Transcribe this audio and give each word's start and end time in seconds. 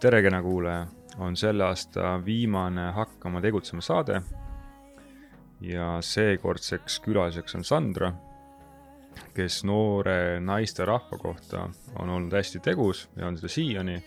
tere, 0.00 0.22
kena 0.24 0.38
kuulaja, 0.40 0.86
on 1.20 1.34
selle 1.36 1.64
aasta 1.66 2.14
viimane 2.24 2.86
Hakkama 2.96 3.40
tegutsema 3.44 3.82
saade. 3.84 4.22
ja 5.60 5.98
seekordseks 6.00 7.00
külaliseks 7.04 7.54
on 7.54 7.64
Sandra, 7.64 8.08
kes 9.36 9.58
noore 9.68 10.40
naisterahva 10.40 11.18
kohta 11.20 11.66
on 11.98 12.08
olnud 12.08 12.32
hästi 12.32 12.62
tegus 12.64 13.10
ja 13.16 13.26
on 13.26 13.36
seda 13.36 13.48
siiani. 13.48 13.98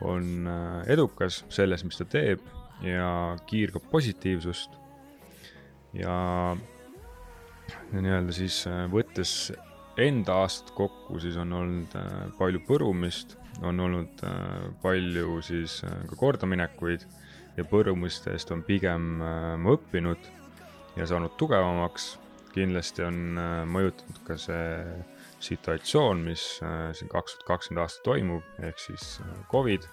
on 0.00 0.48
äh, 0.48 0.82
edukas 0.86 1.44
selles, 1.48 1.84
mis 1.84 1.96
ta 1.96 2.04
teeb 2.04 2.42
ja 2.82 3.36
kiirgab 3.46 3.86
positiivsust. 3.90 4.70
ja 5.92 6.56
nii-öelda 7.92 8.32
siis 8.32 8.64
äh, 8.66 8.90
võttes 8.90 9.52
enda 9.96 10.42
aastat 10.42 10.74
kokku, 10.74 11.20
siis 11.20 11.36
on 11.36 11.52
olnud 11.52 11.94
äh, 11.94 12.32
palju 12.38 12.66
põrumist 12.66 13.38
on 13.62 13.80
olnud 13.80 14.22
äh, 14.24 14.68
palju 14.82 15.40
siis 15.42 15.80
äh, 15.84 16.04
ka 16.10 16.16
kordaminekuid 16.16 17.06
ja 17.56 17.64
põrumustest 17.64 18.52
on 18.52 18.62
pigem 18.66 19.20
äh, 19.22 19.52
ma 19.56 19.76
õppinud 19.76 20.30
ja 20.96 21.06
saanud 21.08 21.36
tugevamaks. 21.40 22.16
kindlasti 22.56 23.02
on 23.04 23.36
mõjutanud 23.68 24.22
ka 24.24 24.38
see 24.40 24.68
situatsioon, 25.44 26.22
mis 26.24 26.44
siin 26.56 27.10
kaks 27.12 27.34
tuhat 27.34 27.42
kakskümmend 27.50 27.82
aastat 27.82 28.04
toimub, 28.06 28.46
ehk 28.64 28.78
siis 28.80 29.18
Covid. 29.50 29.84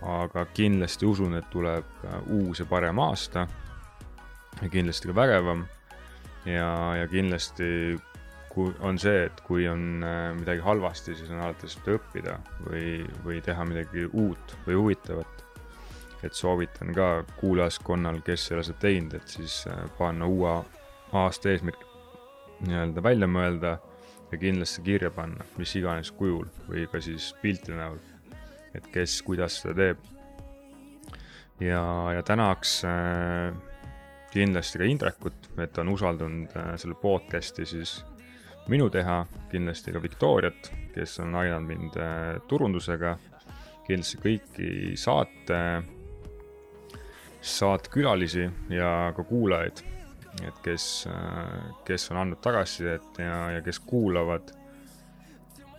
aga 0.00 0.46
kindlasti 0.56 1.06
usun, 1.06 1.36
et 1.36 1.50
tuleb 1.52 1.84
uus 2.32 2.58
ja 2.58 2.66
parem 2.66 2.98
aasta 2.98 3.44
kindlasti 4.72 5.10
ka 5.10 5.14
vägevam 5.14 5.66
ja, 6.46 6.96
ja 6.96 7.08
kindlasti 7.08 8.00
kui 8.52 8.72
on 8.84 8.98
see, 9.00 9.24
et 9.26 9.40
kui 9.46 9.64
on 9.68 10.02
äh, 10.04 10.32
midagi 10.36 10.60
halvasti, 10.64 11.14
siis 11.16 11.30
on 11.32 11.40
alati 11.40 11.70
seda 11.72 11.96
õppida 11.96 12.36
või, 12.66 13.00
või 13.24 13.40
teha 13.44 13.64
midagi 13.68 14.04
uut 14.10 14.56
või 14.66 14.76
huvitavat. 14.80 15.38
et 16.22 16.36
soovitan 16.38 16.92
ka 16.94 17.24
kuulajaskonnal, 17.40 18.20
kes 18.22 18.50
ei 18.50 18.56
ole 18.56 18.64
seda 18.66 18.78
teinud, 18.84 19.14
et 19.18 19.28
siis 19.28 19.64
äh, 19.66 19.80
panna 19.98 20.28
uue 20.28 20.52
aasta 21.18 21.50
eesmärk 21.50 21.88
nii-öelda 22.62 23.02
välja 23.02 23.26
mõelda 23.26 23.72
ja 24.32 24.38
kindlasti 24.38 24.84
kirja 24.86 25.10
panna, 25.10 25.44
mis 25.58 25.74
iganes 25.76 26.12
kujul 26.14 26.46
või 26.68 26.86
ka 26.92 27.00
siis 27.02 27.32
pilti 27.42 27.74
näol. 27.74 27.98
et 28.74 28.86
kes, 28.92 29.18
kuidas 29.22 29.58
seda 29.60 29.74
teeb. 29.74 29.98
ja, 31.60 31.82
ja 32.14 32.22
tänaks 32.22 32.84
äh, 32.84 33.52
kindlasti 34.32 34.78
ka 34.78 34.84
Indrekut, 34.84 35.50
et 35.58 35.78
on 35.78 35.88
usaldanud 35.88 36.56
äh, 36.56 36.72
selle 36.76 36.94
podcast'i 36.94 37.66
siis 37.66 38.02
minu 38.70 38.88
teha, 38.90 39.24
kindlasti 39.50 39.92
ka 39.94 40.02
Victoriat, 40.02 40.70
kes 40.94 41.18
on 41.22 41.34
aidanud 41.40 41.68
mind 41.68 41.98
äh, 41.98 42.36
turundusega, 42.48 43.16
kindlasti 43.86 44.20
kõiki 44.22 44.68
saate, 44.98 45.58
saatekülalisi 47.42 48.46
ja 48.70 49.12
ka 49.16 49.24
kuulajaid, 49.26 49.82
et 50.46 50.60
kes, 50.64 50.88
äh, 51.10 51.70
kes 51.88 52.10
on 52.12 52.22
andnud 52.22 52.42
tagasisidet 52.44 53.22
ja, 53.22 53.38
ja 53.56 53.62
kes 53.64 53.80
kuulavad. 53.86 54.54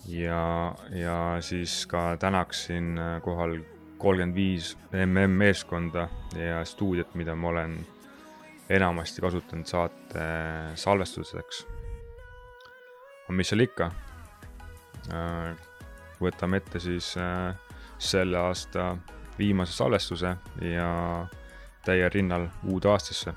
ja, 0.08 0.76
ja 0.92 1.38
siis 1.40 1.86
ka 1.88 2.18
tänaksin 2.20 2.98
äh, 2.98 3.22
kohal 3.22 3.62
kolmkümmend 3.98 4.36
viis 4.36 4.78
mm 4.92 5.32
meeskonda 5.32 6.10
ja 6.36 6.66
stuudiot, 6.66 7.16
mida 7.16 7.36
ma 7.36 7.48
olen 7.48 7.78
enamasti 8.70 9.22
kasutanud 9.22 9.66
saate 9.66 10.26
salvestuseks 10.76 11.64
aga 13.24 13.38
mis 13.38 13.50
seal 13.52 13.64
ikka. 13.66 13.92
Äh, 15.14 15.54
võtame 16.24 16.60
ette 16.62 16.80
siis 16.80 17.14
äh, 17.20 17.56
selle 17.98 18.38
aasta 18.40 18.94
viimase 19.38 19.74
salvestuse 19.74 20.36
ja 20.62 20.92
täiel 21.84 22.12
rinnal 22.14 22.48
uude 22.70 22.92
aastasse 22.92 23.34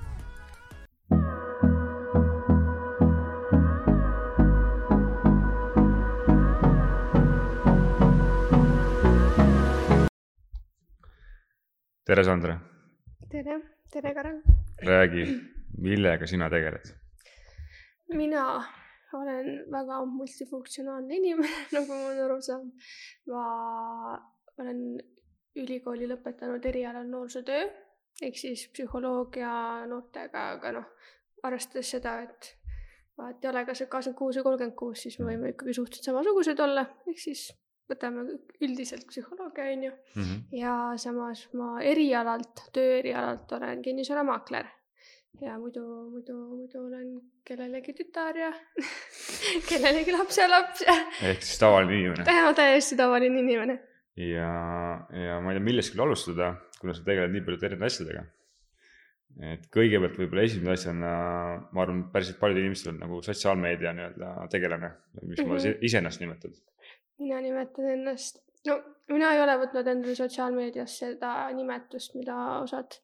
tere, 12.07 12.25
Sandra. 12.25 12.61
tere, 13.31 13.61
tere, 13.91 14.15
Karel. 14.15 14.43
räägi, 14.79 15.27
millega 15.79 16.27
sina 16.27 16.51
tegeled? 16.51 16.95
mina 18.15 18.63
olen 19.15 19.71
väga 19.73 20.05
multifunktsionaalne 20.11 21.17
inimene, 21.21 21.65
nagu 21.77 21.93
ma 21.93 22.07
olen 22.11 22.23
aru 22.25 22.39
saanud. 22.43 22.87
ma 23.33 23.47
olen 24.59 24.81
ülikooli 25.57 26.09
lõpetanud 26.11 26.65
erialal 26.69 27.07
noorsootöö 27.09 27.67
ehk 28.23 28.39
siis 28.41 28.67
psühholoogia 28.73 29.51
noortega, 29.91 30.51
aga 30.57 30.73
noh, 30.79 30.87
arvestades 31.45 31.91
seda, 31.97 32.17
et 32.25 32.53
vaat 33.17 33.45
ei 33.45 33.51
ole 33.51 33.65
kas 33.69 33.83
kakskümmend 33.85 34.19
kuus 34.19 34.39
või 34.39 34.47
kolmkümmend 34.49 34.79
kuus, 34.81 35.05
siis 35.05 35.19
me 35.21 35.31
võime 35.31 35.53
ikkagi 35.53 35.77
suhteliselt 35.77 36.11
samasugused 36.11 36.63
olla, 36.65 36.87
ehk 37.09 37.21
siis 37.21 37.47
võtame 37.91 38.25
üldiselt 38.65 39.07
psühholoogia, 39.11 39.69
on 39.77 39.85
ju 39.89 39.93
mm. 39.93 40.23
-hmm. 40.23 40.41
ja 40.59 40.73
samas 41.01 41.47
ma 41.55 41.77
erialalt, 41.83 42.67
töö 42.73 42.99
erialalt 42.99 43.53
olen 43.53 43.83
kinnisvaramaakler 43.83 44.73
ja 45.41 45.59
muidu, 45.59 45.83
muidu, 46.11 46.37
muidu 46.57 46.83
olen 46.87 47.09
kellelegi 47.45 47.95
tütar 47.97 48.37
ja 48.39 48.53
kellelegi 49.71 50.15
lapselaps 50.15 50.85
ja. 50.87 50.95
ehk 51.31 51.43
siis 51.43 51.59
tavaline 51.61 51.99
inimene. 51.99 52.25
täna 52.25 52.55
täiesti 52.57 52.97
tavaline 52.97 53.41
inimene. 53.41 53.77
ja, 54.17 54.53
ja 55.27 55.41
ma 55.41 55.53
ei 55.53 55.59
tea, 55.59 55.67
millest 55.69 55.95
küll 55.95 56.07
alustada, 56.07 56.55
kuna 56.81 56.97
sa 56.97 57.05
tegeled 57.05 57.35
nii 57.35 57.45
paljude 57.47 57.69
erinevate 57.71 57.93
asjadega. 57.93 58.25
et 59.53 59.69
kõigepealt 59.77 60.17
võib-olla 60.23 60.47
esimese 60.49 60.81
asjana, 60.81 61.13
ma 61.69 61.85
arvan, 61.85 62.07
päriselt 62.15 62.41
paljudel 62.41 62.69
inimestel 62.69 62.95
on 62.95 63.03
nagu 63.05 63.21
sotsiaalmeedia 63.27 63.93
nii-öelda 63.99 64.33
tegelane, 64.53 64.95
mis 65.21 65.43
mm 65.43 65.45
-hmm. 65.45 65.53
ma 65.53 65.77
ise 65.91 66.03
ennast 66.03 66.25
nimetan. 66.25 66.57
mina 67.19 67.41
nimetan 67.45 67.93
ennast 67.99 68.46
no 68.67 68.77
mina 69.13 69.31
ei 69.35 69.41
ole 69.43 69.55
võtnud 69.61 69.89
endale 69.91 70.15
sotsiaalmeedias 70.19 70.97
seda 71.03 71.33
nimetust, 71.55 72.17
mida 72.19 72.37
osad, 72.63 72.97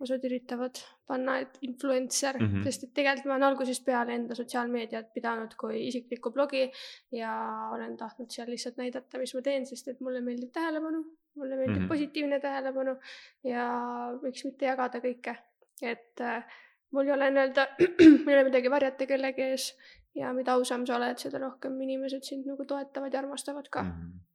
osad 0.00 0.24
üritavad 0.28 0.80
panna, 1.10 1.36
et 1.44 1.58
influencer 1.66 2.38
mm, 2.38 2.46
-hmm. 2.46 2.64
sest 2.68 2.86
et 2.86 2.94
tegelikult 2.96 3.28
ma 3.28 3.36
olen 3.36 3.48
algusest 3.50 3.84
peale 3.84 4.16
enda 4.16 4.36
sotsiaalmeediat 4.38 5.12
pidanud 5.16 5.56
kui 5.60 5.82
isiklikku 5.88 6.32
blogi 6.36 6.64
ja 7.16 7.34
olen 7.74 7.96
tahtnud 8.00 8.32
seal 8.32 8.48
lihtsalt 8.50 8.80
näidata, 8.80 9.18
mis 9.18 9.34
ma 9.34 9.44
teen, 9.50 9.66
sest 9.66 9.92
et 9.92 10.00
mulle 10.00 10.24
meeldib 10.24 10.52
tähelepanu, 10.56 11.04
mulle 11.36 11.56
meeldib 11.56 11.76
mm 11.76 11.84
-hmm. 11.84 11.92
positiivne 11.94 12.40
tähelepanu 12.40 12.96
ja 13.44 13.68
võiks 14.24 14.44
mitte 14.48 14.66
jagada 14.72 15.04
kõike, 15.04 15.36
et 15.82 16.20
äh, 16.20 16.44
mul 16.90 17.06
ei 17.06 17.12
ole 17.18 17.30
nii-öelda, 17.30 17.68
mul 18.24 18.32
ei 18.32 18.38
ole 18.38 18.48
midagi 18.48 18.70
varjata 18.70 19.06
kellegi 19.06 19.42
ees 19.52 19.74
ja 20.14 20.32
mida 20.32 20.56
ausam 20.56 20.86
sa 20.86 20.96
oled, 20.96 21.18
seda 21.18 21.38
rohkem 21.38 21.80
inimesed 21.80 22.24
sind 22.24 22.46
nagu 22.46 22.64
toetavad 22.64 23.12
ja 23.12 23.18
armastavad 23.18 23.68
ka 23.68 23.82
mm. 23.82 23.90
-hmm 23.90 24.29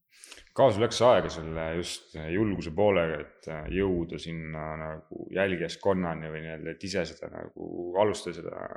kaua 0.55 0.71
sul 0.71 0.85
läks 0.85 1.01
aega 1.05 1.31
selle 1.33 1.65
just 1.79 2.15
julguse 2.31 2.71
poolega, 2.75 3.21
et 3.25 3.47
äh, 3.51 3.69
jõuda 3.75 4.19
sinna 4.21 4.65
nagu 4.79 5.27
jälgijaskonnani 5.35 6.31
või 6.33 6.43
nii-öelda, 6.45 6.75
et 6.75 6.85
ise 6.89 7.05
seda 7.11 7.31
nagu 7.33 7.69
alustada 8.01 8.37
seda? 8.39 8.67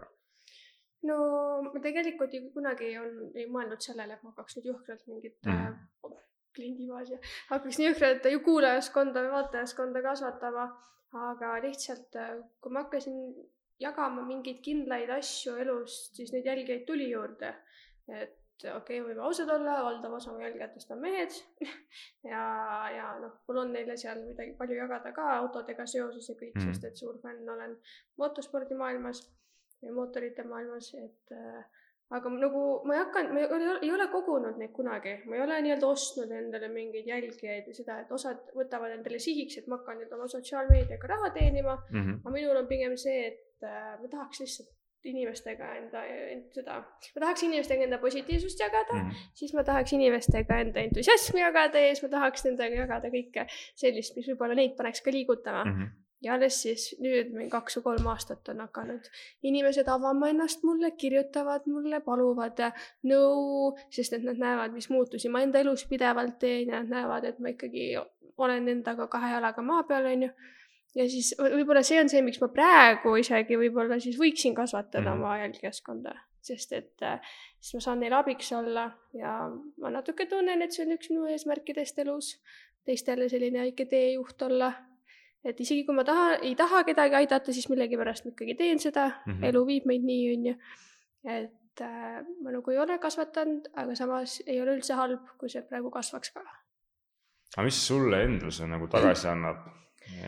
no 1.09 1.19
ma 1.69 1.82
tegelikult 1.82 2.34
ju 2.34 2.48
kunagi 2.54 2.91
ei 2.91 2.98
olnud, 2.98 3.36
ei 3.38 3.47
mõelnud 3.50 3.84
sellele, 3.84 4.16
et 4.16 4.25
ma 4.25 4.32
hakkaks 4.32 4.59
nüüd 4.59 4.72
jõhkralt 4.72 5.04
mingit 5.10 5.36
mm 5.47 5.53
-hmm. 5.53 5.76
äh, 6.10 6.25
kliendibaasi, 6.59 7.20
hakkaks 7.53 7.78
nii 7.78 7.88
jõhkralt 7.91 8.26
ju 8.32 8.42
kuulajaskonda 8.48 9.22
või 9.26 9.36
vaatajaskonda 9.36 10.03
kasvatama, 10.09 10.66
aga 11.28 11.54
lihtsalt 11.62 12.19
äh, 12.19 12.34
kui 12.60 12.75
ma 12.75 12.84
hakkasin 12.86 13.22
jagama 13.78 14.24
mingeid 14.27 14.59
kindlaid 14.65 15.10
asju 15.15 15.54
elust, 15.62 16.16
siis 16.18 16.34
neid 16.34 16.47
jälgijaid 16.51 16.84
tuli 16.86 17.10
juurde. 17.10 17.54
et 18.09 18.36
okei 18.65 19.01
okay,, 19.01 19.01
võime 19.07 19.25
ausad 19.27 19.51
olla, 19.55 19.78
valdav 19.87 20.19
osa 20.19 20.33
mu 20.34 20.43
jälgijatest 20.43 20.91
on 20.95 21.03
mehed 21.05 21.34
ja, 22.33 22.43
ja 22.95 23.09
noh, 23.22 23.39
mul 23.49 23.63
on 23.65 23.75
neile 23.77 23.97
seal 24.01 24.22
midagi 24.27 24.55
palju 24.59 24.78
jagada 24.81 25.13
ka 25.16 25.27
autodega 25.39 25.87
seoses 25.87 26.28
ja 26.28 26.37
kõik 26.39 26.57
mm., 26.57 26.71
sest 26.71 26.89
et 26.91 27.03
suur 27.03 27.21
fänn 27.22 27.49
olen 27.57 27.77
motospordimaailmas 28.19 29.27
ja 29.83 29.93
mootorite 29.95 30.45
maailmas, 30.45 30.91
et 30.99 31.34
äh, 31.34 31.60
aga 32.16 32.31
nagu 32.33 32.63
ma 32.89 32.97
ei 32.97 33.03
hakanud, 33.03 33.34
ma 33.34 33.60
ei 33.84 33.93
ole, 33.93 34.07
kogunud 34.13 34.57
neid 34.61 34.72
kunagi, 34.77 35.13
ma 35.28 35.37
ei 35.37 35.43
ole 35.45 35.59
nii-öelda 35.66 35.91
ostnud 35.93 36.33
endale 36.34 36.71
mingeid 36.72 37.07
jälgijaid 37.11 37.69
või 37.69 37.77
seda, 37.77 37.99
et 38.03 38.15
osad 38.16 38.49
võtavad 38.57 38.95
endale 38.97 39.21
sihiks, 39.22 39.61
et 39.61 39.69
ma 39.69 39.78
hakkan 39.78 40.01
nüüd 40.01 40.15
oma 40.16 40.28
sotsiaalmeediaga 40.33 41.13
raha 41.13 41.31
teenima 41.37 41.77
mm. 41.77 42.01
-hmm. 42.01 42.19
aga 42.25 42.34
minul 42.34 42.63
on 42.63 42.71
pigem 42.71 42.97
see, 42.97 43.28
et 43.28 43.69
äh, 43.69 43.95
ma 44.01 44.11
tahaks 44.16 44.43
lihtsalt 44.45 44.75
inimestega 45.04 45.68
enda, 45.78 46.03
seda, 46.54 46.80
ma 47.15 47.22
tahaks 47.22 47.45
inimestega 47.47 47.86
enda 47.86 48.00
positiivsust 48.03 48.60
jagada 48.60 48.97
mm, 48.97 49.06
-hmm. 49.06 49.30
siis 49.34 49.54
ma 49.54 49.65
tahaks 49.65 49.92
inimestega 49.92 50.59
enda 50.65 50.80
entusiasmi 50.80 51.41
jagada 51.41 51.78
ja 51.78 51.95
siis 51.95 52.03
ma 52.03 52.12
tahaks 52.16 52.45
nendega 52.48 52.83
jagada 52.83 53.12
kõike 53.15 53.47
sellist, 53.78 54.16
mis 54.16 54.28
võib-olla 54.33 54.59
neid 54.59 54.77
paneks 54.77 55.00
ka 55.00 55.15
liigutama 55.15 55.65
mm. 55.65 55.80
-hmm 55.80 55.97
ja 56.22 56.34
alles 56.34 56.62
siis 56.62 56.97
nüüd 56.98 57.30
mingi 57.30 57.50
kaks 57.53 57.78
või 57.78 57.84
kolm 57.84 58.06
aastat 58.10 58.48
on 58.50 58.62
hakanud 58.65 59.06
inimesed 59.47 59.89
avama 59.89 60.30
ennast 60.33 60.65
mulle, 60.66 60.91
kirjutavad 60.91 61.66
mulle, 61.71 62.01
paluvad 62.03 62.59
nõu, 63.06 63.77
sest 63.94 64.16
et 64.18 64.27
nad 64.27 64.41
näevad, 64.42 64.74
mis 64.74 64.91
muutusi 64.91 65.30
ma 65.30 65.44
enda 65.47 65.62
elus 65.62 65.86
pidevalt 65.86 66.39
teen 66.42 66.72
ja 66.72 66.83
nad 66.83 66.91
näevad, 66.97 67.24
et 67.24 67.39
ma 67.39 67.54
ikkagi 67.54 67.92
olen 68.39 68.68
endaga 68.74 69.06
kahe 69.10 69.33
jalaga 69.34 69.62
maa 69.62 69.84
peal, 69.86 70.10
onju. 70.12 70.30
Ja 70.97 71.09
siis 71.11 71.35
võib-olla 71.39 71.83
see 71.87 72.01
on 72.01 72.09
see, 72.09 72.23
miks 72.25 72.41
ma 72.43 72.49
praegu 72.53 73.17
isegi 73.21 73.59
võib-olla 73.61 74.01
siis 74.01 74.19
võiksin 74.21 74.57
kasvatada 74.57 75.11
mm 75.11 75.19
oma 75.19 75.39
jälgijaskonda, 75.43 76.15
sest 76.45 76.73
et 76.73 77.07
äh, 77.07 77.21
siis 77.61 77.79
ma 77.79 77.85
saan 77.85 78.01
neile 78.01 78.21
abiks 78.21 78.53
olla 78.57 78.91
ja 79.15 79.35
ma 79.83 79.93
natuke 79.93 80.27
tunnen, 80.31 80.63
et 80.63 80.73
see 80.73 80.87
on 80.87 80.97
üks 80.97 81.11
minu 81.13 81.27
eesmärkidest 81.33 81.99
elus, 82.05 82.37
teistele 82.87 83.29
selline 83.29 83.67
väike 83.67 83.89
teejuht 83.91 84.43
olla 84.49 84.73
et 85.45 85.61
isegi 85.61 85.85
kui 85.87 85.97
ma 85.97 86.05
taha, 86.07 86.39
ei 86.43 86.55
taha 86.59 86.83
kedagi 86.89 87.19
aidata, 87.21 87.55
siis 87.55 87.69
millegipärast 87.71 88.27
ma 88.27 88.35
ikkagi 88.35 88.57
teen 88.59 88.81
seda 88.83 89.09
mm, 89.09 89.33
-hmm. 89.33 89.49
elu 89.51 89.65
viib 89.67 89.87
meid 89.87 90.05
nii, 90.05 90.25
onju. 90.35 90.55
et 91.25 91.83
äh, 91.83 92.23
ma 92.43 92.55
nagu 92.55 92.71
ei 92.71 92.79
ole 92.79 92.99
kasvatanud, 92.99 93.71
aga 93.75 93.95
samas 93.95 94.43
ei 94.47 94.61
ole 94.63 94.77
üldse 94.77 94.95
halb, 94.95 95.27
kui 95.39 95.51
see 95.51 95.63
praegu 95.63 95.91
kasvaks 95.91 96.33
ka. 96.35 96.45
aga 97.57 97.65
mis 97.65 97.87
sulle 97.87 98.23
endale 98.25 98.53
see 98.53 98.67
nagu 98.67 98.89
tagasi 98.89 99.29
annab? 99.29 99.67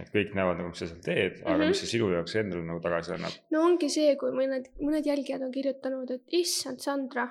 Et 0.00 0.12
kõik 0.14 0.34
näevad 0.36 0.60
nagu, 0.60 0.70
mis 0.72 0.82
sa 0.82 0.88
seal 0.90 1.02
teed, 1.04 1.40
aga 1.42 1.56
mm 1.56 1.60
-hmm. 1.60 1.74
mis 1.74 1.82
see 1.82 1.92
sinu 1.96 2.10
jaoks 2.14 2.36
endale 2.36 2.64
nagu 2.64 2.80
tagasi 2.80 3.14
annab? 3.16 3.36
no 3.50 3.66
ongi 3.66 3.88
see, 3.88 4.16
kui 4.16 4.32
mõned, 4.36 4.72
mõned 4.80 5.06
jälgijad 5.12 5.42
on 5.42 5.52
kirjutanud, 5.52 6.10
et 6.10 6.40
issand, 6.42 6.80
Sandra 6.80 7.28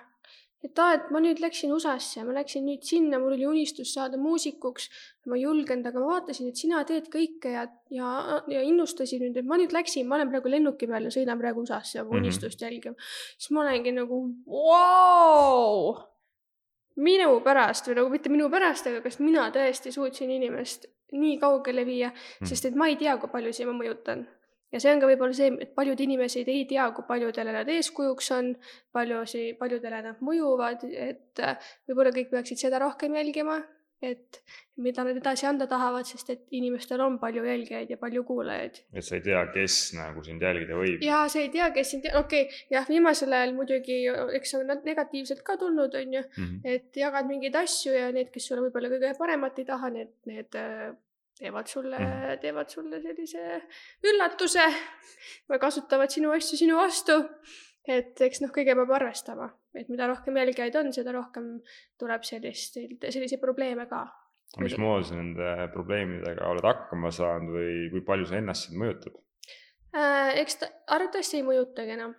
et 0.63 0.79
aa, 0.81 0.95
et 0.97 1.07
ma 1.13 1.21
nüüd 1.23 1.39
läksin 1.39 1.71
USA-sse, 1.71 2.25
ma 2.27 2.33
läksin 2.35 2.65
nüüd 2.67 2.83
sinna, 2.87 3.19
mul 3.21 3.37
oli 3.37 3.47
unistus 3.47 3.93
saada 3.95 4.19
muusikuks. 4.19 4.89
ma 5.29 5.37
ei 5.37 5.43
julgenud, 5.43 5.85
aga 5.85 6.01
ma 6.01 6.15
vaatasin, 6.15 6.49
et 6.49 6.59
sina 6.59 6.81
teed 6.89 7.07
kõike 7.13 7.53
ja, 7.53 7.63
ja, 7.93 8.11
ja 8.49 8.61
innustasin 8.65 9.21
nüüd, 9.23 9.39
et 9.39 9.47
ma 9.47 9.59
nüüd 9.61 9.73
läksin, 9.75 10.07
ma 10.09 10.17
olen 10.17 10.31
praegu 10.33 10.51
lennuki 10.51 10.89
peal 10.89 11.07
ja 11.07 11.13
sõidan 11.13 11.39
praegu 11.39 11.63
USA-sse 11.63 12.01
oma 12.01 12.09
mm 12.09 12.15
-hmm. 12.15 12.27
unistust 12.27 12.61
jälgima. 12.61 12.95
siis 13.37 13.51
ma 13.51 13.61
olengi 13.63 13.95
nagu 13.95 14.21
vau. 14.45 15.97
minu 16.95 17.39
pärast 17.39 17.87
või 17.87 17.95
nagu 18.01 18.09
mitte 18.09 18.29
minu 18.29 18.49
pärast, 18.49 18.87
aga 18.87 19.01
kas 19.01 19.19
mina 19.19 19.49
tõesti 19.55 19.91
suutsin 19.91 20.31
inimest 20.31 20.89
nii 21.11 21.37
kaugele 21.41 21.85
viia 21.87 22.11
mm, 22.11 22.49
sest 22.49 22.69
et 22.69 22.77
ma 22.77 22.89
ei 22.89 22.97
tea, 22.99 23.15
kui 23.21 23.31
paljusid 23.31 23.69
ma 23.69 23.77
mõjutan. 23.77 24.27
Ja 24.69 24.77
see 24.81 24.91
on 24.93 24.99
ka 25.01 25.07
võib-olla 25.09 25.33
see, 25.33 25.49
et 25.65 25.71
paljud 25.73 26.01
inimesed 26.05 26.49
ei 26.51 26.67
tea, 26.69 26.85
kui 26.93 27.07
paljudele 27.07 27.53
nad 27.55 27.69
eeskujuks 27.73 28.27
on, 28.35 28.51
paljusi, 28.93 29.47
paljudele 29.57 30.03
nad 30.05 30.21
mõjuvad, 30.21 30.85
et 30.93 31.41
äh, 31.41 31.71
võib-olla 31.89 32.13
kõik 32.13 32.29
peaksid 32.35 32.61
seda 32.61 32.81
rohkem 32.83 33.17
jälgima, 33.17 33.57
et 34.01 34.39
mida 34.79 35.03
nad 35.03 35.17
edasi 35.19 35.47
anda 35.49 35.67
tahavad, 35.67 36.07
sest 36.07 36.29
et 36.33 36.45
inimestel 36.55 37.01
on 37.03 37.17
palju 37.19 37.43
jälgijaid 37.43 37.89
ja 37.91 37.97
palju 37.99 38.23
kuulajaid. 38.27 38.79
et 38.93 39.03
sa 39.03 39.17
ei 39.17 39.25
tea, 39.25 39.41
kes 39.53 39.79
nagu 39.97 40.23
sind 40.23 40.41
jälgida 40.41 40.77
võib. 40.79 41.03
ja 41.03 41.25
sa 41.31 41.41
ei 41.43 41.49
tea, 41.53 41.67
kes 41.75 41.91
sind, 41.95 42.07
okei 42.21 42.45
okay,, 42.47 42.61
jah, 42.71 42.87
viimasel 42.89 43.35
ajal 43.35 43.53
muidugi, 43.57 43.99
eks 44.39 44.55
on 44.59 44.65
nad 44.71 44.87
negatiivselt 44.87 45.43
ka 45.43 45.57
tulnud, 45.59 45.95
on 45.95 46.13
ju 46.17 46.23
mm, 46.23 46.45
-hmm. 46.45 46.61
et 46.63 47.03
jagad 47.03 47.27
mingeid 47.27 47.55
asju 47.55 47.93
ja 47.93 48.09
need, 48.15 48.31
kes 48.31 48.47
sulle 48.47 48.63
võib-olla 48.67 48.91
kõige 48.95 49.13
paremat 49.17 49.59
ei 49.59 49.67
taha, 49.67 49.91
need, 49.95 50.15
need 50.31 50.55
äh, 50.55 50.89
teevad 51.39 51.67
sulle 51.67 51.99
mm., 51.99 52.39
teevad 52.41 52.69
sulle 52.69 52.99
sellise 53.01 53.61
üllatuse 54.03 54.65
või 55.49 55.59
kasutavad 55.59 56.11
sinu 56.11 56.31
asju 56.35 56.59
sinu 56.59 56.79
vastu. 56.79 57.19
Et 57.87 58.21
eks 58.21 58.43
noh, 58.43 58.51
kõige 58.55 58.75
peab 58.77 58.91
arvestama, 58.99 59.49
et 59.77 59.89
mida 59.89 60.07
rohkem 60.09 60.37
jälgijaid 60.41 60.75
on, 60.81 60.91
seda 60.93 61.13
rohkem 61.15 61.51
tuleb 61.99 62.25
sellist, 62.27 62.79
selliseid 63.01 63.41
probleeme 63.41 63.87
ka. 63.89 64.05
mismoodi 64.59 65.09
sa 65.09 65.17
nende 65.19 65.67
probleemidega 65.73 66.47
oled 66.49 66.65
hakkama 66.65 67.11
saanud 67.13 67.53
või 67.53 67.73
kui 67.93 68.05
palju 68.05 68.29
see 68.29 68.41
ennast 68.41 68.67
sind 68.67 68.81
mõjutab 68.81 69.19
äh,? 69.93 70.39
eks 70.41 70.63
ta 70.63 70.71
arvatavasti 70.95 71.37
ei 71.37 71.45
mõjutagi 71.45 71.93
enam 71.97 72.15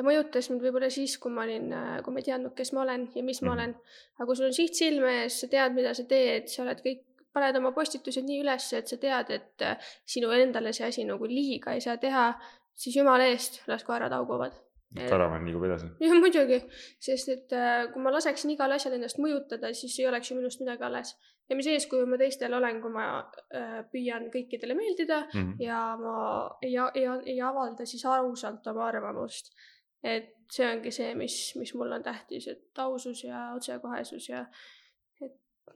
ta 0.00 0.06
mõjutas 0.06 0.48
mind 0.50 0.64
võib-olla 0.64 0.88
siis, 0.92 1.18
kui 1.20 1.32
ma 1.34 1.44
olin, 1.44 1.68
kui 2.04 2.14
ma 2.14 2.22
ei 2.22 2.26
teadnud, 2.30 2.54
kes 2.56 2.72
ma 2.72 2.84
olen 2.86 3.06
ja 3.14 3.22
mis 3.26 3.42
ma 3.42 3.50
mhm. 3.50 3.58
olen. 3.58 3.74
aga 4.16 4.26
kui 4.28 4.38
sul 4.38 4.48
on 4.48 4.56
siht 4.56 4.78
silme 4.78 5.14
ees, 5.22 5.40
sa 5.42 5.50
tead, 5.52 5.76
mida 5.76 5.92
sa 5.96 6.06
teed, 6.08 6.48
sa 6.52 6.64
oled 6.64 6.80
kõik 6.84 7.04
paned 7.36 7.58
oma 7.60 7.74
postitused 7.76 8.26
nii 8.26 8.40
üles, 8.42 8.70
et 8.74 8.90
sa 8.90 8.98
tead, 9.02 9.30
et 9.36 9.66
sinu 10.08 10.32
endale 10.34 10.72
see 10.74 10.88
asi 10.88 11.04
nagu 11.06 11.28
liiga 11.30 11.76
ei 11.76 11.84
saa 11.84 12.00
teha, 12.02 12.32
siis 12.74 12.96
jumala 12.96 13.28
eest, 13.30 13.60
las 13.70 13.84
koerad 13.86 14.14
hauguvad. 14.16 14.56
Karavan 14.96 15.44
liigub 15.46 15.64
edasi. 15.68 15.90
jah, 16.02 16.14
muidugi, 16.18 16.60
sest 17.02 17.30
et 17.34 17.54
äh, 17.56 17.84
kui 17.92 18.02
ma 18.02 18.12
laseksin 18.14 18.54
igal 18.54 18.72
asjal 18.74 18.96
ennast 18.96 19.20
mõjutada, 19.22 19.70
siis 19.76 19.98
ei 20.00 20.08
oleks 20.10 20.30
ju 20.32 20.38
minust 20.38 20.62
midagi 20.62 20.86
alles. 20.86 21.14
ja 21.50 21.56
mis 21.58 21.66
eeskuju 21.66 22.06
ma 22.06 22.18
teistele 22.18 22.56
olen, 22.56 22.80
kui 22.82 22.92
ma 22.94 23.06
äh, 23.20 23.78
püüan 23.92 24.28
kõikidele 24.34 24.74
meeldida 24.78 25.22
mm 25.26 25.40
-hmm. 25.40 25.62
ja 25.62 25.80
ma 26.00 26.16
ei, 26.62 26.76
ei, 26.94 27.06
ei 27.34 27.40
avalda 27.40 27.86
siis 27.86 28.04
ausalt 28.04 28.66
oma 28.66 28.86
arvamust. 28.86 29.54
et 30.02 30.36
see 30.50 30.66
ongi 30.66 30.90
see, 30.90 31.14
mis, 31.14 31.54
mis 31.56 31.74
mulle 31.74 31.94
on 31.94 32.02
tähtis, 32.02 32.48
et 32.48 32.78
ausus 32.78 33.24
ja 33.24 33.52
otsekohesus 33.54 34.28
ja 34.28 34.46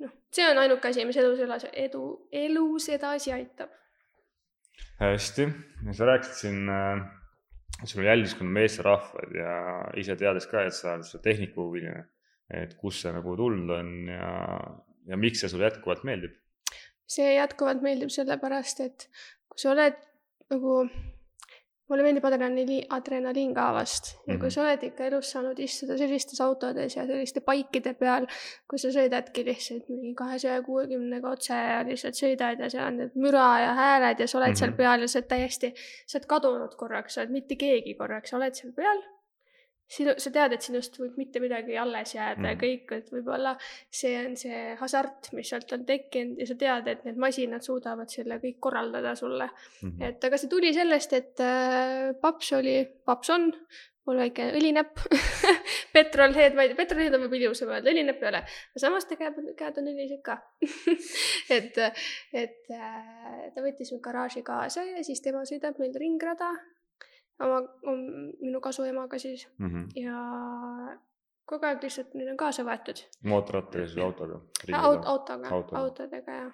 noh, 0.00 0.10
see 0.32 0.50
on 0.50 0.58
ainuke 0.58 0.88
asi, 0.88 1.04
mis 1.04 1.16
elus 1.16 1.40
edasi, 1.40 1.68
edu, 1.72 2.28
elus 2.32 2.88
edasi 2.88 3.32
aitab. 3.32 3.70
hästi, 5.00 5.46
sa 5.92 6.04
rääkisid 6.04 6.34
siin 6.34 6.68
äh,, 6.68 7.23
sul 7.84 8.06
jälgiskond 8.06 8.50
meesterahvad 8.54 9.34
ja 9.36 9.54
ise 10.00 10.16
teades 10.16 10.46
ka, 10.50 10.64
et 10.64 10.76
sa 10.76 10.94
oled 10.94 11.24
tehnikahuviline, 11.24 12.04
et 12.54 12.74
kust 12.80 13.04
see 13.04 13.12
nagu 13.14 13.36
tulnud 13.36 13.72
on 13.74 13.92
ja, 14.08 14.30
ja 15.10 15.18
miks 15.20 15.42
see 15.42 15.52
sulle 15.52 15.68
jätkuvalt 15.68 16.04
meeldib? 16.08 16.36
see 17.14 17.34
jätkuvalt 17.34 17.82
meeldib 17.84 18.12
sellepärast, 18.12 18.80
et 18.80 19.08
kui 19.50 19.60
sa 19.60 19.74
oled 19.74 19.98
nagu 20.54 20.84
mulle 21.88 22.04
meeldib 22.06 22.24
adrenaliin, 22.24 22.86
adrenaliin 22.96 23.54
ka 23.54 23.66
vast 23.76 24.10
ja 24.12 24.16
mm 24.16 24.22
-hmm. 24.34 24.40
kui 24.40 24.48
mhm. 24.48 24.54
sa 24.54 24.62
oled 24.62 24.82
ikka 24.88 25.04
elus 25.04 25.30
saanud 25.30 25.58
istuda 25.58 25.98
sellistes 25.98 26.40
autodes 26.40 26.96
ja 26.96 27.06
selliste 27.06 27.40
paikide 27.40 27.94
peal, 27.94 28.26
kus 28.70 28.82
sa 28.82 28.92
sõidadki 28.98 29.44
lihtsalt 29.44 29.88
mingi 29.88 30.14
kahesaja 30.14 30.62
kuuekümnega 30.62 31.30
otse 31.30 31.54
ja 31.54 31.82
lihtsalt 31.88 32.20
sõidad 32.22 32.60
ja 32.60 32.70
seal 32.70 32.86
on 32.86 32.96
need 33.02 33.18
müra 33.26 33.48
ja 33.66 33.74
hääled 33.80 34.20
ja 34.20 34.26
sa 34.26 34.38
oled 34.38 34.48
mm 34.48 34.52
-hmm. 34.52 34.58
seal 34.58 34.70
mhm. 34.70 34.76
peal 34.76 35.00
ja 35.00 35.08
sa 35.08 35.18
oled 35.18 35.28
täiesti, 35.28 35.74
sa 36.06 36.18
oled 36.18 36.26
kadunud 36.26 36.76
korraks, 36.76 37.14
sa 37.14 37.20
oled 37.20 37.30
mitte 37.30 37.56
keegi 37.56 37.94
korraks, 37.94 38.30
sa 38.30 38.36
oled 38.36 38.54
seal 38.54 38.72
peal 38.72 39.02
sinu, 39.90 40.14
sa 40.20 40.32
tead, 40.32 40.56
et 40.56 40.64
sinust 40.64 40.96
võib 41.00 41.16
mitte 41.20 41.40
midagi 41.42 41.76
alles 41.80 42.14
jääda 42.14 42.40
mm. 42.40 42.50
ja 42.50 42.58
kõik, 42.60 42.92
et 42.96 43.10
võib-olla 43.12 43.54
see 43.92 44.14
on 44.20 44.36
see 44.40 44.60
hasart, 44.80 45.30
mis 45.36 45.50
sealt 45.52 45.72
on 45.76 45.86
tekkinud 45.88 46.40
ja 46.40 46.48
sa 46.48 46.58
tead, 46.60 46.92
et 46.92 47.08
need 47.08 47.20
masinad 47.20 47.64
suudavad 47.64 48.12
selle 48.12 48.40
kõik 48.42 48.60
korraldada 48.64 49.14
sulle 49.18 49.48
mm. 49.48 49.88
-hmm. 49.88 50.06
et 50.08 50.28
aga 50.30 50.40
see 50.40 50.52
tuli 50.52 50.72
sellest, 50.76 51.16
et 51.16 51.44
äh, 51.44 52.12
paps 52.20 52.52
oli, 52.56 52.78
paps 53.04 53.34
on, 53.34 53.50
mul 54.08 54.20
väike 54.20 54.50
õlinäpp 54.56 55.00
petrolhead, 55.96 56.56
ma 56.56 56.64
ei 56.64 56.72
tea, 56.72 56.80
petrolhead 56.80 57.16
on 57.16 57.24
võib-olla 57.24 57.48
ilusam 57.50 57.72
öelda, 57.72 57.92
õlinäpp 57.92 58.24
ei 58.24 58.30
ole, 58.32 58.44
aga 58.44 58.82
samas 58.86 59.08
ta 59.08 59.18
käed, 59.20 59.40
käed 59.58 59.80
on 59.80 59.90
õlised 59.92 60.22
ka 60.24 60.38
et, 61.56 61.80
et 62.32 62.72
äh, 62.72 63.50
ta 63.54 63.64
võttis 63.64 63.92
mu 63.92 64.00
garaaži 64.04 64.44
kaasa 64.46 64.84
ja 64.88 65.04
siis 65.04 65.24
tema 65.24 65.44
sõidab 65.48 65.80
meil 65.80 65.96
ringrada 66.00 66.52
oma, 67.40 67.60
minu 68.40 68.60
kasuemaga 68.60 69.18
siis 69.18 69.48
mm 69.58 69.70
-hmm. 69.70 69.86
ja 70.02 70.98
kogu 71.44 71.66
aeg 71.66 71.82
lihtsalt 71.82 72.14
neid 72.14 72.30
on 72.30 72.36
kaasa 72.36 72.64
võetud. 72.64 73.04
mootorrattaga 73.22 73.86
siis 73.86 73.98
autoga? 73.98 74.40
autoga, 75.04 75.78
autodega 75.78 76.40
jah 76.40 76.52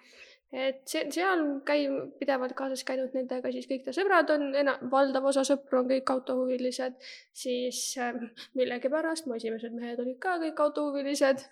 et 0.53 0.81
see, 0.91 1.05
seal 1.15 1.43
käi-, 1.67 1.87
pidevalt 2.19 2.55
kaasas 2.59 2.83
käinud 2.87 3.15
nendega, 3.15 3.53
siis 3.55 3.69
kõik 3.71 3.85
ta 3.87 3.95
sõbrad 3.95 4.33
on, 4.35 4.49
valdav 4.91 5.29
osa 5.31 5.45
sõpru 5.47 5.83
on 5.83 5.91
kõik 5.93 6.11
autohuvilised, 6.11 6.97
siis 7.43 7.83
äh, 8.03 8.19
millegipärast 8.59 9.29
mu 9.31 9.39
esimesed 9.39 9.77
mehed 9.77 10.03
olid 10.03 10.19
ka 10.23 10.39
kõik 10.43 10.65
autohuvilised 10.67 11.47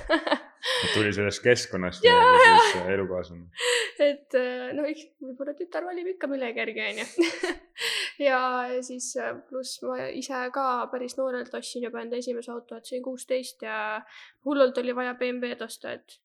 tuli 0.94 1.12
sellest 1.12 1.42
keskkonnast 1.42 2.04
ja, 2.04 2.14
ja 2.14 2.58
siis 2.58 2.76
äh, 2.76 2.90
elukaaslane. 2.94 3.46
et 3.98 4.36
äh, 4.38 4.70
noh, 4.76 4.88
võib-olla 5.24 5.54
tütar 5.58 5.86
valib 5.86 6.12
ikka 6.14 6.30
millegi 6.30 6.62
järgi, 6.62 6.84
onju. 6.88 7.06
ja 8.28 8.40
siis 8.84 9.12
äh, 9.20 9.34
pluss 9.48 9.82
ma 9.86 10.08
ise 10.14 10.44
ka 10.54 10.66
päris 10.92 11.16
noorelt 11.18 11.54
ostsin 11.58 11.88
juba 11.88 12.02
enda 12.02 12.20
esimese 12.20 12.52
auto, 12.54 12.78
et 12.78 12.88
sain 12.88 13.02
kuusteist 13.02 13.64
ja 13.66 13.78
hullult 14.46 14.78
oli 14.78 14.94
vaja 14.96 15.16
BMW-d 15.18 15.66
osta, 15.66 15.96
et 15.98 16.20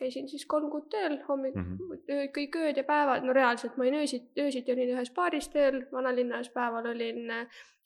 käisin 0.00 0.30
siis 0.30 0.46
kolm 0.48 0.70
kuud 0.72 0.86
tööl, 0.92 1.18
hommik 1.26 1.56
mm, 1.56 1.74
-hmm. 1.76 2.30
kõik 2.36 2.56
ööd 2.62 2.78
ja 2.80 2.84
päevad, 2.88 3.26
no 3.26 3.34
reaalselt 3.36 3.76
ma 3.76 3.84
olin 3.84 4.00
öösid, 4.00 4.30
öösiti 4.38 4.72
olin 4.72 4.94
ühes 4.94 5.10
baaris 5.16 5.50
tööl, 5.52 5.82
vanalinnas, 5.92 6.48
päeval 6.54 6.88
olin, 6.94 7.34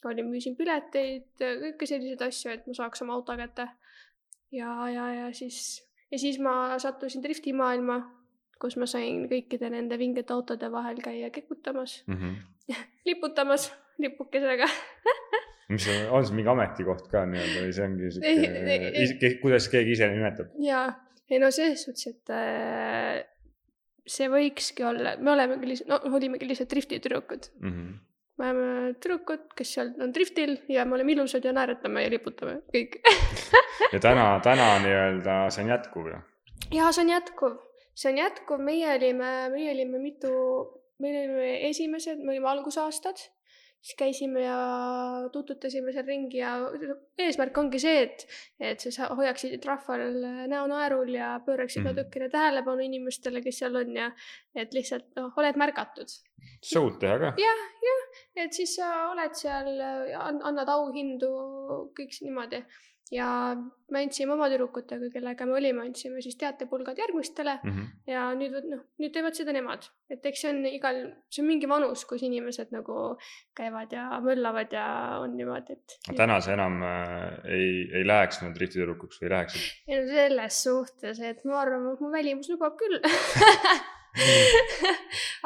olin, 0.05 0.29
müüsin 0.29 0.55
pileteid, 0.57 1.33
kõike 1.41 1.89
selliseid 1.91 2.23
asju, 2.29 2.53
et 2.53 2.69
ma 2.69 2.77
saaks 2.77 3.03
oma 3.03 3.17
auto 3.19 3.37
kätte. 3.41 3.67
ja, 4.53 4.71
ja, 4.93 5.09
ja 5.15 5.33
siis, 5.35 5.59
ja 6.14 6.21
siis 6.21 6.38
ma 6.42 6.78
sattusin 6.78 7.23
driftimaailma, 7.25 7.99
kus 8.62 8.78
ma 8.80 8.87
sain 8.90 9.25
kõikide 9.30 9.71
nende 9.73 9.99
vingete 9.99 10.35
autode 10.35 10.71
vahel 10.73 11.00
käia 11.02 11.30
kekutamas 11.35 12.02
mm, 12.06 12.21
-hmm. 12.21 12.76
liputamas 13.09 13.73
lipukesega 13.99 14.68
mis 15.75 15.88
on, 15.90 16.00
on 16.14 16.26
see 16.26 16.38
mingi 16.38 16.52
ametikoht 16.52 17.09
ka 17.11 17.25
nii-öelda 17.28 17.66
või 17.66 17.75
see 17.76 17.87
ongi 17.88 18.11
sihuke, 18.14 19.35
kuidas 19.42 19.68
keegi 19.73 19.97
ise 19.97 20.09
nimetab? 20.12 20.54
jaa, 20.62 20.88
ei 21.30 21.40
no 21.42 21.50
selles 21.54 21.87
suhtes, 21.87 22.06
et 22.12 22.35
äh, 22.35 23.25
see 24.06 24.28
võikski 24.30 24.87
olla, 24.87 25.16
me 25.18 25.35
olemegi 25.35 25.73
lihtsalt, 25.73 25.90
no 25.90 26.18
olimegi 26.18 26.49
lihtsalt 26.49 26.71
driftitüdrukud 26.71 27.50
mm. 27.61 27.71
-hmm. 27.71 27.94
Me 28.38 28.50
oleme 28.50 28.95
tüdrukud, 28.99 29.47
kes 29.57 29.75
seal 29.76 29.93
on 30.03 30.14
driftil 30.14 30.57
ja 30.73 30.85
me 30.85 30.97
oleme 30.99 31.14
ilusad 31.14 31.45
ja 31.45 31.53
naeratame 31.55 32.03
ja 32.05 32.12
liputame, 32.12 32.61
kõik. 32.75 32.99
Ja 33.93 34.00
täna, 34.03 34.26
täna 34.43 34.73
nii-öelda 34.83 35.37
see 35.55 35.64
on 35.64 35.71
jätkuv 35.75 36.09
ju? 36.11 36.23
jaa, 36.75 36.91
see 36.93 37.05
on 37.05 37.12
jätkuv, 37.12 37.59
see 37.95 38.11
on 38.12 38.19
jätkuv, 38.19 38.64
meie 38.64 38.91
olime, 38.97 39.33
meie 39.55 39.71
olime 39.75 40.00
mitu, 40.03 40.33
me 41.03 41.12
olime 41.12 41.53
esimesed, 41.71 42.23
me 42.23 42.35
olime 42.35 42.50
algusaastad 42.50 43.23
siis 43.85 43.97
käisime 43.99 44.45
ja 44.47 44.59
tututasime 45.33 45.93
seal 45.93 46.07
ringi 46.09 46.38
ja 46.41 46.55
eesmärk 47.21 47.59
ongi 47.61 47.81
see, 47.83 48.05
et, 48.07 48.25
et 48.73 48.87
sa 48.97 49.11
hoiaksid 49.12 49.67
rahval 49.69 50.07
näo 50.49 50.64
naerul 50.71 51.12
ja 51.12 51.35
pööraksid 51.45 51.83
mm. 51.83 51.91
natukene 51.91 52.31
tähelepanu 52.33 52.87
inimestele, 52.87 53.43
kes 53.45 53.61
seal 53.61 53.76
on 53.83 53.93
ja 53.99 54.09
et 54.57 54.73
lihtsalt 54.76 55.11
noh, 55.19 55.29
oled 55.37 55.61
märgatud. 55.61 56.17
show'd 56.64 56.97
teha 57.03 57.21
ka? 57.21 57.35
jah, 57.41 57.62
jah, 57.85 58.03
et 58.47 58.57
siis 58.57 58.73
sa 58.81 58.91
oled 59.11 59.37
seal, 59.37 59.71
annad 60.25 60.75
auhindu, 60.79 61.31
kõik 61.99 62.17
niimoodi 62.25 62.64
ja 63.13 63.55
me 63.93 64.01
andsime 64.01 64.33
oma 64.33 64.47
tüdrukutega, 64.49 65.11
kellega 65.13 65.47
me 65.47 65.53
olime, 65.59 65.83
andsime 65.85 66.23
siis 66.25 66.39
teatepulgad 66.41 66.99
järgmistele 66.99 67.59
mm 67.63 67.71
-hmm. 67.71 67.87
ja 68.11 68.23
nüüd, 68.39 68.55
noh, 68.71 68.81
nüüd 68.99 69.13
teevad 69.13 69.35
seda 69.37 69.53
nemad, 69.53 69.85
et 70.11 70.27
eks 70.27 70.41
see 70.41 70.53
on 70.53 70.67
igal, 70.67 71.01
see 71.29 71.43
on 71.43 71.49
mingi 71.49 71.69
vanus, 71.69 72.05
kus 72.09 72.23
inimesed 72.23 72.73
nagu 72.73 73.19
käivad 73.57 73.93
ja 73.93 74.21
möllavad 74.25 74.73
ja 74.73 74.87
on 75.21 75.37
niimoodi, 75.37 75.73
et. 75.73 75.99
täna 76.17 76.41
sa 76.41 76.53
enam 76.57 76.83
äh, 76.83 77.45
ei, 77.45 77.91
ei 77.93 78.07
läheks 78.07 78.43
nüüd 78.43 78.61
rihtitüdrukuks 78.61 79.21
või 79.23 79.31
läheksid? 79.37 79.63
ei 79.89 80.01
no 80.01 80.07
selles 80.09 80.63
suhtes, 80.63 81.21
et 81.21 81.45
ma 81.45 81.61
arvan, 81.61 81.93
et 81.93 82.01
mu 82.01 82.13
välimus 82.13 82.49
lubab 82.49 82.79
küll 82.81 83.01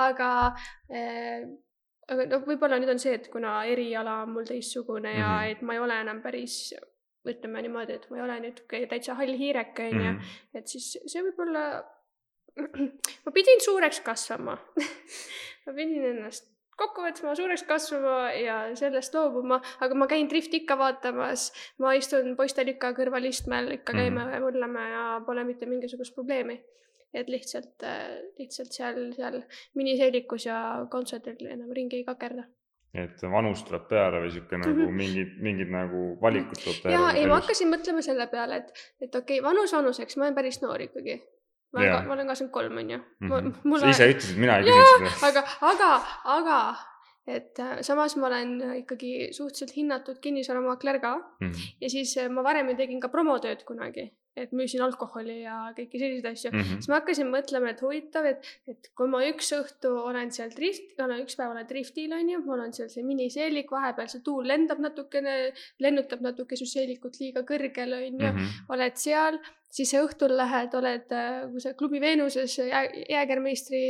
aga 0.09 0.31
äh, 0.95 1.43
aga 2.09 2.29
noh, 2.29 2.47
võib-olla 2.47 2.79
nüüd 2.79 2.95
on 2.95 3.03
see, 3.03 3.19
et 3.19 3.27
kuna 3.33 3.65
eriala 3.69 4.23
on 4.23 4.33
mul 4.37 4.47
teistsugune 4.49 5.19
ja 5.19 5.27
mm 5.27 5.43
-hmm. 5.43 5.57
et 5.57 5.63
ma 5.63 5.75
ei 5.75 5.79
ole 5.79 6.01
enam 6.01 6.23
päris 6.23 6.75
ütleme 7.29 7.63
niimoodi, 7.65 7.99
et 7.99 8.07
ma 8.11 8.21
ei 8.21 8.25
ole 8.25 8.37
nüüd 8.45 8.63
täitsa 8.71 9.17
hall 9.19 9.35
hiireke, 9.39 9.89
onju, 9.93 10.13
mhm. 10.13 10.37
et 10.61 10.71
siis 10.71 10.93
see 11.05 11.25
võib-olla, 11.27 11.65
ma 13.25 13.35
pidin 13.35 13.65
suureks 13.65 14.01
kasvama 14.07 14.57
ma 15.67 15.75
pidin 15.75 16.07
ennast 16.13 16.49
kokku 16.79 17.03
võtma, 17.03 17.35
suureks 17.35 17.65
kasvama 17.67 18.31
ja 18.39 18.59
sellest 18.79 19.15
loobuma, 19.17 19.59
aga 19.85 19.99
ma 19.99 20.07
käin 20.11 20.29
drifti 20.31 20.63
ikka 20.63 20.77
vaatamas, 20.79 21.49
ma 21.83 21.95
istun 21.99 22.37
poistel 22.39 22.71
ikka 22.75 22.93
kõrval 22.99 23.27
istmel, 23.29 23.73
ikka 23.81 23.97
käime 23.97 24.23
mm. 24.23 24.45
mõtleme 24.45 24.85
ja 24.93 25.05
pole 25.27 25.45
mitte 25.49 25.67
mingisugust 25.71 26.15
probleemi. 26.15 26.61
et 27.17 27.29
lihtsalt, 27.33 27.83
lihtsalt 28.39 28.75
seal, 28.77 28.99
seal 29.17 29.39
miniseelikus 29.75 30.45
ja 30.45 30.59
kontserdil 30.93 31.49
enam 31.49 31.71
ringi 31.73 32.03
ei 32.03 32.05
kakerda 32.05 32.45
et 32.95 33.23
vanus 33.31 33.63
tuleb 33.69 33.89
peale 33.89 34.23
või 34.23 34.31
sihuke 34.33 34.59
nagu 34.61 34.75
mm 34.75 34.85
-hmm. 34.87 35.01
mingid, 35.03 35.33
mingid 35.45 35.73
nagu 35.73 36.05
valikud 36.23 36.61
tuleb 36.63 36.83
teha. 36.83 36.93
ja 36.95 37.17
ei, 37.17 37.27
ma 37.29 37.41
hakkasin 37.41 37.73
mõtlema 37.73 38.05
selle 38.05 38.27
peale, 38.33 38.63
et, 38.63 38.85
et 39.01 39.15
okei 39.15 39.41
okay,, 39.41 39.45
vanus 39.45 39.75
vanuseks, 39.77 40.17
ma 40.17 40.29
olen 40.29 40.39
päris 40.39 40.63
noor 40.63 40.81
ikkagi. 40.89 41.19
ma 41.73 41.81
olen, 41.81 42.07
ma 42.07 42.15
olen 42.15 42.31
kakskümmend 42.33 42.53
kolm, 42.53 42.79
onju. 42.85 43.01
Mhm. 43.21 43.81
sa 43.81 43.91
ise 43.91 44.13
ütlesid, 44.13 44.39
mina 44.41 44.59
ei 44.59 44.71
küsinud 44.71 45.19
seda. 45.21 45.29
aga, 45.29 45.43
aga, 45.73 45.91
aga 46.37 46.61
et 47.29 47.61
äh, 47.61 47.81
samas 47.85 48.17
ma 48.17 48.27
olen 48.31 48.55
ikkagi 48.79 49.29
suhteliselt 49.37 49.77
hinnatud 49.77 50.17
kinnisvaramaakler 50.25 51.01
ka 51.01 51.17
mm 51.17 51.51
-hmm. 51.51 51.75
ja 51.81 51.91
siis 51.91 52.17
äh, 52.17 52.31
ma 52.31 52.45
varem 52.45 52.69
ju 52.69 52.77
tegin 52.77 53.01
ka 53.01 53.09
promotööd 53.09 53.65
kunagi 53.69 54.09
et 54.45 54.55
müüsin 54.57 54.83
alkoholi 54.85 55.41
ja 55.43 55.57
kõiki 55.77 56.01
selliseid 56.01 56.31
asju 56.33 56.53
mm, 56.53 56.61
-hmm. 56.61 56.81
siis 56.81 56.91
ma 56.91 57.01
hakkasin 57.01 57.31
mõtlema, 57.33 57.73
et 57.75 57.83
huvitav, 57.85 58.29
et, 58.31 58.51
et 58.71 58.91
kui 58.99 59.11
ma 59.13 59.23
üks 59.29 59.53
õhtu 59.57 59.93
olen 60.03 60.33
seal 60.35 60.53
drift, 60.55 60.95
olen 61.01 61.25
üks 61.25 61.39
päev 61.39 61.55
olen 61.55 61.69
driftil 61.69 62.15
onju, 62.17 62.43
mul 62.47 62.65
on 62.67 62.75
seal 62.77 62.91
see 62.93 63.05
miniseelik, 63.07 63.71
vahepeal 63.75 64.11
see 64.13 64.25
tuul 64.25 64.49
lendab 64.49 64.83
natukene, 64.85 65.37
lennutab 65.85 66.25
natuke 66.25 66.57
su 66.57 66.67
seelikut 66.67 67.21
liiga 67.21 67.45
kõrgele 67.49 68.03
onju 68.09 68.33
mm, 68.33 68.37
-hmm. 68.39 68.75
oled 68.75 68.97
seal 68.97 69.41
siis 69.73 69.91
sa 69.93 70.01
õhtul 70.05 70.33
lähed, 70.37 70.75
oled, 70.75 71.13
äh, 71.13 71.43
kui 71.53 71.61
sa 71.63 71.75
klubi 71.79 72.01
Veenuses 72.01 72.57
jää, 72.59 72.85
jäägermeistri 73.11 73.83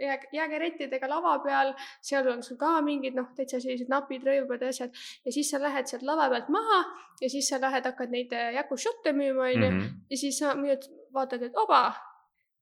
jää, 0.00 0.18
jäägerettidega 0.32 1.08
lava 1.10 1.36
peal, 1.44 1.72
seal 2.04 2.28
on 2.32 2.42
sul 2.42 2.58
ka 2.60 2.78
mingid 2.84 3.16
noh, 3.18 3.30
täitsa 3.36 3.60
sellised 3.60 3.90
napid, 3.92 4.24
rõivud 4.26 4.64
ja 4.64 4.70
asjad. 4.72 4.94
ja 5.24 5.32
siis 5.34 5.50
sa 5.52 5.60
lähed 5.62 5.90
sealt 5.90 6.06
lava 6.06 6.28
pealt 6.32 6.48
maha 6.52 6.80
ja 7.20 7.30
siis 7.30 7.48
sa 7.52 7.60
lähed, 7.60 7.84
hakkad 7.84 8.14
neid 8.14 8.32
äh, 8.36 8.52
jagušotte 8.56 9.12
müüma, 9.16 9.50
onju. 9.50 9.70
Mhm. 9.70 9.90
ja 10.10 10.20
siis 10.24 10.38
sa 10.40 10.54
müüd, 10.58 10.88
vaatad, 11.14 11.44
et 11.50 11.56
oba, 11.60 11.82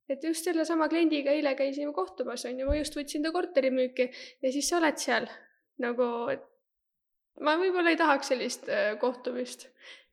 et 0.09 0.25
just 0.25 0.45
sellesama 0.45 0.89
kliendiga 0.89 1.31
eile 1.37 1.55
käisime 1.55 1.93
kohtumas, 1.95 2.47
onju, 2.49 2.67
ma 2.67 2.79
just 2.79 2.97
võtsin 2.97 3.23
ta 3.23 3.33
korterimüüki 3.35 4.11
ja 4.43 4.53
siis 4.53 4.69
sa 4.69 4.81
oled 4.81 4.99
seal 4.99 5.29
nagu, 5.79 6.11
et 6.33 6.43
ma 7.45 7.55
võib-olla 7.61 7.95
ei 7.95 8.01
tahaks 8.01 8.35
sellist 8.35 8.67
äh, 8.73 8.97
kohtumist 8.99 9.69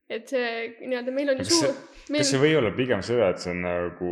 et 0.09 0.29
see 0.29 0.49
nii-öelda 0.85 1.13
meil 1.13 1.33
on 1.33 1.39
ju 1.41 1.47
suur. 1.51 1.77
Meil... 2.09 2.21
kas 2.21 2.33
see 2.33 2.41
või 2.41 2.57
olla 2.59 2.73
pigem 2.75 3.01
seda, 3.05 3.31
et 3.33 3.41
see 3.41 3.53
on 3.53 3.63
nagu 3.65 4.11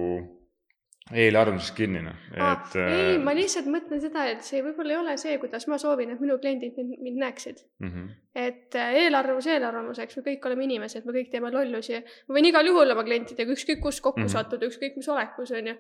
eelarvamuses 1.12 1.74
kinni, 1.76 2.00
noh, 2.06 2.20
et. 2.32 2.76
ei, 2.80 3.18
ma 3.22 3.34
lihtsalt 3.36 3.68
mõtlen 3.72 4.00
seda, 4.00 4.24
et 4.32 4.46
see 4.46 4.62
võib-olla 4.64 4.94
ei 4.94 5.00
ole 5.02 5.16
see, 5.20 5.34
kuidas 5.42 5.68
ma 5.68 5.76
soovin, 5.82 6.14
et 6.14 6.22
minu 6.24 6.38
kliendid 6.40 6.78
mind, 6.80 6.94
mind 7.04 7.20
näeksid 7.26 7.60
mm. 7.84 7.90
-hmm. 7.90 8.14
et 8.46 8.78
äh, 8.80 8.94
eelarvamus 9.02 9.50
eelarvamuseks, 9.52 10.18
me 10.18 10.24
kõik 10.30 10.48
oleme 10.48 10.64
inimesed, 10.70 11.04
me 11.06 11.18
kõik 11.18 11.34
teeme 11.34 11.52
lollusi. 11.52 12.00
ma 12.00 12.38
võin 12.38 12.48
igal 12.48 12.72
juhul 12.72 12.96
oma 12.96 13.04
klientidega 13.04 13.52
ükskõik 13.52 13.84
kus 13.84 14.00
kokku 14.00 14.22
mm 14.22 14.26
-hmm. 14.26 14.38
sattuda, 14.38 14.72
ükskõik 14.72 14.96
mis 14.96 15.12
olekus, 15.12 15.52
on 15.52 15.68
ju. 15.74 15.76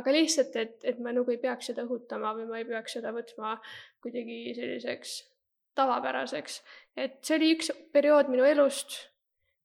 aga 0.00 0.16
lihtsalt, 0.16 0.56
et, 0.56 0.78
et 0.84 0.98
ma 1.04 1.12
nagu 1.12 1.30
ei 1.30 1.38
peaks 1.38 1.68
seda 1.68 1.84
õhutama 1.84 2.32
või 2.40 2.48
ma 2.48 2.58
ei 2.58 2.64
peaks 2.64 2.96
seda 2.96 3.12
võtma 3.12 3.58
kuidagi 4.00 4.56
selliseks 4.56 5.18
tavapäraseks. 5.74 6.62
et 6.96 7.20
see 7.20 7.36
oli 7.36 7.54
üks 7.58 7.70
periood 7.92 8.32
minu 8.32 8.48
elust 8.48 9.11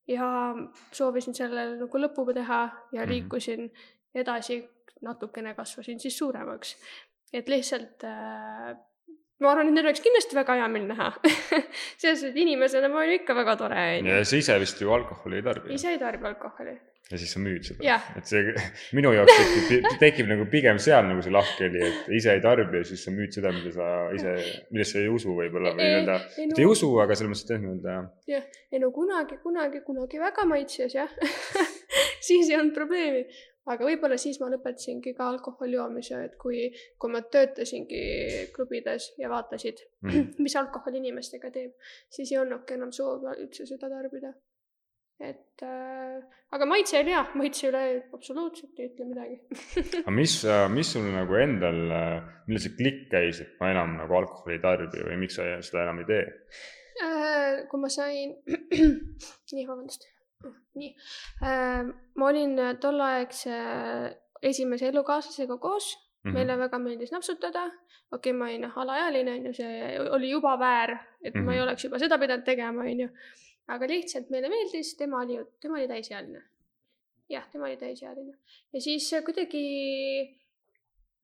ja 0.07 0.55
soovisin 0.91 1.35
sellele 1.35 1.77
nagu 1.81 1.99
lõpu 1.99 2.25
teha 2.33 2.61
ja 2.91 3.01
mhm. 3.01 3.11
liikusin 3.11 3.69
edasi, 4.15 4.61
natukene 5.01 5.53
kasvasin 5.53 5.99
siis 5.99 6.17
suuremaks. 6.17 6.75
et 7.33 7.49
lihtsalt 7.49 8.03
äh, 8.03 8.77
ma 9.44 9.53
arvan, 9.53 9.70
et 9.70 9.77
neil 9.77 9.89
oleks 9.89 10.03
kindlasti 10.06 10.38
väga 10.38 10.58
hea 10.62 10.67
meel 10.74 10.89
näha 10.89 11.12
selles 11.22 12.20
suhtes, 12.20 12.27
et 12.32 12.44
inimesena 12.44 12.89
ma 12.91 13.03
olen 13.03 13.20
ikka 13.20 13.38
väga 13.38 13.58
tore. 13.60 13.88
ja 14.01 14.22
sa 14.25 14.44
ise 14.44 14.60
vist 14.63 14.82
ju 14.82 14.94
alkoholi 14.94 15.41
ei 15.41 15.48
tarbi? 15.50 15.74
ise 15.77 15.94
ei 15.94 16.00
tarbi 16.01 16.29
alkoholi 16.32 16.77
ja 17.12 17.17
siis 17.20 17.32
sa 17.34 17.39
müüd 17.39 17.63
seda. 17.67 17.98
et 18.20 18.27
see 18.27 18.53
minu 18.98 19.13
jaoks 19.15 19.34
tekib, 19.38 19.88
tekib 20.01 20.32
nagu 20.32 20.48
pigem 20.51 20.79
seal 20.84 21.08
nagu 21.08 21.24
see 21.24 21.34
lahkheli, 21.34 21.84
et 21.89 22.10
ise 22.20 22.34
ei 22.36 22.44
tarbi 22.44 22.82
ja 22.82 22.88
siis 22.89 23.03
sa 23.08 23.13
müüd 23.15 23.36
seda, 23.36 23.53
mida 23.56 23.74
sa 23.75 23.89
ise, 24.15 24.34
millesse 24.74 24.98
sa 24.98 25.03
ei 25.03 25.12
usu 25.13 25.36
võib-olla 25.38 25.74
või 25.75 25.86
nii-öelda, 25.86 26.17
no, 26.51 26.58
ei 26.58 26.67
usu, 26.67 26.91
aga 27.03 27.17
selles 27.17 27.32
mõttes, 27.32 27.46
et 27.48 27.53
jah, 27.56 27.63
nii-öelda. 27.63 27.98
jah, 28.34 28.48
ei 28.74 28.84
no 28.84 28.91
kunagi, 28.96 29.39
kunagi, 29.44 29.84
kunagi 29.88 30.24
väga 30.24 30.48
maitses 30.50 30.98
jah 30.98 31.13
siis 32.27 32.50
ei 32.51 32.60
olnud 32.60 32.75
probleemi, 32.75 33.24
aga 33.67 33.88
võib-olla 33.89 34.17
siis 34.21 34.39
ma 34.41 34.50
lõpetasingi 34.53 35.13
ka 35.17 35.29
alkoholi 35.33 35.77
joomise, 35.77 36.24
et 36.29 36.36
kui, 36.41 36.67
kui 36.97 37.13
ma 37.13 37.21
töötasingi 37.21 38.03
klubides 38.55 39.13
ja 39.21 39.31
vaatasid 39.31 39.83
mm., 40.07 40.36
mis 40.43 40.55
alkohol 40.59 41.00
inimestega 41.00 41.51
teeb, 41.53 41.74
siis 42.09 42.31
ei 42.33 42.41
olnudki 42.43 42.77
enam 42.77 42.93
soovi 42.95 43.36
üldse 43.38 43.67
seda 43.69 43.91
tarbida 43.91 44.33
et 45.19 45.63
äh, 45.65 46.17
aga 46.53 46.65
maitse 46.69 47.00
oli 47.00 47.13
hea, 47.13 47.24
maitse 47.39 47.71
üle 47.71 47.83
absoluutselt 48.13 48.77
ei 48.77 48.91
ütle 48.91 49.07
midagi 49.09 49.38
aga 50.03 50.13
mis, 50.13 50.36
äh, 50.45 50.65
mis 50.69 50.91
sul 50.93 51.07
nagu 51.09 51.39
endal, 51.41 51.79
äh, 51.89 52.17
millal 52.45 52.63
see 52.63 52.75
klikk 52.77 53.07
käis, 53.13 53.41
et 53.41 53.55
ma 53.62 53.71
enam 53.74 53.95
nagu 53.97 54.19
alkoholi 54.19 54.59
ei 54.59 54.63
tarbi 54.63 55.05
või 55.07 55.17
miks 55.24 55.39
sa 55.39 55.47
seda 55.65 55.88
enam 55.88 56.03
ei 56.03 56.09
tee 56.12 56.21
äh,? 57.01 57.65
kui 57.71 57.81
ma 57.81 57.89
sain 57.93 58.36
nii, 59.57 59.65
vabandust, 59.65 60.05
nii 60.75 60.96
äh,, 61.44 61.86
ma 62.15 62.27
olin 62.27 62.60
tolleaegse 62.82 63.56
esimese 64.41 64.88
elukaaslasega 64.88 65.58
koos 65.58 65.96
Mm 66.27 66.32
-hmm. 66.32 66.34
meile 66.34 66.58
väga 66.58 66.77
meeldis 66.79 67.12
napsutada, 67.12 67.65
okei 68.12 68.32
okay,, 68.32 68.34
ma 68.34 68.46
olin 68.46 68.65
alaealine, 68.75 69.32
on 69.32 69.46
ju, 69.46 69.53
see 69.53 70.00
oli 70.12 70.29
juba 70.29 70.60
väär, 70.60 70.91
et 71.22 71.34
mm 71.34 71.41
-hmm. 71.41 71.46
ma 71.46 71.53
ei 71.53 71.60
mhm. 71.60 71.63
oleks 71.63 71.84
juba 71.84 72.00
seda 72.00 72.17
pidanud 72.17 72.44
tegema, 72.46 72.82
on 72.82 73.00
ju 73.00 73.10
aga 73.67 73.88
lihtsalt 73.88 74.29
meile 74.29 74.50
meeldis, 74.50 74.96
tema 74.98 75.22
oli, 75.22 75.39
tema 75.62 75.77
oli 75.77 75.88
täisealine. 75.88 76.44
jah, 77.29 77.48
tema 77.51 77.65
oli 77.65 77.77
täisealine 77.77 78.38
ja 78.74 78.82
siis 78.82 79.10
kuidagi, 79.25 79.63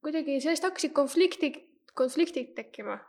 kuidagi 0.03 0.39
sellest 0.41 0.63
hakkasid 0.63 0.91
konfliktid, 0.91 1.59
konfliktid 1.95 2.53
tekkima. 2.55 2.99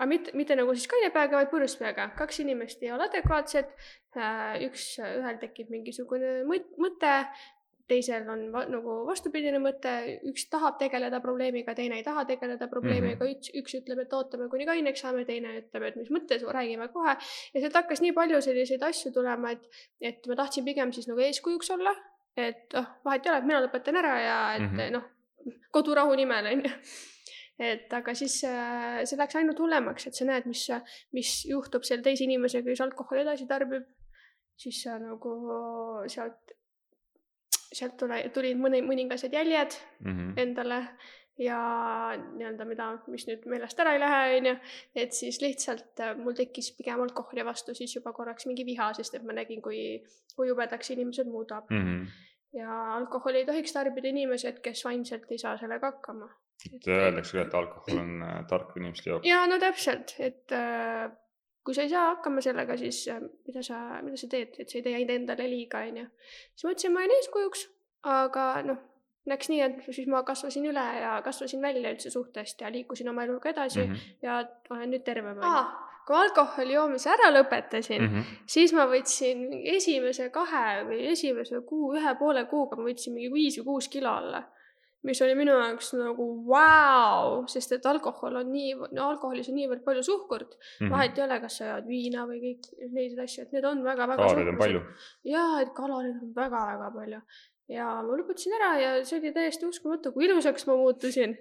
Aga 0.00 0.08
mitte, 0.08 0.32
mitte 0.38 0.56
nagu 0.56 0.72
siis 0.74 0.88
kaine 0.88 1.12
peaga, 1.12 1.36
vaid 1.36 1.50
purjus 1.52 1.76
peaga. 1.76 2.08
kaks 2.16 2.40
inimest 2.40 2.82
ei 2.82 2.92
ole 2.94 3.04
adekvaatsed. 3.10 3.72
Äh, 4.16 4.62
üks, 4.66 4.94
ühel 5.04 5.36
tekib 5.42 5.68
mingisugune 5.70 6.40
mõte, 6.48 7.12
teisel 7.90 8.26
on 8.30 8.46
va 8.54 8.62
nagu 8.70 8.96
vastupidine 9.08 9.60
mõte, 9.62 9.92
üks 10.30 10.46
tahab 10.50 10.78
tegeleda 10.80 11.20
probleemiga, 11.22 11.74
teine 11.76 11.98
ei 11.98 12.06
taha 12.06 12.24
tegeleda 12.28 12.68
probleemiga 12.70 13.18
mm, 13.18 13.20
-hmm. 13.26 13.36
üks, 13.36 13.52
üks 13.60 13.76
ütleb, 13.80 14.02
et 14.04 14.16
ootame, 14.16 14.48
kuni 14.52 14.66
kaineks 14.68 15.04
saame, 15.04 15.26
teine 15.28 15.56
ütleb, 15.60 15.86
et 15.88 15.98
mis 16.00 16.10
mõttes, 16.14 16.46
räägime 16.58 16.88
kohe. 16.94 17.16
ja 17.54 17.64
sealt 17.64 17.78
hakkas 17.82 18.02
nii 18.04 18.14
palju 18.16 18.40
selliseid 18.46 18.82
asju 18.90 19.12
tulema, 19.14 19.54
et, 19.56 19.84
et 20.12 20.30
ma 20.30 20.38
tahtsin 20.42 20.66
pigem 20.66 20.94
siis 20.96 21.10
nagu 21.10 21.22
eeskujuks 21.26 21.74
olla, 21.76 21.94
et 22.38 22.78
oh, 22.78 22.90
vahet 23.04 23.26
ei 23.26 23.34
ole, 23.34 23.46
mina 23.46 23.62
lõpetan 23.66 23.98
ära 24.02 24.18
ja 24.22 24.36
et 24.56 24.66
mm 24.66 24.76
-hmm. 24.76 24.98
noh, 24.98 25.56
kodurahu 25.74 26.14
nimel 26.14 26.52
on 26.54 26.68
ju 26.68 26.76
et 27.60 27.92
aga 27.92 28.14
siis 28.16 28.38
äh, 28.48 29.02
see 29.04 29.18
läks 29.20 29.36
ainult 29.36 29.60
hullemaks, 29.60 30.06
et 30.08 30.16
sa 30.16 30.24
näed, 30.28 30.46
mis, 30.48 30.64
mis 31.16 31.34
juhtub 31.50 31.84
selle 31.84 32.04
teise 32.06 32.24
inimesega, 32.24 32.64
kes 32.70 32.84
alkoholi 32.86 33.26
edasi 33.26 33.48
tarbib, 33.50 33.84
siis 34.60 34.82
sa 34.86 34.96
nagu 35.00 35.34
sealt 36.08 36.56
sealt 37.70 37.96
tule, 38.00 38.18
tulid 38.34 38.58
mõni, 38.58 38.80
mõningased 38.82 39.34
jäljed 39.34 39.76
mm 40.00 40.10
-hmm. 40.10 40.32
endale 40.42 40.80
ja 41.40 41.58
nii-öelda, 42.16 42.64
mida, 42.68 42.88
mis 43.08 43.24
nüüd 43.28 43.46
meelest 43.48 43.78
ära 43.80 43.94
ei 43.96 44.00
lähe, 44.02 44.18
on 44.38 44.48
ju, 44.50 44.54
et 45.02 45.14
siis 45.16 45.40
lihtsalt 45.40 46.02
äh, 46.04 46.16
mul 46.18 46.36
tekkis 46.36 46.72
pigem 46.76 47.00
alkoholi 47.00 47.44
vastu 47.46 47.74
siis 47.74 47.94
juba 47.96 48.12
korraks 48.16 48.46
mingi 48.50 48.66
viha, 48.68 48.90
sest 48.98 49.16
et 49.16 49.24
ma 49.24 49.36
nägin, 49.36 49.62
kui, 49.64 50.02
kui 50.36 50.50
jubedaks 50.50 50.92
inimesed 50.96 51.30
muudab 51.30 51.70
mm. 51.70 51.86
-hmm. 51.86 52.06
ja 52.58 52.94
alkoholi 52.96 53.42
ei 53.42 53.46
tohiks 53.46 53.72
tarbida 53.72 54.08
inimesed, 54.08 54.60
kes 54.60 54.84
vaimselt 54.84 55.30
ei 55.30 55.38
saa 55.38 55.56
sellega 55.58 55.92
hakkama. 55.94 56.28
Et 56.66 56.90
öeldakse 56.92 57.36
küll, 57.36 57.46
et 57.46 57.54
alkohol 57.54 58.02
on 58.02 58.22
äh, 58.26 58.36
tark 58.50 58.76
inimeste 58.76 59.10
jook. 59.10 59.26
ja 59.26 59.46
no 59.50 59.58
täpselt, 59.62 60.14
et 60.18 60.52
äh, 60.56 61.08
kui 61.64 61.76
sa 61.76 61.86
ei 61.86 61.92
saa 61.92 62.06
hakkama 62.14 62.44
sellega, 62.44 62.76
siis 62.80 63.02
äh, 63.12 63.22
mida 63.46 63.64
sa, 63.66 63.80
mida 64.04 64.20
sa 64.20 64.28
teed, 64.30 64.58
et 64.58 64.68
sa 64.68 64.78
ei 64.78 64.86
tee 64.86 64.94
ainult 64.98 65.16
endale 65.16 65.48
liiga, 65.50 65.84
on 65.88 66.04
ju. 66.04 66.06
siis 66.54 66.68
mõtlesin, 66.68 66.94
ma 66.94 67.04
jään 67.06 67.18
eeskujuks, 67.18 67.66
aga 68.10 68.46
noh 68.68 68.86
läks 69.28 69.50
nii, 69.52 69.60
et 69.64 69.80
siis 69.90 70.08
ma 70.10 70.22
kasvasin 70.26 70.66
üle 70.70 70.84
ja 71.00 71.18
kasvasin 71.24 71.62
välja 71.62 71.92
üldse 71.92 72.12
suhtest 72.12 72.60
ja 72.64 72.70
liikusin 72.72 73.10
oma 73.12 73.24
eluga 73.26 73.50
edasi 73.50 73.82
mm 73.82 73.92
-hmm. 73.92 74.12
ja 74.22 74.44
olen 74.70 74.90
nüüd 74.90 75.04
terve. 75.04 75.34
kui 76.06 76.16
alkoholi 76.16 76.72
joomise 76.72 77.10
ära 77.10 77.28
lõpetasin 77.30 78.00
mm, 78.00 78.14
-hmm. 78.14 78.38
siis 78.46 78.72
ma 78.72 78.86
võtsin 78.86 79.44
esimese 79.74 80.30
kahe 80.30 80.84
või 80.88 81.06
esimese 81.12 81.60
kuu, 81.66 81.92
ühe 81.94 82.14
poole 82.18 82.44
kuuga 82.44 82.76
ma 82.76 82.88
võtsin 82.88 83.14
mingi 83.14 83.32
viis 83.32 83.58
või 83.58 83.64
kuus 83.64 83.88
kilo 83.88 84.10
alla. 84.10 84.42
Mis 85.08 85.20
oli 85.24 85.34
minu 85.38 85.54
jaoks 85.56 85.92
nagu 85.96 86.26
vau 86.48 87.28
wow,, 87.30 87.46
sest 87.48 87.72
et 87.76 87.86
alkohol 87.88 88.40
on 88.42 88.50
nii, 88.52 88.74
no 88.96 89.06
alkoholis 89.08 89.48
on 89.52 89.56
niivõrd 89.56 89.84
palju 89.86 90.02
suhkurt 90.06 90.56
mm. 90.56 90.60
-hmm. 90.60 90.90
vahet 90.92 91.18
ei 91.18 91.24
ole, 91.24 91.40
kas 91.44 91.60
sa 91.60 91.70
jood 91.70 91.88
viina 91.88 92.26
või 92.28 92.42
kõik 92.42 92.68
neid 92.96 93.22
asju, 93.24 93.46
et 93.46 93.54
need 93.56 93.70
on 93.70 93.84
väga-väga. 93.84 94.26
kaloreid 94.26 94.52
on 94.52 94.60
palju. 94.60 94.82
jaa, 95.36 95.54
et 95.62 95.72
kaloreid 95.76 96.20
on 96.20 96.34
väga-väga 96.36 96.92
palju 96.98 97.22
ja 97.70 97.86
ma 98.02 98.18
lõpetasin 98.18 98.56
ära 98.58 98.70
ja 98.80 98.90
see 99.06 99.20
oli 99.20 99.32
täiesti 99.34 99.68
uskumatu, 99.68 100.12
kui 100.14 100.26
ilusaks 100.26 100.66
ma 100.68 100.76
muutusin. 100.80 101.36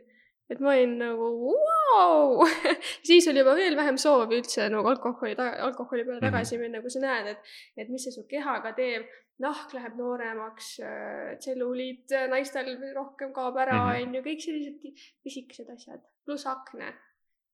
Et 0.49 0.61
ma 0.63 0.73
olin 0.73 0.95
nagu 0.99 1.29
vau 1.53 2.45
siis 3.07 3.27
oli 3.31 3.43
juba 3.43 3.55
veel 3.57 3.77
vähem 3.79 3.97
soovi 4.01 4.39
üldse 4.41 4.69
nagu 4.73 4.91
alkoholi, 4.91 5.35
alkoholi 5.69 6.05
peale 6.07 6.21
tagasi 6.23 6.57
mhm. 6.57 6.63
minna, 6.65 6.83
kui 6.83 6.93
sa 6.93 7.03
näed, 7.03 7.33
et, 7.33 7.51
et 7.77 7.91
mis 7.93 8.07
see 8.07 8.15
su 8.15 8.27
kehaga 8.29 8.73
teeb. 8.77 9.09
nahk 9.39 9.71
läheb 9.71 9.93
nooremaks, 9.95 10.65
äh, 10.83 11.27
tselluliit 11.39 12.11
naistel 12.27 12.73
rohkem 12.95 13.31
kaob 13.31 13.55
ära, 13.63 13.77
mhm. 13.85 14.09
on 14.09 14.17
ju, 14.17 14.23
kõik 14.25 14.43
sellised 14.43 15.05
pisikesed 15.23 15.69
asjad, 15.75 16.03
pluss 16.27 16.49
akne 16.49 16.91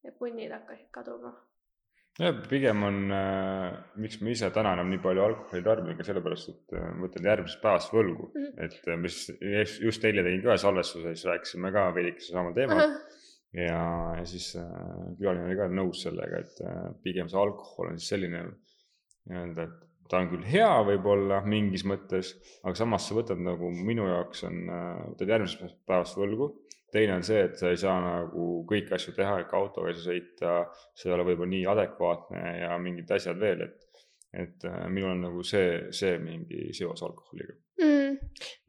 ja 0.05 0.13
punnid 0.17 0.53
hakkasid 0.53 0.89
kaduma 0.93 1.35
jah, 2.19 2.35
pigem 2.49 2.83
on 2.87 2.99
äh,, 3.11 3.77
miks 4.01 4.19
ma 4.21 4.31
ise 4.31 4.49
täna 4.55 4.75
enam 4.77 4.91
nii 4.91 5.01
palju 5.03 5.23
alkoholi 5.25 5.65
tarbin, 5.65 5.97
ka 5.97 6.07
sellepärast, 6.07 6.51
et 6.53 6.77
äh, 6.79 6.91
võtan 7.03 7.29
järgmisest 7.31 7.61
päevast 7.63 7.95
võlgu 7.95 8.29
mm, 8.29 8.45
-hmm. 8.45 8.67
et 8.67 8.91
äh, 8.91 8.99
mis 9.01 9.79
just 9.83 10.05
eile 10.07 10.23
tegin 10.25 10.43
ka 10.43 10.53
ühe 10.53 10.59
salvestuse, 10.61 11.15
siis 11.15 11.29
rääkisime 11.31 11.73
ka 11.75 11.87
veidikese 11.95 12.31
samal 12.31 12.55
teemal 12.57 12.83
uh. 12.83 12.85
-huh. 12.93 13.25
ja, 13.61 13.81
ja 14.19 14.27
siis 14.29 14.53
äh, 14.61 14.69
külaline 15.19 15.49
oli 15.49 15.59
ka 15.59 15.67
nõus 15.71 16.05
sellega, 16.07 16.43
et 16.45 16.63
äh, 16.63 16.85
pigem 17.03 17.31
see 17.31 17.41
alkohol 17.41 17.91
on 17.91 17.99
siis 17.99 18.13
selline 18.15 18.45
nii-öelda, 19.25 19.67
et 19.67 19.81
ta 20.09 20.21
on 20.21 20.29
küll 20.29 20.45
hea 20.45 20.71
võib-olla 20.87 21.41
mingis 21.49 21.83
mõttes, 21.89 22.35
aga 22.63 22.77
samas 22.77 23.07
sa 23.09 23.17
võtad 23.17 23.41
nagu 23.41 23.71
minu 23.75 24.07
jaoks 24.07 24.45
on, 24.47 24.61
äh, 24.69 25.01
võtad 25.11 25.35
järgmisest 25.35 25.81
päevast 25.89 26.19
võlgu 26.21 26.53
teine 26.95 27.17
on 27.19 27.25
see, 27.27 27.41
et 27.47 27.59
sa 27.59 27.71
ei 27.71 27.79
saa 27.79 27.97
nagu 28.03 28.47
kõiki 28.69 28.95
asju 28.95 29.15
teha, 29.17 29.41
ikka 29.43 29.59
autoga 29.59 29.91
ei 29.91 29.97
saa 29.97 30.07
sõita, 30.11 30.55
see 30.95 31.11
ei 31.11 31.17
ole 31.17 31.27
võib-olla 31.27 31.51
nii 31.51 31.67
adekvaatne 31.75 32.55
ja 32.61 32.79
mingid 32.81 33.11
asjad 33.17 33.39
veel, 33.41 33.67
et, 33.67 34.01
et 34.45 34.65
äh, 34.69 34.81
minul 34.91 35.15
on 35.15 35.23
nagu 35.27 35.45
see, 35.47 35.85
see 35.95 36.17
mingi 36.21 36.71
seos 36.77 37.03
alkoholiga. 37.05 37.59
Mm.. 37.75 38.13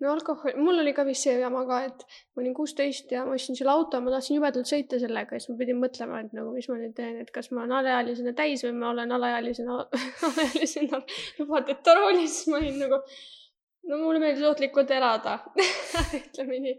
no 0.03 0.11
alkohol, 0.11 0.57
mul 0.59 0.83
oli 0.83 0.91
ka 0.91 1.05
vist 1.07 1.29
see 1.29 1.37
jama 1.39 1.61
ka, 1.69 1.77
et 1.87 2.01
ma 2.35 2.43
olin 2.43 2.55
kuusteist 2.57 3.13
ja 3.15 3.23
ma 3.27 3.37
ostsin 3.37 3.55
selle 3.55 3.71
auto, 3.71 4.01
ma 4.03 4.11
tahtsin 4.17 4.41
jubedalt 4.41 4.67
sõita 4.67 4.99
sellega 4.99 5.37
ja 5.37 5.43
siis 5.43 5.53
ma 5.53 5.61
pidin 5.61 5.79
mõtlema, 5.79 6.25
et 6.25 6.35
nagu, 6.35 6.51
mis 6.57 6.67
ma 6.67 6.81
nüüd 6.81 6.97
teen, 6.99 7.21
et 7.23 7.31
kas 7.35 7.53
ma 7.53 7.63
olen 7.63 7.77
alaealisena 7.79 8.35
täis 8.35 8.67
või 8.67 8.75
ma 8.81 8.91
olen 8.91 9.15
alaealisena 9.15 9.79
alaealisena 10.27 11.01
lubateta 11.39 11.95
roolis, 12.01 12.41
ma 12.51 12.59
olin 12.59 12.83
nagu 12.83 12.99
no 13.91 13.99
mulle 14.01 14.21
meeldis 14.23 14.47
ohtlikult 14.49 14.91
elada 14.95 15.37
ütleme 16.21 16.59
nii. 16.65 16.75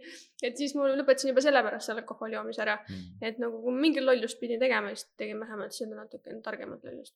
et 0.47 0.59
siis 0.59 0.73
ma 0.77 0.87
lõpetasin 0.91 1.31
juba 1.31 1.43
sellepärast 1.45 1.89
selle 1.89 2.03
alkoholi 2.03 2.37
joomise 2.37 2.63
ära 2.65 2.77
mm.. 2.79 3.21
et 3.29 3.39
nagu 3.43 3.61
kui 3.63 3.75
mingit 3.75 4.05
lollust 4.05 4.39
pidin 4.41 4.61
tegema, 4.63 4.93
siis 4.93 5.07
tegin 5.19 5.39
vähemalt 5.43 5.75
seda 5.75 5.97
natukene 5.99 6.41
targemat 6.45 6.83
lollust. 6.87 7.15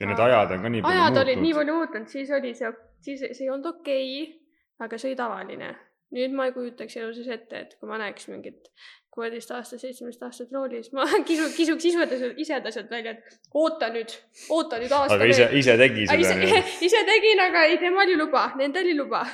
ja 0.00 0.10
need 0.10 0.24
ajad 0.28 0.56
on 0.56 0.64
ka 0.64 0.72
nii 0.74 0.84
palju 0.84 0.94
ajad 0.94 1.10
muutunud. 1.10 1.18
ajad 1.18 1.24
olid 1.24 1.44
nii 1.44 1.58
palju 1.60 1.76
muutunud, 1.80 2.12
siis 2.14 2.32
oli 2.38 2.54
see, 2.60 2.72
siis 3.08 3.26
see 3.26 3.44
ei 3.46 3.52
olnud 3.52 3.72
okei 3.74 4.08
okay,, 4.22 4.32
aga 4.86 5.00
see 5.00 5.12
oli 5.12 5.20
tavaline. 5.20 5.74
nüüd 6.16 6.36
ma 6.36 6.48
ei 6.48 6.56
kujutaks 6.56 6.96
elu 6.96 7.12
sees 7.16 7.28
ette, 7.34 7.66
et 7.66 7.76
kui 7.80 7.90
ma 7.90 8.00
näeks 8.00 8.30
mingit 8.32 8.72
kuueteistaastast, 9.18 9.82
seitsmeteistaastast 9.82 10.54
roolis, 10.54 10.92
ma 10.96 11.06
kisu, 11.28 11.50
kisuks 11.56 11.88
ise, 11.90 12.32
ise 12.44 12.60
ta 12.64 12.72
sealt 12.74 12.90
välja, 12.92 13.16
et 13.16 13.58
oota 13.58 13.90
nüüd, 13.94 14.14
oota 14.54 14.80
nüüd 14.82 14.94
aasta 14.94 15.18
aga 15.18 15.28
ise, 15.32 15.50
ise 15.58 15.76
tegi 15.80 16.06
seda? 16.06 16.38
ise, 16.46 16.62
ise 16.88 17.04
tegin, 17.08 17.42
aga 17.48 17.66
ei, 17.68 17.78
temal 17.82 18.06
oli 18.06 18.18
luba, 18.20 18.46
nendel 18.60 18.86
oli 18.86 18.96
luba. 18.98 19.24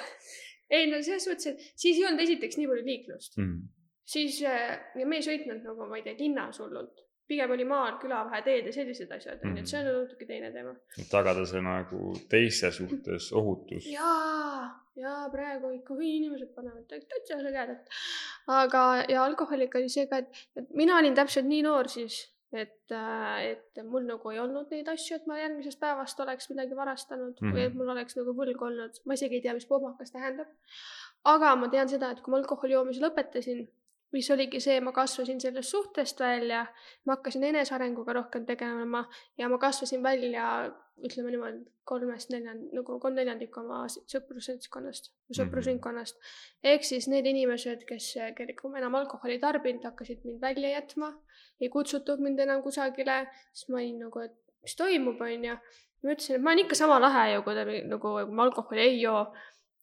ei 0.73 0.89
no 0.91 1.01
selles 1.05 1.29
mõttes, 1.31 1.53
et 1.53 1.81
siis 1.85 2.01
ei 2.01 2.09
olnud 2.09 2.25
esiteks 2.25 2.61
nii 2.61 2.71
palju 2.71 2.87
liiklust 2.89 3.37
mm. 3.37 3.49
-hmm. 3.49 3.73
siis 4.17 4.41
äh, 4.49 4.77
ja 5.01 5.07
me 5.07 5.21
ei 5.21 5.27
sõitnud 5.27 5.61
nagu, 5.69 5.89
ma 5.91 6.01
ei 6.01 6.07
tea, 6.07 6.17
linnas 6.19 6.63
hullult 6.65 7.04
pigem 7.29 7.55
oli 7.55 7.65
maal 7.69 7.97
külavaheteed 8.03 8.69
ja 8.69 8.73
sellised 8.75 9.13
asjad, 9.17 9.41
onju, 9.45 9.63
et 9.63 9.71
see 9.71 9.81
on 9.81 9.87
mhm. 9.89 10.03
natuke 10.05 10.29
teine 10.29 10.51
teema. 10.55 10.75
tagada 11.11 11.47
see 11.49 11.63
nagu 11.65 12.13
teiste 12.33 12.71
suhtes 12.75 13.31
ohutus. 13.41 13.89
jaa, 13.93 14.69
jaa, 15.01 15.25
praegu 15.33 15.73
ikka 15.79 15.97
või 15.99 16.13
inimesed 16.19 16.53
panevad 16.57 16.85
täitsa 16.91 17.41
sõgedat. 17.41 17.89
aga, 18.61 18.85
ja 19.09 19.25
alkoholiga 19.25 19.81
oli 19.81 19.93
see 19.93 20.07
ka, 20.11 20.23
et, 20.25 20.47
et 20.61 20.71
mina 20.77 20.99
olin 21.01 21.17
täpselt 21.17 21.49
nii 21.49 21.63
noor 21.67 21.89
siis, 21.93 22.21
et, 22.55 22.93
äh, 22.95 23.55
et 23.55 23.81
mul 23.89 24.05
nagu 24.09 24.31
ei 24.31 24.43
olnud 24.43 24.71
neid 24.71 24.89
asju, 24.93 25.19
et 25.19 25.31
ma 25.31 25.41
järgmisest 25.41 25.81
päevast 25.81 26.21
oleks 26.23 26.51
midagi 26.53 26.77
varastanud 26.77 27.33
mm 27.41 27.49
-hmm. 27.49 27.57
või 27.57 27.65
et 27.69 27.79
mul 27.79 27.95
oleks 27.97 28.19
nagu 28.21 28.37
võlg 28.37 28.69
olnud, 28.69 29.01
ma 29.05 29.17
isegi 29.17 29.41
ei 29.41 29.47
tea, 29.47 29.55
mis 29.57 29.67
pohmakas 29.67 30.13
tähendab. 30.13 30.53
aga 31.25 31.55
ma 31.57 31.69
tean 31.73 31.89
seda, 31.89 32.11
et 32.13 32.21
kui 32.21 32.31
ma 32.31 32.39
alkoholi 32.43 32.77
joomise 32.77 33.01
lõpetasin 33.01 33.65
mis 34.15 34.31
oligi 34.31 34.61
see, 34.63 34.79
ma 34.85 34.93
kasvasin 34.95 35.41
sellest 35.43 35.75
suhtest 35.75 36.21
välja, 36.23 36.63
ma 37.07 37.17
hakkasin 37.17 37.45
enesearenguga 37.51 38.15
rohkem 38.21 38.47
tegelema 38.47 39.05
ja 39.39 39.49
ma 39.51 39.59
kasvasin 39.59 40.03
välja, 40.03 40.45
ütleme 41.03 41.33
niimoodi, 41.35 41.65
kolmest 41.89 42.31
neljand-, 42.33 42.71
nagu 42.77 42.99
kolm 43.03 43.17
neljandikku 43.19 43.61
oma 43.65 43.83
sõprusseltskonnast, 43.91 45.11
sõprusringkonnast. 45.37 46.21
ehk 46.63 46.87
siis 46.87 47.09
need 47.11 47.27
inimesed, 47.29 47.83
kes, 47.89 48.13
kellega 48.39 48.71
ma 48.71 48.81
enam 48.81 49.01
alkoholi 49.01 49.41
tarbinud, 49.43 49.85
hakkasid 49.91 50.23
mind 50.25 50.41
välja 50.45 50.77
jätma, 50.77 51.11
ei 51.61 51.73
kutsutud 51.73 52.23
mind 52.25 52.41
enam 52.47 52.63
kusagile, 52.63 53.25
siis 53.53 53.69
ma 53.73 53.83
olin 53.83 53.99
nagu, 54.07 54.23
et 54.29 54.39
mis 54.63 54.79
toimub, 54.79 55.21
onju. 55.27 55.59
ma 56.05 56.15
ütlesin, 56.15 56.39
et 56.39 56.47
ma 56.47 56.55
olen 56.55 56.65
ikka 56.65 56.79
sama 56.79 57.01
lahe 57.03 57.27
ju, 57.35 57.43
kui 57.43 57.59
te 57.59 57.83
nagu, 57.91 58.15
ma 58.31 58.47
alkoholi 58.47 58.87
ei 58.87 59.03
joo. 59.03 59.27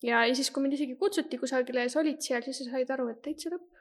ja, 0.08 0.24
ja 0.24 0.34
siis, 0.36 0.50
kui 0.56 0.64
mind 0.64 0.80
isegi 0.80 0.96
kutsuti 0.96 1.38
kusagile 1.42 1.86
ja 1.86 1.92
sa 1.92 2.00
olid 2.02 2.24
seal, 2.24 2.48
siis 2.48 2.64
sa 2.64 2.72
said 2.72 2.96
aru, 2.96 3.12
et 3.12 3.22
täitsa 3.28 3.52
lõpp 3.52 3.81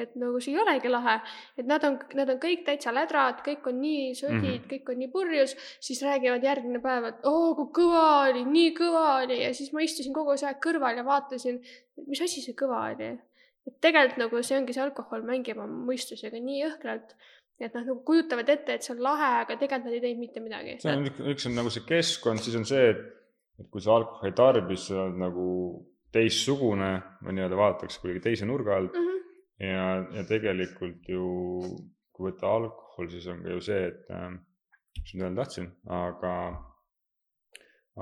et 0.00 0.16
nagu 0.20 0.40
see 0.42 0.54
ei 0.54 0.60
olegi 0.62 0.90
lahe, 0.90 1.16
et 1.58 1.68
nad 1.68 1.84
on, 1.88 1.98
nad 2.18 2.32
on 2.32 2.40
kõik 2.42 2.64
täitsa 2.66 2.92
lädrad, 2.94 3.40
kõik 3.46 3.68
on 3.70 3.78
nii 3.82 4.10
sodid 4.18 4.36
mm, 4.36 4.48
-hmm. 4.48 4.66
kõik 4.72 4.90
on 4.92 5.00
nii 5.02 5.12
purjus, 5.12 5.54
siis 5.88 6.02
räägivad 6.06 6.44
järgmine 6.44 6.82
päev, 6.84 7.08
et 7.10 7.28
oo 7.30 7.54
kui 7.58 7.70
kõva 7.80 8.04
oli, 8.26 8.44
nii 8.50 8.74
kõva 8.76 9.06
oli 9.22 9.40
ja 9.42 9.54
siis 9.54 9.72
ma 9.72 9.84
istusin 9.86 10.14
kogu 10.16 10.36
see 10.36 10.50
aeg 10.50 10.60
kõrval 10.64 11.00
ja 11.00 11.06
vaatasin, 11.06 11.62
mis 12.06 12.22
asi 12.22 12.44
see 12.44 12.58
kõva 12.58 12.82
oli. 12.90 13.16
et 13.66 13.80
tegelikult 13.82 14.20
nagu 14.22 14.42
see 14.46 14.58
ongi 14.60 14.74
see 14.76 14.82
alkohol 14.82 15.24
mängib 15.26 15.58
oma 15.58 15.90
mõistusega 15.90 16.38
nii 16.38 16.60
jõhkralt, 16.62 17.16
et 17.58 17.74
nad 17.74 17.86
nagu 17.86 18.02
kujutavad 18.06 18.48
ette, 18.52 18.76
et 18.76 18.84
see 18.84 18.94
on 18.94 19.02
lahe, 19.02 19.32
aga 19.42 19.56
tegelikult 19.56 19.88
nad 19.88 19.96
ei 19.96 20.04
teinud 20.04 20.22
mitte 20.22 20.40
midagi. 20.44 20.78
see 20.80 20.92
on, 20.94 21.10
üks 21.32 21.48
on 21.48 21.56
nagu 21.58 21.72
see 21.74 21.88
keskkond, 21.88 22.44
siis 22.44 22.56
on 22.60 22.68
see, 22.68 22.92
et, 22.92 23.02
et 23.58 23.68
kui 23.72 23.82
sa 23.82 23.96
alkoholi 23.96 24.36
tarbid, 24.36 24.78
sa 24.78 25.06
oled 25.06 25.18
nagu 25.18 25.46
teistsugune 26.14 26.92
või 27.24 27.36
nii-öelda 27.36 27.58
vaadatakse 27.58 28.00
kuidagi 28.00 28.22
teise 28.28 28.46
nurga 28.48 28.76
alt 28.76 28.94
mm. 28.94 29.02
-hmm 29.02 29.15
ja, 29.62 29.84
ja 30.14 30.24
tegelikult 30.28 31.08
ju, 31.10 31.26
kui 32.16 32.30
võtta 32.30 32.52
alkohol, 32.58 33.10
siis 33.12 33.26
on 33.32 33.42
ka 33.44 33.54
ju 33.56 33.62
see, 33.64 33.90
et 33.90 34.10
äh,, 34.14 34.32
mis 35.00 35.14
ma 35.14 35.28
öelda 35.28 35.44
tahtsin, 35.44 35.68
aga, 35.92 36.32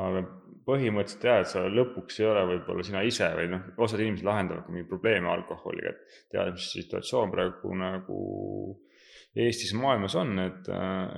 aga 0.06 0.24
põhimõtteliselt 0.64 1.26
jah, 1.28 1.42
et 1.42 1.50
sa 1.50 1.66
lõpuks 1.68 2.20
ei 2.22 2.30
ole 2.30 2.46
võib-olla 2.52 2.86
sina 2.86 3.02
ise 3.04 3.28
või 3.36 3.50
noh, 3.52 3.68
osad 3.84 4.00
inimesed 4.00 4.26
lahendavad 4.26 4.70
mingeid 4.70 4.90
probleeme 4.90 5.30
alkoholiga, 5.32 5.92
et 5.92 6.18
tead, 6.32 6.54
mis 6.56 6.70
situatsioon 6.78 7.34
praegu 7.34 7.76
nagu 7.78 8.18
Eestis 9.34 9.72
ja 9.72 9.78
maailmas 9.82 10.14
on, 10.14 10.36
et, 10.38 10.68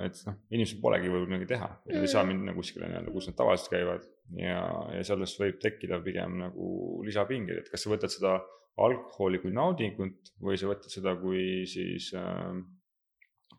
et 0.07 0.19
noh, 0.25 0.37
inimestel 0.49 0.79
polegi 0.81 1.09
võib-olla 1.11 1.35
midagi 1.35 1.51
teha, 1.51 1.67
nad 1.85 1.99
ei 1.99 2.09
saa 2.09 2.23
mm. 2.23 2.31
minna 2.33 2.55
kuskile 2.57 2.89
nii-öelda, 2.89 3.13
kus 3.13 3.27
nad 3.29 3.35
tavaliselt 3.37 3.69
käivad 3.75 4.07
ja, 4.41 4.61
ja 4.95 5.03
sellest 5.05 5.37
võib 5.37 5.59
tekkida 5.61 5.99
pigem 6.01 6.39
nagu 6.41 6.69
lisapingeid, 7.05 7.61
et 7.61 7.69
kas 7.69 7.85
sa 7.85 7.91
võtad 7.93 8.13
seda 8.13 8.39
alkoholi 8.77 9.39
kui 9.41 9.53
naudingut 9.55 10.33
või 10.43 10.57
sa 10.59 10.69
võtad 10.69 10.93
seda 10.93 11.15
kui 11.19 11.65
siis 11.69 12.11
äh, 12.17 12.57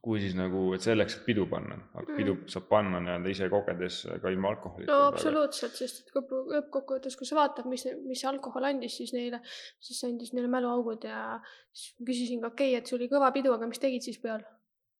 kui 0.02 0.20
siis 0.22 0.34
nagu, 0.38 0.60
et 0.76 0.84
selleks, 0.84 1.16
et 1.18 1.24
pidu 1.26 1.44
panna, 1.50 1.76
aga 1.98 2.14
pidu 2.14 2.34
Mhm. 2.36 2.50
saab 2.52 2.68
panna 2.70 3.00
nii-öelda 3.02 3.32
ise 3.34 3.48
kogedes 3.50 3.96
ka 4.22 4.30
ilma 4.30 4.52
alkoholita. 4.54 4.92
no 4.92 5.08
absoluutselt, 5.10 5.74
sest 5.74 6.06
et 6.06 6.14
lõppkokkuvõttes, 6.14 7.16
kui 7.18 7.26
sa 7.26 7.36
vaatad, 7.40 7.66
mis, 7.66 7.84
mis 8.06 8.20
see 8.22 8.30
alkohol 8.30 8.64
andis 8.64 8.96
siis 8.96 9.12
neile, 9.12 9.40
siis 9.80 10.00
see 10.00 10.12
andis 10.12 10.32
neile 10.32 10.48
mäluaugud 10.48 11.04
ja 11.04 11.40
siis 11.72 11.96
küsisin 11.98 12.40
ka, 12.40 12.52
okei 12.54 12.70
okay,, 12.70 12.78
et 12.78 12.86
sul 12.86 13.00
oli 13.00 13.10
kõva 13.10 13.32
pidu, 13.34 13.52
aga 13.52 13.66
mis 13.66 13.82
tegid 13.82 14.06
siis 14.06 14.22
peol? 14.22 14.46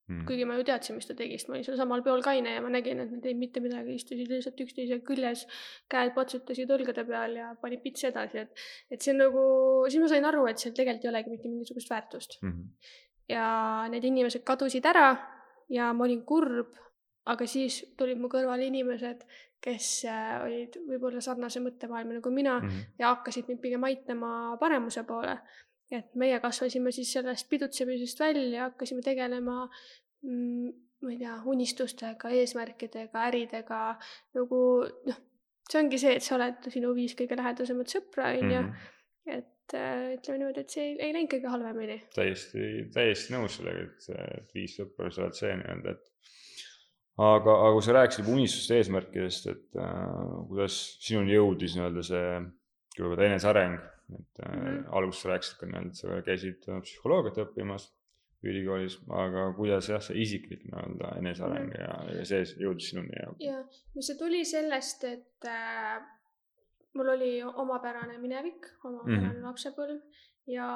mm.. 0.09 0.25
kuigi 0.29 0.47
ma 0.49 0.59
ju 0.59 0.67
teadsin, 0.69 0.99
mis 0.99 1.09
ta 1.09 1.17
tegi, 1.19 1.39
sest 1.39 1.51
ma 1.51 1.57
olin 1.57 1.67
seal 1.69 1.79
samal 1.81 2.05
peol 2.07 2.25
kaine 2.25 2.55
ja 2.57 2.65
ma 2.65 2.73
nägin, 2.73 3.03
et 3.05 3.15
nad 3.15 3.29
ei 3.29 3.37
mitte 3.39 3.63
midagi, 3.65 3.97
istusid 4.01 4.33
lihtsalt 4.33 4.63
üksteise 4.65 5.01
küljes, 5.07 5.47
käed 5.93 6.15
patsutasid 6.17 6.71
õlgade 6.77 7.05
peal 7.09 7.37
ja 7.41 7.51
panid 7.63 7.85
pitsi 7.85 8.09
edasi, 8.11 8.45
et, 8.45 8.65
et 8.91 9.05
see 9.05 9.15
on 9.15 9.23
nagu, 9.27 9.45
siis 9.89 10.03
ma 10.03 10.11
sain 10.13 10.29
aru, 10.31 10.47
et 10.51 10.65
seal 10.65 10.77
tegelikult 10.77 11.09
ei 11.09 11.13
olegi 11.13 11.35
mitte 11.35 11.53
mingisugust 11.53 11.91
väärtust. 11.95 12.39
Mm 12.43 12.53
-hmm. 12.53 12.95
ja 13.29 13.49
need 13.93 14.05
inimesed 14.05 14.45
kadusid 14.45 14.87
ära 14.89 15.09
ja 15.69 15.93
ma 15.93 16.05
olin 16.05 16.25
kurb, 16.25 16.73
aga 17.29 17.47
siis 17.47 17.83
tulid 17.99 18.21
mu 18.21 18.31
kõrvale 18.33 18.65
inimesed, 18.69 19.25
kes 19.61 19.89
äh, 20.09 20.35
olid 20.45 20.77
võib-olla 20.87 21.21
sarnase 21.21 21.61
mõttemaailma 21.61 22.19
nagu 22.19 22.31
mina 22.31 22.59
Mm 22.59 22.69
-hmm. 22.69 22.85
ja 22.99 23.09
hakkasid 23.15 23.49
mind 23.49 23.61
pigem 23.61 23.85
aitama 23.85 24.57
paremuse 24.61 25.03
poole. 25.05 25.39
Et 25.91 26.15
meie 26.21 26.41
kasvasime 26.41 26.93
siis 26.93 27.13
sellest 27.17 27.49
pidutsemisest 27.49 28.21
välja, 28.21 28.69
hakkasime 28.69 29.03
tegelema 29.03 29.63
mm, 30.23 30.69
ma 31.03 31.15
ei 31.15 31.19
tea, 31.21 31.37
unistustega, 31.47 32.31
eesmärkidega, 32.41 33.25
äridega, 33.29 33.81
nagu 34.35 34.61
noh, 35.07 35.19
see 35.71 35.81
ongi 35.83 36.01
see, 36.01 36.17
et 36.19 36.25
sa 36.25 36.37
oled 36.39 36.69
sinu 36.73 36.95
viis 36.97 37.15
kõige 37.19 37.39
lähedasemat 37.39 37.93
sõpra, 37.93 38.33
on 38.41 38.53
ju, 38.55 38.63
Mhm. 38.63 38.75
et 39.39 39.75
äh, 39.77 40.15
ütleme 40.17 40.39
niimoodi, 40.41 40.61
et 40.65 40.71
see 40.75 40.85
ei, 40.87 40.95
ei 41.07 41.15
läinud 41.15 41.31
kõige 41.35 41.53
halvemini. 41.53 41.99
täiesti, 42.15 42.69
täiesti 42.95 43.35
nõus 43.35 43.59
sellega, 43.59 43.85
et, 43.85 44.55
viis 44.55 44.79
sõpra, 44.79 45.11
sa 45.13 45.27
oled 45.27 45.37
see 45.37 45.53
nii-öelda, 45.61 45.93
et 45.95 46.33
aga, 47.19 47.53
aga 47.53 47.75
kui 47.77 47.85
sa 47.85 47.97
rääkisid 47.99 48.31
unistuste 48.33 48.79
eesmärkidest, 48.81 49.47
et 49.53 49.79
äh, 49.79 50.09
kuidas 50.49 50.81
sinuni 51.05 51.37
jõudis 51.37 51.77
nii-öelda 51.77 52.05
see 52.11 52.27
kõigepealt 52.97 53.27
eneseareng, 53.29 53.79
et 54.15 54.43
mm. 54.45 54.59
-hmm. 54.59 54.85
alguses 54.97 55.23
sa 55.23 55.29
rääkisid 55.29 55.61
ka 55.61 55.67
nii-öelda, 55.67 55.95
sa 56.01 56.21
käisid 56.31 56.69
äh, 56.69 56.83
psühholoogiat 56.83 57.41
õppimas 57.45 57.89
ülikoolis, 58.47 59.01
aga 59.11 59.49
kuidas 59.57 59.89
jah, 59.91 60.03
see 60.03 60.21
isiklik 60.23 60.63
nii-öelda 60.69 61.17
eneseareng 61.19 61.73
Mhm. 61.73 61.81
ja, 61.81 62.19
ja 62.19 62.25
see 62.25 62.45
jõudis 62.63 62.91
sinuni 62.93 63.17
ja 63.19 63.33
ja 63.47 63.57
no 63.95 64.05
see 64.09 64.19
tuli 64.19 64.45
sellest, 64.45 65.05
et 65.05 65.49
äh, 65.51 65.99
mul 66.95 67.09
oli 67.17 67.33
omapärane 67.43 68.19
minevik, 68.19 68.71
omapärane 68.85 69.27
mm. 69.27 69.35
-hmm. 69.35 69.43
lapsepõlv 69.49 70.01
ja 70.47 70.69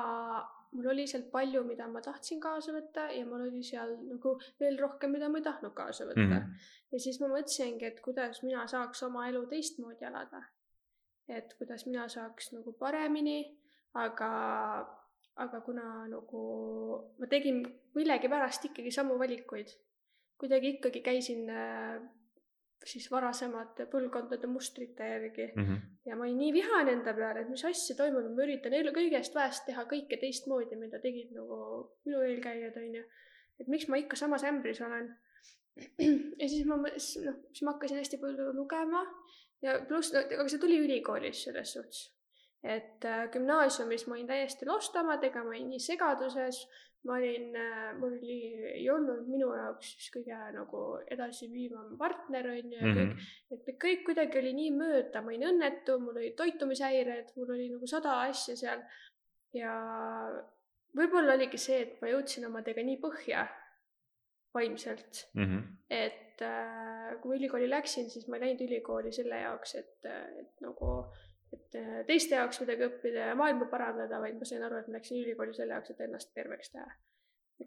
mul 0.73 0.89
oli 0.95 1.07
sealt 1.07 1.31
palju, 1.31 1.63
mida 1.69 1.87
ma 1.89 2.01
tahtsin 2.05 2.41
kaasa 2.41 2.73
võtta 2.75 3.09
ja 3.13 3.25
mul 3.29 3.47
oli 3.47 3.63
seal 3.67 3.95
nagu 4.09 4.35
veel 4.61 4.79
rohkem, 4.81 5.13
mida 5.17 5.29
ma 5.29 5.41
ei 5.41 5.47
tahtnud 5.47 5.75
kaasa 5.77 6.09
võtta 6.09 6.25
mm. 6.25 6.33
-hmm. 6.33 6.67
ja 6.93 7.01
siis 7.07 7.21
ma 7.21 7.29
mõtlesingi, 7.33 7.87
et 7.89 8.01
kuidas 8.05 8.43
mina 8.43 8.67
saaks 8.67 9.03
oma 9.09 9.29
elu 9.29 9.47
teistmoodi 9.47 10.09
elada. 10.11 10.43
Et 11.29 11.55
kuidas 11.59 11.87
mina 11.87 12.09
saaks 12.09 12.53
nagu 12.53 12.73
paremini, 12.79 13.45
aga, 13.95 14.33
aga 15.45 15.61
kuna 15.67 16.07
nagu 16.11 16.43
ma 17.19 17.29
tegin 17.31 17.63
millegipärast 17.95 18.71
ikkagi 18.71 18.91
samu 18.95 19.19
valikuid, 19.21 19.71
kuidagi 20.41 20.77
ikkagi 20.77 21.03
käisin 21.05 21.49
äh, 21.51 22.03
siis 22.89 23.09
varasemate 23.11 23.87
põlvkondade 23.91 24.49
mustrite 24.51 25.07
järgi 25.09 25.47
mm. 25.55 25.65
-hmm. 25.65 25.81
ja 26.07 26.17
ma 26.17 26.25
olin 26.25 26.39
nii 26.39 26.53
vihane 26.53 26.93
enda 26.93 27.15
peale, 27.15 27.41
et 27.41 27.51
mis 27.51 27.65
asja 27.65 27.97
toimub, 27.97 28.31
ma 28.37 28.47
üritan 28.47 28.75
elu 28.79 28.93
kõigest 28.97 29.35
väest 29.35 29.67
teha 29.67 29.85
kõike 29.93 30.19
teistmoodi, 30.21 30.79
mida 30.81 30.99
tegid 31.03 31.31
nagu 31.37 31.59
minu 32.07 32.25
eelkäijad, 32.29 32.77
onju. 32.85 33.05
et 33.61 33.69
miks 33.69 33.89
ma 33.89 34.01
ikka 34.03 34.17
samas 34.17 34.45
ämbris 34.45 34.81
olen. 34.81 35.13
ja 36.41 36.49
siis 36.49 36.67
ma, 36.67 36.77
noh, 36.77 36.99
siis 36.99 37.63
ma 37.63 37.73
hakkasin 37.73 38.03
hästi 38.03 38.19
palju 38.21 38.53
lugema 38.59 39.05
ja 39.63 39.79
pluss, 39.89 40.15
aga 40.15 40.49
see 40.49 40.61
tuli 40.63 40.81
ülikoolis 40.83 41.45
selles 41.47 41.75
suhtes. 41.77 42.09
et 42.63 43.05
äh, 43.05 43.27
gümnaasiumis 43.35 44.07
ma 44.07 44.15
olin 44.15 44.27
täiesti 44.27 44.67
lost 44.67 44.97
omadega, 44.97 45.43
ma 45.43 45.51
olin 45.51 45.71
nii 45.73 45.83
segaduses, 45.83 46.61
ma 47.09 47.17
olin 47.17 47.57
äh,, 47.59 47.89
mul 47.99 48.13
oli, 48.15 48.37
ei 48.77 48.85
olnud 48.91 49.27
minu 49.27 49.49
jaoks 49.57 49.97
siis 49.97 50.13
kõige 50.15 50.39
nagu 50.55 50.83
edasiviivam 51.11 51.97
partner 51.99 52.53
onju 52.53 52.79
ja 52.79 52.85
Mm 52.85 52.95
kõik 52.99 53.17
-hmm. 53.17 53.57
et 53.57 53.83
kõik 53.85 54.05
kuidagi 54.07 54.39
oli 54.39 54.53
nii 54.61 54.71
mööda, 54.77 55.23
ma 55.23 55.35
olin 55.35 55.49
õnnetu, 55.51 55.99
mul 55.99 56.17
olid 56.23 56.37
toitumishäired, 56.39 57.35
mul 57.37 57.51
oli 57.57 57.69
nagu 57.75 57.87
sada 57.87 58.21
asja 58.29 58.57
seal 58.57 58.87
ja 59.53 59.75
võib-olla 60.97 61.35
oligi 61.35 61.59
see, 61.59 61.81
et 61.83 62.01
ma 62.03 62.13
jõudsin 62.13 62.47
omadega 62.47 62.83
nii 62.87 62.99
põhja 63.03 63.47
vaimselt, 64.55 65.27
Mm 65.35 65.45
-hmm. 65.45 65.63
et 65.91 66.22
äh, 66.47 67.13
kui 67.23 67.37
ülikooli 67.39 67.69
läksin, 67.71 68.11
siis 68.11 68.27
ma 68.29 68.37
ei 68.39 68.47
läinud 68.47 68.65
ülikooli 68.67 69.13
selle 69.13 69.39
jaoks, 69.45 69.75
et, 69.81 69.95
et 70.43 70.61
nagu, 70.65 70.91
et 71.53 71.79
äh, 71.81 72.03
teiste 72.09 72.37
jaoks 72.39 72.61
midagi 72.65 72.87
õppida 72.89 73.31
ja 73.33 73.39
maailma 73.39 73.69
parandada, 73.73 74.21
vaid 74.23 74.39
ma 74.41 74.49
sain 74.49 74.63
aru, 74.67 74.81
et 74.83 74.91
ma 74.91 74.99
läksin 74.99 75.23
ülikooli 75.23 75.55
selle 75.57 75.77
jaoks, 75.79 75.95
et 75.95 76.05
ennast 76.09 76.35
terveks 76.35 76.75
teha. 76.75 76.87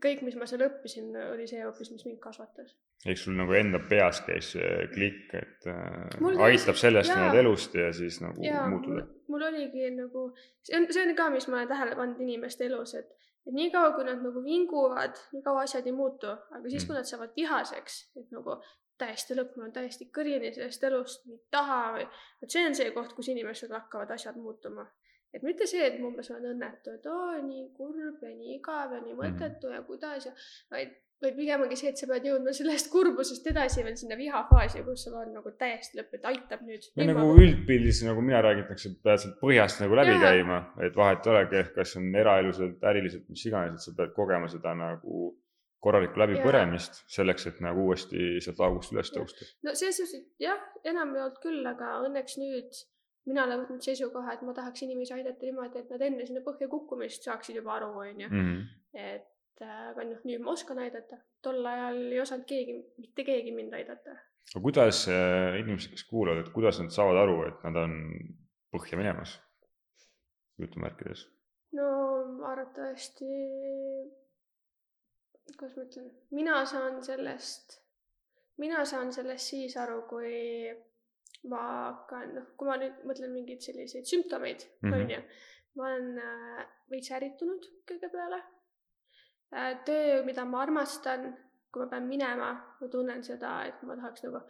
kõik, 0.03 0.21
mis 0.27 0.35
ma 0.35 0.43
seal 0.49 0.65
õppisin, 0.65 1.13
oli 1.31 1.45
see 1.47 1.61
hoopis, 1.63 1.91
mis 1.93 2.03
mind 2.05 2.19
kasvatas. 2.19 2.73
ehk 3.07 3.17
sul 3.21 3.37
nagu 3.37 3.53
enda 3.55 3.79
peas 3.89 4.19
käis 4.27 4.49
klikk, 4.93 5.33
et 5.39 5.67
äh, 5.71 6.19
Mul 6.19 6.35
käis- 6.35 6.47
aitab 6.65 6.75
sellest 6.81 7.09
jaa. 7.13 7.19
nii-öelda 7.21 7.39
elust 7.45 7.75
ja 7.79 7.91
siis 7.93 8.19
nagu 8.21 8.43
jaa, 8.43 8.65
muutuda 8.69 9.05
mul 9.27 9.41
oligi 9.47 9.89
nagu, 9.95 10.25
see 10.63 10.77
on, 10.77 10.85
see 10.93 11.01
on 11.07 11.15
ka, 11.15 11.29
mis 11.33 11.47
ma 11.47 11.57
olen 11.61 11.67
tähele 11.71 11.95
pannud 11.95 12.19
inimeste 12.21 12.65
elus, 12.67 12.93
et, 12.99 13.09
et 13.47 13.53
niikaua, 13.53 13.91
kui 13.95 14.03
nad 14.07 14.21
nagu 14.23 14.41
vinguvad, 14.43 15.15
nii 15.33 15.41
kaua 15.45 15.61
asjad 15.67 15.85
ei 15.85 15.91
muutu, 15.93 16.27
aga 16.27 16.69
siis, 16.69 16.85
kui 16.85 16.93
Mm. 16.93 16.97
nad 16.97 17.05
saavad 17.05 17.31
vihaseks, 17.37 17.99
et 18.17 18.31
nagu 18.31 18.55
täiesti 18.97 19.35
lõpp, 19.35 19.55
ma 19.57 19.63
olen 19.63 19.73
täiesti 19.73 20.09
kõrini 20.17 20.53
sellest 20.55 20.83
elust, 20.83 21.25
ei 21.29 21.39
taha 21.51 21.79
või, 21.97 22.07
et 22.41 22.49
see 22.51 22.65
on 22.65 22.75
see 22.75 22.91
koht, 22.91 23.13
kus 23.13 23.27
inimestel 23.27 23.69
hakkavad 23.75 24.11
asjad 24.11 24.35
muutuma. 24.37 24.87
et 25.35 25.43
mitte 25.43 25.65
see, 25.67 25.83
et 25.85 25.99
ma 25.99 26.07
umbes 26.07 26.29
olen 26.31 26.45
õnnetu, 26.53 26.93
et 26.95 27.05
oo, 27.11 27.31
nii 27.43 27.73
kurb 27.75 28.21
ja 28.23 28.29
nii 28.29 28.53
igav 28.55 28.93
ja 28.93 29.01
nii 29.01 29.13
Mhm. 29.13 29.21
mõttetu 29.21 29.71
ja 29.73 29.81
kuidas 29.83 30.25
ja, 30.25 30.31
vaid, 30.71 30.93
vaid 31.23 31.37
pigem 31.37 31.63
ongi 31.65 31.77
see, 31.79 31.91
et 31.93 32.01
sa 32.01 32.07
pead 32.09 32.27
jõudma 32.27 32.53
sellest 32.55 32.89
kurbusest 32.91 33.47
edasi 33.51 33.85
veel 33.85 33.95
sinna 33.99 34.17
vihafaasi, 34.19 34.83
kus 34.87 35.05
sul 35.07 35.15
on 35.19 35.31
nagu 35.37 35.53
täiesti 35.59 35.99
lõpp, 35.99 36.17
et 36.17 36.27
aitab 36.31 36.65
nüüd. 36.67 36.89
või 36.97 37.07
nagu 37.11 37.29
üldpildis 37.39 38.03
nagu 38.07 38.25
mina 38.25 38.41
räägitakse, 38.45 38.91
et 38.91 39.01
pead 39.05 39.23
sealt 39.23 39.39
põhjast 39.41 39.81
nagu 39.83 39.97
läbi 39.99 40.15
Jaa. 40.15 40.23
käima, 40.27 40.59
et 40.87 40.97
vahet 40.99 41.25
ei 41.25 41.33
olegi, 41.33 41.63
kas 41.77 41.95
on 42.01 42.09
eraeluselt, 42.23 42.83
äriliselt, 42.91 43.27
mis 43.31 43.45
iganes, 43.49 43.79
et 43.79 43.89
sa 43.89 43.95
pead 43.97 44.15
kogema 44.17 44.51
seda 44.51 44.75
nagu 44.77 45.29
korralikku 45.85 46.17
läbipõremist 46.17 47.03
selleks, 47.13 47.45
et 47.51 47.61
nagu 47.61 47.85
uuesti 47.85 48.41
sealt 48.41 48.59
august 48.65 48.95
üles 48.95 49.13
tõusta. 49.13 49.47
no 49.63 49.75
selles 49.77 50.01
suhtes, 50.01 50.19
et 50.19 50.47
jah, 50.47 50.59
enamjaolt 50.83 51.39
küll, 51.43 51.61
aga 51.69 51.99
õnneks 52.07 52.39
nüüd 52.41 52.83
mina 53.29 53.45
olen 53.45 53.63
võtnud 53.63 53.85
seisukoha, 53.85 54.35
et 54.35 54.43
ma 54.45 54.53
tahaks 54.53 54.83
inimesi 54.85 55.13
aidata 55.15 55.47
niimoodi, 55.47 55.81
et 55.81 55.93
nad 55.93 56.03
enne 56.05 56.25
sinna 56.27 56.43
põhja 56.45 56.67
kukkumist 56.69 57.25
saaksid 57.25 57.57
juba 57.61 57.77
aru, 57.79 57.93
onju. 58.03 58.27
Mhm. 58.29 58.59
et 58.95 59.31
aga 59.63 60.03
noh, 60.03 60.21
nüüd 60.27 60.41
ma 60.43 60.51
oskan 60.51 60.79
aidata. 60.83 61.19
tol 61.43 61.65
ajal 61.69 61.99
ei 62.11 62.19
osanud 62.19 62.47
keegi, 62.49 62.75
mitte 62.99 63.25
keegi 63.27 63.53
mind 63.55 63.73
aidata. 63.77 64.15
aga 64.51 64.63
kuidas 64.63 65.05
äh, 65.11 65.59
inimesed, 65.61 65.93
kes 65.93 66.03
kuulavad, 66.09 66.43
et 66.43 66.51
kuidas 66.55 66.79
nad 66.81 66.91
saavad 66.93 67.21
aru, 67.23 67.37
et 67.49 67.63
nad 67.67 67.79
on 67.85 67.95
põhja 68.73 68.99
minemas? 68.99 69.37
jutumärkides. 70.59 71.25
no 71.75 71.87
arvatavasti, 72.47 73.31
kuidas 75.53 75.77
ma 75.77 75.87
ütlen, 75.87 76.11
mina 76.31 76.59
saan 76.65 77.01
sellest, 77.03 77.79
mina 78.57 78.83
saan 78.85 79.13
sellest 79.13 79.53
siis 79.53 79.77
aru, 79.77 80.01
kui 80.09 80.35
ma 81.51 81.61
hakkan, 81.91 82.31
noh, 82.39 82.51
kui 82.57 82.67
ma 82.67 82.79
nüüd 82.81 83.03
mõtlen 83.07 83.33
mingeid 83.35 83.61
selliseid 83.61 84.07
sümptomeid 84.09 84.65
mm, 84.81 84.95
onju. 84.99 85.21
ma 85.77 85.89
olen 85.91 86.21
äh, 86.23 86.61
veits 86.89 87.11
ärritunud 87.13 87.67
kõige 87.87 88.09
peale 88.11 88.39
äh,. 88.41 88.54
Töö, 89.85 90.23
mida 90.27 90.45
ma 90.45 90.61
armastan, 90.61 91.29
kui 91.71 91.83
ma 91.83 91.91
pean 91.91 92.07
minema, 92.09 92.49
ma 92.79 92.89
tunnen 92.91 93.23
seda, 93.23 93.57
et 93.69 93.83
ma 93.87 93.95
tahaks 93.99 94.25
nagu, 94.27 94.41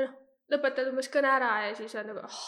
noh, 0.00 0.18
lõpetad 0.50 0.90
umbes 0.90 1.08
kõne 1.12 1.30
ära 1.30 1.52
ja 1.66 1.74
siis 1.78 1.94
on 2.00 2.10
nagu 2.10 2.22
oh, 2.26 2.40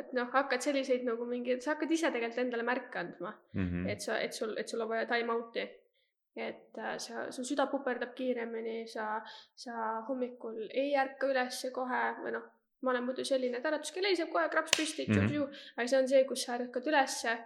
et 0.00 0.12
noh, 0.16 0.28
hakkad 0.34 0.64
selliseid 0.64 1.06
nagu 1.06 1.26
mingeid, 1.28 1.62
sa 1.62 1.74
hakkad 1.74 1.94
ise 1.94 2.10
tegelikult 2.10 2.42
endale 2.44 2.66
märke 2.66 3.00
andma 3.00 3.32
Mm 3.52 3.68
-hmm. 3.68 3.90
et 3.90 4.00
sa, 4.00 4.18
et 4.18 4.32
sul, 4.34 4.56
et 4.58 4.68
sul 4.68 4.80
on 4.80 4.88
vaja 4.88 5.06
time 5.06 5.32
out'i. 5.32 5.68
et 6.36 6.78
äh, 6.78 6.98
sa, 6.98 7.30
su 7.30 7.44
süda 7.44 7.66
puperdab 7.66 8.14
kiiremini, 8.14 8.88
sa, 8.88 9.22
sa 9.54 9.72
hommikul 10.08 10.68
ei 10.70 10.96
ärka 10.96 11.26
ülesse 11.26 11.70
kohe 11.70 12.02
või 12.22 12.32
noh, 12.32 12.42
ma 12.82 12.90
olen 12.90 13.04
muidu 13.04 13.24
selline, 13.24 13.58
et 13.58 13.64
äratuskell 13.64 14.04
heliseb 14.04 14.32
kohe, 14.32 14.48
kraps 14.48 14.72
püsti 14.76 15.06
mm, 15.08 15.14
-hmm. 15.14 15.54
aga 15.76 15.86
see 15.86 15.98
on 15.98 16.08
see, 16.08 16.24
kus 16.24 16.42
sa 16.44 16.56
ärkad 16.58 16.86
ülesse 16.86 17.38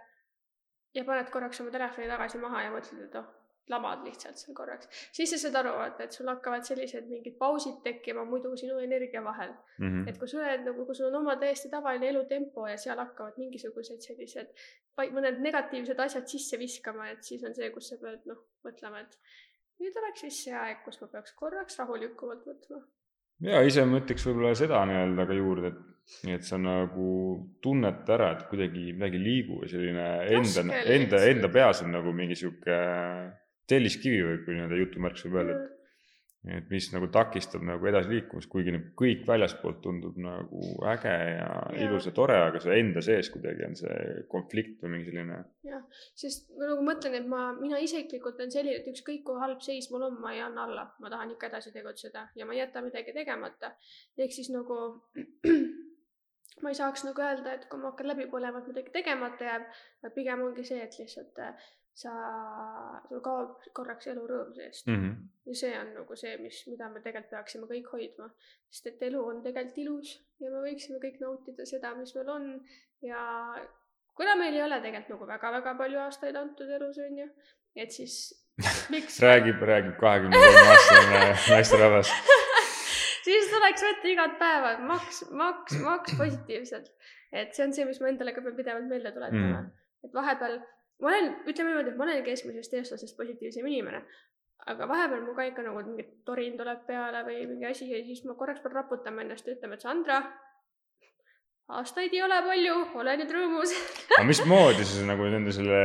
ja 0.93 1.03
paned 1.05 1.29
korraks 1.29 1.61
oma 1.61 1.71
telefoni 1.71 2.07
tagasi 2.07 2.37
maha 2.37 2.63
ja 2.63 2.71
mõtled, 2.71 3.03
et 3.05 3.15
oh, 3.15 3.27
lamad 3.69 4.03
lihtsalt 4.07 4.37
seal 4.41 4.55
korraks. 4.57 4.89
siis 5.13 5.31
sa 5.33 5.41
saad 5.43 5.59
aru, 5.61 5.75
vaata, 5.77 6.03
et 6.03 6.17
sul 6.17 6.27
hakkavad 6.31 6.65
sellised 6.67 7.07
mingid 7.09 7.37
pausid 7.37 7.81
tekkima 7.85 8.25
muidu 8.25 8.55
sinu 8.57 8.79
energia 8.85 9.23
vahel 9.23 9.53
Mm 9.79 9.87
-hmm. 9.87 10.09
et 10.09 10.17
kui 10.19 10.27
sa 10.27 10.37
oled 10.37 10.65
nagu, 10.65 10.85
kui 10.85 10.95
sul 10.95 11.05
on 11.07 11.15
oma 11.15 11.35
täiesti 11.35 11.69
tavaline 11.69 12.09
elutempo 12.09 12.67
ja 12.67 12.77
seal 12.77 12.97
hakkavad 12.97 13.37
mingisugused 13.37 14.01
sellised 14.03 14.47
mõned 15.07 15.39
negatiivsed 15.39 15.99
asjad 15.99 16.27
sisse 16.27 16.59
viskama, 16.59 17.09
et 17.13 17.23
siis 17.23 17.43
on 17.47 17.55
see, 17.55 17.69
kus 17.71 17.91
sa 17.91 17.97
pead 18.01 18.25
noh, 18.25 18.41
mõtlema, 18.65 19.03
et 19.05 19.17
nüüd 19.79 19.99
oleks 20.01 20.25
siis 20.25 20.39
see 20.45 20.55
aeg, 20.55 20.81
kus 20.85 20.99
ma 21.01 21.07
peaks 21.13 21.35
korraks 21.39 21.79
rahulikumalt 21.79 22.43
võtma. 22.49 22.81
ja 23.47 23.61
ise 23.63 23.85
ma 23.85 24.01
ütleks 24.01 24.25
võib-olla 24.27 24.55
seda 24.59 24.81
nii-öelda 24.89 25.27
ka 25.29 25.37
juurde, 25.37 25.71
et 25.71 26.25
nii 26.25 26.35
et 26.35 26.47
sa 26.47 26.57
nagu 26.59 27.09
tunned 27.63 28.09
ära, 28.15 28.31
et 28.35 28.47
kuidagi 28.51 28.89
midagi 28.91 29.21
liigub 29.21 29.63
ja 29.63 29.71
selline 29.75 30.07
enda, 30.35 30.79
enda, 30.95 31.21
enda 31.31 31.51
peas 31.53 31.83
on 31.85 31.93
nagu 31.95 32.13
mingi 32.15 32.35
sihuke 32.35 32.79
telliskivi 33.69 34.23
või 34.25 34.39
kui 34.45 34.55
nii-öelda 34.55 34.79
jutumärkis 34.83 35.27
võib 35.27 35.41
öelda, 35.41 35.57
et 35.59 35.79
et 36.47 36.69
mis 36.71 36.85
nagu 36.93 37.09
takistab 37.11 37.63
nagu 37.67 37.87
edasiliikumist, 37.89 38.47
kuigi 38.51 38.71
nagu 38.71 38.93
kõik 38.97 39.25
väljaspoolt 39.27 39.81
tundub 39.83 40.15
nagu 40.23 40.61
äge 40.87 41.11
ja, 41.11 41.49
ja 41.75 41.81
ilus 41.83 42.07
ja 42.07 42.13
tore, 42.15 42.37
aga 42.45 42.61
see 42.63 42.77
enda 42.79 43.03
sees 43.03 43.27
kuidagi 43.33 43.65
on 43.67 43.75
see 43.75 43.97
konflikt 44.31 44.79
või 44.83 44.93
mingi 44.93 45.11
selline. 45.11 45.41
jah, 45.67 45.83
sest 46.21 46.47
ma 46.55 46.71
nagu 46.71 46.85
mõtlen, 46.87 47.17
et 47.19 47.27
ma, 47.27 47.41
mina 47.59 47.81
isiklikult 47.83 48.39
olen 48.39 48.55
selline, 48.55 48.79
et 48.79 48.87
ükskõik 48.87 49.25
kui 49.27 49.43
halb 49.43 49.59
seis 49.65 49.89
mul 49.91 50.07
on, 50.07 50.15
ma 50.23 50.31
ei 50.37 50.39
anna 50.45 50.63
alla, 50.69 50.87
ma 51.03 51.11
tahan 51.11 51.35
ikka 51.35 51.51
edasi 51.51 51.75
tegutseda 51.75 52.29
ja 52.39 52.47
ma 52.47 52.55
ei 52.55 52.63
jäta 52.63 52.85
midagi 52.87 53.15
tegemata. 53.19 53.73
ehk 54.15 54.31
siis 54.39 54.47
nagu 54.55 54.79
ma 56.63 56.71
ei 56.71 56.79
saaks 56.79 57.03
nagu 57.03 57.25
öelda, 57.25 57.57
et 57.59 57.67
kui 57.67 57.83
ma 57.83 57.91
hakkan 57.91 58.13
läbi 58.13 58.31
põlema, 58.31 58.63
et 58.63 58.71
midagi 58.71 58.95
tegemata 58.95 59.51
jääb, 59.51 59.67
pigem 60.15 60.47
ongi 60.47 60.63
see, 60.71 60.79
et 60.87 60.95
lihtsalt 61.03 61.43
äh, 61.43 61.67
sa, 61.99 62.13
sul 63.09 63.19
kaob 63.23 63.65
korraks 63.75 64.07
elu 64.11 64.23
rõõm 64.29 64.53
seest 64.55 64.87
mm. 64.87 64.99
-hmm. 65.01 65.15
ja 65.49 65.57
see 65.61 65.73
on 65.79 65.91
nagu 65.97 66.15
see, 66.21 66.37
mis, 66.43 66.61
mida 66.71 66.87
me 66.93 67.01
tegelikult 67.03 67.33
peaksime 67.35 67.67
kõik 67.71 67.89
hoidma, 67.93 68.29
sest 68.71 68.91
et 68.93 69.03
elu 69.09 69.23
on 69.31 69.41
tegelikult 69.43 69.81
ilus 69.83 70.13
ja 70.39 70.51
me 70.53 70.63
võiksime 70.67 71.01
kõik 71.03 71.19
nautida 71.23 71.67
seda, 71.67 71.93
mis 71.97 72.15
meil 72.15 72.31
on 72.35 72.47
ja 73.05 73.23
kuna 74.15 74.35
meil 74.39 74.55
ei 74.55 74.63
ole 74.67 74.81
tegelikult 74.85 75.15
nagu 75.15 75.31
väga-väga 75.33 75.75
palju 75.81 76.03
aastaid 76.05 76.39
antud 76.39 76.71
elus, 76.79 77.01
on 77.03 77.19
ju, 77.23 77.27
et 77.75 77.91
siis 77.91 78.19
miks 78.95 79.19
räägib, 79.23 79.61
räägib 79.73 79.99
kahekümne 79.99 80.43
kolme 80.45 80.65
aastane 80.75 81.21
naisterahvas 81.53 82.15
siis 83.27 83.51
tuleks 83.51 83.87
võtta 83.89 84.11
igat 84.15 84.39
päeva 84.39 84.73
maks, 84.95 85.23
maks, 85.31 85.79
maks 85.83 86.17
positiivselt. 86.19 86.91
et 87.31 87.55
see 87.55 87.67
on 87.67 87.75
see, 87.75 87.85
mis 87.89 87.99
ma 87.99 88.13
endale 88.13 88.33
ka 88.35 88.43
pean 88.45 88.55
pidevalt 88.57 88.87
meelde 88.87 89.11
tuletama 89.15 89.61
mm.. 89.61 89.71
et 90.07 90.15
vahepeal 90.15 90.61
ma 91.01 91.11
olen, 91.11 91.29
ütleme 91.47 91.71
niimoodi, 91.71 91.93
et 91.93 91.99
ma 91.99 92.07
olen 92.07 92.25
keskmisest 92.25 92.75
eestlasest 92.79 93.17
positiivsem 93.17 93.67
inimene. 93.67 94.03
aga 94.69 94.87
vahepeal 94.87 95.23
mul 95.23 95.35
ka 95.37 95.47
ikka 95.47 95.63
nagu 95.63 95.81
mingi 95.87 96.03
torin 96.27 96.57
tuleb 96.59 96.83
peale 96.87 97.23
või 97.25 97.45
mingi 97.47 97.65
asi 97.69 97.87
ja 97.89 98.03
siis 98.03 98.25
ma 98.27 98.35
korraks 98.37 98.61
pean 98.61 98.75
raputama 98.75 99.23
ennast 99.23 99.47
ja 99.47 99.55
ütlema, 99.55 99.77
et 99.77 99.85
Sandra, 99.85 100.19
aastaid 101.79 102.13
ei 102.13 102.21
ole 102.25 102.39
palju, 102.45 102.75
ole 102.99 103.15
nüüd 103.21 103.31
rõõmus 103.35 103.73
aga 104.17 104.25
mismoodi 104.27 104.87
sa 104.89 105.05
nagu 105.07 105.29
nende 105.31 105.53
selle 105.55 105.79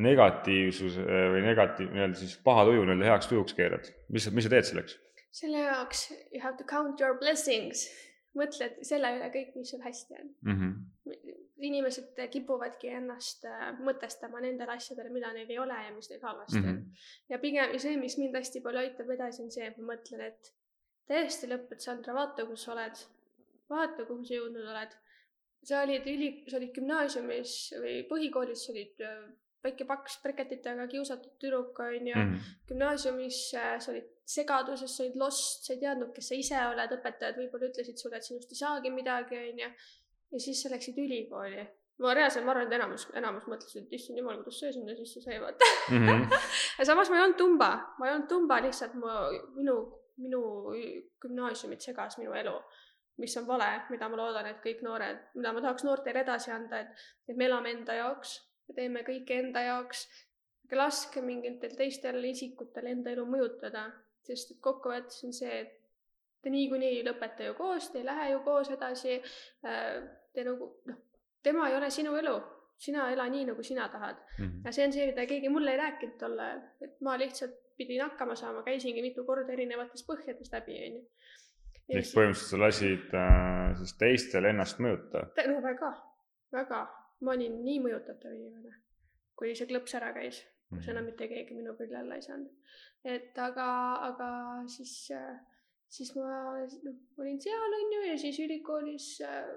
negatiivsuse 0.00 1.04
või 1.34 1.42
negatiiv, 1.46 1.90
nii-öelda 1.94 2.20
siis 2.20 2.36
paha 2.44 2.66
tuju 2.68 2.84
nii-öelda 2.84 3.08
heaks 3.12 3.30
tujuks 3.30 3.56
keerad, 3.56 3.88
mis, 4.12 4.28
mis 4.36 4.46
sa 4.46 4.52
teed 4.52 4.68
selleks? 4.68 4.98
selle 5.40 5.64
jaoks 5.64 6.08
you 6.34 6.42
have 6.42 6.56
to 6.58 6.66
count 6.68 7.00
your 7.00 7.16
blessings, 7.18 7.86
mõtled 8.36 8.80
selle 8.86 9.14
üle 9.16 9.30
kõik, 9.34 9.54
mis 9.56 9.72
sul 9.72 9.82
hästi 9.84 10.18
on 10.18 10.26
mm. 10.28 10.56
-hmm. 10.56 11.38
Inimesed 11.66 12.20
kipuvadki 12.32 12.92
ennast 13.00 13.44
äh, 13.48 13.66
mõtestama 13.80 14.40
nendele 14.44 14.76
asjadele, 14.76 15.12
mida 15.14 15.32
neil 15.34 15.50
ei 15.50 15.58
ole 15.58 15.76
ja 15.84 15.90
mis 15.94 16.10
neil 16.10 16.22
halvasti 16.22 16.60
mm 16.60 16.64
-hmm. 16.64 16.78
on. 16.78 17.28
ja 17.28 17.38
pigem 17.38 17.76
see, 17.78 17.96
mis 17.96 18.18
mind 18.18 18.36
hästi 18.36 18.62
palju 18.64 18.82
aitab 18.84 19.10
edasi, 19.16 19.42
on 19.42 19.52
see, 19.52 19.66
et 19.66 19.78
ma 19.78 19.92
mõtlen, 19.92 20.26
et 20.26 20.52
täiesti 21.10 21.50
lõpp, 21.50 21.72
et 21.72 21.80
Sandra, 21.80 22.14
vaata, 22.14 22.46
kus 22.46 22.64
sa 22.64 22.72
oled. 22.72 23.04
vaata, 23.70 24.04
kuhu 24.06 24.24
sa 24.24 24.34
jõudnud 24.34 24.72
oled. 24.74 24.96
sa 25.64 25.82
olid 25.84 26.06
üli, 26.08 26.30
sa 26.48 26.56
olid 26.56 26.72
gümnaasiumis 26.74 27.54
või 27.82 27.96
põhikoolis, 28.08 28.66
sa 28.66 28.72
olid 28.72 29.02
äh, 29.04 29.24
väike 29.64 29.84
paks 29.84 30.16
breketitega 30.22 30.86
kiusatud 30.88 31.36
tüdruk, 31.38 31.78
onju 31.84 32.14
mm. 32.16 32.32
-hmm. 32.32 32.54
gümnaasiumis 32.68 33.40
äh, 33.54 33.74
sa 33.80 33.92
olid 33.92 34.08
segaduses, 34.24 34.96
sa 34.96 35.04
olid 35.04 35.16
lost, 35.16 35.66
sa 35.66 35.74
ei 35.74 35.80
teadnud, 35.82 36.12
kes 36.14 36.30
sa 36.30 36.38
ise 36.38 36.60
oled, 36.70 36.94
õpetajad 36.96 37.40
võib-olla 37.40 37.70
ütlesid 37.70 37.98
sulle, 37.98 38.20
et 38.20 38.28
sinust 38.28 38.52
ei 38.54 38.60
saagi 38.62 38.92
midagi, 38.94 39.38
onju. 39.50 39.70
Ja 40.32 40.40
siis 40.40 40.62
sa 40.62 40.72
läksid 40.72 40.98
ülikooli. 40.98 41.66
ma 42.00 42.14
reaalselt, 42.16 42.44
ma 42.46 42.54
arvan, 42.54 42.66
et 42.66 42.76
enamus, 42.78 43.06
enamus 43.14 43.48
mõtlesid, 43.50 43.86
et 43.86 43.96
issand 43.98 44.18
jumal, 44.18 44.38
kuidas 44.40 44.60
see 44.62 44.72
sinna 44.72 44.94
sisse 44.96 45.20
sai, 45.20 45.40
vaata 45.40 45.70
mm. 45.90 46.06
-hmm. 46.06 46.44
ja 46.78 46.84
samas 46.88 47.10
ma 47.10 47.18
ei 47.18 47.24
olnud 47.24 47.38
tumba, 47.38 47.70
ma 47.98 48.08
ei 48.08 48.14
olnud 48.14 48.28
tumba, 48.28 48.60
lihtsalt 48.64 48.94
ma, 48.94 49.24
minu, 49.56 49.74
minu 50.16 50.42
gümnaasiumit 51.20 51.80
segas 51.80 52.18
minu 52.18 52.32
elu 52.32 52.56
mis 53.20 53.36
on 53.36 53.46
vale, 53.46 53.82
mida 53.90 54.08
ma 54.08 54.16
loodan, 54.16 54.46
et 54.46 54.62
kõik 54.64 54.78
noored, 54.80 55.18
mida 55.34 55.52
ma 55.52 55.60
tahaks 55.60 55.84
noortele 55.84 56.22
edasi 56.22 56.54
anda, 56.54 56.78
et, 56.80 57.02
et 57.28 57.36
me 57.36 57.44
elame 57.44 57.74
enda 57.74 57.98
jaoks 57.98 58.38
me 58.70 58.76
teeme 58.78 59.02
kõike 59.06 59.38
enda 59.42 59.64
jaoks, 59.66 60.06
aga 60.66 60.84
laske 60.84 61.22
mingitel 61.24 61.74
teistel 61.78 62.22
isikutel 62.30 62.90
enda 62.92 63.12
elu 63.14 63.26
mõjutada, 63.26 63.88
sest 64.26 64.54
et 64.54 64.62
kokkuvõttes 64.62 65.24
on 65.26 65.34
see, 65.34 65.62
et 65.64 65.76
te 66.40 66.52
niikuinii 66.54 67.00
ei 67.00 67.04
lõpeta 67.06 67.48
ju 67.48 67.56
koos, 67.58 67.90
te 67.90 68.00
ei 68.00 68.06
lähe 68.06 68.30
ju 68.32 68.42
koos 68.46 68.70
edasi. 68.72 69.18
Äh, 69.66 69.98
te 70.40 70.48
nagu 70.48 70.70
noh, 70.88 71.00
tema 71.42 71.68
ei 71.68 71.76
ole 71.76 71.90
sinu 71.92 72.14
elu, 72.16 72.36
sina 72.80 73.08
ela 73.12 73.26
nii, 73.28 73.46
nagu 73.50 73.62
sina 73.62 73.88
tahad 73.92 74.16
mm. 74.16 74.44
-hmm. 74.44 74.62
ja 74.64 74.72
see 74.72 74.86
on 74.86 74.92
see, 74.92 75.06
mida 75.10 75.26
keegi 75.26 75.48
mulle 75.48 75.74
ei 75.74 75.80
rääkinud 75.80 76.16
tol 76.20 76.38
ajal, 76.38 76.62
et 76.86 77.00
ma 77.00 77.18
lihtsalt 77.18 77.58
pidin 77.76 78.02
hakkama 78.02 78.36
saama, 78.36 78.62
käisingi 78.62 79.02
mitu 79.02 79.24
korda 79.24 79.52
erinevatest 79.52 80.06
põhjadest 80.08 80.56
läbi, 80.56 80.78
onju. 80.86 81.02
ehk 81.88 82.14
põhimõtteliselt 82.14 82.54
sa 82.54 82.62
lasid 82.64 83.14
äh, 83.24 83.76
siis 83.82 83.94
teistel 84.00 84.48
ennast 84.52 84.80
mõjuta? 84.84 85.26
no 85.52 85.60
väga, 85.64 85.92
väga 86.56 86.80
ma 87.20 87.36
olin 87.36 87.60
nii 87.64 87.78
mõjutatav 87.84 88.34
inimene, 88.36 88.74
kui 89.36 89.54
see 89.56 89.68
klõps 89.70 89.96
ära 89.98 90.12
käis, 90.16 90.42
kus 90.70 90.88
enam 90.88 91.04
mhm. 91.04 91.12
mitte 91.12 91.28
keegi 91.32 91.56
minu 91.56 91.76
külje 91.78 91.98
alla 92.00 92.16
ei 92.16 92.24
saanud. 92.24 92.76
et 93.04 93.38
aga, 93.48 93.70
aga 94.10 94.30
siis, 94.76 94.94
siis 95.88 96.14
ma 96.16 96.30
noh, 96.84 97.00
olin 97.18 97.40
seal, 97.40 97.80
on 97.80 97.96
ju, 97.96 98.06
ja 98.08 98.16
siis 98.24 98.40
ülikoolis 98.44 99.10
äh, 99.26 99.50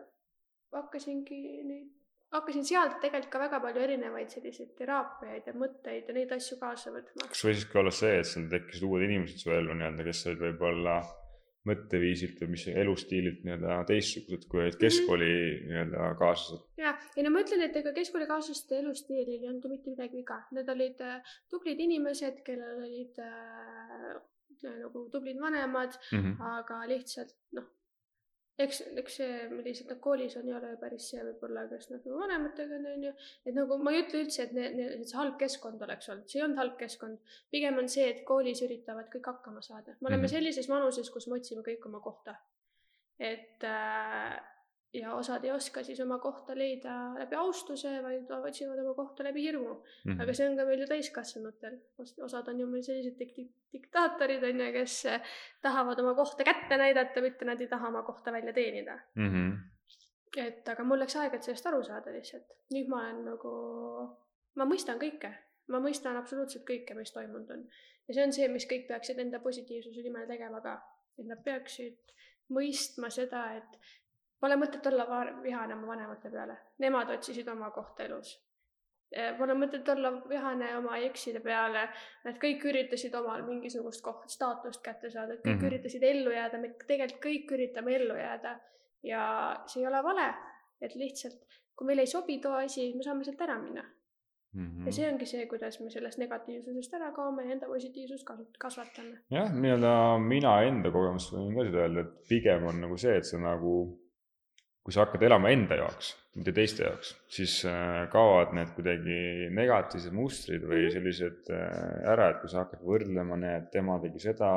hakkasingi 0.74 1.40
neid, 1.68 1.90
hakkasin 2.34 2.66
sealt 2.66 3.00
tegelikult 3.02 3.34
ka 3.34 3.42
väga 3.46 3.60
palju 3.64 3.84
erinevaid 3.88 4.32
selliseid 4.34 4.72
teraapiaid 4.78 5.50
ja 5.50 5.58
mõtteid 5.58 6.08
ja 6.10 6.16
neid 6.18 6.32
asju 6.36 6.60
kaasa 6.62 6.94
võtma. 6.94 7.28
kas 7.30 7.44
võiski 7.48 7.74
ka 7.74 7.84
olla 7.84 7.94
see, 7.94 8.16
et 8.22 8.30
sul 8.30 8.48
tekkisid 8.52 8.88
uued 8.88 9.06
inimesed 9.08 9.44
su 9.44 9.54
ellu 9.54 9.76
nii-öelda, 9.78 10.08
kes 10.08 10.26
olid 10.30 10.42
võib-olla 10.48 11.02
mõtteviisilt 11.70 12.42
või 12.44 12.56
mis 12.56 12.66
elustiililt 12.68 13.46
nii-öelda 13.46 13.78
teistsugused 13.88 14.50
kui 14.52 14.66
olid 14.66 14.76
keskkooli 14.82 15.30
nii-öelda 15.70 16.10
kaaslased. 16.20 16.66
ja, 16.82 16.92
ei 17.16 17.24
no 17.24 17.32
ma 17.32 17.44
ütlen, 17.46 17.64
et 17.68 17.78
ega 17.80 17.94
keskkoolikaaslaste 17.96 18.82
elustiilil 18.82 19.38
ei 19.38 19.52
olnud 19.52 19.70
mitte 19.72 19.94
midagi 19.94 20.20
viga, 20.20 20.42
need 20.58 20.74
olid 20.74 21.06
äh, 21.06 21.38
tublid 21.54 21.80
inimesed, 21.86 22.42
kellel 22.48 22.84
olid 22.84 23.22
äh, 23.24 24.20
nagu 24.64 25.06
tublid 25.14 25.40
vanemad 25.40 25.96
mm, 25.96 26.20
-hmm. 26.20 26.52
aga 26.58 26.84
lihtsalt 26.90 27.34
noh 27.56 27.72
eks, 28.62 28.82
eks 29.02 29.18
see, 29.20 29.38
millised 29.50 29.90
nad 29.90 30.00
koolis 30.04 30.36
on, 30.38 30.48
ei 30.50 30.56
ole 30.58 30.74
päris 30.82 31.08
see 31.12 31.24
võib-olla, 31.26 31.66
nad 31.72 31.88
nagu 31.96 32.20
vanematega 32.20 32.78
on, 32.78 32.88
on 32.94 33.06
ju. 33.08 33.14
et 33.48 33.58
nagu 33.58 33.78
ma 33.82 33.94
ei 33.94 34.04
ütle 34.04 34.24
üldse, 34.26 34.46
et 34.46 34.56
need, 34.58 34.78
need, 34.78 35.06
see 35.10 35.20
halb 35.20 35.38
keskkond 35.42 35.82
oleks 35.88 36.10
olnud, 36.14 36.30
see 36.30 36.40
ei 36.40 36.46
olnud 36.46 36.62
halb 36.62 36.78
keskkond. 36.80 37.36
pigem 37.54 37.82
on 37.82 37.90
see, 37.90 38.08
et 38.14 38.24
koolis 38.30 38.62
üritavad 38.66 39.10
kõik 39.14 39.30
hakkama 39.34 39.66
saada. 39.66 39.98
me 40.00 40.10
oleme 40.10 40.22
mm 40.22 40.26
-hmm. 40.26 40.36
sellises 40.38 40.70
vanuses, 40.70 41.10
kus 41.10 41.28
me 41.28 41.40
otsime 41.40 41.66
kõik 41.66 41.86
oma 41.90 42.00
kohta. 42.00 42.36
et 43.20 43.64
äh, 43.64 44.53
ja 44.94 45.14
osad 45.16 45.44
ei 45.44 45.52
oska 45.52 45.84
siis 45.84 46.00
oma 46.00 46.20
kohta 46.20 46.56
leida 46.58 46.94
läbi 47.18 47.36
austuse, 47.36 47.92
vaid 48.04 48.32
otsivad 48.32 48.80
oma 48.84 48.94
kohta 48.94 49.24
läbi 49.24 49.42
hirmu 49.42 49.74
mm. 49.74 50.12
-hmm. 50.12 50.22
aga 50.22 50.34
see 50.34 50.50
on 50.50 50.58
ka 50.58 50.66
meil 50.66 50.82
ju 50.82 50.88
täiskasvanutel, 50.88 51.78
osad 52.24 52.48
on 52.48 52.60
ju 52.60 52.68
meil 52.68 52.84
sellised 52.84 53.18
dik-, 53.22 53.54
diktaatorid 53.74 54.44
on 54.50 54.62
ju, 54.66 54.72
kes 54.74 54.98
tahavad 55.62 56.00
oma 56.00 56.14
kohta 56.16 56.44
kätte 56.44 56.78
näidata, 56.78 57.22
mitte 57.22 57.46
nad 57.46 57.62
ei 57.62 57.68
taha 57.68 57.88
oma 57.88 58.04
kohta 58.04 58.32
välja 58.32 58.54
teenida 58.54 59.00
mm. 59.16 59.30
-hmm. 59.30 59.58
et 60.46 60.70
aga 60.70 60.84
mul 60.84 61.00
läks 61.00 61.16
aega, 61.16 61.36
et 61.36 61.44
sellest 61.44 61.66
aru 61.66 61.84
saada 61.84 62.14
lihtsalt. 62.14 62.54
nüüd 62.74 62.88
ma 62.88 63.02
olen 63.02 63.26
nagu, 63.26 63.56
ma 64.56 64.66
mõistan 64.66 65.02
kõike, 65.02 65.34
ma 65.68 65.80
mõistan 65.80 66.18
absoluutselt 66.18 66.70
kõike, 66.70 66.96
mis 66.96 67.12
toimunud 67.12 67.50
on. 67.50 67.68
ja 68.08 68.14
see 68.14 68.24
on 68.24 68.34
see, 68.34 68.48
mis 68.48 68.70
kõik 68.70 68.88
peaksid 68.88 69.20
enda 69.20 69.40
positiivsuse 69.40 70.02
nimel 70.04 70.28
tegema 70.28 70.62
ka, 70.62 70.82
et 71.18 71.26
nad 71.26 71.44
peaksid 71.44 72.00
mõistma 72.50 73.10
seda, 73.10 73.44
et 73.58 73.80
Pole 74.44 74.58
mõtet 74.60 74.88
olla 74.90 75.06
vihane 75.44 75.78
oma 75.78 75.94
vanemate 75.94 76.30
peale, 76.32 76.58
nemad 76.84 77.14
otsisid 77.14 77.48
oma 77.48 77.70
kohta 77.72 78.04
elus. 78.04 78.34
Eh, 79.14 79.30
pole 79.38 79.56
mõtet 79.56 79.88
olla 79.94 80.12
vihane 80.28 80.74
oma 80.78 80.98
ekside 81.08 81.40
peale, 81.40 81.86
nad 82.26 82.40
kõik 82.42 82.66
üritasid 82.68 83.16
omal 83.16 83.46
mingisugust 83.48 84.04
koht, 84.04 84.28
staatust 84.34 84.84
kätte 84.84 85.12
saada, 85.14 85.38
kõik 85.38 85.54
mm 85.54 85.60
-hmm. 85.60 85.68
üritasid 85.70 86.04
ellu 86.04 86.36
jääda, 86.36 86.60
me 86.60 86.74
tegelikult 86.88 87.24
kõik 87.24 87.56
üritame 87.58 87.96
ellu 87.96 88.20
jääda. 88.20 88.60
ja 89.04 89.24
see 89.68 89.82
ei 89.82 89.88
ole 89.88 90.04
vale, 90.04 90.34
et 90.82 90.96
lihtsalt 90.96 91.60
kui 91.76 91.88
meile 91.88 92.06
ei 92.06 92.08
sobi 92.08 92.40
too 92.40 92.54
asi, 92.56 92.94
me 92.96 93.04
saame 93.04 93.24
sealt 93.24 93.42
ära 93.42 93.60
minna 93.60 93.84
Mm 94.54 94.66
-hmm. 94.66 94.86
ja 94.86 94.92
see 94.92 95.12
ongi 95.12 95.26
see, 95.26 95.46
kuidas 95.50 95.80
me 95.82 95.90
sellest 95.90 96.20
negatiivsusest 96.22 96.94
ära 96.94 97.12
kaome 97.12 97.44
ja 97.46 97.52
enda 97.52 97.68
positiivsust 97.68 98.28
kasvatame. 98.60 99.16
jah, 99.32 99.54
nii-öelda 99.54 99.94
mina 100.20 100.52
enda 100.62 100.92
kogemust 100.92 101.34
võin 101.34 101.56
ka 101.56 101.64
seda 101.66 101.80
öelda, 101.86 102.02
et 102.02 102.28
pigem 102.30 102.68
on 102.70 102.82
nagu 102.82 102.98
see, 102.98 103.16
et 103.18 103.26
sa 103.26 103.40
nagu 103.42 103.72
kui 104.84 104.92
sa 104.92 105.06
hakkad 105.06 105.22
elama 105.24 105.50
enda 105.54 105.78
jaoks, 105.80 106.10
mitte 106.36 106.52
teiste 106.52 106.84
jaoks, 106.84 107.14
siis 107.32 107.54
äh, 107.70 108.02
kaovad 108.12 108.52
need 108.58 108.74
kuidagi 108.76 109.20
negatiivsed 109.56 110.12
mustrid 110.18 110.66
või 110.68 110.82
Mhm. 110.88 110.92
sellised 110.98 111.52
äh, 111.56 112.10
ära, 112.14 112.30
et 112.34 112.42
kui 112.42 112.50
sa 112.52 112.66
hakkad 112.66 112.82
võrdlema, 112.84 113.38
näed, 113.40 113.70
tema 113.72 113.96
tegi 114.04 114.20
seda, 114.20 114.50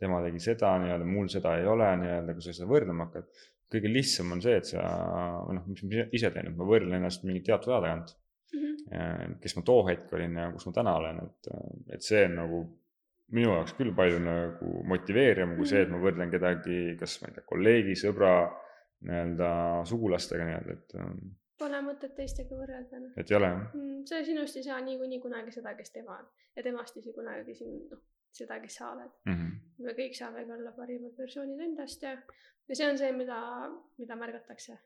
tema 0.00 0.20
tegi 0.26 0.40
seda, 0.42 0.74
nii-öelda 0.82 1.06
mul 1.08 1.28
seda 1.32 1.56
ei 1.60 1.64
ole, 1.70 1.88
nii-öelda, 2.02 2.34
kui 2.36 2.42
sa 2.44 2.52
seda 2.52 2.68
võrdlema 2.68 3.06
hakkad. 3.08 3.24
kõige 3.74 3.88
lihtsam 3.90 4.30
on 4.30 4.40
see, 4.44 4.52
et 4.60 4.66
sa, 4.68 4.82
või 5.48 5.54
noh, 5.56 5.64
mis 5.66 5.80
ma 5.82 6.02
ise 6.14 6.28
teen, 6.30 6.46
et 6.46 6.56
ma 6.56 6.64
võrdlen 6.68 6.92
ennast 7.00 7.24
mingi 7.26 7.40
teatud 7.42 7.72
aja 7.72 7.80
tagant 7.80 8.12
Mhm. 8.54 9.40
kes 9.40 9.56
ma 9.56 9.62
too 9.66 9.82
hetk 9.88 10.12
olin 10.12 10.36
ja 10.36 10.50
kus 10.52 10.66
ma 10.66 10.72
täna 10.76 10.92
olen, 11.00 11.16
et, 11.24 11.48
et 11.96 12.02
see 12.04 12.20
on 12.28 12.34
nagu 12.36 12.58
minu 13.34 13.48
jaoks 13.56 13.72
küll 13.78 13.90
palju 13.96 14.20
nagu 14.22 14.82
motiveerivam 14.92 15.56
kui 15.56 15.66
see, 15.66 15.80
et 15.82 15.90
ma 15.90 15.98
võrdlen 15.98 16.30
kedagi, 16.30 16.96
kas 17.00 17.16
ma 17.22 17.28
ei 17.30 17.34
tea, 17.34 17.44
kolleegi, 17.48 17.96
sõbra, 17.98 18.34
nii-öelda 19.04 19.48
sugulastega 19.88 20.46
nii-öelda, 20.48 20.78
et, 20.78 20.94
Pole 21.58 21.78
mõtet 21.86 22.16
teistega 22.18 22.56
võrrelda 22.58 22.98
noh. 22.98 23.12
et 23.14 23.30
ei 23.30 23.36
ole 23.38 23.48
jah. 23.52 23.60
Mm, 23.78 24.00
sa 24.10 24.18
sinust 24.26 24.56
ei 24.58 24.64
saa 24.66 24.80
niikuinii 24.82 25.20
kunagi 25.22 25.52
seda, 25.54 25.74
kes 25.78 25.92
tema 25.94 26.16
on 26.18 26.24
ja 26.56 26.64
temast 26.66 26.96
ei 26.98 27.04
saa 27.04 27.14
kunagi 27.14 27.54
sind, 27.54 27.92
noh, 27.92 28.00
seda, 28.34 28.58
kes 28.62 28.80
sa 28.80 28.88
oled. 28.90 29.12
mm. 29.28 29.36
-hmm. 29.36 29.84
me 29.86 29.94
kõik 30.00 30.18
saamegi 30.18 30.52
olla 30.52 30.72
parimad 30.72 31.14
versioonid 31.18 31.60
endast 31.60 32.02
ja, 32.02 32.16
ja 32.68 32.74
see 32.80 32.88
on 32.90 32.98
see, 32.98 33.12
mida, 33.12 33.38
mida 33.98 34.16
märgatakse. 34.16 34.78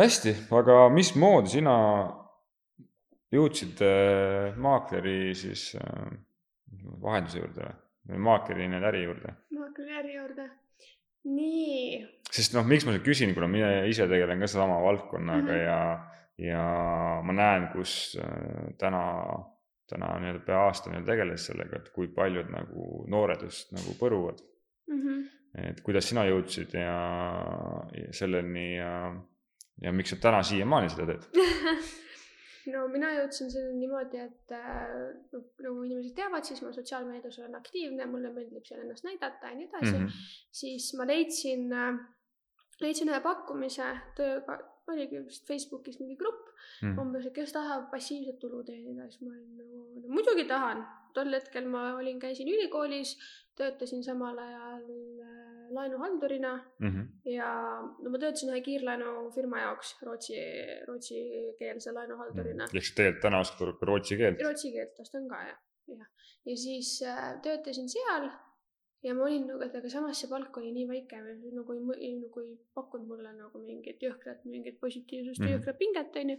hästi, 0.00 0.34
aga 0.60 0.78
mismoodi 0.94 1.52
sina 1.58 1.76
jõudsid 3.32 3.82
äh, 3.84 4.56
maakleri 4.56 5.34
siis 5.36 5.74
äh, 5.76 6.08
vahenduse 7.02 7.42
juurde 7.42 7.68
või 8.08 8.24
maakleri 8.30 8.68
nii-öelda 8.68 8.88
äri 8.94 9.04
juurde? 9.04 9.34
ma 9.52 9.68
hakkan 9.68 9.92
äri 10.00 10.16
juurde. 10.16 10.50
Nii. 11.34 12.00
sest 12.32 12.54
noh, 12.56 12.66
miks 12.68 12.86
ma 12.86 12.94
seda 12.94 13.04
küsin, 13.04 13.34
kuna 13.36 13.48
mina 13.50 13.70
ise 13.88 14.08
tegelen 14.10 14.42
ka 14.42 14.50
sama 14.50 14.80
valdkonnaga 14.84 15.42
mm. 15.42 15.48
-hmm. 15.48 15.64
ja, 15.64 16.50
ja 16.50 16.64
ma 17.24 17.36
näen, 17.36 17.68
kus 17.72 18.18
äh, 18.20 18.74
täna, 18.78 19.04
täna 19.90 20.12
nii-öelda 20.18 20.44
pea 20.46 20.60
aasta 20.66 20.90
nii-öelda 20.90 21.12
tegeles 21.12 21.46
sellega, 21.50 21.82
et 21.82 21.90
kui 21.94 22.08
paljud 22.08 22.50
nagu 22.52 23.04
noored 23.08 23.42
just 23.48 23.72
nagu 23.72 23.96
põruvad. 24.00 24.42
Mm 24.88 25.00
-hmm. 25.02 25.24
et 25.70 25.80
kuidas 25.84 26.08
sina 26.08 26.24
jõudsid 26.24 26.74
ja, 26.74 26.98
ja 27.94 28.12
selleni 28.12 28.76
ja, 28.76 28.92
ja 29.82 29.92
miks 29.92 30.10
sa 30.10 30.16
täna 30.16 30.42
siiamaani 30.42 30.88
seda 30.88 31.06
teed? 31.06 31.26
no 32.72 32.86
mina 32.92 33.10
jõudsin 33.16 33.52
selleni 33.52 33.84
niimoodi, 33.84 34.20
et 34.24 34.54
äh, 34.56 34.94
nagu 35.64 35.84
inimesed 35.86 36.14
teavad, 36.16 36.46
siis 36.48 36.62
ma 36.64 36.72
sotsiaalmeedias 36.76 37.40
olen 37.42 37.58
aktiivne, 37.58 38.06
mulle 38.10 38.32
meeldib 38.34 38.66
seal 38.68 38.84
ennast 38.84 39.06
näidata 39.08 39.52
ja 39.52 39.58
nii 39.58 39.68
edasi 39.70 39.94
mm. 39.94 40.06
-hmm. 40.06 40.34
siis 40.62 40.90
ma 40.98 41.06
leidsin 41.06 41.72
äh,, 41.72 42.02
leidsin 42.80 43.12
ühe 43.12 43.20
pakkumise 43.24 43.88
tööga, 44.18 44.58
oligi 44.88 45.24
vist 45.24 45.46
Facebookis 45.46 46.00
mingi 46.00 46.16
grupp 46.16 46.48
Mm. 46.82 46.98
umbes, 47.02 47.26
et 47.26 47.34
kes 47.34 47.52
tahab 47.54 47.88
passiivset 47.90 48.38
tulu 48.42 48.62
teenida, 48.66 49.08
siis 49.10 49.22
ma 49.24 49.32
olin 49.32 49.56
nagu 49.58 49.82
no, 49.98 50.14
muidugi 50.14 50.44
tahan. 50.50 50.84
tol 51.16 51.32
hetkel 51.34 51.66
ma 51.66 51.82
olin, 51.98 52.18
käisin 52.22 52.50
ülikoolis, 52.52 53.16
töötasin 53.58 54.04
samal 54.06 54.38
ajal 54.38 54.84
äh, 55.24 55.47
laenuhaldurina 55.76 56.52
Mm 56.78 56.88
-hmm. 56.88 57.06
ja 57.32 57.48
no 58.02 58.10
ma 58.10 58.18
töötasin 58.18 58.52
ühe 58.52 58.60
kiirlaenufirma 58.68 59.60
jaoks 59.60 59.94
rootsi, 60.08 60.34
rootsikeelse 60.88 61.92
laenuhaldurina. 61.92 62.64
ehk 62.64 62.84
siis 62.84 62.94
tegelikult 62.94 63.22
täna 63.22 63.40
oskad 63.44 63.72
ka 63.80 63.86
rootsi 63.92 64.16
keelt? 64.16 64.42
rootsi 64.48 64.72
keelt 64.72 65.00
oskan 65.06 65.28
ka 65.28 65.42
jah, 65.48 65.58
jah. 65.94 66.06
ja 66.46 66.56
siis 66.66 66.92
äh, 67.02 67.40
töötasin 67.42 67.88
seal 67.88 68.30
ja 69.02 69.14
ma 69.14 69.26
olin 69.28 69.46
nagu, 69.46 69.62
et 69.62 69.76
aga 69.78 69.90
samas 69.92 70.20
see 70.20 70.30
palk 70.30 70.56
oli 70.60 70.72
nii 70.74 70.88
väike, 70.90 71.20
nagu 71.54 71.76
ei, 71.96 72.14
nagu 72.18 72.42
ei 72.42 72.56
pakkunud 72.74 73.06
mulle 73.12 73.32
nagu 73.36 73.62
mingit 73.62 74.02
jõhkrat, 74.02 74.44
mingit 74.44 74.80
positiivsust 74.80 75.40
mm. 75.40 75.46
-hmm. 75.46 75.58
jõhkrat 75.58 75.78
pinget, 75.82 76.18
onju. 76.22 76.38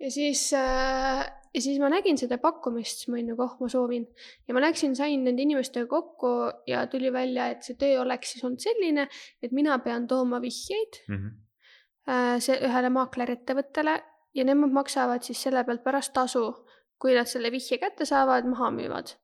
Ja 0.00 0.10
siis 0.10 0.52
äh,, 0.58 1.24
ja 1.54 1.62
siis 1.62 1.78
ma 1.78 1.88
nägin 1.92 2.18
seda 2.18 2.38
pakkumist, 2.42 3.02
siis 3.02 3.10
ma 3.10 3.18
olin 3.18 3.30
nagu, 3.32 3.44
oh, 3.44 3.54
ma 3.60 3.68
soovin. 3.70 4.06
ja 4.48 4.56
ma 4.56 4.62
läksin, 4.64 4.96
sain 4.98 5.24
nende 5.24 5.42
inimestega 5.44 5.86
kokku 5.90 6.32
ja 6.70 6.86
tuli 6.90 7.12
välja, 7.12 7.48
et 7.54 7.66
see 7.66 7.78
töö 7.80 8.00
oleks 8.02 8.34
siis 8.34 8.44
olnud 8.44 8.62
selline, 8.62 9.08
et 9.42 9.54
mina 9.54 9.78
pean 9.84 10.08
tooma 10.10 10.40
vihjeid 10.42 11.02
Mm 11.08 11.16
-hmm. 11.16 12.40
see 12.40 12.56
ühele 12.60 12.90
maaklerettevõttele 12.90 14.02
ja 14.34 14.44
nemad 14.44 14.72
maksavad 14.72 15.22
siis 15.22 15.42
selle 15.42 15.64
pealt 15.64 15.84
pärast 15.84 16.12
tasu, 16.12 16.66
kui 16.98 17.14
nad 17.14 17.26
selle 17.26 17.50
vihje 17.50 17.78
kätte 17.78 18.04
saavad, 18.04 18.44
maha 18.44 18.70
müüvad. 18.70 19.14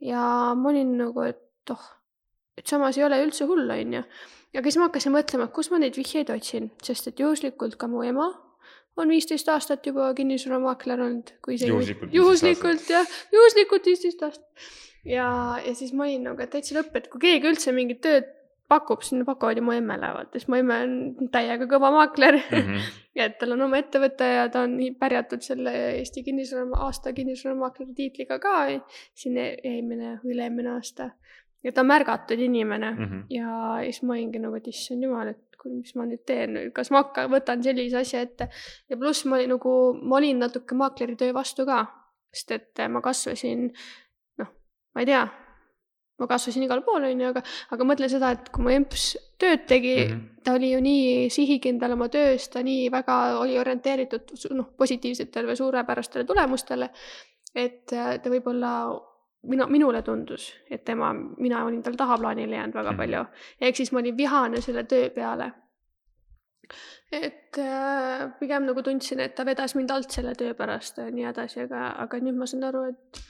ja 0.00 0.54
ma 0.54 0.68
olin 0.68 0.98
nagu, 0.98 1.20
et 1.20 1.70
oh, 1.70 1.86
et 2.58 2.66
samas 2.66 2.98
ei 2.98 3.04
ole 3.04 3.22
üldse 3.24 3.44
hull, 3.44 3.70
onju. 3.70 4.02
aga 4.58 4.64
siis 4.64 4.76
ma 4.76 4.88
hakkasin 4.88 5.12
mõtlema, 5.12 5.44
et 5.44 5.52
kus 5.52 5.70
ma 5.70 5.78
neid 5.78 5.96
vihjeid 5.96 6.30
otsin, 6.30 6.70
sest 6.82 7.06
et 7.08 7.20
juhuslikult 7.20 7.76
ka 7.76 7.86
mu 7.86 8.02
ema 8.02 8.47
on 8.98 9.12
viisteist 9.12 9.48
aastat 9.52 9.86
juba 9.86 10.10
kinnisvaramaakler 10.18 11.04
olnud, 11.04 11.34
kui 11.44 11.58
see 11.60 11.70
Juhuslikult 11.70 12.12
15 12.12 12.18
juhuslikult 12.18 12.90
jah, 12.90 13.14
juhuslikult 13.32 13.86
viisteist 13.92 14.22
aastat. 14.22 14.66
ja, 15.04 15.28
ja 15.66 15.74
siis 15.74 15.92
ma 15.92 16.08
olin 16.08 16.28
nagu 16.30 16.50
täitsa 16.50 16.78
lõpp, 16.78 16.96
et 16.98 17.08
kui 17.12 17.22
keegi 17.28 17.52
üldse 17.52 17.74
mingit 17.76 18.02
tööd 18.04 18.34
pakub, 18.68 19.02
siis 19.02 19.16
nad 19.16 19.26
pakuvad 19.26 19.56
ju 19.56 19.64
mu 19.64 19.72
emmele, 19.72 20.10
vaata, 20.14 20.36
siis 20.36 20.48
mu 20.52 20.58
emme 20.58 20.76
on 20.84 21.30
täiega 21.32 21.66
kõva 21.70 21.90
maakler 21.94 22.36
mm. 22.36 22.58
Mm 22.58 22.74
-hmm. 22.74 22.98
ja 23.16 23.28
et 23.30 23.38
tal 23.40 23.54
on 23.56 23.64
oma 23.64 23.80
ettevõte 23.80 24.28
ja 24.28 24.48
ta 24.52 24.66
on 24.66 24.76
pärjatud 25.00 25.42
selle 25.42 25.72
Eesti 25.94 26.22
kinnisvara, 26.26 26.66
aasta 26.86 27.12
kinnisvaramaakleri 27.16 27.94
tiitliga 27.94 28.38
ka 28.38 28.56
siin 29.14 29.38
eelmine, 29.40 30.18
üle-eelmine 30.24 30.74
aasta. 30.74 31.10
ja 31.64 31.72
ta 31.72 31.80
on 31.80 31.86
märgatud 31.86 32.38
inimene. 32.38 32.90
Mm 32.90 33.04
-hmm. 33.04 33.24
ja 33.30 33.78
siis 33.84 34.02
ma 34.02 34.12
olingi 34.12 34.38
nagu, 34.38 34.54
et 34.54 34.68
issand 34.68 35.02
jumal, 35.02 35.28
et 35.28 35.47
kui, 35.58 35.72
mis 35.74 35.94
ma 35.98 36.06
nüüd 36.06 36.22
teen, 36.28 36.58
kas 36.74 36.92
ma 36.94 37.02
hakkan, 37.02 37.30
võtan 37.32 37.64
sellise 37.64 37.98
asja 38.00 38.22
ette. 38.26 38.48
ja 38.88 39.00
pluss 39.00 39.26
ma 39.26 39.36
olin 39.38 39.54
nagu, 39.56 39.74
ma 40.02 40.20
olin 40.20 40.38
natuke 40.44 40.78
maakleri 40.78 41.18
töö 41.18 41.34
vastu 41.34 41.66
ka, 41.66 41.82
sest 42.32 42.54
et 42.56 42.86
ma 42.92 43.02
kasvasin, 43.04 43.68
noh, 44.38 44.56
ma 44.94 45.04
ei 45.04 45.10
tea 45.10 45.26
ma 46.18 46.26
kasvasin 46.26 46.64
igal 46.66 46.82
pool, 46.86 47.06
onju, 47.06 47.30
aga, 47.30 47.42
aga 47.74 47.86
mõtlen 47.86 48.10
seda, 48.10 48.32
et 48.34 48.48
kui 48.54 48.64
mu 48.66 48.72
emps 48.74 49.12
tööd 49.38 49.66
tegi 49.70 49.94
mm. 49.94 50.08
-hmm. 50.10 50.42
ta 50.44 50.54
oli 50.58 50.72
ju 50.72 50.80
nii 50.82 51.28
sihikindel 51.30 51.94
oma 51.94 52.08
töös, 52.10 52.48
ta 52.50 52.62
nii 52.66 52.88
väga 52.90 53.18
oli 53.38 53.58
orienteeritud 53.58 54.34
noh, 54.58 54.72
positiivsetele 54.76 55.52
või 55.52 55.60
suurepärastele 55.62 56.26
tulemustele. 56.26 56.90
et 57.54 57.92
äh, 57.92 58.18
ta 58.22 58.30
võib-olla 58.30 58.72
minu, 59.46 59.66
minule 59.70 60.02
tundus, 60.02 60.48
et 60.70 60.84
tema, 60.84 61.12
mina 61.14 61.64
olin 61.64 61.82
tal 61.82 61.94
tahaplaanile 61.96 62.56
jäänud 62.56 62.74
väga 62.74 62.90
Mhm. 62.92 62.96
palju. 62.98 63.24
ehk 63.60 63.76
siis 63.76 63.92
ma 63.92 63.98
olin 63.98 64.16
vihane 64.16 64.60
selle 64.60 64.84
töö 64.84 65.10
peale. 65.10 65.52
et 67.12 67.58
äh, 67.58 68.28
pigem 68.40 68.66
nagu 68.68 68.82
tundsin, 68.84 69.20
et 69.24 69.34
ta 69.34 69.44
vedas 69.46 69.74
mind 69.78 69.90
alt 69.90 70.10
selle 70.12 70.34
töö 70.36 70.54
pärast 70.54 70.98
ja 71.00 71.06
nii 71.10 71.24
edasi, 71.30 71.62
aga, 71.64 71.94
aga 72.04 72.18
nüüd 72.20 72.36
ma 72.36 72.46
saan 72.46 72.64
aru, 72.68 72.82
et 72.90 73.20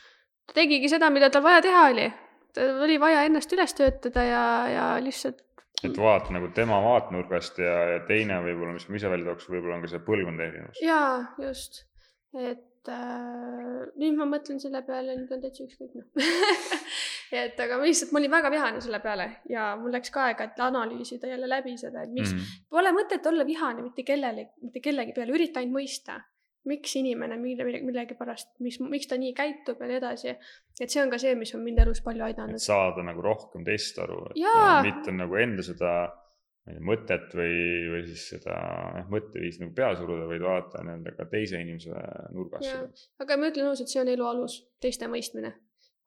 ta 0.48 0.56
tegigi 0.56 0.88
seda, 0.90 1.10
mida 1.14 1.30
tal 1.30 1.42
vaja 1.46 1.60
teha 1.62 1.84
oli. 1.92 2.08
tal 2.54 2.80
oli 2.82 2.96
vaja 3.00 3.22
ennast 3.28 3.52
üles 3.54 3.74
töötada 3.78 4.24
ja, 4.26 4.42
ja 4.72 4.86
lihtsalt 5.04 5.44
et 5.84 5.94
vaata 6.02 6.32
nagu 6.34 6.48
tema 6.56 6.80
vaatenurgast 6.82 7.58
ja, 7.62 7.74
ja 7.92 7.98
teine 8.08 8.40
võib-olla, 8.42 8.72
mis 8.74 8.88
ma 8.88 8.96
ise 8.98 9.10
välja 9.12 9.28
tooks, 9.30 9.46
võib-olla 9.52 9.76
on 9.76 9.84
ka 9.84 9.92
see 9.92 10.02
põlvkonna 10.08 10.48
erinevus. 10.48 10.80
jaa, 10.82 11.34
just, 11.44 11.84
et 12.34 12.64
äh, 12.92 13.85
nüüd 14.01 14.16
ma 14.18 14.27
mõtlen 14.29 14.61
selle 14.62 14.83
peale, 14.87 15.16
nüüd 15.18 15.33
on 15.35 15.42
täitsa 15.42 15.64
ükskõik 15.66 15.94
noh 15.98 16.29
et 17.42 17.61
aga 17.61 17.79
ma 17.79 17.87
lihtsalt, 17.88 18.12
ma 18.14 18.20
olin 18.22 18.33
väga 18.33 18.51
vihane 18.55 18.81
selle 18.85 19.01
peale 19.05 19.29
ja 19.53 19.70
mul 19.81 19.92
läks 19.94 20.12
ka 20.14 20.29
aega, 20.29 20.48
et 20.48 20.62
analüüsida 20.64 21.31
jälle 21.31 21.51
läbi 21.51 21.77
seda, 21.81 22.05
et 22.05 22.14
miks 22.14 22.33
mm. 22.33 22.38
-hmm. 22.40 22.66
pole 22.72 22.92
mõtet 22.96 23.31
olla 23.31 23.46
vihane 23.46 23.85
mitte 23.85 24.05
kellelegi, 24.09 24.51
mitte 24.64 24.85
kellegi 24.85 25.14
peale, 25.16 25.35
ürita 25.37 25.62
ainult 25.62 25.81
mõista, 25.81 26.20
miks 26.68 26.96
inimene 27.01 27.37
mille, 27.40 27.64
mille, 27.64 27.83
millegipärast, 27.87 28.55
mis, 28.64 28.79
miks 28.81 29.09
ta 29.09 29.18
nii 29.20 29.35
käitub 29.37 29.81
ja 29.81 29.90
nii 29.90 30.01
edasi. 30.01 30.35
et 30.81 30.90
see 30.90 31.03
on 31.03 31.11
ka 31.11 31.18
see, 31.18 31.35
mis 31.35 31.55
on 31.55 31.62
mind 31.64 31.85
elus 31.85 32.01
palju 32.05 32.24
et 32.24 32.33
aidanud. 32.33 32.62
saada 32.62 33.05
nagu 33.07 33.22
rohkem 33.24 33.64
teist 33.64 33.98
aru, 34.05 34.24
et 34.31 34.42
Jaa. 34.44 34.81
mitte 34.87 35.12
nagu 35.12 35.37
enda 35.37 35.62
seda 35.62 35.92
mõtet 36.81 37.33
või, 37.35 37.54
või 37.92 38.02
siis 38.07 38.26
seda 38.35 38.57
jah, 38.98 39.07
mõtteviisi 39.12 39.62
nagu 39.62 39.72
peale 39.76 39.96
suruda, 39.96 40.26
vaid 40.31 40.42
vaadata 40.44 40.83
nii-öelda 40.85 41.14
ka 41.16 41.24
teise 41.33 41.61
inimese 41.62 41.95
nurgast 42.34 43.09
aga 43.24 43.36
ma 43.36 43.49
ütlen 43.53 43.70
ausalt, 43.70 43.88
see 43.92 44.01
on 44.03 44.09
elu 44.12 44.26
alus, 44.26 44.59
teiste 44.80 45.09
mõistmine. 45.09 45.53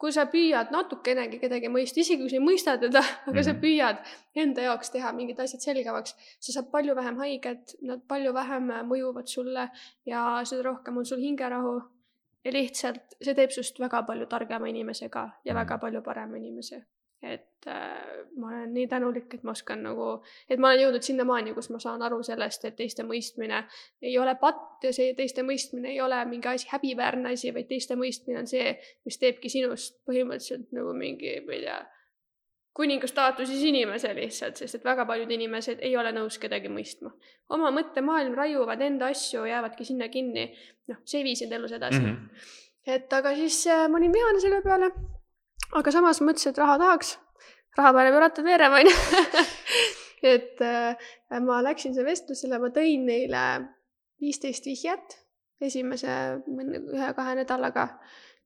kui 0.01 0.09
sa 0.11 0.23
püüad 0.25 0.71
natukenegi 0.73 1.37
kedagi 1.39 1.69
mõista, 1.69 1.99
isegi 2.01 2.23
kui 2.23 2.29
sa 2.29 2.35
ei 2.39 2.41
mõista 2.41 2.73
teda, 2.81 2.99
aga 3.29 3.31
mm 3.31 3.37
-hmm. 3.37 3.43
sa 3.43 3.53
Mhm. 3.53 3.61
püüad 3.61 3.97
enda 4.35 4.61
jaoks 4.61 4.89
teha 4.91 5.11
mingid 5.13 5.39
asjad 5.39 5.61
selgemaks, 5.61 6.15
sa 6.39 6.51
saad 6.51 6.71
palju 6.71 6.95
vähem 6.95 7.17
haiget, 7.17 7.75
nad 7.81 8.01
palju 8.07 8.33
vähem 8.33 8.71
mõjuvad 8.89 9.27
sulle 9.27 9.69
ja 10.05 10.41
seda 10.43 10.63
rohkem 10.63 10.97
on 10.97 11.05
sul 11.05 11.19
hingerahu. 11.19 11.81
ja 12.45 12.51
lihtsalt 12.51 13.15
see 13.21 13.33
teeb 13.33 13.51
sinust 13.51 13.79
väga 13.79 14.01
palju 14.03 14.25
targema 14.25 14.67
inimese 14.67 15.09
ka 15.09 15.29
ja 15.45 15.53
Mhm. 15.53 15.59
väga 15.59 15.77
palju 15.77 16.01
parema 16.01 16.37
inimese. 16.37 16.85
Et 17.21 17.67
äh, 17.69 18.25
ma 18.37 18.47
olen 18.47 18.73
nii 18.73 18.87
tänulik, 18.89 19.33
et 19.33 19.43
ma 19.45 19.53
oskan 19.53 19.83
nagu, 19.85 20.07
et 20.49 20.59
ma 20.59 20.71
olen 20.71 20.81
jõudnud 20.85 21.05
sinnamaani, 21.05 21.53
kus 21.53 21.69
ma 21.69 21.79
saan 21.79 22.01
aru 22.01 22.21
sellest, 22.25 22.65
et 22.65 22.75
teiste 22.79 23.05
mõistmine 23.05 23.63
ei 24.01 24.17
ole 24.17 24.33
patt 24.41 24.87
ja 24.87 24.93
see 24.95 25.13
teiste 25.17 25.45
mõistmine 25.45 25.93
ei 25.93 26.01
ole 26.01 26.23
mingi 26.25 26.49
asi, 26.49 26.69
häbiväärne 26.71 27.35
asi, 27.35 27.53
vaid 27.53 27.69
teiste 27.69 27.97
mõistmine 27.99 28.41
on 28.41 28.49
see, 28.49 28.73
mis 29.05 29.21
teebki 29.21 29.53
sinust 29.53 29.99
põhimõtteliselt 30.09 30.73
nagu 30.73 30.95
mingi, 30.97 31.37
ma 31.45 31.57
ei 31.57 31.65
tea, 31.67 31.79
kuningastaatuses 32.73 33.61
inimese 33.67 34.13
lihtsalt, 34.15 34.57
sest 34.57 34.79
et 34.79 34.85
väga 34.87 35.05
paljud 35.05 35.31
inimesed 35.35 35.81
ei 35.83 35.95
ole 35.99 36.13
nõus 36.15 36.39
kedagi 36.41 36.71
mõistma. 36.71 37.11
oma 37.49 37.71
mõttemaailm 37.75 38.35
raiuvad 38.37 38.81
enda 38.81 39.11
asju, 39.11 39.45
jäävadki 39.45 39.85
sinna 39.85 40.07
kinni. 40.09 40.51
noh, 40.87 41.01
see 41.05 41.19
ei 41.19 41.27
vii 41.29 41.35
sind 41.35 41.51
elus 41.53 41.71
edasi 41.71 41.99
mm. 41.99 42.05
-hmm. 42.05 42.93
et 42.95 43.13
aga 43.13 43.35
siis 43.35 43.67
äh, 43.67 43.89
ma 43.89 43.97
olin 43.97 44.13
vihane 44.13 44.39
selle 44.39 44.61
peale. 44.61 44.91
Aga 45.79 45.93
samas 45.93 46.21
mõtlesin, 46.23 46.53
et 46.53 46.61
raha 46.61 46.77
tahaks. 46.81 47.17
raha 47.77 47.93
paneb 47.95 48.15
ju 48.15 48.23
rattad 48.23 48.47
veerema, 48.47 48.81
onju. 48.81 48.95
et 50.33 50.65
äh, 50.65 51.11
ma 51.41 51.61
läksin 51.65 51.95
selle 51.95 52.11
vestlusele, 52.11 52.59
ma 52.61 52.71
tõin 52.75 53.07
neile 53.07 53.45
viisteist 54.21 54.67
vihjet 54.69 55.17
esimese 55.61 56.11
ühe-kahe 56.49 57.37
nädalaga 57.37 57.87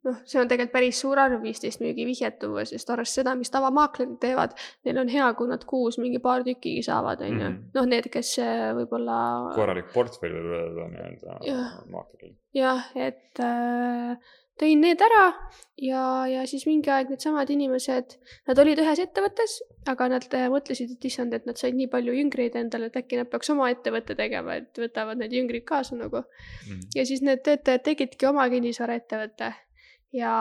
noh, 0.05 0.21
see 0.29 0.39
on 0.41 0.49
tegelikult 0.49 0.73
päris 0.75 0.99
suur 1.01 1.19
arv, 1.21 1.39
viisteist 1.43 1.81
müügivihjet 1.83 2.37
tuua, 2.41 2.65
sest 2.67 2.89
arvestades 2.93 3.17
seda, 3.21 3.35
mis 3.39 3.51
tavamaaklerid 3.53 4.15
teevad, 4.21 4.55
neil 4.87 5.01
on 5.01 5.11
hea, 5.11 5.27
kui 5.37 5.49
nad 5.49 5.65
kuus 5.69 5.99
mingi 6.01 6.21
paar 6.23 6.45
tükkigi 6.45 6.83
saavad, 6.85 7.23
on 7.25 7.33
ju. 7.33 7.41
Mhm. 7.49 7.59
noh, 7.77 7.89
need, 7.89 8.09
kes 8.13 8.35
äh, 8.43 8.69
võib-olla. 8.77 9.17
korralik 9.57 9.91
portfell 9.93 10.37
võib 10.37 10.57
öelda 10.59 10.89
nii-öelda 10.93 11.37
maakleril. 11.93 12.35
jah, 12.55 12.89
et 12.95 13.43
äh, 13.43 14.33
tõin 14.59 14.81
need 14.83 15.01
ära 15.03 15.25
ja, 15.81 16.01
ja 16.31 16.45
siis 16.47 16.63
mingi 16.69 16.91
aeg 16.93 17.11
needsamad 17.11 17.49
inimesed, 17.51 18.15
nad 18.47 18.61
olid 18.63 18.79
ühes 18.83 19.01
ettevõttes, 19.03 19.57
aga 19.91 20.07
nad 20.13 20.27
äh, 20.37 20.47
mõtlesid, 20.51 20.95
et 20.95 21.07
issand, 21.09 21.35
et 21.35 21.45
nad 21.49 21.59
said 21.59 21.75
nii 21.75 21.89
palju 21.91 22.15
jüngreid 22.15 22.55
endale, 22.59 22.89
et 22.89 22.97
äkki 23.01 23.19
nad 23.19 23.29
peaks 23.31 23.51
oma 23.53 23.67
ettevõtte 23.73 24.15
tegema, 24.17 24.57
et 24.61 24.79
võtavad 24.79 25.19
need 25.19 25.35
jüngrid 25.35 25.67
kaasa 25.67 25.99
nagu 25.99 26.23
mm. 26.23 26.71
-hmm. 26.71 26.89
ja 26.95 27.05
siis 27.05 27.23
need 27.25 27.43
töötajad 27.45 27.83
tegidki 27.89 28.31
oma 28.31 28.47
kinnisvaraettevõtte 28.53 29.51
ja 30.15 30.33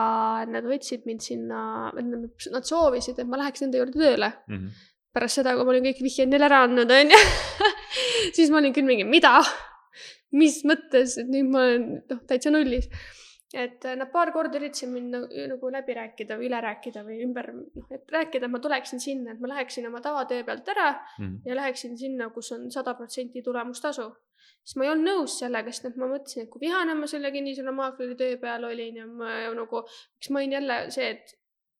nad 0.47 0.67
võtsid 0.67 1.05
mind 1.05 1.23
sinna, 1.23 1.91
nad 1.93 2.67
soovisid, 2.67 3.19
et 3.19 3.27
ma 3.27 3.41
läheks 3.41 3.65
nende 3.65 3.81
juurde 3.81 3.99
tööle 3.99 4.31
mm. 4.47 4.55
-hmm. 4.55 4.83
pärast 5.13 5.41
seda, 5.41 5.55
kui 5.55 5.67
ma 5.67 5.75
olin 5.75 5.87
kõik 5.89 6.03
vihjed 6.07 6.31
neile 6.31 6.47
ära 6.47 6.63
andnud, 6.67 6.91
onju 6.91 7.21
siis 8.37 8.51
ma 8.51 8.61
olin 8.63 8.75
küll 8.75 8.87
mingi, 8.87 9.03
mida? 9.03 9.41
mis 10.35 10.63
mõttes, 10.67 11.15
et 11.21 11.29
nüüd 11.31 11.51
ma 11.51 11.61
olen 11.63 11.85
noh, 12.09 12.19
täitsa 12.27 12.51
nullis. 12.51 12.89
Et 13.53 13.85
nad 13.95 14.09
paar 14.11 14.31
korda 14.33 14.57
üritasid 14.57 14.89
mind 14.89 15.13
nagu, 15.13 15.43
nagu 15.51 15.71
läbi 15.71 15.93
rääkida 15.93 16.37
või 16.39 16.49
üle 16.49 16.61
rääkida 16.65 17.03
või 17.05 17.19
ümber, 17.23 17.51
noh, 17.53 17.87
et 17.93 18.11
rääkida, 18.11 18.47
et 18.47 18.51
ma 18.51 18.59
tuleksin 18.59 18.99
sinna, 18.99 19.35
et 19.35 19.39
ma 19.39 19.51
läheksin 19.53 19.87
oma 19.87 20.01
tavatöö 20.01 20.43
pealt 20.43 20.69
ära 20.73 20.91
mm 20.91 21.25
-hmm. 21.25 21.41
ja 21.45 21.55
läheksin 21.55 21.97
sinna, 21.97 22.29
kus 22.29 22.51
on 22.51 22.71
sada 22.71 22.93
protsenti 22.93 23.41
tulemustasu 23.41 24.11
siis 24.65 24.75
ma 24.75 24.85
ei 24.85 24.89
olnud 24.89 25.09
nõus 25.09 25.39
sellega, 25.39 25.71
sest 25.71 25.85
et 25.85 25.97
ma 26.01 26.07
mõtlesin, 26.09 26.45
et 26.45 26.49
kui 26.49 26.59
vihane 26.65 26.93
ma 26.97 27.07
selle 27.07 27.31
kinnisvaramaakleri 27.31 28.15
töö 28.15 28.37
peal 28.41 28.63
olin 28.63 28.95
ja 29.01 29.07
ma 29.07 29.31
ja 29.31 29.53
nagu, 29.53 29.83
eks 30.17 30.29
ma 30.29 30.41
olin 30.41 30.55
jälle 30.57 30.77
see, 30.95 31.09
et 31.09 31.35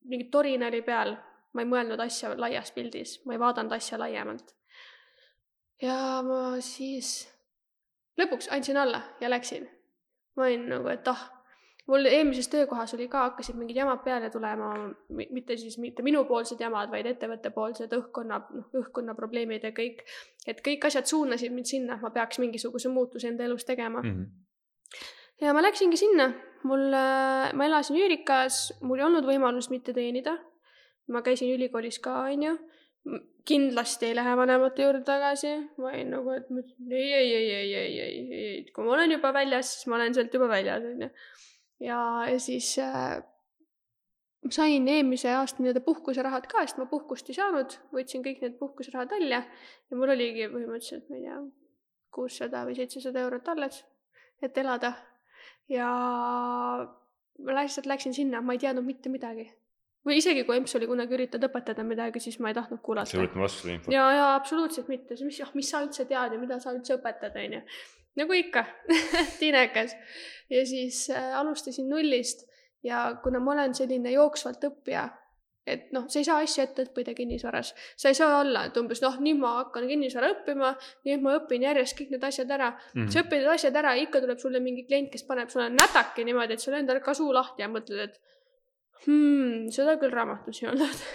mingi 0.06 0.30
torin 0.34 0.64
oli 0.64 0.82
peal, 0.86 1.16
ma 1.54 1.64
ei 1.64 1.70
mõelnud 1.70 2.02
asja 2.06 2.36
laias 2.38 2.72
pildis, 2.72 3.20
ma 3.26 3.34
ei 3.34 3.40
vaadanud 3.40 3.72
asja 3.72 4.00
laiemalt. 4.00 4.56
ja 5.82 6.22
ma 6.24 6.42
siis 6.62 7.28
lõpuks 8.22 8.52
andsin 8.52 8.78
alla 8.78 9.02
ja 9.22 9.30
läksin. 9.30 9.70
ma 10.36 10.44
olin 10.44 10.70
nagu, 10.70 10.88
et 10.88 11.08
ah 11.08 11.35
mul 11.90 12.08
eelmises 12.10 12.48
töökohas 12.50 12.94
oli 12.98 13.08
ka, 13.12 13.28
hakkasid 13.30 13.58
mingid 13.60 13.78
jamad 13.78 14.02
peale 14.06 14.30
tulema, 14.34 14.72
mitte 15.10 15.58
siis 15.58 15.78
mitte 15.82 16.06
minupoolsed 16.06 16.62
jamad, 16.62 16.90
vaid 16.94 17.10
ettevõttepoolsed 17.12 17.94
õhkkonna, 18.00 18.40
noh, 18.58 18.72
õhkkonna 18.82 19.16
probleemid 19.18 19.68
ja 19.68 19.74
kõik. 19.76 20.02
et 20.48 20.62
kõik 20.66 20.90
asjad 20.90 21.10
suunasid 21.10 21.54
mind 21.54 21.70
sinna, 21.70 21.96
et 21.96 22.06
ma 22.06 22.14
peaks 22.16 22.42
mingisuguse 22.42 22.90
muutuse 22.90 23.30
enda 23.30 23.46
elus 23.46 23.66
tegema 23.66 24.02
mm. 24.02 24.12
-hmm. 24.12 25.06
ja 25.46 25.54
ma 25.54 25.62
läksingi 25.62 25.98
sinna, 25.98 26.32
mul, 26.64 26.90
ma 26.90 27.70
elasin 27.70 28.02
Üüricas, 28.02 28.74
mul 28.82 29.00
ei 29.00 29.06
olnud 29.06 29.26
võimalust 29.26 29.70
mitte 29.70 29.94
teenida. 29.94 30.38
ma 31.08 31.22
käisin 31.22 31.54
ülikoolis 31.54 32.00
ka, 32.00 32.24
onju 32.34 32.58
kindlasti 33.46 34.06
ei 34.06 34.16
lähe 34.16 34.38
vanemate 34.38 34.82
juurde 34.82 35.04
tagasi, 35.06 35.52
ma 35.78 35.92
olin 35.92 36.10
nagu, 36.10 36.32
et 36.32 36.48
ei, 36.90 37.14
ei, 37.14 37.36
ei, 37.36 37.52
ei, 37.54 37.76
ei, 37.76 38.00
ei, 38.00 38.34
ei, 38.34 38.66
kui 38.74 38.84
ma 38.84 38.96
olen 38.96 39.12
juba 39.12 39.34
väljas, 39.34 39.74
siis 39.74 39.88
ma 39.88 40.00
olen 40.00 40.14
sealt 40.14 40.34
juba 40.34 40.48
väljas, 40.50 40.88
onju 40.90 41.10
ja, 41.80 42.00
siis 42.38 42.78
äh, 42.80 43.24
sain 44.52 44.88
eelmise 44.88 45.32
aasta 45.34 45.64
nii-öelda 45.64 45.82
puhkuserahad 45.86 46.48
ka, 46.52 46.64
sest 46.66 46.80
ma 46.82 46.88
puhkust 46.90 47.30
ei 47.32 47.38
saanud, 47.38 47.76
võtsin 47.96 48.24
kõik 48.26 48.44
need 48.44 48.58
puhkuserahad 48.60 49.12
välja 49.18 49.42
ja 49.42 49.98
mul 49.98 50.14
oligi 50.16 50.48
põhimõtteliselt, 50.52 51.10
ma 51.10 51.20
ei 51.20 51.26
tea, 51.26 51.42
kuussada 52.16 52.64
või 52.68 52.78
seitsesada 52.78 53.24
eurot 53.26 53.52
alles, 53.52 53.82
et 54.44 54.58
elada. 54.58 54.94
ja 55.70 55.90
ma 57.46 57.60
lihtsalt 57.60 57.90
läksin 57.90 58.14
sinna, 58.14 58.42
ma 58.42 58.56
ei 58.56 58.62
teadnud 58.62 58.86
mitte 58.86 59.10
midagi. 59.10 59.50
või 60.06 60.20
isegi, 60.22 60.46
kui 60.46 60.58
EMS 60.60 60.78
oli 60.78 60.88
kunagi 60.88 61.18
üritanud 61.18 61.50
õpetada 61.50 61.84
midagi, 61.84 62.22
siis 62.22 62.40
ma 62.40 62.54
ei 62.54 62.58
tahtnud 62.58 62.82
kuulata. 62.86 63.10
sa 63.10 63.18
ei 63.18 63.26
võtnud 63.26 63.48
vastu 63.48 63.74
infot? 63.74 63.94
ja, 63.94 64.08
ja 64.14 64.34
absoluutselt 64.36 64.88
mitte, 64.88 65.18
mis, 65.26 65.42
ah, 65.42 65.52
mis 65.58 65.70
sa 65.70 65.84
üldse 65.84 66.06
tead 66.06 66.38
ja 66.38 66.42
mida 66.42 66.60
sa 66.62 66.76
üldse 66.76 67.00
õpetad, 67.00 67.38
onju 67.46 67.66
nagu 68.20 68.34
ikka 68.34 68.66
tiinekas. 69.40 69.96
ja 70.50 70.66
siis 70.66 71.10
äh, 71.10 71.38
alustasin 71.40 71.90
nullist 71.90 72.46
ja 72.86 73.16
kuna 73.24 73.40
ma 73.40 73.56
olen 73.56 73.74
selline 73.76 74.12
jooksvalt 74.14 74.64
õppija, 74.68 75.08
et 75.66 75.88
noh, 75.96 76.06
sa 76.12 76.20
ei 76.22 76.28
saa 76.28 76.44
asju 76.44 76.62
ette 76.62 76.86
õppida 76.86 77.16
kinnisvaras, 77.18 77.72
sa 77.98 78.12
ei 78.12 78.18
saa 78.18 78.40
olla, 78.44 78.68
et 78.70 78.78
umbes 78.78 79.02
noh, 79.02 79.18
nüüd 79.26 79.40
ma 79.42 79.56
hakkan 79.64 79.88
kinnisvara 79.90 80.30
õppima, 80.36 80.76
nüüd 81.10 81.26
ma 81.26 81.34
õpin 81.40 81.66
järjest 81.66 81.98
kõik 81.98 82.14
need 82.14 82.28
asjad 82.30 82.54
ära 82.54 82.70
mm. 82.76 82.92
-hmm. 82.94 83.10
sa 83.10 83.24
õpid 83.26 83.42
need 83.42 83.54
asjad 83.56 83.82
ära, 83.82 83.96
ikka 84.04 84.22
tuleb 84.22 84.42
sulle 84.42 84.62
mingi 84.62 84.86
klient, 84.86 85.10
kes 85.14 85.26
paneb 85.26 85.50
sulle 85.50 85.72
nätaki 85.74 86.28
niimoodi, 86.28 86.54
et 86.54 86.66
sul 86.66 86.78
endal 86.78 87.02
ka 87.02 87.18
suu 87.18 87.34
lahti 87.34 87.66
ja 87.66 87.72
mõtled, 87.72 88.06
et 88.06 88.22
hmm, 89.08 89.70
seda 89.74 89.98
küll 90.02 90.14
raamatus 90.14 90.62
ei 90.62 90.70
olnud 90.70 91.06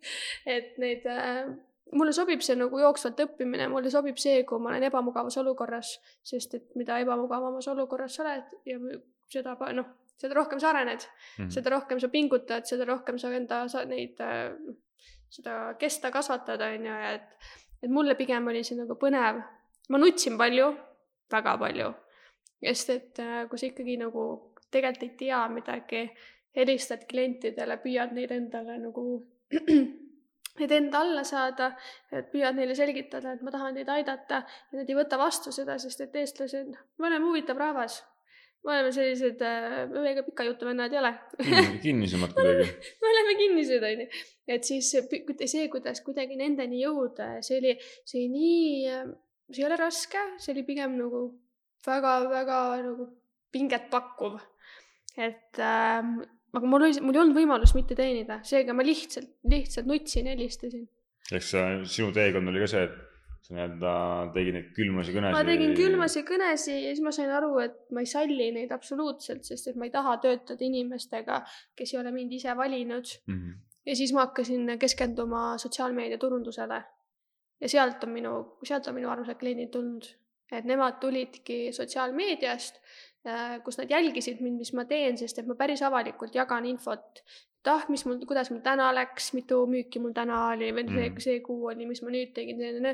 et 0.56 0.78
neid 0.82 1.06
äh, 1.06 1.46
mulle 1.92 2.12
sobib 2.12 2.42
see 2.44 2.56
nagu 2.58 2.78
jooksvalt 2.78 3.20
õppimine, 3.24 3.68
mulle 3.70 3.90
sobib 3.90 4.18
see, 4.20 4.44
kui 4.48 4.62
ma 4.62 4.70
olen 4.72 4.86
ebamugavas 4.86 5.36
olukorras, 5.42 5.96
sest 6.26 6.54
et 6.58 6.68
mida 6.78 6.98
ebamugavamas 7.02 7.68
olukorras 7.72 8.18
sa 8.18 8.24
oled 8.24 8.52
ja 8.68 8.78
seda 9.30 9.56
noh, 9.76 9.88
seda 10.20 10.36
rohkem 10.36 10.60
sa 10.60 10.70
arened 10.70 11.00
mm, 11.00 11.44
-hmm. 11.44 11.50
seda 11.50 11.70
rohkem 11.70 12.00
sa 12.00 12.08
pingutad, 12.08 12.66
seda 12.66 12.84
rohkem 12.84 13.18
sa 13.18 13.32
enda 13.34 13.68
sa 13.68 13.84
neid, 13.84 14.20
äh, 14.20 14.52
seda 15.30 15.74
kesta 15.78 16.10
kasvatad, 16.10 16.60
on 16.60 16.86
ju, 16.86 16.94
et, 17.14 17.50
et 17.82 17.90
mulle 17.90 18.14
pigem 18.14 18.46
oli 18.46 18.64
see 18.64 18.78
nagu 18.78 18.94
põnev. 18.94 19.42
ma 19.88 19.98
nutsin 19.98 20.38
palju, 20.38 20.74
väga 21.32 21.58
palju, 21.58 21.94
sest 22.62 22.90
et 22.90 23.18
äh, 23.18 23.48
kui 23.48 23.58
sa 23.58 23.66
ikkagi 23.66 23.96
nagu 23.96 24.54
tegelikult 24.70 25.02
ei 25.02 25.16
tea 25.18 25.48
midagi, 25.48 26.10
helistad 26.56 27.06
klientidele, 27.08 27.76
püüad 27.76 28.12
neid 28.12 28.30
endale 28.30 28.78
nagu 28.78 29.26
et 30.58 30.72
enda 30.74 31.02
alla 31.04 31.24
saada, 31.26 31.70
et 32.12 32.30
püüad 32.32 32.56
neile 32.56 32.74
selgitada, 32.78 33.34
et 33.36 33.42
ma 33.46 33.52
tahan 33.54 33.76
teid 33.78 33.90
aidata 33.92 34.42
ja 34.44 34.80
nad 34.80 34.88
ei 34.90 34.96
võta 34.98 35.18
vastu 35.20 35.52
seda, 35.54 35.78
sest 35.82 36.02
et 36.04 36.16
eestlased, 36.22 36.72
me 36.98 37.10
oleme 37.10 37.28
huvitav 37.28 37.60
rahvas. 37.60 38.02
me 38.64 38.74
oleme 38.74 38.90
sellised 38.92 39.40
äh,, 39.40 39.86
me 39.88 40.10
ega 40.10 40.22
pika 40.26 40.44
jutu 40.44 40.66
vennad 40.68 40.92
ei 40.92 40.98
ole 41.00 41.14
kinnisemad 41.80 42.34
kuidagi 42.36 42.66
me 43.02 43.12
oleme 43.12 43.36
kinnised, 43.38 43.86
onju. 43.90 44.08
et 44.56 44.68
siis 44.68 44.90
see, 44.90 45.68
kuidas 45.72 46.02
kuidagi 46.04 46.36
nendeni 46.36 46.82
jõuda, 46.82 47.38
see 47.46 47.60
oli, 47.62 47.76
see 48.04 48.20
oli 48.20 48.28
nii, 48.34 48.98
see 49.48 49.62
ei 49.62 49.68
ole 49.70 49.80
raske, 49.80 50.26
see 50.36 50.52
oli 50.52 50.66
pigem 50.68 50.98
nagu 50.98 51.22
väga-väga 51.86 52.60
nagu 52.84 53.08
pinget 53.52 53.88
pakkuv. 53.90 54.36
et 55.16 55.58
äh, 55.58 56.04
aga 56.56 56.66
mul 56.66 56.86
oli, 56.86 57.04
mul 57.04 57.16
ei 57.16 57.22
olnud 57.24 57.36
võimalust 57.36 57.76
mitte 57.78 57.96
teenida, 57.98 58.40
seega 58.46 58.74
ma 58.76 58.86
lihtsalt, 58.86 59.30
lihtsalt 59.50 59.88
nutsin, 59.90 60.30
helistasin. 60.30 60.88
eks 61.30 61.54
sinu 61.92 62.10
teekond 62.16 62.50
oli 62.50 62.62
ka 62.64 62.70
see, 62.70 62.88
et 62.88 62.98
sa 63.50 63.56
nii-öelda 63.56 63.94
tegid 64.34 64.56
neid 64.56 64.68
külmasi 64.76 65.14
kõnesid? 65.16 65.36
ma 65.36 65.42
tegin 65.46 65.74
külmasi 65.78 66.22
kõnesid 66.28 66.78
ja 66.84 66.92
siis 66.92 67.02
ma 67.04 67.12
sain 67.14 67.32
aru, 67.34 67.50
et 67.64 67.76
ma 67.94 68.04
ei 68.04 68.10
salli 68.10 68.50
neid 68.54 68.72
absoluutselt, 68.74 69.42
sest 69.46 69.72
et 69.72 69.80
ma 69.80 69.88
ei 69.88 69.94
taha 69.94 70.16
töötada 70.22 70.66
inimestega, 70.66 71.42
kes 71.78 71.94
ei 71.94 72.00
ole 72.02 72.14
mind 72.14 72.38
ise 72.38 72.54
valinud 72.56 73.10
mm. 73.26 73.36
-hmm. 73.36 73.60
ja 73.90 73.98
siis 73.98 74.14
ma 74.14 74.26
hakkasin 74.28 74.76
keskenduma 74.78 75.58
sotsiaalmeedia 75.58 76.18
turundusele. 76.18 76.82
ja 77.60 77.68
sealt 77.68 78.04
on 78.04 78.10
minu, 78.10 78.34
sealt 78.64 78.86
on 78.88 78.94
minu 78.94 79.10
armsad 79.10 79.38
kliendid 79.38 79.70
tulnud, 79.70 80.06
et 80.52 80.64
nemad 80.64 81.00
tulidki 81.00 81.72
sotsiaalmeediast 81.72 82.80
kus 83.64 83.76
nad 83.78 83.90
jälgisid 83.90 84.40
mind, 84.40 84.58
mis 84.62 84.72
ma 84.72 84.86
teen, 84.88 85.18
sest 85.20 85.40
et 85.40 85.48
ma 85.48 85.56
päris 85.58 85.82
avalikult 85.84 86.34
jagan 86.34 86.64
infot. 86.66 87.20
et 87.60 87.68
ah, 87.68 87.82
mis 87.92 88.06
mul, 88.06 88.22
kuidas 88.24 88.48
mul 88.50 88.62
täna 88.64 88.88
läks, 88.96 89.34
mitu 89.36 89.66
müüki 89.68 90.00
mul 90.00 90.14
täna 90.16 90.46
oli 90.54 90.70
või 90.72 90.86
see 90.88 91.10
mm., 91.10 91.20
see 91.20 91.42
kuu 91.44 91.68
oli, 91.68 91.84
mis 91.86 92.00
ma 92.02 92.14
nüüd 92.14 92.32
tegin. 92.32 92.88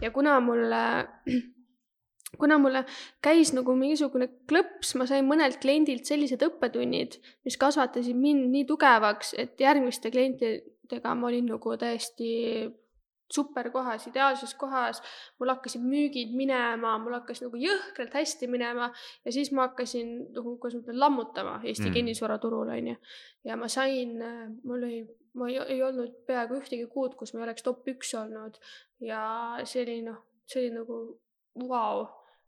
ja 0.00 0.10
kuna 0.10 0.38
mulle, 0.40 0.80
kuna 2.40 2.58
mulle 2.58 2.86
käis 3.20 3.52
nagu 3.52 3.76
mingisugune 3.76 4.30
klõps, 4.48 4.94
ma 4.96 5.04
sain 5.06 5.28
mõnelt 5.28 5.60
kliendilt 5.60 6.08
sellised 6.08 6.40
õppetunnid, 6.48 7.20
mis 7.44 7.60
kasvatasid 7.60 8.16
mind 8.16 8.48
nii 8.54 8.64
tugevaks, 8.64 9.34
et 9.36 9.60
järgmiste 9.60 10.10
klientidega 10.10 11.14
ma 11.14 11.28
olin 11.28 11.52
nagu 11.52 11.76
täiesti 11.76 12.32
super 13.32 13.70
kohas, 13.74 14.06
ideaalses 14.10 14.54
kohas, 14.58 15.02
mul 15.40 15.50
hakkasid 15.54 15.82
müügid 15.82 16.34
minema, 16.36 16.96
mul 17.02 17.16
hakkas 17.18 17.42
nagu 17.44 17.60
jõhkralt 17.60 18.14
hästi 18.14 18.48
minema 18.50 18.90
ja 19.24 19.34
siis 19.34 19.52
ma 19.52 19.68
hakkasin 19.68 20.12
nagu, 20.36 20.56
kuidas 20.62 20.78
ma 20.78 20.84
ütlen, 20.84 21.00
lammutama 21.02 21.56
Eesti 21.62 21.88
mm. 21.88 21.94
kinnisvaraturul, 21.98 22.74
onju. 22.76 22.96
ja 23.48 23.56
ma 23.60 23.70
sain, 23.72 24.18
mul 24.62 24.78
oli, 24.78 25.00
ma 25.38 25.50
ei, 25.50 25.58
ei 25.76 25.82
olnud 25.82 26.22
peaaegu 26.28 26.60
ühtegi 26.60 26.86
kuud, 26.92 27.18
kus 27.18 27.34
ma 27.34 27.42
ei 27.42 27.48
oleks 27.50 27.66
top 27.66 27.88
üks 27.92 28.14
olnud 28.18 28.60
ja 29.02 29.24
see 29.64 29.82
oli 29.86 29.98
noh, 30.06 30.22
see 30.46 30.64
oli 30.64 30.76
nagu 30.78 31.02
vau 31.66 31.72
wow 31.72 32.06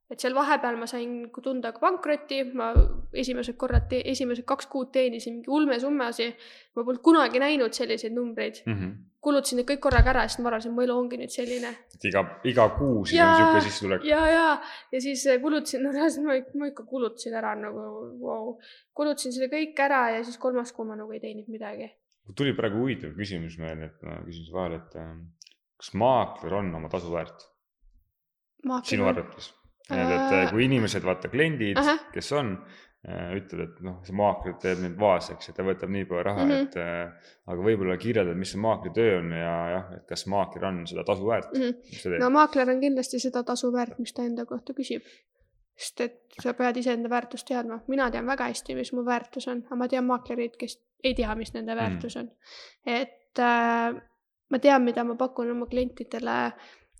et 0.08 0.22
seal 0.22 0.36
vahepeal 0.36 0.78
ma 0.80 0.88
sain 0.88 1.26
tunda 1.44 1.72
ka 1.74 1.82
pankrotti, 1.82 2.40
ma 2.56 2.70
esimesed 3.12 3.56
korrad, 3.56 3.92
esimesed 3.98 4.44
kaks 4.48 4.66
kuud 4.72 4.90
teenisin 4.92 5.38
mingi 5.38 5.50
ulmesummasi. 5.50 6.28
ma 6.76 6.84
polnud 6.84 7.02
kunagi 7.02 7.40
näinud 7.42 7.72
selliseid 7.74 8.12
numbreid 8.14 8.60
mm. 8.66 8.74
-hmm. 8.74 8.92
kulutasin 9.20 9.58
need 9.58 9.68
kõik 9.70 9.80
korraga 9.86 10.10
ära, 10.12 10.26
sest 10.28 10.42
ma 10.42 10.50
arvasin, 10.52 10.74
mu 10.76 10.84
elu 10.84 10.96
ongi 10.96 11.18
nüüd 11.20 11.32
selline. 11.32 11.70
et 11.94 12.04
iga, 12.10 12.24
iga 12.44 12.68
kuu 12.78 13.04
siis 13.04 13.18
ja, 13.18 13.30
on 13.30 13.36
sihuke 13.40 13.64
sissetulek. 13.68 14.04
ja, 14.04 14.20
ja, 14.32 14.46
ja 14.92 15.00
siis 15.00 15.26
eh, 15.26 15.40
kulutasin, 15.40 15.82
no 15.82 15.92
reaalselt 15.92 16.26
ma, 16.26 16.38
ma 16.60 16.70
ikka 16.72 16.84
kulutasin 16.84 17.34
ära 17.40 17.54
nagu 17.56 17.86
wow.. 18.20 18.54
kulutasin 18.94 19.32
selle 19.32 19.50
kõik 19.52 19.80
ära 19.88 20.02
ja 20.16 20.24
siis 20.24 20.38
kolmas 20.38 20.72
kuu 20.72 20.84
ma 20.88 20.96
nagu 20.96 21.12
ei 21.12 21.20
teeninud 21.20 21.48
midagi. 21.48 21.90
tuli 22.36 22.54
praegu 22.54 22.84
huvitav 22.84 23.16
küsimus 23.16 23.58
meelde, 23.58 23.92
et 23.92 24.02
ma 24.02 24.20
küsin 24.26 24.44
su 24.44 24.52
vahele, 24.52 24.82
et 24.84 24.98
äh, 25.00 25.14
kas 25.80 25.94
maakler 25.94 26.60
on 26.60 26.74
oma 26.74 26.90
tasu 26.92 27.12
väärt? 27.12 27.48
sinu 28.84 29.06
arvates? 29.08 29.54
et, 29.88 29.96
et 29.96 30.34
äh, 30.36 30.50
kui 30.52 30.66
inimesed, 30.66 31.04
vaata 31.04 31.30
kliendid, 31.32 31.78
kes 32.12 32.32
on, 32.36 32.56
äh, 33.06 33.30
ütlevad, 33.38 33.76
et 33.76 33.86
noh, 33.86 33.98
see 34.06 34.16
maakler 34.18 34.56
teeb 34.62 34.82
mind 34.82 34.98
vaeseks 35.00 35.50
ja 35.50 35.54
ta 35.56 35.66
võtab 35.66 35.92
nii 35.94 36.08
palju 36.08 36.24
raha 36.26 36.44
mm, 36.44 36.50
-hmm. 36.50 36.66
et 36.66 36.76
äh, 36.82 37.30
aga 37.52 37.66
võib-olla 37.68 37.96
kirjeldad, 38.00 38.38
mis 38.40 38.52
see 38.54 38.62
maakleri 38.64 38.94
töö 38.98 39.14
on 39.20 39.32
ja 39.36 39.54
jah, 39.74 39.94
et 39.98 40.04
kas 40.10 40.26
maakler 40.32 40.68
on 40.70 40.82
seda 40.90 41.04
tasu 41.06 41.28
väärt 41.28 41.54
mm. 41.54 41.62
-hmm. 41.62 42.18
no 42.24 42.30
maakler 42.34 42.74
on 42.74 42.82
kindlasti 42.84 43.22
seda 43.22 43.44
tasu 43.46 43.72
väärt, 43.72 43.98
mis 43.98 44.12
ta 44.12 44.26
enda 44.26 44.46
kohta 44.46 44.74
küsib. 44.74 45.06
sest 45.78 46.00
et 46.00 46.42
sa 46.42 46.54
pead 46.58 46.76
iseenda 46.76 47.10
väärtust 47.10 47.46
teadma, 47.46 47.80
mina 47.86 48.10
tean 48.10 48.26
väga 48.26 48.48
hästi, 48.50 48.74
mis 48.74 48.92
mu 48.92 49.04
väärtus 49.06 49.46
on, 49.48 49.62
aga 49.66 49.76
ma 49.76 49.88
tean 49.88 50.04
maaklereid, 50.04 50.56
kes 50.58 50.80
ei 51.04 51.14
tea, 51.14 51.34
mis 51.34 51.54
nende 51.54 51.74
mhm. 51.74 51.80
väärtus 51.80 52.16
mm. 52.16 52.20
on. 52.20 52.30
et 52.86 53.38
äh, 53.38 54.02
ma 54.50 54.58
tean, 54.58 54.82
mida 54.82 55.04
ma 55.04 55.14
pakun 55.14 55.50
oma 55.50 55.66
klientidele 55.66 56.38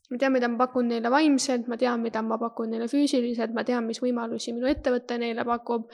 ma 0.08 0.18
tean, 0.18 0.32
mida 0.32 0.48
ma 0.48 0.64
pakun 0.64 0.88
neile 0.88 1.10
vaimselt, 1.12 1.68
ma 1.68 1.76
tean, 1.80 2.00
mida 2.04 2.22
ma 2.24 2.38
pakun 2.40 2.72
neile 2.72 2.88
füüsiliselt, 2.88 3.52
ma 3.56 3.64
tean, 3.68 3.84
mis 3.88 4.00
võimalusi 4.00 4.54
minu 4.56 4.70
ettevõte 4.70 5.18
neile 5.20 5.44
pakub. 5.48 5.90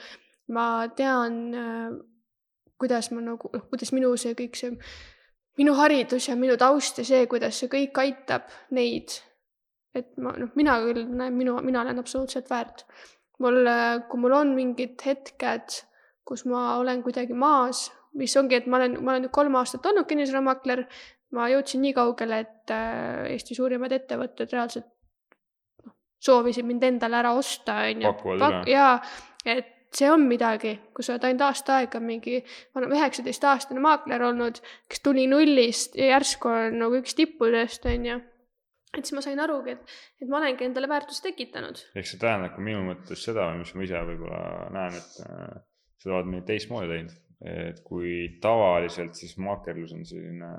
ma 0.55 0.87
tean, 0.93 1.37
äh, 1.57 1.93
kuidas 2.77 3.11
ma 3.11 3.21
nagu, 3.25 3.49
noh, 3.53 3.63
kuidas 3.71 3.91
minu 3.95 4.11
see 4.21 4.35
kõik 4.37 4.59
see, 4.59 4.75
minu 5.57 5.73
haridus 5.79 6.27
ja 6.29 6.35
minu 6.37 6.57
taust 6.59 6.99
ja 7.01 7.05
see, 7.07 7.25
kuidas 7.31 7.57
see 7.59 7.71
kõik 7.71 7.97
aitab 8.03 8.51
neid. 8.71 9.21
et 9.95 10.11
ma, 10.19 10.35
noh, 10.37 10.51
mina 10.59 10.77
küll 10.83 11.05
näen, 11.07 11.33
minu, 11.33 11.57
mina 11.63 11.81
olen 11.81 11.99
absoluutselt 11.99 12.49
väärt. 12.49 12.85
mul, 13.39 13.67
kui 14.09 14.19
mul 14.19 14.31
on 14.31 14.55
mingid 14.55 15.01
hetked, 15.01 15.81
kus 16.23 16.45
ma 16.45 16.77
olen 16.77 17.01
kuidagi 17.03 17.33
maas, 17.33 17.89
mis 18.15 18.35
ongi, 18.37 18.55
et 18.55 18.67
ma 18.67 18.79
olen, 18.79 18.99
ma 19.03 19.13
olen 19.13 19.25
nüüd 19.25 19.33
kolm 19.35 19.55
aastat 19.59 19.85
olnud 19.85 20.07
kinnisvaramakler, 20.07 20.85
ma 21.33 21.47
jõudsin 21.51 21.81
nii 21.85 21.93
kaugele, 21.97 22.41
et 22.45 22.73
äh, 22.73 23.31
Eesti 23.33 23.57
suurimad 23.57 23.93
ettevõtted 23.95 24.51
reaalselt 24.53 24.89
noh, 25.85 25.95
soovisid 26.21 26.67
mind 26.67 26.83
endale 26.91 27.21
ära 27.21 27.33
osta, 27.37 27.81
on 27.89 28.05
ju. 28.05 28.13
Jaa, 28.69 28.99
et 29.45 29.73
see 29.95 30.11
on 30.11 30.25
midagi, 30.27 30.75
kui 30.95 31.05
sa 31.05 31.15
oled 31.15 31.27
ainult 31.27 31.45
aasta 31.47 31.79
aega 31.79 31.99
mingi, 32.03 32.39
ma 32.73 32.81
olen 32.81 32.95
üheksateistaastane 32.97 33.81
maakler 33.83 34.25
olnud, 34.27 34.61
kes 34.91 35.03
tuli 35.05 35.25
nullist 35.31 35.95
ja 35.99 36.15
järsku 36.15 36.51
on 36.51 36.79
nagu 36.83 36.99
üks 37.01 37.15
tippudest, 37.17 37.85
on 37.91 38.09
ju. 38.09 38.17
et 38.95 39.03
siis 39.03 39.15
ma 39.17 39.23
sain 39.23 39.39
arugi, 39.43 39.75
et, 39.75 39.93
et 40.23 40.31
ma 40.31 40.39
olengi 40.39 40.67
endale 40.67 40.89
väärtust 40.91 41.23
tekitanud. 41.25 41.83
ehk 41.95 42.09
see 42.09 42.21
tähendab 42.21 42.55
ka 42.55 42.63
minu 42.63 42.83
mõttes 42.89 43.23
seda, 43.27 43.47
mis 43.59 43.73
ma 43.75 43.87
ise 43.87 44.01
võib-olla 44.09 44.41
näen, 44.75 44.99
et 44.99 45.21
äh, 45.27 45.61
seda 46.03 46.19
oled 46.19 46.33
nüüd 46.33 46.49
teistmoodi 46.49 46.91
teinud, 46.91 47.15
et 47.51 47.81
kui 47.87 48.11
tavaliselt 48.43 49.17
siis 49.19 49.35
maakerlus 49.41 49.95
on 49.95 50.05
selline 50.07 50.51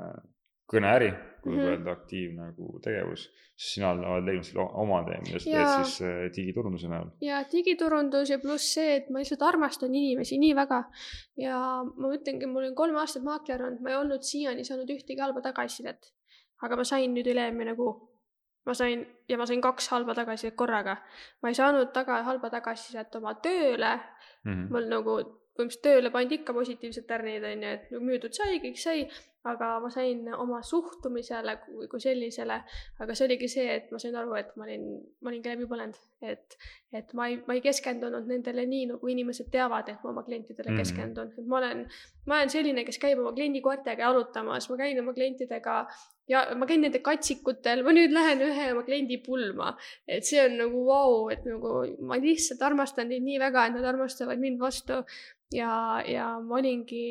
kõneäri, 0.70 1.10
kui 1.42 1.52
võib 1.52 1.58
mm 1.58 1.62
-hmm. 1.62 1.74
öelda 1.74 1.92
aktiivne 1.92 2.46
nagu 2.48 2.80
tegevus, 2.82 3.26
siis 3.56 3.74
sina 3.76 3.92
oled 3.92 4.26
leidnud 4.26 4.48
selle 4.48 4.64
oma 4.82 4.98
tee, 5.06 5.20
mida 5.26 5.38
sa 5.42 5.50
teed 5.50 5.84
siis 5.84 6.00
äh, 6.02 6.18
digiturunduse 6.36 6.90
näol. 6.90 7.12
ja 7.22 7.42
digiturundus 7.52 8.30
ja 8.30 8.38
pluss 8.42 8.74
see, 8.74 8.96
et 8.96 9.10
ma 9.10 9.22
lihtsalt 9.22 9.42
armastan 9.46 9.94
inimesi 9.94 10.40
nii 10.42 10.56
väga 10.56 10.82
ja 11.42 11.60
ma 11.84 12.12
ütlengi, 12.18 12.50
mul 12.50 12.68
on 12.70 12.74
kolm 12.74 12.98
aastat 13.02 13.22
maakler 13.22 13.62
olnud, 13.68 13.80
ma 13.80 13.94
ei 13.94 13.96
olnud 14.00 14.26
siiani 14.32 14.64
saanud 14.64 14.90
ühtegi 14.90 15.20
halba 15.22 15.40
tagasisidet. 15.40 16.12
aga 16.62 16.76
ma 16.76 16.84
sain 16.84 17.14
nüüd 17.14 17.26
üle-eelmine 17.32 17.76
kuu. 17.76 17.94
ma 18.66 18.74
sain 18.74 19.06
ja 19.28 19.38
ma 19.38 19.46
sain 19.46 19.60
kaks 19.60 19.88
halba 19.88 20.14
tagasisidet 20.14 20.56
korraga. 20.56 20.96
ma 21.42 21.48
ei 21.48 21.54
saanud 21.54 21.92
taga, 21.92 22.22
halba 22.22 22.50
tagasisidet 22.50 23.14
oma 23.14 23.34
tööle 23.34 23.96
mm. 23.96 24.52
-hmm. 24.52 24.70
mul 24.70 24.88
nagu 24.88 25.20
põhimõtteliselt 25.56 25.82
tööle 25.82 26.10
pandi 26.12 26.36
ikka 26.40 26.52
positiivsed 26.52 27.06
tärnid, 27.08 27.44
on 27.44 27.62
ju, 27.64 27.72
et 27.78 27.90
müüdud 27.90 28.34
sai, 28.36 28.58
kõik 28.60 28.76
sai, 28.80 29.06
aga 29.52 29.68
ma 29.82 29.90
sain 29.92 30.26
oma 30.34 30.60
suhtumisele 30.66 31.56
kui, 31.64 31.88
kui 31.90 32.02
sellisele, 32.02 32.58
aga 33.04 33.16
see 33.16 33.26
oligi 33.28 33.48
see, 33.52 33.66
et 33.76 33.92
ma 33.94 34.00
sain 34.02 34.16
aru, 34.18 34.34
et 34.40 34.50
ma 34.56 34.66
olin, 34.66 34.88
ma 35.22 35.32
olingi 35.32 35.52
läbi 35.52 35.68
põlenud, 35.70 36.00
et, 36.32 36.58
et 36.96 37.14
ma 37.18 37.28
ei, 37.30 37.38
ma 37.46 37.56
ei 37.56 37.62
keskendunud 37.64 38.28
nendele 38.30 38.66
nii, 38.68 38.90
nagu 38.94 39.12
inimesed 39.12 39.50
teavad, 39.52 39.92
et 39.92 40.02
ma 40.04 40.12
oma 40.12 40.26
klientidele 40.26 40.70
mm 40.70 40.76
-hmm. 40.76 40.84
keskendun, 40.84 41.32
et 41.38 41.46
ma 41.46 41.60
olen, 41.62 41.86
ma 42.26 42.40
olen 42.40 42.52
selline, 42.56 42.84
kes 42.84 42.98
käib 43.02 43.22
oma 43.22 43.32
kliendikoertega 43.38 44.08
jalutamas, 44.08 44.70
ma 44.70 44.76
käin 44.82 45.00
oma 45.00 45.14
klientidega 45.16 45.78
ja 46.28 46.42
ma 46.58 46.66
käin 46.66 46.82
nende 46.82 47.00
katsikutel, 47.04 47.82
ma 47.86 47.94
nüüd 47.94 48.14
lähen 48.14 48.42
ühe 48.48 48.70
oma 48.72 48.82
kliendi 48.86 49.18
pulma, 49.26 49.72
et 50.08 50.26
see 50.26 50.42
on 50.42 50.58
nagu 50.62 50.84
vau 50.86 51.10
wow,, 51.12 51.32
et 51.32 51.44
nagu 51.46 51.74
ma 52.08 52.18
lihtsalt 52.20 52.62
armastan 52.66 53.10
neid 53.12 53.24
nii 53.26 53.38
väga, 53.42 53.66
et 53.66 53.78
nad 53.78 53.90
armastavad 53.94 54.42
mind 54.42 54.60
vastu. 54.60 55.04
Ja, 55.54 56.02
ja 56.02 56.40
ma 56.42 56.56
olingi 56.58 57.04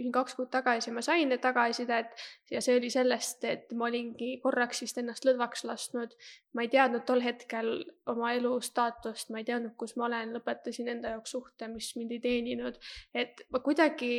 siin 0.00 0.12
kaks 0.12 0.34
kuud 0.38 0.48
tagasi 0.52 0.92
ma 0.96 1.02
sain 1.04 1.32
tagasisidet 1.40 2.24
ja 2.50 2.62
see 2.64 2.78
oli 2.78 2.90
sellest, 2.92 3.44
et 3.44 3.72
ma 3.76 3.88
olingi 3.90 4.32
korraks 4.42 4.80
vist 4.84 4.98
ennast 5.02 5.26
lõdvaks 5.28 5.64
lasknud. 5.68 6.16
ma 6.54 6.64
ei 6.64 6.72
teadnud 6.72 7.04
tol 7.06 7.20
hetkel 7.24 7.72
oma 8.10 8.32
elu 8.38 8.56
staatust, 8.64 9.30
ma 9.30 9.42
ei 9.42 9.48
teadnud, 9.48 9.76
kus 9.76 9.96
ma 10.00 10.08
olen, 10.08 10.34
lõpetasin 10.38 10.88
enda 10.94 11.14
jaoks 11.16 11.36
suhte, 11.36 11.68
mis 11.68 11.92
mind 11.96 12.16
ei 12.16 12.22
teeninud, 12.24 12.80
et 13.14 13.44
ma 13.52 13.60
kuidagi 13.60 14.12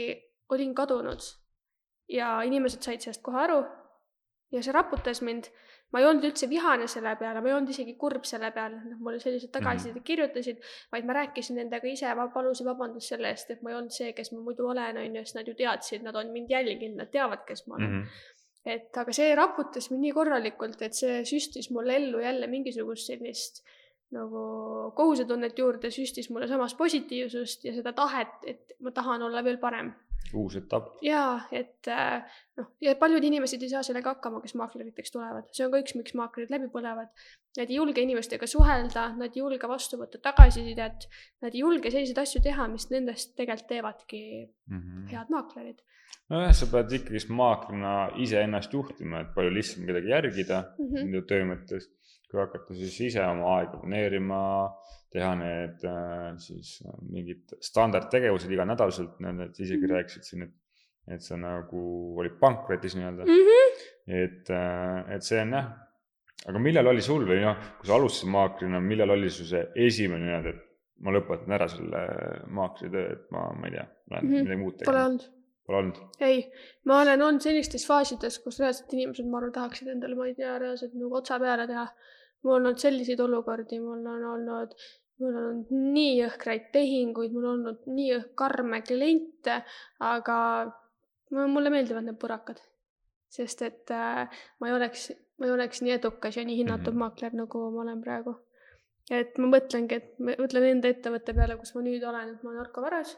olin 0.49 0.75
kadunud. 0.75 1.29
ja 2.11 2.41
inimesed 2.43 2.84
said 2.84 3.01
sellest 3.01 3.21
kohe 3.23 3.39
aru 3.39 3.61
ja 4.51 4.63
see 4.63 4.73
raputas 4.75 5.21
mind 5.25 5.49
ma 5.91 5.99
ei 5.99 6.07
olnud 6.07 6.25
üldse 6.29 6.47
vihane 6.49 6.87
selle 6.91 7.13
peale, 7.19 7.41
ma 7.43 7.49
ei 7.49 7.55
olnud 7.55 7.71
isegi 7.73 7.95
kurb 7.99 8.25
selle 8.27 8.51
peale, 8.55 8.79
et 8.79 8.91
noh, 8.93 8.99
mulle 9.03 9.19
sellised 9.19 9.51
tagasisidet 9.51 9.95
mm 9.95 9.99
-hmm. 9.99 10.07
kirjutasid, 10.07 10.61
vaid 10.91 11.07
ma 11.07 11.15
rääkisin 11.19 11.59
nendega 11.59 11.87
ise, 11.87 12.13
ma 12.15 12.27
palusin 12.35 12.67
vabandust 12.67 13.13
selle 13.13 13.31
eest, 13.31 13.51
et 13.51 13.61
ma 13.61 13.71
ei 13.71 13.79
olnud 13.79 13.95
see, 13.95 14.13
kes 14.17 14.31
ma 14.31 14.39
muidu 14.45 14.67
olen, 14.67 14.97
on 14.97 15.15
ju, 15.15 15.25
sest 15.25 15.39
nad 15.39 15.47
ju 15.47 15.55
teadsid, 15.55 16.03
nad 16.07 16.15
on 16.15 16.31
mind 16.31 16.51
jälginud, 16.51 16.97
nad 17.03 17.11
teavad, 17.11 17.43
kes 17.47 17.67
ma 17.67 17.75
olen 17.75 17.89
mm. 17.89 18.03
-hmm 18.03 18.29
et 18.65 18.97
aga 18.97 19.13
see 19.13 19.35
raputas 19.35 19.87
mind 19.89 20.03
nii 20.05 20.11
korralikult, 20.13 20.81
et 20.85 20.93
see 20.93 21.23
süstis 21.25 21.71
mulle 21.73 21.95
ellu 21.95 22.19
jälle 22.21 22.47
mingisugust 22.47 23.09
sellist 23.09 23.63
nagu 24.13 24.43
kohusetunnet 24.95 25.57
juurde, 25.57 25.89
süstis 25.91 26.29
mulle 26.29 26.47
samas 26.47 26.75
positiivsust 26.75 27.65
ja 27.65 27.73
seda 27.73 27.93
tahet, 27.97 28.35
et 28.45 28.75
ma 28.79 28.91
tahan 28.91 29.23
olla 29.27 29.43
veel 29.43 29.57
parem 29.57 29.93
uus 30.38 30.55
etapp. 30.59 30.95
jaa, 31.05 31.41
et 31.55 31.89
äh, 31.91 32.39
noh, 32.59 32.69
ja 32.84 32.95
paljud 32.99 33.24
inimesed 33.28 33.61
ei 33.63 33.72
saa 33.72 33.84
sellega 33.86 34.15
hakkama, 34.15 34.41
kes 34.43 34.55
maakleriteks 34.59 35.13
tulevad, 35.13 35.47
see 35.55 35.65
on 35.65 35.74
ka 35.74 35.82
üks, 35.84 35.95
miks 35.99 36.15
maaklerid 36.17 36.53
läbi 36.53 36.69
põlevad. 36.74 37.11
Nad 37.57 37.67
ei 37.67 37.78
julge 37.78 38.03
inimestega 38.05 38.47
suhelda, 38.47 39.09
nad 39.19 39.36
ei 39.36 39.43
julge 39.43 39.67
vastu 39.67 39.99
võtta 39.99 40.22
tagasisidet, 40.24 41.07
nad 41.43 41.55
ei 41.55 41.63
julge 41.65 41.91
selliseid 41.91 42.22
asju 42.24 42.43
teha, 42.45 42.67
mis 42.72 42.88
nendest 42.93 43.36
tegelikult 43.36 43.67
teevadki 43.72 44.22
mm 44.45 44.78
-hmm. 44.78 45.07
head 45.11 45.34
maaklerid. 45.36 45.82
nojah, 46.32 46.53
sa 46.55 46.67
pead 46.72 46.93
ikkagist 46.99 47.30
maaklerina 47.30 47.95
iseennast 48.24 48.74
juhtima, 48.74 49.26
et 49.26 49.34
palju 49.36 49.51
lihtsam 49.57 49.86
kedagi 49.86 50.15
järgida 50.15 50.63
mm 50.78 50.93
-hmm. 50.95 51.28
töö 51.28 51.43
mõttes, 51.53 51.91
kui 52.32 52.39
hakata 52.39 52.77
siis 52.77 52.97
ise 53.09 53.23
oma 53.27 53.57
aega 53.57 53.79
planeerima 53.82 54.41
teha 55.11 55.32
need 55.36 55.86
äh, 55.88 56.32
siis 56.39 56.77
äh, 56.86 56.97
mingid 57.11 57.55
standardtegevused 57.59 58.51
iganädalaselt, 58.55 59.19
need 59.19 59.55
sa 59.55 59.63
isegi 59.65 59.84
-hmm. 59.84 59.93
rääkisid 59.95 60.27
siin, 60.27 60.43
et, 60.47 60.53
et 61.15 61.21
sa 61.21 61.38
nagu 61.38 61.82
olid 62.23 62.38
pankrotis 62.39 62.95
nii-öelda 62.95 63.27
mm. 63.27 63.47
-hmm. 63.47 63.82
et, 64.23 64.49
äh, 64.49 65.15
et 65.15 65.27
see 65.27 65.41
on 65.41 65.57
jah, 65.57 65.71
aga 66.47 66.59
millal 66.59 66.88
oli 66.93 67.03
sul 67.05 67.27
või 67.27 67.41
noh, 67.43 67.59
kui 67.79 67.91
sa 67.91 67.97
alustasid 67.99 68.32
maakrina, 68.32 68.79
millal 68.79 69.17
oli 69.17 69.29
su 69.29 69.45
see 69.49 69.65
esimene 69.88 70.25
nii-öelda, 70.29 70.55
et 70.55 70.67
ma 71.03 71.13
lõpetan 71.15 71.57
ära 71.57 71.67
selle 71.71 72.01
maakritöö, 72.57 73.05
et 73.17 73.27
ma, 73.36 73.49
ma 73.57 73.67
ei 73.67 73.75
tea, 73.75 73.86
lähen 74.11 74.25
mm 74.25 74.34
-hmm. 74.34 74.47
midagi 74.47 74.61
muud 74.63 74.77
tegema? 74.79 74.91
Pole 74.91 75.05
olnud. 75.09 75.27
Pole 75.67 75.77
olnud? 75.77 75.99
ei, 76.29 76.41
ma 76.86 77.01
olen 77.01 77.21
olnud 77.27 77.43
sellistes 77.45 77.86
faasides, 77.88 78.39
kus 78.45 78.59
reaalselt 78.63 78.93
inimesed, 78.93 79.27
ma 79.27 79.41
arvan, 79.41 79.53
tahaksid 79.59 79.91
endale, 79.93 80.15
ma 80.15 80.27
ei 80.29 80.36
tea, 80.39 80.57
reaalselt 80.63 80.93
nagu 80.93 81.21
otsa 81.21 81.39
peale 81.39 81.67
teha. 81.67 81.88
Mul 82.43 82.55
on 82.55 82.59
olnud 82.65 82.81
selliseid 82.81 83.19
olukordi, 83.19 83.79
mul 83.79 84.05
on 84.07 84.25
olnud 84.33 84.75
mul 85.21 85.35
on 85.35 85.47
olnud 85.47 85.71
nii 85.93 86.13
jõhkraid 86.17 86.69
tehinguid, 86.73 87.33
mul 87.35 87.45
on 87.45 87.57
olnud 87.59 87.89
nii 87.93 88.19
karme 88.39 88.81
kliente, 88.85 89.61
aga 90.01 90.37
mulle 91.31 91.73
meeldivad 91.73 92.07
need 92.07 92.19
purakad. 92.21 92.61
sest 93.31 93.61
et 93.63 93.91
äh, 93.95 94.27
ma 94.59 94.67
ei 94.67 94.73
oleks, 94.75 95.05
ma 95.39 95.47
ei 95.47 95.53
oleks 95.53 95.79
nii 95.81 95.93
edukas 95.95 96.35
ja 96.37 96.43
nii 96.43 96.57
hinnatud 96.57 96.91
mm 96.91 96.97
-hmm. 96.97 96.99
maakler, 96.99 97.33
nagu 97.33 97.71
ma 97.71 97.81
olen 97.81 98.01
praegu. 98.01 98.35
et 99.11 99.37
ma 99.37 99.47
mõtlengi, 99.47 99.95
et 99.95 100.19
ma 100.19 100.35
mõtlen 100.39 100.65
enda 100.71 100.87
ettevõtte 100.87 101.33
peale, 101.33 101.57
kus 101.57 101.75
ma 101.75 101.81
nüüd 101.81 102.03
olen, 102.03 102.33
et 102.33 102.43
ma 102.43 102.49
olen 102.49 102.61
Arko 102.61 102.81
Varas 102.81 103.17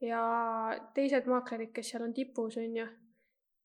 ja 0.00 0.22
teised 0.94 1.26
maaklerid, 1.26 1.72
kes 1.72 1.90
seal 1.90 2.02
on 2.02 2.14
tipus, 2.14 2.56
on 2.56 2.76
ju, 2.76 2.86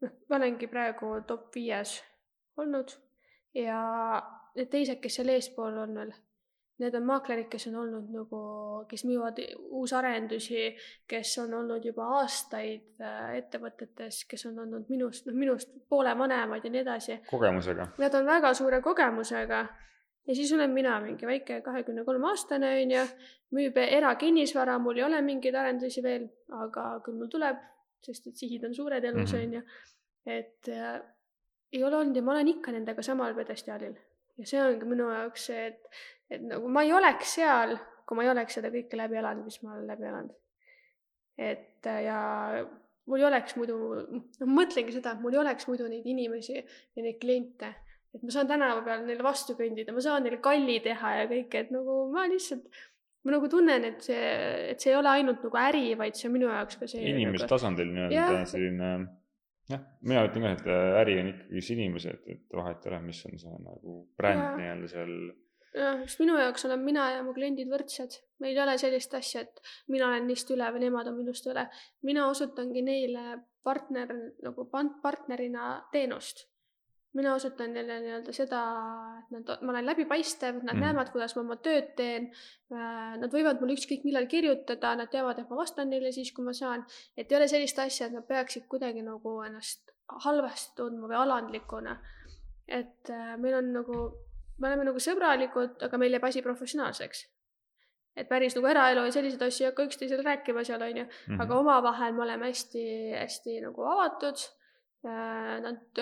noh, 0.01 0.11
ma 0.29 0.35
olengi 0.35 0.67
praegu 0.67 1.21
top 1.27 1.55
viies 1.55 2.03
olnud 2.57 2.91
ja 3.53 3.79
need 4.55 4.69
teised, 4.71 4.99
kes 5.03 5.15
seal 5.19 5.29
eespool 5.33 5.77
on 5.83 5.93
veel, 5.97 6.11
need 6.79 6.95
on 6.95 7.05
maaklerid, 7.07 7.47
kes 7.51 7.67
on 7.69 7.75
olnud 7.81 8.09
nagu, 8.11 8.39
kes 8.89 9.03
müüvad 9.07 9.37
uusarendusi, 9.79 10.65
kes 11.07 11.37
on 11.43 11.53
olnud 11.59 11.85
juba 11.87 12.07
aastaid 12.19 12.99
äh, 13.03 13.35
ettevõtetes, 13.39 14.23
kes 14.29 14.45
on 14.49 14.59
olnud 14.65 14.89
minust, 14.91 15.25
noh 15.29 15.35
minust 15.39 15.71
poole 15.89 16.11
vanemad 16.19 16.63
ja 16.65 16.71
nii 16.73 16.81
edasi 16.83 17.17
kogemusega. 17.29 17.89
Nad 18.01 18.15
on 18.19 18.25
väga 18.27 18.53
suure 18.57 18.81
kogemusega 18.83 19.61
ja 20.27 20.35
siis 20.35 20.51
olen 20.57 20.71
mina 20.73 20.97
mingi 21.03 21.27
väike 21.29 21.61
kahekümne 21.61 22.03
kolme 22.07 22.27
aastane 22.31 22.71
onju, 22.81 23.03
müüb 23.55 23.77
erakinnisvara, 23.85 24.79
mul 24.81 24.97
ei 24.97 25.03
ole 25.07 25.21
mingeid 25.21 25.55
arendusi 25.55 26.03
veel, 26.03 26.27
aga 26.63 26.87
küll 27.05 27.19
mul 27.19 27.29
tuleb, 27.31 27.59
sest 28.03 28.27
et 28.31 28.35
sihid 28.41 28.63
on 28.67 28.73
suured 28.75 29.03
elus 29.03 29.33
Mhm. 29.33 29.43
onju. 29.43 29.61
et 30.25 30.67
äh, 30.73 31.01
ei 31.71 31.83
ole 31.83 31.95
olnud 31.95 32.15
ja 32.15 32.21
ma 32.25 32.31
olen 32.33 32.47
ikka 32.47 32.71
nendega 32.71 33.01
samal 33.05 33.33
pjedestaalil 33.37 33.93
ja 34.39 34.49
see 34.49 34.61
ongi 34.63 34.88
minu 34.89 35.09
jaoks 35.11 35.49
see, 35.49 35.67
et, 35.71 35.99
et 36.33 36.43
nagu 36.45 36.71
ma 36.71 36.83
ei 36.86 36.93
oleks 36.95 37.38
seal, 37.39 37.75
kui 38.05 38.17
ma 38.17 38.25
ei 38.25 38.31
oleks 38.33 38.59
seda 38.59 38.71
kõike 38.73 38.99
läbi 38.99 39.19
elanud, 39.21 39.47
mis 39.47 39.61
ma 39.63 39.75
olen 39.75 39.88
läbi 39.91 40.09
elanud. 40.09 40.36
et 41.36 41.88
äh, 41.91 42.01
ja 42.07 42.19
mul 43.05 43.21
ei 43.21 43.27
oleks 43.27 43.57
muidu, 43.59 43.77
noh 44.11 44.51
mõtlengi 44.51 44.95
seda, 44.95 45.15
et 45.15 45.23
mul 45.23 45.36
ei 45.36 45.43
oleks 45.43 45.67
muidu 45.69 45.88
neid 45.91 46.05
inimesi 46.09 46.57
ja 46.57 47.03
neid 47.03 47.19
kliente, 47.21 47.71
et 48.15 48.23
ma 48.23 48.33
saan 48.33 48.49
tänava 48.49 48.83
peal 48.86 49.05
neile 49.07 49.25
vastu 49.25 49.57
kõndida, 49.59 49.95
ma 49.95 50.03
saan 50.03 50.25
neile 50.25 50.41
kalli 50.43 50.79
teha 50.83 51.15
ja 51.21 51.27
kõike, 51.31 51.65
et 51.65 51.73
nagu 51.75 51.99
ma 52.13 52.25
lihtsalt, 52.31 52.65
ma 53.25 53.36
nagu 53.36 53.49
tunnen, 53.51 53.86
et 53.91 54.05
see, 54.05 54.31
et 54.71 54.81
see 54.81 54.93
ei 54.93 54.97
ole 54.99 55.11
ainult 55.11 55.43
nagu 55.45 55.61
äri, 55.65 55.86
vaid 55.99 56.17
see 56.17 56.29
on 56.29 56.36
minu 56.38 56.49
jaoks 56.49 56.79
ka 56.81 56.89
see. 56.89 57.03
inimese 57.11 57.49
tasandil 57.51 57.91
nii-öelda 57.93 58.43
selline 58.49 58.91
jah, 59.72 59.82
mina 60.01 60.26
ütlen 60.28 60.45
ka, 60.45 60.51
et 60.57 60.68
äh, 60.70 60.99
äri 61.01 61.18
on 61.22 61.32
ikkagi 61.32 61.74
inimesed, 61.78 62.22
et 62.32 62.59
vahet 62.59 62.86
ei 62.86 62.91
ole, 62.91 63.01
mis 63.07 63.24
on 63.30 63.41
see 63.41 63.57
nagu 63.63 63.97
bränd 64.20 64.59
nii-öelda 64.59 64.91
seal. 64.91 65.13
jah, 65.76 66.01
sest 66.05 66.22
minu 66.24 66.38
jaoks 66.39 66.68
olen 66.70 66.86
mina 66.86 67.09
ja 67.16 67.24
mu 67.26 67.34
kliendid 67.38 67.72
võrdsed. 67.72 68.20
meil 68.43 68.55
ei 68.55 68.63
ole 68.63 68.78
sellist 68.82 69.13
asja, 69.18 69.45
et 69.45 69.61
mina 69.91 70.09
olen 70.11 70.28
neist 70.30 70.51
üle 70.53 70.70
või 70.76 70.86
nemad 70.86 71.11
on 71.11 71.20
minust 71.20 71.47
üle. 71.51 71.68
mina 72.03 72.28
osutangi 72.32 72.86
neile 72.86 73.39
partner 73.63 74.13
nagu 74.45 74.70
partnerina 75.01 75.70
teenust. 75.91 76.45
Mina 77.16 77.34
osutan 77.36 77.72
neile 77.74 77.99
nii-öelda 78.03 78.34
seda, 78.36 78.61
et 79.22 79.32
nad, 79.32 79.51
ma 79.63 79.72
olen 79.74 79.88
läbipaistev, 79.88 80.59
nad 80.63 80.76
mm. 80.76 80.84
näevad, 80.84 81.11
kuidas 81.13 81.36
ma 81.38 81.43
oma 81.45 81.55
tööd 81.63 81.93
teen. 81.95 82.28
Nad 83.22 83.32
võivad 83.32 83.61
mulle 83.61 83.78
ükskõik 83.78 84.03
millal 84.07 84.28
kirjutada, 84.32 84.95
nad 84.99 85.11
teavad, 85.13 85.39
et 85.39 85.51
ma 85.51 85.59
vastan 85.61 85.89
neile 85.93 86.11
siis, 86.16 86.34
kui 86.36 86.45
ma 86.45 86.53
saan. 86.53 86.86
et 87.18 87.32
ei 87.32 87.38
ole 87.38 87.47
sellist 87.47 87.80
asja, 87.80 88.09
et 88.09 88.18
nad 88.18 88.28
peaksid 88.28 88.68
kuidagi 88.72 89.05
nagu 89.05 89.38
ennast 89.47 89.95
halvasti 90.26 90.76
tundma 90.82 91.07
või 91.09 91.20
alandlikuna. 91.22 91.97
et 92.68 93.09
äh, 93.13 93.38
meil 93.38 93.53
on 93.59 93.72
nagu, 93.74 93.95
me 94.57 94.68
oleme 94.68 94.88
nagu 94.88 94.99
sõbralikud, 94.99 95.76
aga 95.86 95.97
meil 96.01 96.16
jääb 96.18 96.24
asi 96.26 96.41
professionaalseks. 96.41 97.26
et 98.16 98.30
päris 98.30 98.55
nagu 98.55 98.68
eraelu 98.68 99.05
ja 99.05 99.11
selliseid 99.11 99.41
asju 99.43 99.66
ei 99.66 99.70
hakka 99.70 99.84
üksteisele 99.88 100.24
rääkima 100.24 100.63
seal 100.63 100.82
onju, 100.82 101.05
Mhm. 101.28 101.41
aga 101.41 101.59
omavahel 101.59 102.13
me 102.13 102.22
oleme 102.24 102.51
hästi-hästi 102.51 103.61
nagu 103.61 103.84
avatud. 103.84 104.36
Nad, 105.05 105.99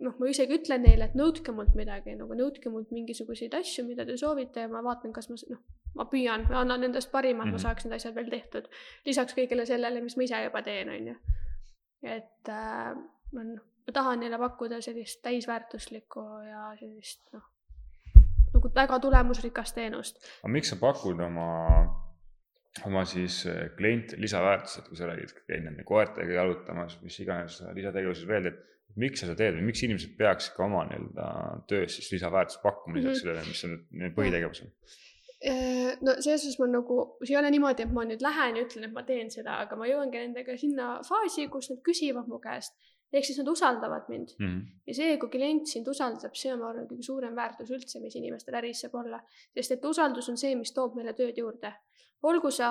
noh, 0.00 0.14
ma 0.18 0.28
isegi 0.30 0.56
ütlen 0.56 0.80
neile, 0.86 1.10
et 1.10 1.16
nõudke 1.18 1.52
mult 1.52 1.74
midagi 1.76 2.14
nagu 2.16 2.32
nõudke 2.38 2.70
mult 2.72 2.88
mingisuguseid 2.94 3.52
asju, 3.58 3.84
mida 3.84 4.06
te 4.08 4.16
soovite 4.16 4.64
ja 4.64 4.68
ma 4.72 4.80
vaatan, 4.84 5.12
kas 5.12 5.28
ma, 5.28 5.36
noh, 5.52 5.60
ma 5.98 6.06
püüan, 6.08 6.46
ma 6.48 6.62
annan 6.62 6.86
endast 6.88 7.10
parima, 7.12 7.44
et 7.44 7.52
Mhm. 7.52 7.58
ma 7.58 7.58
saaks 7.60 7.84
need 7.84 7.94
asjad 7.98 8.14
veel 8.14 8.30
tehtud. 8.30 8.68
lisaks 9.04 9.34
kõigele 9.36 9.66
sellele, 9.68 10.00
mis 10.00 10.16
ma 10.16 10.22
ise 10.22 10.44
juba 10.44 10.62
teen, 10.62 10.88
onju. 10.88 11.16
et 12.02 12.48
äh, 12.48 12.94
ma, 13.32 13.44
ma 13.86 13.92
tahan 13.92 14.20
neile 14.20 14.38
pakkuda 14.38 14.80
sellist 14.80 15.20
täisväärtuslikku 15.22 16.20
ja 16.48 16.72
sellist 16.80 17.20
noh, 17.32 17.42
nagu 18.54 18.70
väga 18.74 18.98
tulemusrikast 18.98 19.74
teenust. 19.74 20.16
aga 20.42 20.52
miks 20.52 20.70
sa 20.72 20.76
pakud 20.80 21.20
oma, 21.20 21.48
oma 22.86 23.04
siis 23.04 23.42
kliente 23.76 24.16
lisaväärtust, 24.20 24.78
et 24.80 24.88
kui 24.88 24.96
sa 24.96 25.06
räägid, 25.10 25.32
käid 25.46 25.64
nende 25.66 25.84
koertega 25.84 26.32
jalutamas, 26.38 26.98
mis 27.04 27.18
iganes 27.20 27.58
lisategevuses 27.76 28.26
veel 28.28 28.48
teed, 28.48 28.60
miks 28.96 29.20
sa 29.20 29.26
seda 29.28 29.36
teed 29.42 29.54
või 29.58 29.66
miks 29.70 29.82
inimesed 29.86 30.16
peaksid 30.18 30.54
ka 30.56 30.64
oma 30.66 30.82
nii-öelda 30.88 31.26
töös 31.68 31.94
siis 31.96 32.10
lisaväärtust 32.16 32.62
pakkuma 32.62 32.96
lisaks 32.98 33.18
Mhm. 33.18 33.20
sellele, 33.22 33.46
mis 33.48 33.64
on 33.64 33.78
need 34.02 34.14
põhitegevused? 34.16 34.72
Äh, 35.44 35.96
no 36.00 36.12
selles 36.22 36.42
suhtes 36.44 36.58
ma 36.60 36.66
nagu, 36.70 36.96
see 37.24 37.34
ei 37.34 37.38
ole 37.40 37.50
niimoodi, 37.50 37.82
et 37.82 37.92
ma 37.92 38.04
nüüd 38.06 38.20
lähen 38.22 38.56
ja 38.56 38.62
ütlen, 38.62 38.84
et 38.86 38.92
ma 38.94 39.02
teen 39.02 39.30
seda, 39.30 39.56
aga 39.64 39.76
ma 39.76 39.88
jõuangi 39.90 40.20
nendega 40.20 40.54
sinna 40.60 41.00
faasi, 41.08 41.48
kus 41.50 41.70
nad 41.70 41.80
küsivad 41.82 42.28
mu 42.28 42.38
käest. 42.40 42.72
ehk 43.12 43.26
siis 43.28 43.38
nad 43.42 43.48
usaldavad 43.48 44.06
mind 44.08 44.30
Mhm. 44.40 44.60
ja 44.86 44.94
see, 44.94 45.18
kui 45.18 45.28
klient 45.28 45.66
sind 45.68 45.86
usaldab, 45.88 46.32
see 46.34 46.52
on, 46.52 46.60
ma 46.60 46.70
arvan, 46.70 46.86
kõige 46.88 47.02
suurem 47.04 47.34
väärtus 47.36 47.68
üldse, 47.70 48.00
mis 48.00 48.14
inimestel 48.16 48.54
äris 48.54 48.80
saab 48.80 48.94
olla. 48.94 49.20
sest 49.54 49.72
et 49.72 49.84
usaldus 49.84 50.28
on 50.30 50.36
see, 50.36 50.54
mis 50.54 50.72
toob 50.72 50.94
meile 50.96 51.12
tööd 51.12 51.36
juurde. 51.36 51.74
Olgu 52.22 52.50
sa 52.54 52.68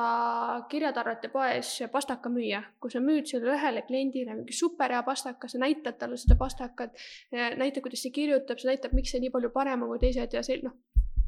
kirjatarvete 0.72 1.28
poes 1.34 1.74
pastakamüüja, 1.92 2.62
kui 2.80 2.94
sa 2.94 3.02
müüd 3.04 3.28
sellele 3.28 3.58
ühele 3.58 3.84
kliendile 3.88 4.36
mingi 4.38 4.56
superhea 4.56 5.02
pastaka, 5.04 5.50
sa 5.52 5.60
näitad 5.60 6.00
talle 6.00 6.20
seda 6.20 6.38
pastakat, 6.40 6.96
näitad, 7.32 7.84
kuidas 7.84 8.06
see 8.06 8.16
kirjutab, 8.16 8.62
see 8.62 8.72
näitab, 8.72 8.96
miks 8.96 9.12
see 9.12 9.24
nii 9.24 9.34
palju 9.34 9.52
parem 9.56 9.84
on 9.84 9.92
kui 9.92 10.04
teised 10.06 10.38
ja 10.38 10.44
see 10.46 10.62
noh, 10.64 10.78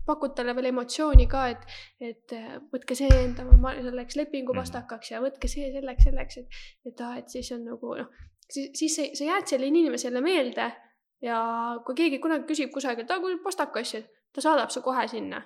pakud 0.05 0.35
talle 0.35 0.55
veel 0.55 0.69
emotsiooni 0.71 1.27
ka, 1.31 1.45
et, 1.53 1.65
et 2.03 2.35
äh, 2.35 2.55
võtke 2.73 2.95
see 2.97 3.09
enda 3.21 3.45
selleks 3.77 4.17
lepingupastakaks 4.19 5.13
ja 5.13 5.21
võtke 5.23 5.49
see 5.51 5.71
selleks, 5.75 6.07
selleks, 6.07 6.39
et, 6.41 6.61
et 6.89 7.03
aa, 7.03 7.19
et 7.21 7.31
siis 7.31 7.51
on 7.55 7.63
nagu 7.67 7.95
noh, 7.99 8.09
siis, 8.47 8.71
siis 8.77 8.97
sa, 8.97 9.07
sa 9.19 9.29
jääd 9.31 9.51
sellele 9.51 9.71
inimesele 9.71 10.23
meelde 10.23 10.69
ja 11.23 11.39
kui 11.87 11.97
keegi 11.99 12.19
kunagi 12.23 12.47
küsib 12.49 12.73
kusagilt, 12.75 13.11
aa, 13.11 13.23
kui 13.23 13.39
pastakas, 13.43 13.95
ta 14.33 14.43
saadab 14.43 14.73
su 14.73 14.83
kohe 14.83 15.07
sinna. 15.11 15.41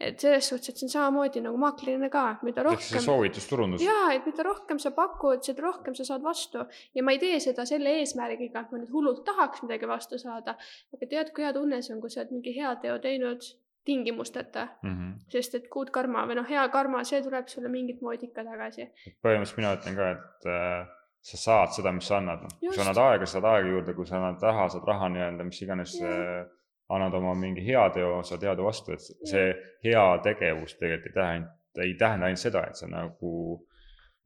Et 0.00 0.18
selles 0.20 0.48
suhtes, 0.48 0.68
et 0.72 0.78
see 0.80 0.86
on 0.86 0.92
samamoodi 0.94 1.42
nagu 1.44 1.58
maaklerina 1.60 2.08
ka, 2.10 2.38
mida 2.42 2.62
rohkem. 2.64 3.02
soovitusturundus. 3.04 3.82
jaa, 3.84 4.12
et 4.16 4.26
mida 4.26 4.42
rohkem 4.46 4.78
sa 4.80 4.90
pakud, 4.96 5.42
seda 5.44 5.62
rohkem 5.66 5.94
sa 5.94 6.04
saad 6.08 6.22
vastu 6.24 6.64
ja 6.94 7.02
ma 7.04 7.12
ei 7.12 7.18
tee 7.22 7.40
seda 7.40 7.66
selle 7.68 7.90
eesmärgiga, 8.00 8.60
et 8.64 8.72
ma 8.72 8.78
nüüd 8.80 8.90
hullult 8.94 9.24
tahaks 9.24 9.62
midagi 9.66 9.86
vastu 9.90 10.18
saada. 10.18 10.56
aga 10.94 11.06
tead, 11.10 11.32
kui 11.34 11.44
hea 11.44 11.52
tunne 11.52 11.82
see 11.82 11.94
on, 11.94 12.00
kui 12.00 12.10
sa 12.10 12.20
oled 12.22 12.32
mingi 12.32 12.56
heateo 12.56 12.98
teinud 12.98 13.44
tingimusteta, 13.84 14.68
Mhm. 14.84 15.12
sest 15.32 15.54
et 15.54 15.68
good 15.70 15.90
karma 15.90 16.26
või 16.28 16.36
noh, 16.36 16.46
hea 16.48 16.68
karma, 16.68 17.02
see 17.04 17.22
tuleb 17.22 17.48
sulle 17.48 17.68
mingit 17.68 18.00
moodi 18.02 18.26
ikka 18.28 18.44
tagasi. 18.44 18.88
põhimõtteliselt 19.24 19.56
mina 19.56 19.74
ütlen 19.76 19.96
ka, 19.96 20.10
et 20.10 20.46
äh, 20.46 20.86
sa 21.22 21.36
saad 21.36 21.72
seda, 21.76 21.92
mis 21.92 22.06
sa 22.06 22.16
annad, 22.18 22.42
noh. 22.42 22.48
kui 22.60 22.72
sa 22.76 22.82
annad 22.82 22.98
aega, 23.04 23.26
saad 23.26 23.44
aega 23.44 23.68
juurde, 23.68 23.94
kui 23.94 24.06
sa 24.06 24.16
annad 24.16 24.42
raha, 24.42 24.68
saad 24.68 24.84
raha 24.88 25.08
nii-öelda, 25.08 25.44
mis 25.44 25.60
iganes 25.62 25.94
Jah. 26.00 26.46
Annad 26.90 27.14
oma 27.14 27.34
mingi 27.38 27.64
heateo, 27.66 28.20
saad 28.26 28.44
headu 28.48 28.66
vastu, 28.66 28.94
et 28.96 29.26
see 29.30 29.48
hea 29.84 30.06
tegevus 30.24 30.76
tegelikult 30.78 31.10
ei 31.10 31.18
tähenda, 31.20 31.50
ei 31.84 31.94
tähenda 31.98 32.28
ainult 32.28 32.42
seda, 32.42 32.64
et 32.66 32.80
sa 32.80 32.88
nagu 32.90 33.34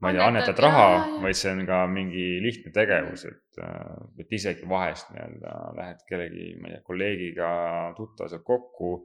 ma 0.01 0.11
ei 0.11 0.17
tea, 0.17 0.27
Annetad, 0.27 0.59
raha 0.65 0.87
vaid 1.23 1.37
see 1.39 1.51
on 1.53 1.61
ka 1.67 1.83
mingi 1.91 2.25
lihtne 2.43 2.73
tegevus, 2.75 3.25
et, 3.29 3.61
et 4.21 4.33
isegi 4.39 4.67
vahest 4.69 5.13
nii-öelda 5.13 5.53
lähed 5.77 6.01
kellegi, 6.09 6.49
ma 6.59 6.69
ei 6.69 6.75
tea, 6.75 6.87
kolleegiga, 6.89 7.51
tuttava 7.97 8.31
saad 8.33 8.43
kokku, 8.47 8.95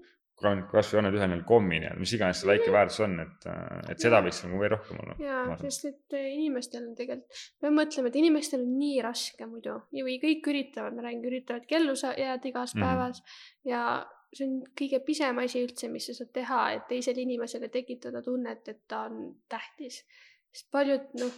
kasvõi 0.71 0.99
annad 1.01 1.17
ühele 1.19 1.29
neile 1.35 1.45
kommi 1.49 1.79
nii-öelda, 1.81 2.01
mis 2.01 2.13
iganes 2.17 2.41
see 2.41 2.49
väike 2.51 2.71
väärtus 2.75 3.01
on, 3.05 3.19
et, 3.25 3.49
et 3.93 4.01
seda 4.05 4.21
võiks 4.25 4.39
nagu 4.47 4.61
veel 4.63 4.73
rohkem 4.75 5.01
olla. 5.03 5.17
jaa, 5.21 5.57
sest 5.65 5.85
et 5.91 6.17
äh, 6.17 6.29
inimestel 6.37 6.87
on 6.89 6.95
tegelikult, 6.99 7.43
peame 7.61 7.83
mõtlema, 7.83 8.09
et 8.13 8.17
inimestel 8.23 8.65
on 8.65 8.73
nii 8.79 9.03
raske 9.05 9.47
muidu 9.51 9.77
ja 9.97 10.07
või 10.07 10.17
kõik 10.23 10.49
üritavad, 10.55 10.97
ma 10.97 11.05
räägin, 11.09 11.27
üritavad 11.33 11.67
kellu 11.71 11.97
sa- 11.97 12.15
jääda 12.17 12.49
igas 12.49 12.75
Mhm. 12.75 12.85
päevas 12.85 13.23
ja 13.65 13.85
see 14.33 14.47
on 14.47 14.57
kõige 14.79 15.01
pisem 15.05 15.39
asi 15.43 15.65
üldse, 15.67 15.89
mis 15.91 16.07
sa 16.07 16.15
saad 16.15 16.33
teha, 16.33 16.73
et 16.73 16.89
teisele 16.89 17.21
inimesele 17.25 17.69
tekitada 17.69 18.23
tunnet, 18.23 18.69
et 18.69 18.83
ta 18.89 19.05
on 19.11 19.35
tähtis. 19.49 20.05
sest 20.53 20.71
paljud 20.71 21.01
noh, 21.15 21.33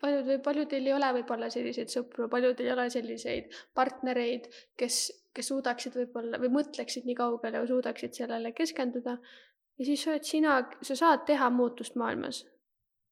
paljud 0.00 0.24
või 0.26 0.38
paljudel 0.42 0.86
ei 0.86 0.92
ole 0.96 1.08
võib-olla 1.18 1.50
selliseid 1.52 1.88
sõpru, 1.92 2.28
paljudel 2.32 2.66
ei 2.66 2.72
ole 2.72 2.86
selliseid 2.90 3.50
partnereid, 3.74 4.48
kes, 4.76 5.19
kes 5.34 5.52
suudaksid 5.52 5.94
võib-olla 5.96 6.40
või 6.42 6.52
mõtleksid 6.58 7.06
nii 7.06 7.18
kaugele 7.18 7.60
ja 7.60 7.66
suudaksid 7.66 8.16
sellele 8.22 8.52
keskenduda. 8.52 9.18
ja 9.78 9.84
siis 9.84 10.06
oled 10.08 10.24
sina, 10.26 10.62
sa 10.82 10.96
saad 10.96 11.26
teha 11.26 11.50
muutust 11.50 11.94
maailmas 11.96 12.44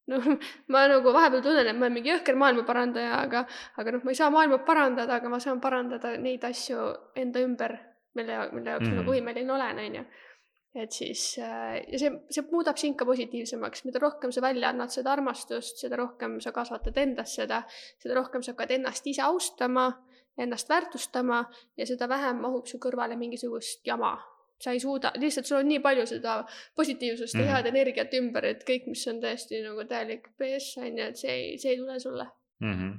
noh, 0.09 0.25
ma 0.73 0.85
nagu 0.91 1.13
vahepeal 1.15 1.43
tunnen, 1.45 1.69
et 1.69 1.77
ma 1.77 1.87
olen 1.87 1.99
mingi 1.99 2.13
jõhker 2.13 2.39
maailma 2.41 2.65
parandaja, 2.69 3.21
aga, 3.25 3.45
aga 3.81 3.97
noh, 3.97 4.07
ma 4.07 4.15
ei 4.15 4.21
saa 4.21 4.31
maailma 4.35 4.61
parandada, 4.67 5.21
aga 5.21 5.33
ma 5.33 5.41
saan 5.43 5.61
parandada 5.65 6.15
neid 6.21 6.45
asju 6.49 6.89
enda 7.19 7.45
ümber, 7.45 7.77
mille, 8.19 8.41
mille 8.55 8.75
jaoks 8.75 8.87
mm. 8.87 8.89
Mhm. 8.89 8.97
ma 8.97 9.03
nagu 9.03 9.15
võimeline 9.17 9.55
olen, 9.55 9.85
onju. 9.85 10.07
et 10.79 10.95
siis 10.95 11.23
äh, 11.43 11.79
ja 11.93 12.01
see, 12.01 12.13
see 12.33 12.45
muudab 12.53 12.79
sind 12.81 12.99
ka 12.99 13.07
positiivsemaks, 13.09 13.85
mida 13.89 14.03
rohkem 14.03 14.33
sa 14.35 14.45
välja 14.45 14.73
annad 14.73 14.93
seda 14.95 15.13
armastust, 15.15 15.81
seda 15.81 15.99
rohkem 16.01 16.39
sa 16.45 16.53
kasvatad 16.57 17.01
endas 17.03 17.35
seda, 17.39 17.63
seda 18.03 18.19
rohkem 18.19 18.45
sa 18.45 18.55
hakkad 18.55 18.77
ennast 18.79 19.07
ise 19.11 19.25
austama, 19.27 19.91
ennast 20.39 20.69
väärtustama 20.69 21.45
ja 21.77 21.87
seda 21.87 22.09
vähem 22.09 22.43
mahub 22.43 22.67
su 22.67 22.79
kõrvale 22.79 23.17
mingisugust 23.19 23.87
jama 23.87 24.17
sa 24.59 24.73
ei 24.75 24.81
suuda, 24.81 25.13
lihtsalt 25.17 25.47
sul 25.47 25.61
on 25.61 25.69
nii 25.71 25.79
palju 25.79 26.07
seda 26.07 26.41
positiivsust 26.77 27.35
ja 27.35 27.45
Mhm. 27.45 27.51
head 27.53 27.67
energiat 27.67 28.15
ümber, 28.19 28.45
et 28.45 28.65
kõik, 28.67 28.89
mis 28.91 29.07
on 29.07 29.21
tõesti 29.23 29.63
nagu 29.63 29.85
täielik 29.87 30.29
BS 30.39 30.77
on 30.79 30.99
ju, 30.99 31.05
et 31.05 31.17
see 31.17 31.31
ei, 31.31 31.59
see 31.59 31.71
ei 31.71 31.77
tule 31.79 32.01
sulle. 32.01 32.27
Mhm. 32.61 32.91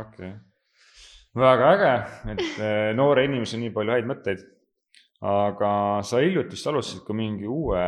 okei. 0.00 0.32
väga 1.36 1.72
äge, 1.72 1.94
et 2.32 2.60
eh, 2.60 2.94
noore 2.96 3.24
inimesel 3.24 3.60
nii 3.60 3.70
palju 3.70 3.92
häid 3.92 4.04
mõtteid. 4.04 4.44
aga 5.20 6.02
sa 6.02 6.20
hiljuti 6.22 6.50
vist 6.54 6.66
alustasid 6.66 7.04
ka 7.06 7.12
mingi 7.12 7.46
uue 7.46 7.78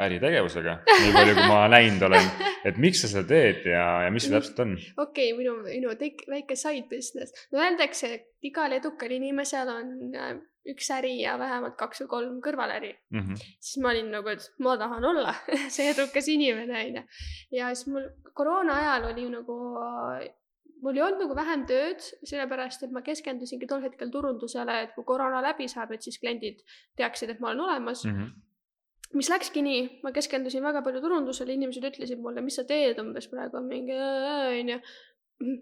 äritegevusega, 0.00 0.78
nii 0.88 1.12
palju 1.12 1.34
kui 1.36 1.48
ma 1.50 1.64
näinud 1.74 2.06
olen. 2.08 2.30
et 2.64 2.78
miks 2.80 3.02
sa 3.04 3.10
seda 3.10 3.26
teed 3.28 3.66
ja, 3.68 3.84
ja 4.06 4.12
mis 4.14 4.24
see 4.26 4.32
täpselt 4.32 4.62
on? 4.64 4.72
okei 4.96 5.32
okay,, 5.32 5.36
minu, 5.36 5.58
minu 5.66 5.92
tek-, 6.00 6.24
väike 6.30 6.56
side 6.56 6.86
business. 6.90 7.34
no 7.52 7.60
öeldakse, 7.60 8.14
et 8.16 8.48
igal 8.48 8.72
edukal 8.78 9.12
inimesel 9.12 9.68
on 9.72 9.92
äh, 10.16 10.34
üks 10.72 10.88
äri 10.94 11.16
ja 11.20 11.34
vähemalt 11.40 11.74
kaks 11.78 12.04
või 12.04 12.12
kolm 12.14 12.36
kõrvaläri 12.44 12.92
mm. 12.94 13.18
-hmm. 13.20 13.48
siis 13.60 13.82
ma 13.82 13.90
olin 13.92 14.12
nagu, 14.14 14.32
et 14.32 14.46
ma 14.64 14.76
tahan 14.80 15.04
olla 15.12 15.34
see 15.74 15.90
edukas 15.92 16.28
inimene, 16.32 16.84
onju. 16.86 17.02
ja 17.58 17.72
siis 17.74 17.90
mul 17.92 18.08
koroona 18.32 18.78
ajal 18.80 19.10
oli 19.10 19.26
nagu 19.34 19.58
mul 20.82 20.96
ei 20.96 21.02
olnud 21.04 21.26
nagu 21.26 21.36
vähem 21.36 21.66
tööd, 21.68 22.00
sellepärast 22.24 22.86
et 22.86 22.94
ma 22.94 23.04
keskendusingi 23.06 23.68
tol 23.70 23.84
hetkel 23.84 24.10
turundusele, 24.10 24.80
et 24.86 24.96
kui 24.96 25.04
koroona 25.06 25.42
läbi 25.44 25.68
saab, 25.70 25.92
et 25.92 26.02
siis 26.02 26.18
kliendid 26.18 26.64
teaksid, 26.98 27.30
et 27.30 27.44
ma 27.44 27.52
olen 27.52 27.66
olemas 27.68 28.06
mm. 28.06 28.16
-hmm 28.16 28.48
mis 29.18 29.30
läkski 29.30 29.62
nii, 29.64 29.84
ma 30.04 30.12
keskendusin 30.14 30.64
väga 30.64 30.82
palju 30.84 31.02
turundusele, 31.04 31.56
inimesed 31.56 31.84
ütlesid 31.92 32.20
mulle, 32.22 32.44
mis 32.44 32.58
sa 32.60 32.64
teed 32.68 33.00
umbes 33.02 33.28
praegu 33.32 33.60
on 33.60 33.68
mingi 33.68 33.96
onju. 33.98 34.80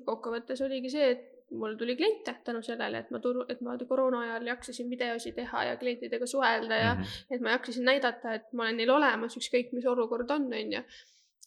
kokkuvõttes 0.05 0.61
oligi 0.61 0.91
see, 0.93 1.07
et 1.15 1.29
mul 1.57 1.77
tuli 1.81 1.95
kliente 1.97 2.35
tänu 2.45 2.61
sellele, 2.63 2.99
et 3.01 3.11
ma 3.11 3.19
turu, 3.25 3.47
et 3.49 3.63
ma 3.65 3.77
koroona 3.89 4.21
ajal 4.27 4.51
jaksasin 4.51 4.91
videosi 4.91 5.33
teha 5.33 5.65
ja 5.71 5.79
klientidega 5.81 6.27
suhelda 6.27 6.77
ja 6.77 6.91
mm 6.95 7.01
-hmm. 7.01 7.25
et 7.35 7.41
ma 7.41 7.57
jaksasin 7.57 7.85
näidata, 7.85 8.35
et 8.35 8.53
ma 8.53 8.63
olen 8.67 8.77
neil 8.77 8.91
olemas, 8.91 9.37
ükskõik 9.41 9.73
mis 9.73 9.87
olukord 9.87 10.31
on, 10.31 10.53
onju 10.63 10.83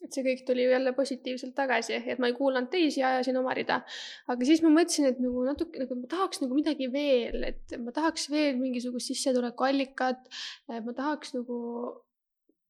et 0.04 0.16
see 0.16 0.24
kõik 0.26 0.43
tuli 0.47 0.66
jälle 0.68 0.93
positiivselt 0.95 1.56
tagasi, 1.56 1.95
et 1.97 2.22
ma 2.22 2.30
ei 2.30 2.36
kuulanud 2.38 2.70
teisi, 2.72 3.04
ajasin 3.04 3.38
oma 3.39 3.56
rida. 3.58 3.82
aga 4.28 4.47
siis 4.47 4.64
ma 4.64 4.72
mõtlesin, 4.74 5.08
et 5.10 5.20
nagu 5.24 5.43
natuke 5.47 5.84
nagu 5.84 5.99
ma 5.99 6.10
tahaks 6.12 6.41
nagu 6.43 6.58
midagi 6.58 6.89
veel, 6.93 7.43
et 7.49 7.76
ma 7.80 7.93
tahaks 7.95 8.30
veel 8.32 8.58
mingisugust 8.60 9.14
sissetulekuallikat. 9.14 10.26
ma 10.74 10.95
tahaks 10.97 11.36
nagu, 11.38 11.60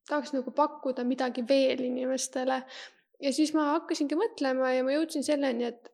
tahaks 0.10 0.36
nagu 0.38 0.52
pakkuda 0.52 1.06
midagi 1.08 1.46
veel 1.50 1.82
inimestele. 1.88 2.62
ja 3.24 3.34
siis 3.34 3.54
ma 3.58 3.74
hakkasingi 3.78 4.20
mõtlema 4.20 4.76
ja 4.76 4.86
ma 4.86 4.94
jõudsin 4.94 5.26
selleni, 5.26 5.72
et 5.72 5.90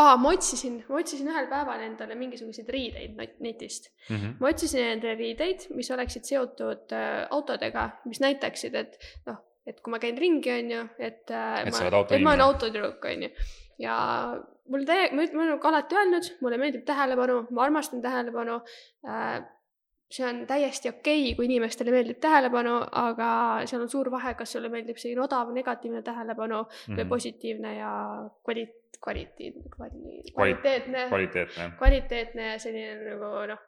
aa, 0.00 0.16
ma 0.16 0.32
otsisin, 0.32 0.80
ma 0.88 1.00
otsisin 1.02 1.28
ühel 1.28 1.48
päeval 1.50 1.82
endale 1.84 2.16
mingisuguseid 2.16 2.68
riideid 2.72 3.18
netist 3.42 3.90
mm. 4.08 4.16
-hmm. 4.16 4.34
ma 4.40 4.48
otsisin 4.54 4.94
endale 4.94 5.18
riideid, 5.18 5.68
mis 5.76 5.90
oleksid 5.90 6.24
seotud 6.24 6.96
äh, 6.96 7.26
autodega, 7.30 7.90
mis 8.06 8.22
näitaksid, 8.22 8.74
et 8.74 8.96
noh 9.26 9.44
et 9.66 9.80
kui 9.80 9.92
ma 9.92 10.00
käin 10.02 10.18
ringi, 10.18 10.52
on 10.54 10.72
ju, 10.74 10.80
et, 10.98 11.22
äh, 11.30 11.60
et 11.62 11.74
ma, 11.74 12.00
et 12.00 12.24
ma 12.24 12.34
olen 12.34 12.46
autotüdruk, 12.46 13.04
on 13.12 13.26
ju. 13.26 13.30
ja 13.80 13.94
mul 14.70 14.84
täie-, 14.88 15.10
ma, 15.16 15.24
olen 15.26 15.60
ka 15.62 15.70
alati 15.72 15.98
öelnud, 16.00 16.28
mulle 16.44 16.58
meeldib 16.60 16.84
tähelepanu, 16.88 17.40
ma 17.50 17.64
armastan 17.68 18.02
tähelepanu 18.04 18.60
äh,. 19.06 19.40
see 20.10 20.24
on 20.26 20.40
täiesti 20.42 20.90
okei 20.90 21.20
okay,, 21.22 21.34
kui 21.38 21.46
inimestele 21.46 21.92
meeldib 21.94 22.18
tähelepanu, 22.22 22.80
aga 22.98 23.28
seal 23.70 23.84
on 23.84 23.90
suur 23.92 24.08
vahe, 24.10 24.32
kas 24.34 24.56
sulle 24.56 24.66
meeldib 24.72 24.98
selline 24.98 25.22
odav 25.22 25.52
negatiivne 25.54 26.02
tähelepanu 26.02 26.62
mm 26.62 26.66
-hmm. 26.66 26.96
või 26.96 27.04
mhm. 27.04 27.12
positiivne 27.12 27.74
ja 27.76 27.92
kvali-, 28.48 28.66
kvaliteet, 29.04 29.60
kvali-, 29.76 30.32
kvaliteetne, 30.34 31.04
kvaliteetne, 31.12 31.68
kvaliteetne 31.78 32.48
ja 32.48 32.58
selline 32.58 33.12
nagu 33.12 33.30
noh, 33.52 33.62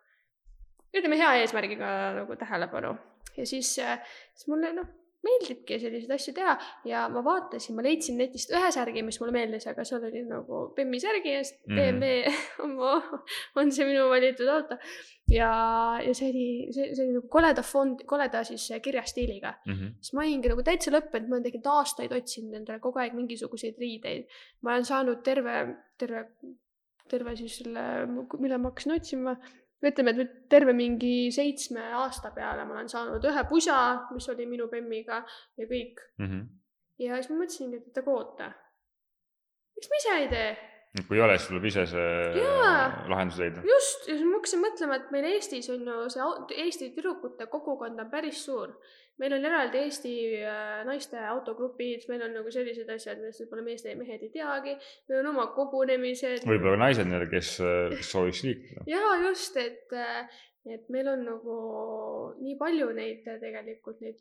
ütleme 0.99 1.21
hea 1.21 1.31
eesmärgiga 1.45 1.93
nagu 2.19 2.37
tähelepanu 2.37 2.97
ja 3.37 3.47
siis, 3.47 3.79
äh, 3.79 4.03
siis 4.35 4.49
mulle 4.51 4.73
noh 4.73 4.91
meeldibki 5.23 5.79
selliseid 5.79 6.13
asju 6.17 6.35
teha 6.37 6.55
ja 6.89 7.05
ma 7.13 7.23
vaatasin, 7.25 7.77
ma 7.77 7.85
leidsin 7.87 8.19
netist 8.19 8.53
ühe 8.55 8.71
särgi, 8.75 9.05
mis 9.07 9.19
mulle 9.23 9.35
meeldis, 9.37 9.67
aga 9.71 9.85
seal 9.87 10.05
oli 10.09 10.25
nagu 10.27 10.63
Bemmi 10.77 11.01
särgi 11.03 11.35
eest 11.39 11.61
mm. 11.69 11.79
BMW 11.79 12.97
on 13.63 13.73
see 13.75 13.87
minu 13.89 14.09
valitud 14.11 14.51
auto. 14.51 14.79
ja, 15.31 15.53
ja 16.03 16.15
see 16.19 16.31
oli, 16.33 16.47
see, 16.75 16.91
see 16.97 17.07
oli 17.07 17.17
nagu 17.19 17.31
koleda 17.33 17.65
fond, 17.67 18.03
koleda 18.09 18.43
siis 18.49 18.67
kirjastiiliga 18.83 19.55
mm. 19.67 19.73
-hmm. 19.73 19.95
siis 20.01 20.17
ma 20.17 20.27
olingi 20.27 20.53
nagu 20.53 20.67
täitsa 20.67 20.95
lõppenud, 20.95 21.29
ma 21.29 21.39
olen 21.39 21.47
tegelikult 21.47 21.73
aastaid 21.77 22.17
otsinud 22.19 22.59
endale 22.59 22.83
kogu 22.83 23.03
aeg 23.03 23.15
mingisuguseid 23.19 23.79
riideid. 23.79 24.27
ma 24.63 24.75
olen 24.75 24.91
saanud 24.91 25.23
terve, 25.23 25.57
terve, 25.99 26.27
terve 27.09 27.37
siis 27.37 27.61
selle, 27.63 27.87
mille 28.09 28.59
ma 28.59 28.73
hakkasin 28.73 28.99
otsima 28.99 29.37
ütleme, 29.91 30.15
et 30.23 30.35
terve 30.53 30.73
mingi 30.77 31.31
seitsme 31.35 31.89
aasta 31.99 32.31
peale 32.35 32.65
ma 32.65 32.77
olen 32.77 32.89
saanud 32.89 33.25
ühe 33.31 33.45
pusa, 33.51 33.79
mis 34.15 34.29
oli 34.33 34.47
minu 34.47 34.69
bemmiga 34.71 35.23
ja 35.59 35.67
kõik 35.67 36.03
mm. 36.19 36.27
-hmm. 36.27 36.45
ja 37.05 37.17
siis 37.19 37.31
ma 37.31 37.41
mõtlesingi, 37.43 37.83
et 37.83 38.07
oota, 38.07 38.53
miks 39.77 39.91
ma 39.91 40.03
ise 40.03 40.19
ei 40.21 40.29
tee? 40.29 40.72
Kui 41.09 41.17
ei 41.17 41.23
ole, 41.25 41.39
siis 41.39 41.49
tuleb 41.49 41.69
ise 41.71 41.87
see 41.89 42.09
Jaa, 42.37 42.81
lahendus 43.09 43.39
leida. 43.41 43.63
just, 43.65 44.09
ja 44.09 44.17
siis 44.17 44.27
ma 44.29 44.37
hakkasin 44.41 44.65
mõtlema, 44.65 44.99
et 45.01 45.15
meil 45.15 45.29
Eestis 45.31 45.71
on 45.73 45.87
ju 45.89 46.01
see 46.13 46.59
Eesti 46.67 46.91
tüdrukute 46.97 47.49
kogukond 47.53 48.03
on 48.03 48.13
päris 48.13 48.45
suur 48.45 48.75
meil 49.21 49.35
on 49.37 49.45
eraldi 49.47 49.81
Eesti 49.87 50.13
äh, 50.41 50.83
naiste 50.89 51.21
autogrupid, 51.31 52.07
meil 52.11 52.25
on 52.27 52.37
nagu 52.39 52.53
sellised 52.55 52.89
asjad, 52.93 53.21
millest 53.21 53.45
võib-olla 53.45 53.67
meeste 53.67 53.93
ja 53.93 53.99
mehed 53.99 54.25
ei 54.25 54.33
teagi. 54.33 54.77
meil 55.09 55.21
on 55.21 55.33
oma 55.35 55.49
kogunemised. 55.57 56.47
võib-olla 56.49 56.81
naised 56.87 57.13
kes, 57.31 57.53
äh, 57.61 57.93
kes 57.97 58.13
sooviks 58.15 58.43
liikuda. 58.47 58.87
ja 58.91 59.03
just, 59.27 59.57
et, 59.61 59.99
äh, 60.67 60.75
et 60.77 60.85
meil 60.95 61.09
on 61.11 61.21
nagu 61.27 61.57
nii 62.39 62.55
palju 62.61 62.87
neid 62.97 63.21
tegelikult 63.43 63.99
neid 64.05 64.21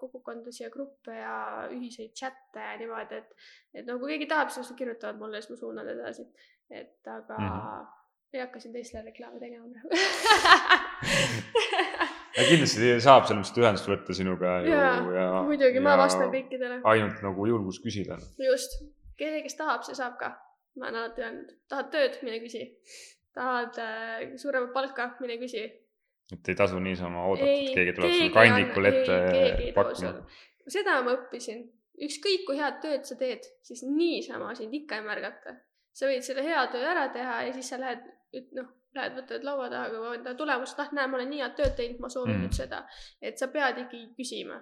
kogukondasid 0.00 0.66
ja 0.66 0.70
gruppe 0.74 1.12
ja 1.16 1.36
ühiseid 1.72 2.12
chat'e 2.16 2.66
ja 2.66 2.74
niimoodi, 2.80 3.14
et, 3.22 3.30
et 3.74 3.84
no 3.88 3.92
kui 4.00 4.08
keegi 4.14 4.28
tahab, 4.30 4.48
siis 4.52 4.70
kirjutavad 4.78 5.16
mulle, 5.20 5.36
siis 5.40 5.52
ma 5.54 5.58
suunan 5.62 5.86
edasi. 5.94 6.24
et 6.70 7.06
aga 7.06 7.36
mm 7.38 7.48
-hmm. 7.48 7.86
ei 8.32 8.40
hakka 8.40 8.60
siin 8.60 8.72
teistele 8.72 9.04
reklaami 9.04 9.40
tegema 9.40 9.68
praegu 9.72 9.88
kindlasti 12.50 12.92
saab 13.02 13.26
selles 13.26 13.42
mõttes 13.42 13.62
ühendust 13.62 13.88
võtta 13.90 14.16
sinuga 14.16 14.54
ja, 14.66 14.82
ja 15.16 15.26
muidugi, 15.46 15.82
ma 15.82 15.96
vastan 16.00 16.30
kõikidele. 16.32 16.80
ainult 16.92 17.22
nagu 17.24 17.46
julgus 17.48 17.80
küsida. 17.84 18.18
just, 18.38 18.70
keegi, 19.20 19.44
kes 19.46 19.58
tahab, 19.58 19.86
see 19.86 19.96
saab 19.98 20.18
ka. 20.20 20.34
ma 20.78 20.88
olen 20.88 21.00
alati 21.02 21.24
öelnud, 21.24 21.48
tahad 21.68 21.90
tööd, 21.94 22.20
mine 22.26 22.38
küsi. 22.44 22.62
Tahad 23.36 23.78
äh, 23.82 24.32
suuremat 24.40 24.72
palka, 24.74 25.10
mine 25.20 25.38
küsi. 25.42 25.64
et 26.32 26.48
ei 26.48 26.58
tasu 26.58 26.78
niisama 26.78 27.26
oodata, 27.26 27.50
et 27.50 27.74
keegi 27.74 27.94
tuleb 27.96 28.16
sulle 28.16 28.32
kandikul 28.34 28.90
ette 28.90 29.72
pakkuma. 29.76 30.12
seda 30.76 31.00
ma 31.06 31.14
õppisin, 31.18 31.64
ükskõik 32.06 32.44
kui 32.48 32.58
head 32.60 32.82
tööd 32.84 33.06
sa 33.08 33.18
teed, 33.20 33.46
siis 33.66 33.84
niisama 33.86 34.54
sind 34.58 34.74
ikka 34.74 35.00
ei 35.00 35.06
märgata. 35.06 35.56
sa 35.92 36.10
võid 36.10 36.26
selle 36.26 36.44
hea 36.46 36.66
töö 36.72 36.84
ära 36.86 37.08
teha 37.14 37.40
ja 37.48 37.54
siis 37.56 37.72
sa 37.72 37.80
lähed, 37.82 38.04
noh 38.58 38.76
lähed, 38.94 39.16
võtad 39.18 39.46
laua 39.46 39.68
taha, 39.70 39.90
kui 39.92 40.16
enda 40.18 40.34
tulemust, 40.38 40.78
ah 40.82 40.90
näe, 40.96 41.06
ma 41.06 41.18
olen 41.18 41.30
nii 41.30 41.42
head 41.44 41.56
tööd 41.58 41.74
teinud, 41.78 42.00
ma 42.02 42.10
soovin 42.10 42.36
mm. 42.36 42.46
nüüd 42.46 42.56
seda. 42.58 42.82
et 43.22 43.38
sa 43.38 43.50
pead 43.52 43.84
ikkagi 43.84 44.06
küsima. 44.18 44.58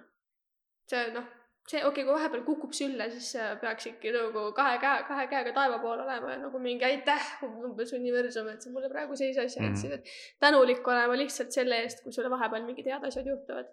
see 0.89 1.09
noh, 1.13 1.25
see 1.69 1.81
okei 1.85 1.89
okay,, 1.89 2.05
kui 2.07 2.15
vahepeal 2.15 2.43
kukub 2.47 2.73
sülle, 2.73 3.09
siis 3.13 3.35
peaks 3.61 3.89
ikka 3.91 4.13
nagu 4.15 4.45
kahe 4.57 4.79
käe, 4.81 5.03
kahe 5.09 5.27
käega 5.31 5.53
taeva 5.55 5.77
pool 5.83 6.01
olema 6.01 6.33
ja 6.33 6.39
nagu 6.41 6.61
mingi 6.63 6.87
aitäh 6.87 7.27
umbes 7.45 7.93
universum, 7.97 8.49
et 8.53 8.65
sa 8.65 8.73
mulle 8.73 8.89
praegu 8.91 9.17
sellise 9.19 9.45
asja 9.45 9.65
andsid 9.67 9.93
mm., 9.93 9.99
et 9.99 10.41
tänulik 10.45 10.87
olema 10.87 11.17
lihtsalt 11.19 11.53
selle 11.55 11.83
eest, 11.83 12.03
kui 12.03 12.15
sulle 12.15 12.31
vahepeal 12.33 12.65
mingid 12.65 12.89
head 12.89 13.05
asjad 13.11 13.29
juhtuvad. 13.29 13.69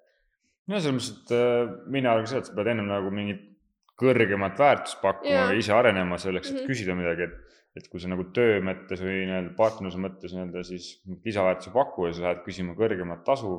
no 0.67 0.81
selles 0.81 0.97
mõttes, 0.99 1.13
et 1.17 1.37
äh, 1.39 1.75
mina 1.97 2.13
arvan 2.13 2.29
seda, 2.31 2.45
et 2.45 2.51
sa 2.51 2.59
pead 2.59 2.73
ennem 2.75 2.91
nagu 2.93 3.13
mingit 3.15 3.45
kõrgemat 3.97 4.59
väärtust 4.61 5.01
pakkuma 5.01 5.49
või 5.51 5.63
ise 5.63 5.73
arenema 5.73 6.19
selleks, 6.21 6.51
et 6.51 6.59
mm 6.59 6.63
-hmm. 6.63 6.73
küsida 6.73 6.97
midagi, 6.99 7.31
et 7.31 7.43
et 7.77 7.89
kui 7.93 8.01
sa 8.01 8.09
nagu 8.09 8.25
töö 8.37 8.61
mõttes 8.65 9.03
või 9.05 9.27
nii-öelda 9.29 9.51
partnerluse 9.57 10.01
mõttes 10.01 10.33
nii-öelda 10.33 10.63
siis 10.65 10.87
lisaväärtuse 11.27 11.73
pakkuja, 11.75 12.15
sa 12.17 12.23
lähed 12.25 12.39
küsima 12.47 12.73
kõrgemat 12.79 13.21
tasu, 13.27 13.59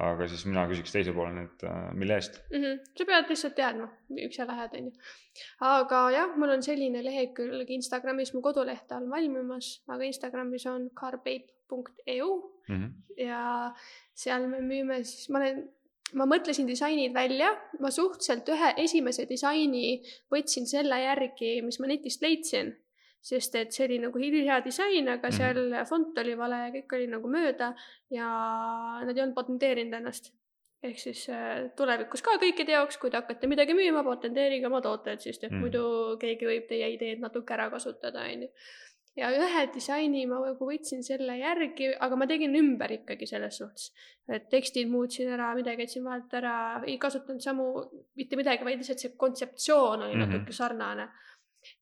aga 0.00 0.26
siis 0.30 0.44
mina 0.48 0.64
küsiks 0.70 0.94
teise 0.94 1.12
poole, 1.12 1.44
et 1.44 1.64
äh, 1.68 1.90
mille 1.92 2.16
eest 2.16 2.38
mm. 2.50 2.62
-hmm. 2.62 2.78
sa 2.96 3.06
pead 3.08 3.28
lihtsalt 3.28 3.54
teadma, 3.58 3.88
miks 4.08 4.38
sa 4.40 4.46
lähed, 4.48 4.76
onju. 4.78 4.92
aga 5.68 5.98
jah, 6.16 6.36
mul 6.36 6.54
on 6.54 6.62
selline 6.62 7.04
lehekülg 7.04 7.70
Instagramis, 7.76 8.32
mu 8.34 8.40
koduleht 8.40 8.92
on 8.96 9.10
valmimas, 9.10 9.82
aga 9.88 10.08
Instagramis 10.08 10.66
on 10.66 10.88
carbape.eu 11.00 12.30
mm 12.68 12.76
-hmm. 12.76 12.90
ja 13.26 13.74
seal 14.14 14.48
me 14.48 14.60
müüme 14.60 15.04
siis, 15.04 15.28
ma 15.28 15.38
olen 15.38 15.68
ma 16.14 16.26
mõtlesin 16.28 16.68
disainid 16.68 17.14
välja, 17.14 17.52
ma 17.80 17.90
suhteliselt 17.90 18.48
ühe 18.48 18.74
esimese 18.84 19.28
disaini 19.28 20.02
võtsin 20.32 20.66
selle 20.66 21.00
järgi, 21.00 21.60
mis 21.62 21.80
ma 21.80 21.86
netist 21.86 22.22
leidsin 22.22 22.76
sest 23.22 23.54
et 23.54 23.74
see 23.74 23.86
oli 23.86 23.98
nagu 24.02 24.18
hea 24.18 24.60
disain, 24.64 25.08
aga 25.08 25.28
mhm. 25.28 25.36
seal 25.36 25.54
mm 25.54 25.72
-hmm. 25.72 25.88
fond 25.88 26.18
oli 26.18 26.36
vale 26.38 26.60
ja 26.66 26.70
kõik 26.76 26.94
oli 26.98 27.06
nagu 27.06 27.28
mööda 27.28 27.74
ja 28.10 28.28
nad 29.06 29.16
ei 29.16 29.22
olnud 29.22 29.34
patenteerinud 29.34 30.00
ennast. 30.00 30.32
ehk 30.82 30.98
siis 30.98 31.28
äh, 31.30 31.70
tulevikus 31.78 32.22
ka 32.26 32.32
kõikide 32.42 32.72
jaoks, 32.74 32.96
kui 32.98 33.10
te 33.10 33.16
hakkate 33.16 33.46
midagi 33.46 33.74
müüma, 33.74 34.02
patenteerige 34.02 34.66
oma 34.66 34.80
tooted, 34.80 35.20
sest 35.20 35.44
et 35.44 35.50
mm 35.50 35.56
-hmm. 35.56 35.60
muidu 35.60 36.16
keegi 36.18 36.46
võib 36.46 36.66
teie 36.66 36.88
ideed 36.94 37.20
natuke 37.20 37.54
ära 37.54 37.70
kasutada, 37.70 38.24
onju 38.32 38.48
ja 39.16 39.28
ühe 39.36 39.64
disaini 39.74 40.24
ma 40.26 40.38
nagu 40.40 40.68
võtsin 40.68 41.02
selle 41.04 41.36
järgi, 41.38 41.90
aga 42.04 42.16
ma 42.16 42.26
tegin 42.30 42.56
ümber 42.56 42.94
ikkagi 42.98 43.26
selles 43.28 43.58
suhtes. 43.60 43.92
et 44.28 44.48
tekstid 44.48 44.88
muutsin 44.88 45.28
ära, 45.34 45.54
midagi 45.54 45.84
jätsin 45.84 46.04
vahelt 46.04 46.32
ära, 46.34 46.54
ei 46.86 46.96
kasutanud 46.98 47.42
samu, 47.42 47.66
mitte 48.16 48.36
midagi, 48.36 48.64
vaid 48.64 48.80
lihtsalt 48.80 49.02
see 49.02 49.16
kontseptsioon 49.16 50.02
oli 50.06 50.14
mm 50.14 50.22
-hmm. 50.22 50.32
natuke 50.32 50.52
sarnane 50.52 51.08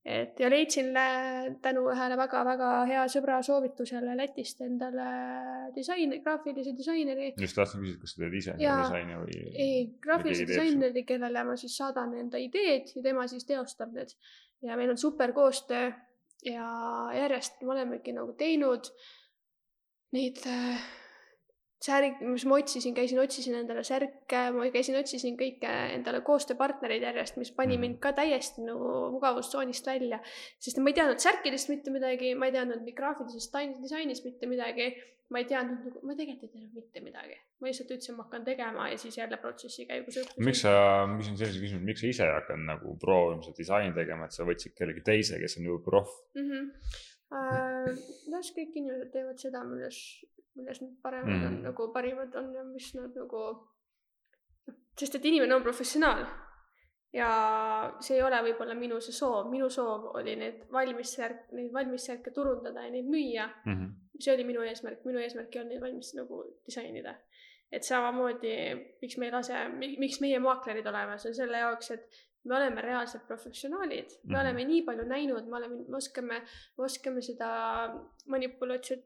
et 0.04 0.40
ja 0.40 0.50
leidsin 0.50 0.90
tänu 1.62 1.86
ühele 1.92 2.18
väga-väga 2.20 2.70
hea 2.90 3.06
sõbra 3.12 3.40
soovitusele 3.46 4.16
Lätist 4.18 4.60
endale 4.66 5.08
disain, 5.74 6.14
graafilise 6.24 6.74
disaineri. 6.76 7.32
just 7.40 7.58
tahtsin 7.58 7.84
küsida, 7.84 8.00
kas 8.04 8.14
sa 8.14 8.22
teed 8.24 8.38
ise 8.42 8.54
Jaa. 8.60 8.76
disaini 8.84 9.18
või? 9.22 9.40
ei, 9.66 9.80
graafilise 10.02 10.46
disaineri, 10.50 11.04
kellele 11.08 11.44
ma 11.48 11.56
siis 11.60 11.76
saadan 11.80 12.14
enda 12.20 12.40
ideed 12.40 12.92
ja 12.94 13.02
tema 13.02 13.26
siis 13.30 13.48
teostab 13.48 13.92
need. 13.96 14.14
ja 14.62 14.76
meil 14.76 14.92
on 14.94 15.00
super 15.00 15.32
koostöö 15.36 15.90
ja 16.44 16.70
järjest 17.16 17.62
me 17.62 17.74
olemegi 17.74 18.14
nagu 18.16 18.32
teinud 18.38 18.88
neid 20.16 20.40
äh, 20.46 20.80
särg, 21.80 22.20
mis 22.20 22.44
ma 22.48 22.58
otsisin, 22.60 22.94
käisin, 22.96 23.18
otsisin 23.22 23.54
endale 23.60 23.82
särke, 23.86 24.40
ma 24.52 24.66
käisin, 24.72 24.98
otsisin 25.00 25.36
kõike 25.40 25.70
endale 25.96 26.20
koostööpartnereid 26.26 27.06
järjest, 27.06 27.38
mis 27.40 27.50
pani 27.56 27.76
Mhm. 27.76 27.80
mind 27.80 28.00
ka 28.00 28.12
täiesti 28.12 28.64
nagu 28.66 29.10
mugavustsoonist 29.14 29.86
välja. 29.86 30.20
sest 30.58 30.78
ma 30.78 30.90
ei 30.90 30.94
teadnud 30.94 31.18
särkidest 31.18 31.68
mitte 31.68 31.90
midagi, 31.90 32.34
ma 32.34 32.46
ei 32.46 32.52
teadnud 32.52 32.84
graafilisest 32.94 33.54
disainist 33.82 34.24
mitte 34.24 34.46
midagi. 34.46 34.94
ma 35.30 35.38
ei 35.38 35.44
teadnud 35.44 35.84
nagu, 35.84 36.00
ma 36.02 36.14
tegelikult 36.18 36.42
ei 36.42 36.60
teadnud 36.60 36.74
mitte 36.74 37.00
midagi. 37.00 37.36
ma 37.60 37.68
lihtsalt 37.68 37.90
ütlesin, 37.90 38.16
ma 38.16 38.24
hakkan 38.24 38.44
tegema 38.44 38.88
ja 38.90 38.98
siis 38.98 39.16
jälle 39.18 39.36
protsessi 39.36 39.86
käigus 39.86 40.16
õppisin. 40.16 40.44
miks 40.44 40.60
sa, 40.60 41.06
ma 41.06 41.16
küsin 41.18 41.36
sellise 41.38 41.60
küsimuse, 41.60 41.84
miks 41.84 42.00
sa 42.00 42.06
ise 42.06 42.24
ei 42.24 42.34
hakanud 42.34 42.66
nagu 42.66 42.96
proovima 42.98 43.42
seda 43.42 43.56
disaini 43.56 43.94
tegema, 43.94 44.24
et 44.24 44.32
sa 44.32 44.44
võtsid 44.44 44.74
kellegi 44.74 45.00
teise, 45.00 45.38
kes 45.38 45.56
on 45.58 45.64
juba 45.64 45.84
proff? 45.84 46.10
mm. 46.34 46.50
-hmm. 46.50 46.66
Uh, 47.30 47.86
las 48.32 48.50
kõik 48.56 48.74
inimesed 48.74 49.12
teevad 49.14 49.38
seda, 49.38 49.62
milles, 49.62 49.98
milles 50.58 50.80
nad 50.82 50.94
paremad 51.04 51.36
mm. 51.36 51.44
on 51.46 51.58
nagu 51.68 51.84
parimad 51.94 52.34
on 52.40 52.48
ja 52.56 52.64
mis 52.66 52.88
nad 52.96 53.14
nagu, 53.14 53.42
sest 54.98 55.18
et 55.20 55.28
inimene 55.30 55.54
on 55.54 55.62
professionaal. 55.62 56.24
ja 57.14 57.28
see 58.02 58.16
ei 58.16 58.22
ole 58.22 58.38
võib-olla 58.46 58.74
minu 58.78 59.00
see 59.02 59.14
soov, 59.14 59.48
minu 59.50 59.66
soov 59.70 60.12
oli 60.18 60.36
need 60.38 60.60
valmissärk, 60.74 61.48
neid 61.58 61.72
valmissärke 61.74 62.30
turundada 62.34 62.84
ja 62.84 62.90
neid 62.90 63.06
müüa. 63.10 63.46
Mm 63.64 63.76
-hmm. 63.78 63.94
see 64.18 64.34
oli 64.34 64.44
minu 64.46 64.62
eesmärk, 64.62 65.04
minu 65.04 65.18
eesmärk 65.18 65.54
ei 65.54 65.60
olnud 65.60 65.74
neid 65.74 65.82
valmis 65.82 66.14
nagu 66.14 66.44
disainida. 66.66 67.14
et 67.72 67.84
samamoodi, 67.84 68.54
miks 69.02 69.16
me 69.18 69.26
ei 69.26 69.32
lase, 69.32 69.68
miks 69.78 70.20
meie 70.20 70.38
maaklerid 70.38 70.86
oleme, 70.86 71.18
see 71.18 71.30
on 71.30 71.34
selle 71.34 71.58
jaoks, 71.58 71.90
et 71.90 72.16
me 72.44 72.56
oleme 72.56 72.80
reaalsed 72.80 73.20
professionaalid, 73.28 74.10
me 74.24 74.32
Mhm. 74.32 74.40
oleme 74.40 74.64
nii 74.64 74.82
palju 74.86 75.04
näinud, 75.04 75.48
me 75.50 75.56
oleme, 75.56 75.76
me 75.88 75.96
oskame, 75.96 76.38
me 76.78 76.84
oskame 76.84 77.22
seda 77.22 77.50
manipulatsioon, 78.32 79.02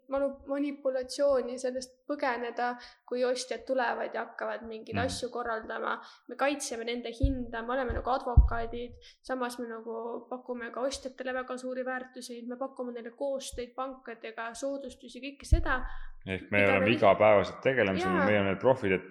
manipulatsiooni 0.47 1.57
sellest 1.59 1.97
põgeneda, 2.09 2.75
kui 3.09 3.25
ostjad 3.27 3.65
tulevad 3.67 4.15
ja 4.15 4.25
hakkavad 4.27 4.63
mingeid 4.69 4.97
mm. 4.97 5.05
asju 5.07 5.31
korraldama. 5.35 5.97
me 6.29 6.37
kaitseme 6.37 6.85
nende 6.85 7.11
hinda, 7.21 7.63
me 7.63 7.73
oleme 7.75 7.93
nagu 7.97 8.11
advokaadid, 8.11 8.95
samas 9.23 9.59
me 9.59 9.67
nagu 9.69 10.27
pakume 10.31 10.71
ka 10.75 10.81
ostjatele 10.89 11.35
väga 11.35 11.57
suuri 11.59 11.85
väärtuseid, 11.85 12.47
me 12.49 12.57
pakume 12.57 12.93
neile 12.93 13.11
koostöid 13.11 13.75
pankadega, 13.75 14.51
soodustusi, 14.55 15.21
kõike 15.21 15.45
seda. 15.49 15.81
ehk 16.27 16.51
me 16.51 16.63
oleme 16.65 16.87
me- 16.87 16.95
igapäevaselt 16.97 17.61
tegelemas 17.63 18.01
ja 18.01 18.09
Jaa. 18.09 18.25
meie 18.27 18.39
oleme 18.39 18.51
need 18.55 18.61
profid, 18.61 18.93
et, 18.93 19.03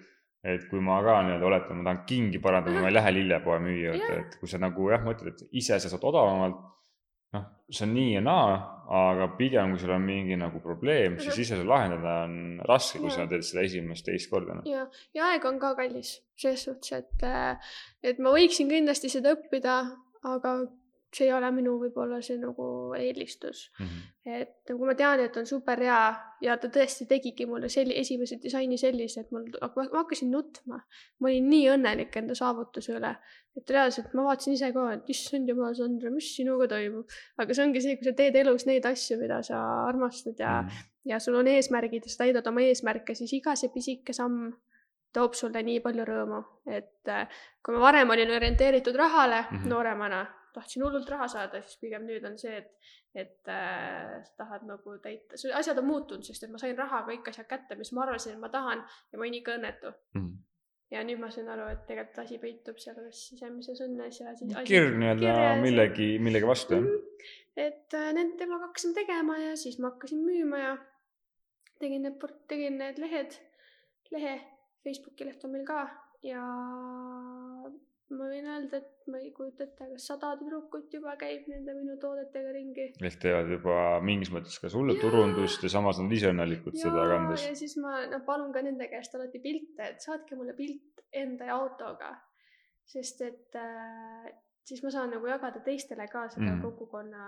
et 0.43 0.67
kui 0.67 0.83
ma 0.83 0.99
ka 1.05 1.21
nii-öelda 1.23 1.47
oletan, 1.47 1.79
ma 1.79 1.89
tahan 1.89 2.03
kingi 2.07 2.41
parandada, 2.43 2.81
ma 2.83 2.91
ei 2.91 2.97
lähe 2.97 3.15
lillepoe 3.15 3.59
müüa 3.63 3.93
juurde, 3.93 4.19
et 4.25 4.37
kui 4.41 4.51
sa 4.51 4.59
nagu 4.59 4.89
jah, 4.91 5.03
mõtled, 5.05 5.31
et 5.31 5.59
ise 5.61 5.79
sa 5.79 5.91
saad 5.91 6.03
odavamalt, 6.09 6.59
noh, 7.37 7.45
see 7.71 7.87
on 7.87 7.93
nii 7.95 8.11
ja 8.17 8.23
naa, 8.25 8.57
aga 8.99 9.29
pigem, 9.39 9.71
kui 9.71 9.81
sul 9.81 9.95
on 9.95 10.03
mingi 10.03 10.35
nagu 10.39 10.59
probleem, 10.63 11.15
siis 11.21 11.39
ise 11.45 11.55
seda 11.55 11.67
lahendada 11.69 12.17
on 12.27 12.37
raske, 12.67 12.99
kui 12.99 13.13
sa 13.13 13.23
Jaa. 13.23 13.31
teed 13.31 13.47
seda 13.47 13.63
esimest, 13.69 14.05
teist 14.09 14.29
korda. 14.31 14.59
noh. 14.59 14.67
ja, 14.67 14.83
ja 15.15 15.31
aeg 15.31 15.47
on 15.47 15.61
ka 15.63 15.73
kallis 15.79 16.17
selles 16.35 16.67
suhtes, 16.67 16.91
et, 16.99 17.27
äh, 17.27 17.75
et 18.03 18.19
ma 18.19 18.35
võiksin 18.35 18.71
kindlasti 18.71 19.11
seda 19.15 19.37
õppida, 19.37 19.79
aga 20.27 20.57
see 21.17 21.27
ei 21.27 21.33
ole 21.35 21.49
minu 21.55 21.75
võib-olla 21.81 22.19
see 22.25 22.37
nagu 22.41 22.65
eelistus. 22.97 23.69
Mhm. 23.79 24.01
et 24.25 24.71
nagu 24.71 24.85
ma 24.87 24.95
tean, 24.95 25.19
et 25.19 25.37
on 25.37 25.45
super 25.45 25.79
hea 25.83 26.01
ja 26.41 26.57
ta 26.57 26.69
tõesti 26.71 27.07
tegigi 27.07 27.45
mulle 27.45 27.69
selli-, 27.69 27.97
esimese 27.99 28.37
disaini 28.41 28.77
sellise, 28.79 29.25
et 29.25 29.31
mul, 29.35 29.49
ma 29.61 29.87
hakkasin 29.99 30.31
nutma. 30.31 30.79
ma 31.19 31.29
olin 31.29 31.49
nii 31.49 31.69
õnnelik 31.75 32.15
enda 32.21 32.35
saavutuse 32.35 32.95
üle, 32.95 33.13
et 33.57 33.69
reaalselt 33.69 34.13
ma 34.13 34.27
vaatasin 34.29 34.57
ise 34.57 34.71
ka, 34.73 34.87
et 34.93 35.09
issand 35.09 35.49
jumal, 35.49 35.75
Sandra, 35.75 36.09
mis 36.09 36.31
sinuga 36.35 36.67
toimub. 36.67 37.09
aga 37.37 37.53
see 37.53 37.67
ongi 37.67 37.81
see, 37.81 37.97
kui 37.97 38.09
sa 38.09 38.15
teed 38.17 38.35
elus 38.35 38.65
neid 38.69 38.85
asju, 38.85 39.19
mida 39.19 39.41
sa 39.43 39.63
armastad 39.87 40.39
ja 40.39 40.61
Mhm. 40.61 40.69
ja 41.05 41.19
sul 41.19 41.35
on 41.35 41.47
eesmärgid 41.47 42.05
ja 42.05 42.09
sa 42.09 42.23
täidad 42.23 42.47
oma 42.47 42.61
eesmärke, 42.61 43.15
siis 43.15 43.33
iga 43.33 43.55
see 43.55 43.69
pisike 43.73 44.13
samm 44.13 44.53
toob 45.13 45.35
sulle 45.37 45.61
nii 45.63 45.79
palju 45.83 46.05
rõõmu, 46.07 46.39
et 46.67 47.09
äh, 47.11 47.27
kui 47.63 47.75
ma 47.75 47.83
varem 47.83 48.09
olin 48.15 48.31
orienteeritud 48.33 48.95
rahale 48.95 49.41
mm. 49.41 49.57
-hmm. 49.57 49.69
nooremana, 49.69 50.25
tahtsin 50.53 50.83
hullult 50.85 51.09
raha 51.09 51.27
saada, 51.31 51.61
siis 51.65 51.79
pigem 51.81 52.05
nüüd 52.07 52.25
on 52.27 52.37
see, 52.39 52.55
et, 52.61 52.93
et 53.23 53.51
äh, 53.51 54.21
tahad 54.39 54.65
nagu 54.69 54.97
täita, 55.03 55.39
asjad 55.59 55.81
on 55.81 55.89
muutunud, 55.89 56.25
sest 56.27 56.45
et 56.45 56.53
ma 56.53 56.61
sain 56.61 56.77
rahaga 56.77 57.11
kõik 57.11 57.29
asjad 57.31 57.49
kätte, 57.49 57.77
mis 57.79 57.93
ma 57.95 58.05
arvasin, 58.05 58.37
et 58.37 58.43
ma 58.43 58.51
tahan 58.53 58.83
ja 58.83 59.19
ma 59.19 59.25
olin 59.25 59.39
ikka 59.39 59.57
õnnetu. 59.59 59.93
Mhm. 60.17 60.33
ja 60.93 61.01
nüüd 61.01 61.17
ma 61.17 61.31
sain 61.33 61.47
aru, 61.49 61.65
et 61.73 61.85
tegelikult 61.89 62.19
asi 62.21 62.35
peitub 62.37 62.77
selles 62.77 63.21
sisemises 63.31 63.79
õnnes 63.81 64.19
ja 64.21 64.35
siis 64.37 64.51
kirg 64.67 64.99
nii-öelda 65.01 65.55
millegi, 65.63 66.09
millegi 66.21 66.49
vastu, 66.49 66.77
jah? 66.77 66.85
Mhm. 66.85 67.39
et 67.67 67.97
äh, 67.97 68.11
nende 68.13 68.37
temaga 68.37 68.69
hakkasime 68.69 68.97
tegema 68.99 69.39
ja 69.41 69.55
siis 69.57 69.79
ma 69.81 69.89
hakkasin 69.93 70.21
müüma 70.21 70.61
ja 70.61 70.75
tegin 71.81 72.05
need, 72.05 72.21
tegin 72.47 72.77
need 72.77 73.01
lehed, 73.01 73.35
lehe, 74.13 74.37
Facebooki 74.85 75.25
leht 75.25 75.43
on 75.47 75.55
meil 75.55 75.65
ka 75.65 75.87
ja 76.23 76.43
ma 78.11 78.27
võin 78.29 78.47
öelda, 78.49 78.79
et 78.81 79.07
ma 79.11 79.19
ei 79.21 79.31
kujuta 79.35 79.65
ette, 79.65 79.87
aga 79.87 79.97
sada 80.01 80.33
tüdrukut 80.39 80.91
juba 80.93 81.15
käib 81.19 81.47
nende 81.51 81.75
minu 81.77 81.95
toodetega 82.01 82.51
ringi. 82.55 82.87
ehk 83.09 83.19
teevad 83.23 83.51
juba 83.55 83.77
mingis 84.05 84.31
mõttes 84.33 84.59
ka 84.61 84.71
sulle 84.73 84.97
Jaa. 84.97 85.03
turundust 85.05 85.63
ja 85.63 85.71
samas 85.71 86.01
nad 86.03 86.11
ise 86.17 86.31
õnnelikud 86.33 86.77
seda 86.79 87.07
kandes. 87.13 87.47
ja 87.47 87.55
siis 87.57 87.77
ma 87.81 88.03
noh, 88.11 88.23
palun 88.27 88.53
ka 88.55 88.63
nende 88.65 88.89
käest 88.91 89.15
alati 89.17 89.41
pilte, 89.43 89.89
et 89.95 90.05
saatke 90.05 90.37
mulle 90.39 90.55
pilt 90.57 91.03
enda 91.23 91.49
autoga, 91.55 92.13
sest 92.93 93.21
et 93.25 93.59
äh, 93.59 94.31
siis 94.67 94.83
ma 94.83 94.91
saan 94.93 95.11
nagu 95.11 95.27
jagada 95.27 95.59
teistele 95.65 96.07
ka 96.11 96.27
seda 96.31 96.53
mm. 96.53 96.61
kogukonna, 96.63 97.25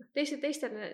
noh 0.00 0.08
teiste, 0.16 0.38
teistele, 0.40 0.90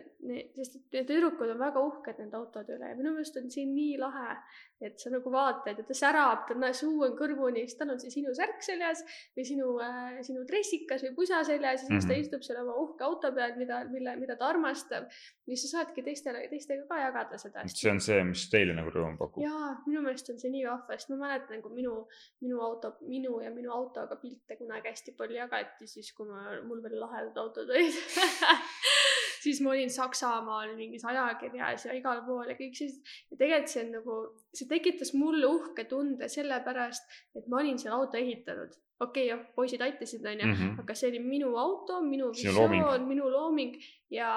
sest 0.57 0.78
et 0.80 0.96
need 0.96 1.09
tüdrukud 1.09 1.52
on 1.52 1.61
väga 1.61 1.82
uhked 1.88 2.18
nende 2.20 2.36
autode 2.38 2.74
üle 2.76 2.90
ja 2.90 2.96
minu 2.98 3.14
meelest 3.14 3.38
on 3.40 3.46
siin 3.52 3.70
nii 3.76 3.96
lahe, 4.02 4.34
et 4.82 4.98
sa 5.00 5.12
nagu 5.14 5.30
vaatad 5.32 5.78
ja 5.80 5.86
ta 5.86 5.96
särab, 5.96 6.44
ta 6.48 6.57
on, 6.57 6.66
suu 6.76 7.04
on 7.07 7.14
kõrvuni, 7.18 7.64
siis 7.64 7.78
tal 7.78 7.94
on 7.94 8.02
see 8.02 8.12
sinu 8.12 8.34
särk 8.36 8.61
seljas 8.66 9.04
või 9.36 9.46
sinu 9.48 9.70
äh,, 9.84 10.18
sinu 10.26 10.44
dressikas 10.48 11.07
või 11.07 11.14
pusa 11.22 11.40
seljas 11.46 11.86
ja 11.86 11.86
siis 11.86 11.94
mm 11.94 12.07
ta 12.07 12.16
Mhm. 12.16 12.24
istub 12.24 12.42
seal 12.42 12.61
oma 12.62 12.74
uhke 12.82 13.04
auto 13.04 13.32
peal, 13.34 13.54
mida, 13.61 13.84
mille, 13.90 14.16
mida 14.20 14.36
ta 14.36 14.50
armastab. 14.52 15.04
ja 15.46 15.54
siis 15.54 15.62
sa 15.70 15.78
saadki 15.78 16.02
teistele, 16.02 16.42
teistega 16.50 16.86
ka 16.88 16.98
jagada 17.00 17.38
seda. 17.38 17.62
see 17.68 17.90
on 17.90 18.00
see, 18.00 18.22
mis 18.24 18.48
teile 18.50 18.74
nagu 18.74 18.90
rõõmu 18.90 19.18
pakub. 19.18 19.42
jaa, 19.42 19.70
minu 19.86 20.02
meelest 20.02 20.30
on 20.30 20.38
see 20.42 20.50
nii 20.50 20.64
vahva, 20.66 20.98
sest 20.98 21.11
ma 21.12 21.16
mäletan, 21.24 21.62
kui 21.62 21.74
minu, 21.74 21.94
minu 22.42 22.61
auto, 22.61 22.96
minu 23.00 23.40
ja 23.44 23.50
minu 23.54 23.72
autoga 23.72 24.16
pilte 24.22 24.57
kunagi 24.57 24.90
hästi 24.90 25.16
palju 25.18 25.36
jagati, 25.36 25.45
siis 25.86 26.12
kui 26.16 26.28
ma, 26.28 26.59
mul 26.66 26.82
veel 26.84 26.99
lahedad 27.01 27.36
autod 27.42 27.70
olid 27.70 27.97
siis 29.47 29.61
ma 29.62 29.70
olin 29.74 29.90
Saksamaal 29.92 30.72
mingis 30.78 31.05
ajakirjas 31.07 31.86
ja 31.86 31.94
igal 31.97 32.22
pool 32.26 32.51
ja 32.51 32.57
kõik 32.59 32.74
sellised. 32.78 33.03
ja 33.30 33.38
tegelikult 33.38 33.72
see 33.72 33.84
on 33.84 33.92
nagu, 33.99 34.16
see 34.59 34.70
tekitas 34.70 35.12
mulle 35.14 35.51
uhke 35.51 35.86
tunde 35.90 36.28
sellepärast, 36.32 37.18
et 37.38 37.47
ma 37.53 37.61
olin 37.62 37.78
selle 37.78 37.94
auto 37.99 38.18
ehitanud. 38.20 38.72
okei 39.01 39.26
okay,, 39.26 39.26
jah, 39.28 39.42
poisid 39.57 39.82
aitasid, 39.84 40.24
onju, 40.24 40.47
Mhm. 40.53 40.80
aga 40.82 40.94
see 40.94 41.11
oli 41.11 41.20
minu 41.20 41.53
auto, 41.61 42.01
minu 42.03 42.30
visioon, 42.32 43.05
minu 43.09 43.28
looming 43.30 43.76
ja 44.11 44.30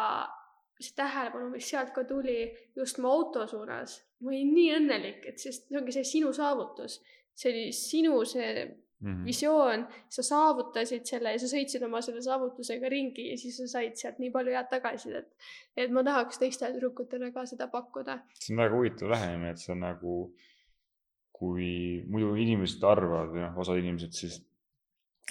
see 0.80 0.96
tähelepanu, 0.96 1.50
mis 1.54 1.70
sealt 1.70 1.94
ka 1.96 2.04
tuli 2.08 2.42
just 2.76 3.00
mu 3.00 3.10
auto 3.12 3.48
suunas, 3.48 4.00
ma 4.20 4.30
olin 4.34 4.54
nii 4.56 4.76
õnnelik, 4.80 5.26
et 5.32 5.40
sest 5.40 5.68
see 5.68 5.80
ongi 5.80 5.96
see 5.96 6.04
sinu 6.14 6.34
saavutus. 6.36 7.02
see 7.40 7.52
oli 7.54 7.72
sinu 7.72 8.26
see 8.28 8.68
Mhm. 9.02 9.24
visioon, 9.26 9.86
sa 10.12 10.24
saavutasid 10.28 11.06
selle 11.08 11.32
ja 11.32 11.40
sa 11.40 11.48
sõitsid 11.48 11.84
oma 11.88 12.02
selle 12.04 12.22
saavutusega 12.22 12.90
ringi 12.92 13.30
ja 13.30 13.38
siis 13.40 13.56
sa 13.62 13.68
said 13.78 13.96
sealt 13.96 14.20
nii 14.20 14.32
palju 14.34 14.52
head 14.52 14.68
tagasisidet. 14.72 15.30
et 15.78 15.92
ma 15.92 16.04
tahaks 16.04 16.42
teistele 16.42 16.74
tüdrukutele 16.76 17.32
ka 17.32 17.46
seda 17.46 17.68
pakkuda. 17.68 18.20
see 18.34 18.54
on 18.54 18.64
väga 18.64 18.76
huvitav 18.76 19.10
lähenemine, 19.16 19.52
et 19.52 19.64
see 19.64 19.72
on 19.72 19.80
nagu, 19.80 20.18
kui 21.32 22.04
muidu 22.08 22.36
inimesed 22.36 22.84
arvavad 22.84 23.32
või 23.32 23.46
noh, 23.46 23.58
osad 23.64 23.80
inimesed 23.80 24.12
siis, 24.12 24.42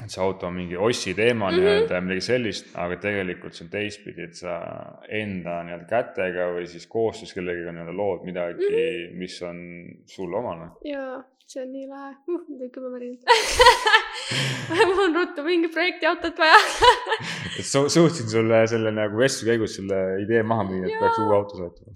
et 0.05 0.11
see 0.15 0.23
auto 0.23 0.47
on 0.47 0.55
mingi 0.55 0.77
ossi 0.77 1.15
teema 1.15 1.49
Mhm. 1.51 1.57
nii-öelda 1.59 1.95
ja 1.95 2.01
midagi 2.01 2.21
sellist, 2.27 2.69
aga 2.75 2.97
tegelikult 3.03 3.55
see 3.55 3.65
on 3.67 3.71
teistpidi, 3.73 4.23
et 4.29 4.35
sa 4.39 4.59
enda 5.09 5.63
nii-öelda 5.67 5.89
kätega 5.91 6.51
või 6.55 6.67
siis 6.71 6.87
koostöös 6.87 7.35
kellegagi 7.35 7.73
nii-öelda 7.73 7.97
lood 7.97 8.23
midagi 8.29 8.63
mm. 8.69 8.77
-hmm. 8.77 9.17
mis 9.19 9.43
on 9.43 9.59
sulle 10.07 10.37
omane. 10.39 10.71
ja 10.85 11.23
see 11.49 11.63
on 11.65 11.73
nii 11.73 11.87
lahe 11.89 12.13
uh,, 12.29 12.41
tuli 12.47 12.69
kümme 12.71 12.91
värinat 12.93 13.23
mul 14.87 14.99
on 15.05 15.15
ruttu 15.17 15.43
mingi 15.43 15.69
projektiautot 15.73 16.39
vaja 16.39 16.55
et 17.59 17.65
su- 17.65 17.89
suutsin 17.89 18.29
sulle 18.31 18.67
selle 18.69 18.91
nagu 18.93 19.17
vestluse 19.19 19.51
käigus 19.51 19.77
selle 19.81 20.01
idee 20.23 20.43
maha 20.43 20.65
müüa, 20.69 20.85
et 20.87 20.93
Jaa. 20.93 21.01
peaks 21.01 21.19
uue 21.25 21.37
auto 21.37 21.57
soetama. 21.57 21.93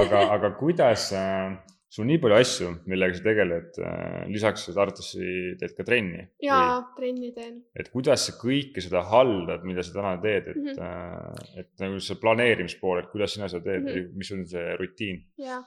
aga, 0.00 0.20
aga 0.36 0.50
kuidas 0.60 1.08
äh, 1.16 1.56
sul 1.92 2.06
on 2.06 2.08
nii 2.08 2.20
palju 2.22 2.36
asju, 2.40 2.68
millega 2.88 3.16
sa 3.18 3.24
tegeled, 3.26 3.74
äh, 3.84 4.20
lisaks 4.32 4.62
sa 4.64 4.72
arvatavasti 4.72 5.26
teed 5.60 5.74
ka 5.76 5.84
trenni. 5.84 6.22
jaa, 6.40 6.78
trenni 6.96 7.32
teen. 7.36 7.58
et 7.76 7.90
kuidas 7.92 8.24
sa 8.28 8.32
kõike 8.38 8.80
seda 8.80 9.02
haldad, 9.10 9.66
mida 9.68 9.84
sa 9.84 9.98
täna 9.98 10.12
teed, 10.22 10.48
et 10.54 10.56
mm, 10.56 10.78
-hmm. 10.78 11.58
et 11.60 11.84
nagu 11.84 12.00
see 12.00 12.16
planeerimispool, 12.22 13.02
et 13.02 13.10
kuidas 13.12 13.36
sina 13.36 13.48
seda 13.52 13.66
teed 13.66 13.84
mm, 13.84 13.92
-hmm. 13.92 14.14
mis 14.22 14.32
on 14.32 14.46
see 14.48 14.76
rutiin? 14.80 15.18
jaa, 15.44 15.58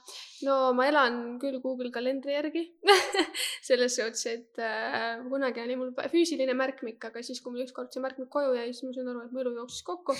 no 0.48 0.56
ma 0.74 0.88
elan 0.90 1.38
küll 1.42 1.60
Google 1.62 1.92
kalendri 1.94 2.34
järgi 2.34 2.64
selles 3.68 3.94
suhtes, 3.94 4.26
et 4.26 4.58
äh, 4.58 5.22
kunagi 5.30 5.62
oli 5.62 5.78
mul 5.78 5.94
füüsiline 6.10 6.58
märkmik, 6.58 6.98
aga 7.06 7.22
siis, 7.22 7.38
kui 7.40 7.54
mul 7.54 7.68
ükskord 7.68 7.94
see 7.94 8.02
märkmik 8.02 8.32
koju 8.34 8.58
jäi, 8.58 8.72
siis 8.72 8.82
ma 8.82 8.96
sain 8.98 9.12
aru, 9.14 9.22
et 9.28 9.30
mu 9.30 9.44
elu 9.44 9.54
jooksis 9.60 9.86
kokku 9.86 10.18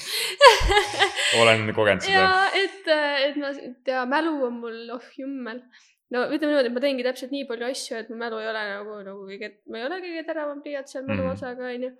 olen 1.42 1.66
kogenud 1.74 2.06
seda. 2.06 2.22
jaa, 2.22 2.46
et, 2.62 2.86
äh, 2.94 3.26
et 3.26 3.42
ma, 3.42 3.52
ja 3.90 4.06
mälu 4.06 4.38
on 4.46 4.62
mul, 4.62 4.80
oh 4.94 5.12
jummel 5.18 5.64
no 6.14 6.26
ütleme 6.30 6.52
niimoodi, 6.52 6.70
et 6.70 6.76
ma 6.76 6.82
teengi 6.84 7.06
täpselt 7.06 7.32
nii 7.34 7.46
palju 7.48 7.70
asju, 7.70 8.00
et 8.00 8.12
mu 8.12 8.18
mälu 8.20 8.42
ei 8.42 8.50
ole 8.50 8.66
nagu, 8.72 8.98
nagu 9.06 9.24
kõige, 9.30 9.56
ma 9.70 9.80
ei 9.80 9.88
ole 9.88 10.02
kõige 10.04 10.26
teravam 10.28 10.60
pliiats 10.64 10.94
seal 10.94 11.08
mälu 11.08 11.24
mm 11.24 11.28
-hmm. 11.28 11.40
osaga, 11.40 11.72
onju. 11.74 11.90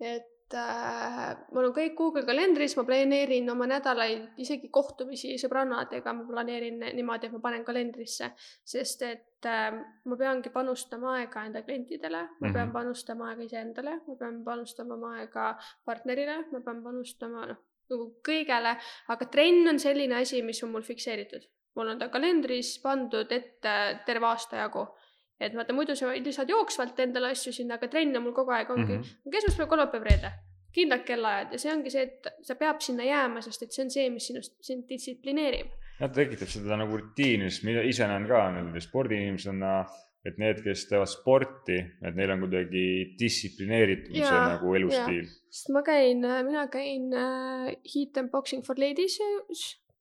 et 0.00 0.54
äh, 0.54 1.36
mul 1.54 1.68
on 1.68 1.74
kõik 1.76 1.94
Google 1.98 2.24
kalendris, 2.26 2.76
ma 2.76 2.84
planeerin 2.88 3.50
oma 3.50 3.68
nädalaid, 3.70 4.26
isegi 4.42 4.68
kohtumisi 4.70 5.36
sõbrannadega 5.42 6.12
ma 6.12 6.26
planeerin 6.32 6.82
niimoodi, 6.98 7.26
et 7.26 7.32
ma 7.32 7.40
panen 7.46 7.64
kalendrisse, 7.64 8.32
sest 8.64 9.02
et 9.02 9.46
äh, 9.46 9.70
ma 10.04 10.16
peangi 10.16 10.50
panustama 10.50 11.16
aega 11.20 11.46
enda 11.46 11.62
klientidele, 11.62 12.26
ma 12.40 12.52
pean 12.52 12.72
panustama 12.72 13.30
aega 13.30 13.42
iseendale, 13.42 14.00
ma 14.08 14.18
pean 14.18 14.44
panustama 14.44 14.94
oma 14.94 15.16
aega 15.20 15.56
partnerile, 15.84 16.38
ma 16.52 16.60
pean 16.60 16.82
panustama 16.82 17.46
noh, 17.46 17.62
nagu 17.90 18.14
kõigele, 18.26 18.78
aga 19.14 19.26
trenn 19.30 19.68
on 19.68 19.78
selline 19.78 20.18
asi, 20.18 20.42
mis 20.42 20.62
on 20.62 20.74
mul 20.74 20.82
fikseeritud 20.82 21.46
mul 21.76 21.92
on 21.92 22.00
ta 22.00 22.08
kalendris 22.12 22.76
pandud 22.82 23.32
ette 23.32 23.74
terve 24.06 24.26
aasta 24.30 24.62
jagu. 24.64 24.86
et 25.40 25.52
vaata, 25.52 25.74
muidu 25.76 25.92
sa 25.92 26.14
lisad 26.16 26.48
jooksvalt 26.48 27.00
endale 27.04 27.28
asju 27.34 27.52
sinna, 27.52 27.76
aga 27.76 27.90
trenn 27.92 28.16
on 28.16 28.24
mul 28.24 28.32
kogu 28.36 28.54
aeg 28.56 28.70
ongi 28.72 28.94
mm 28.94 29.02
-hmm. 29.02 29.38
esmaspäev, 29.38 29.68
kolmapäev, 29.68 30.06
reede. 30.10 30.30
kindlad 30.72 31.04
kellaajad 31.08 31.52
ja 31.52 31.58
see 31.58 31.72
ongi 31.72 31.90
see, 31.90 32.02
et 32.02 32.26
sa 32.42 32.54
peab 32.54 32.80
sinna 32.80 33.04
jääma, 33.04 33.40
sest 33.40 33.62
et 33.62 33.72
see 33.72 33.84
on 33.84 33.90
see, 33.90 34.10
mis 34.10 34.26
sinust, 34.26 34.56
sind 34.60 34.88
distsiplineerib. 34.88 35.68
jah, 36.00 36.08
ta 36.08 36.14
tekitab 36.14 36.48
seda 36.48 36.76
nagu 36.76 36.96
rutiini, 36.96 37.50
sest 37.50 37.64
mina 37.64 37.84
ise 37.92 38.08
näen 38.08 38.28
ka 38.28 38.42
nii-öelda 38.50 38.80
spordiinimesena 38.88 39.72
et 40.26 40.38
need, 40.42 40.60
kes 40.64 40.88
teevad 40.90 41.10
sporti, 41.10 41.76
et 42.02 42.16
neil 42.18 42.30
on 42.34 42.40
kuidagi 42.40 42.84
distsiplineeritum 43.20 44.14
see 44.16 44.38
nagu 44.50 44.74
elustiil. 44.74 45.26
sest 45.50 45.72
ma 45.76 45.82
käin, 45.86 46.24
mina 46.48 46.68
käin 46.72 47.12
uh, 47.14 47.72
Heat 47.94 48.16
and 48.16 48.30
Boxing 48.30 48.64
for 48.66 48.74
Ladies 48.78 49.20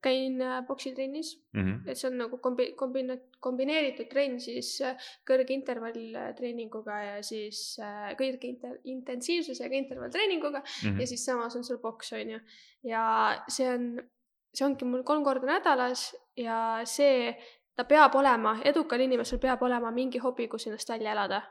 käin 0.06 0.42
poksitrennis 0.68 1.32
mm, 1.54 1.62
-hmm. 1.62 1.90
et 1.90 1.98
see 1.98 2.10
on 2.12 2.18
nagu 2.22 2.38
kombi-, 2.44 2.72
kombina-, 2.80 3.18
kombineeritud 3.40 4.10
trenn 4.12 4.40
siis 4.44 4.70
äh, 4.86 5.10
kõrge 5.30 5.56
intervalltreeninguga 5.58 7.00
ja 7.04 7.18
siis 7.26 7.80
äh, 7.82 8.14
kõrge 8.20 8.52
inter-, 8.52 8.80
intensiivsusega 8.84 9.82
intervalltreeninguga 9.82 10.62
mm 10.62 10.90
-hmm. 10.90 11.02
ja 11.02 11.08
siis 11.08 11.26
samas 11.26 11.56
on 11.56 11.64
sul 11.64 11.82
poks, 11.82 12.14
on 12.14 12.36
ju. 12.36 12.40
ja 12.84 13.04
see 13.48 13.70
on, 13.74 13.92
see 14.54 14.68
ongi 14.68 14.86
mul 14.86 15.04
kolm 15.04 15.24
korda 15.24 15.48
nädalas 15.56 16.08
ja 16.38 16.82
see, 16.84 17.36
ta 17.76 17.84
peab 17.84 18.16
olema, 18.16 18.60
edukal 18.64 19.00
inimesel 19.00 19.40
peab 19.40 19.62
olema 19.64 19.92
mingi 19.92 20.18
hobi, 20.18 20.48
kus 20.48 20.68
ennast 20.68 20.90
välja 20.90 21.12
elada 21.12 21.42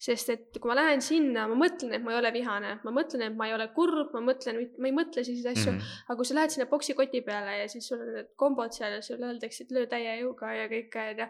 sest 0.00 0.30
et 0.32 0.58
kui 0.58 0.70
ma 0.70 0.76
lähen 0.78 1.02
sinna, 1.04 1.46
ma 1.50 1.56
mõtlen, 1.60 1.92
et 1.96 2.04
ma 2.04 2.14
ei 2.14 2.18
ole 2.20 2.32
vihane, 2.32 2.74
ma 2.84 2.92
mõtlen, 2.96 3.26
et 3.26 3.36
ma 3.36 3.48
ei 3.48 3.54
ole 3.56 3.68
kurb, 3.76 4.14
ma 4.16 4.22
mõtlen, 4.30 4.60
ma 4.78 4.88
ei 4.88 4.96
mõtle 4.96 5.24
selliseid 5.24 5.52
asju. 5.52 5.72
Mm, 5.72 5.78
-hmm. 5.78 6.04
aga 6.08 6.16
kui 6.20 6.28
sa 6.28 6.38
lähed 6.38 6.54
sinna 6.54 6.68
poksikoti 6.70 7.24
peale 7.26 7.58
ja 7.58 7.68
siis 7.68 7.88
sul 7.88 8.00
on 8.00 8.14
need 8.18 8.30
kombod 8.36 8.76
seal 8.76 8.96
ja 8.96 9.02
sulle 9.02 9.28
öeldakse, 9.28 9.64
et 9.64 9.74
löö 9.76 9.86
täie 9.90 10.20
jõuga 10.22 10.54
ja 10.56 10.70
kõike, 10.72 11.08
onju 11.14 11.28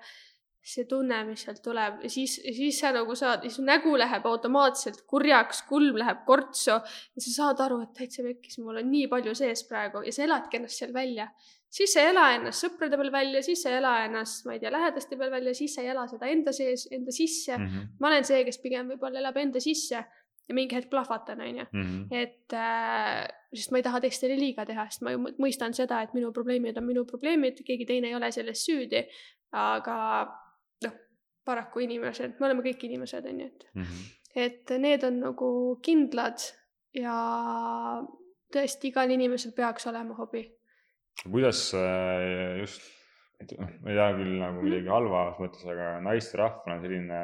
see 0.63 0.85
tunne, 0.89 1.23
mis 1.25 1.45
sealt 1.47 1.63
tuleb 1.65 2.03
siis, 2.13 2.37
siis 2.45 2.81
sa 2.83 2.91
nagu 2.93 3.15
saad, 3.17 3.47
siis 3.47 3.63
nägu 3.65 3.95
läheb 3.97 4.27
automaatselt 4.29 5.07
kurjaks, 5.09 5.63
kulm 5.69 5.97
läheb 6.01 6.27
kortsu 6.27 6.75
ja 6.77 7.25
sa 7.25 7.31
saad 7.31 7.65
aru, 7.65 7.81
et 7.87 7.95
täitsa 7.97 8.25
pekkis, 8.27 8.59
mul 8.61 8.83
on 8.83 8.91
nii 8.91 9.09
palju 9.09 9.35
sees 9.39 9.65
praegu 9.69 10.05
ja 10.05 10.13
sa 10.13 10.27
eladki 10.27 10.61
ennast 10.61 10.83
seal 10.83 10.93
välja 10.95 11.31
siis 11.71 11.93
sa 11.95 12.03
ei 12.03 12.11
ela 12.11 12.27
ennast 12.35 12.65
sõprade 12.65 12.99
peal 12.99 13.13
välja, 13.15 13.43
siis 13.47 13.63
sa 13.63 13.71
ei 13.71 13.79
ela 13.79 13.93
ennast, 14.05 14.45
ma 14.47 14.57
ei 14.57 14.63
tea, 14.63 14.73
lähedaste 14.75 15.19
peal 15.19 15.31
välja, 15.33 15.55
siis 15.55 15.75
sa 15.77 15.85
ei 15.85 15.93
ela 15.93 16.07
seda 16.11 16.31
enda 16.31 16.55
sees, 16.55 16.89
enda 16.93 17.15
sisse 17.15 17.57
mm. 17.57 17.67
-hmm. 17.67 17.93
ma 18.01 18.11
olen 18.11 18.27
see, 18.27 18.43
kes 18.49 18.59
pigem 18.63 18.91
võib-olla 18.91 19.23
elab 19.23 19.39
enda 19.41 19.63
sisse 19.63 20.03
ja 20.51 20.55
mingi 20.55 20.75
hetk 20.75 20.91
plahvatan, 20.91 21.41
onju. 21.47 21.67
Mhm. 21.73 21.99
et 22.11 22.55
äh, 22.59 23.29
sest 23.55 23.71
ma 23.71 23.79
ei 23.79 23.87
taha 23.87 24.01
teistele 24.03 24.37
liiga 24.39 24.67
teha, 24.67 24.89
sest 24.91 25.03
ma 25.07 25.15
ju 25.15 25.23
mõistan 25.39 25.75
seda, 25.77 26.03
et 26.03 26.15
minu 26.15 26.33
probleemid 26.35 26.79
on 26.79 26.87
minu 26.87 27.05
probleemid, 27.07 27.63
keegi 27.67 27.87
teine 27.87 28.11
ei 28.11 28.15
ole 28.19 28.33
selles 28.33 28.65
süüdi. 28.67 29.07
aga 29.53 29.97
paraku 31.45 31.85
inimesed, 31.87 32.39
me 32.39 32.47
oleme 32.47 32.65
kõik 32.67 32.87
inimesed, 32.89 33.27
onju, 33.27 33.47
et 33.47 33.69
mm, 33.75 33.83
-hmm. 33.83 34.09
et 34.47 34.73
need 34.79 35.05
on 35.05 35.21
nagu 35.21 35.51
kindlad 35.83 36.43
ja 36.95 37.17
tõesti, 38.53 38.91
igal 38.91 39.11
inimesel 39.11 39.53
peaks 39.57 39.87
olema 39.87 40.15
hobi 40.15 40.45
kuidas 41.29 41.61
just, 42.61 42.87
noh, 43.59 43.69
ma 43.83 43.93
ei 43.93 43.99
tea 43.99 44.09
küll 44.17 44.37
nagu 44.41 44.65
midagi 44.65 44.93
halvas 44.93 45.41
mõttes, 45.43 45.67
aga 45.69 45.93
naisterahvana 46.05 46.79
selline 46.85 47.21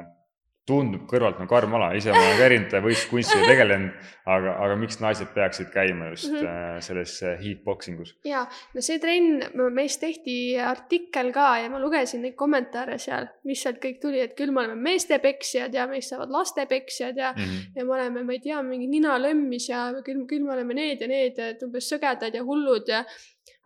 tundub 0.67 1.05
kõrvalt 1.07 1.39
nagu 1.39 1.51
karm 1.51 1.77
ala, 1.79 1.93
ise 1.95 2.11
ma 2.11 2.19
olen 2.19 2.39
ka 2.41 2.47
erinevate 2.49 2.81
võistluskunstidega 2.83 3.47
tegelenud, 3.53 4.09
aga, 4.35 4.55
aga 4.65 4.79
miks 4.81 4.99
naised 5.03 5.31
peaksid 5.35 5.71
käima 5.75 6.11
just 6.11 6.29
mm 6.33 6.41
-hmm. 6.43 6.81
selles 6.83 7.15
heatboxing 7.43 8.01
us? 8.03 8.17
ja, 8.27 8.43
no 8.75 8.83
see 8.83 8.99
trenn, 9.03 9.45
meist 9.77 10.01
tehti 10.03 10.37
artikkel 10.59 11.31
ka 11.37 11.47
ja 11.63 11.71
ma 11.71 11.81
lugesin 11.83 12.25
neid 12.27 12.35
kommentaare 12.35 12.99
seal, 12.99 13.31
mis 13.45 13.63
sealt 13.63 13.79
kõik 13.85 14.01
tuli, 14.03 14.21
et 14.21 14.35
küll 14.39 14.51
me 14.51 14.65
oleme 14.65 14.77
meestepeksjad 14.91 15.75
ja 15.75 15.87
meist 15.87 16.11
saavad 16.11 16.35
lastepeksjad 16.35 17.17
ja 17.17 17.33
mm, 17.37 17.43
-hmm. 17.43 17.73
ja 17.77 17.85
me 17.85 17.93
oleme, 18.01 18.25
ma 18.25 18.33
ei 18.33 18.43
tea, 18.43 18.63
mingi 18.63 18.91
ninalömmis 18.91 19.69
ja 19.69 19.87
küll, 20.03 20.27
küll 20.27 20.45
me 20.45 20.53
oleme 20.59 20.75
need 20.75 21.01
ja 21.01 21.09
need, 21.09 21.39
et 21.39 21.63
umbes 21.63 21.93
sõgedad 21.95 22.35
ja 22.35 22.43
hullud 22.43 22.89
ja 22.89 23.05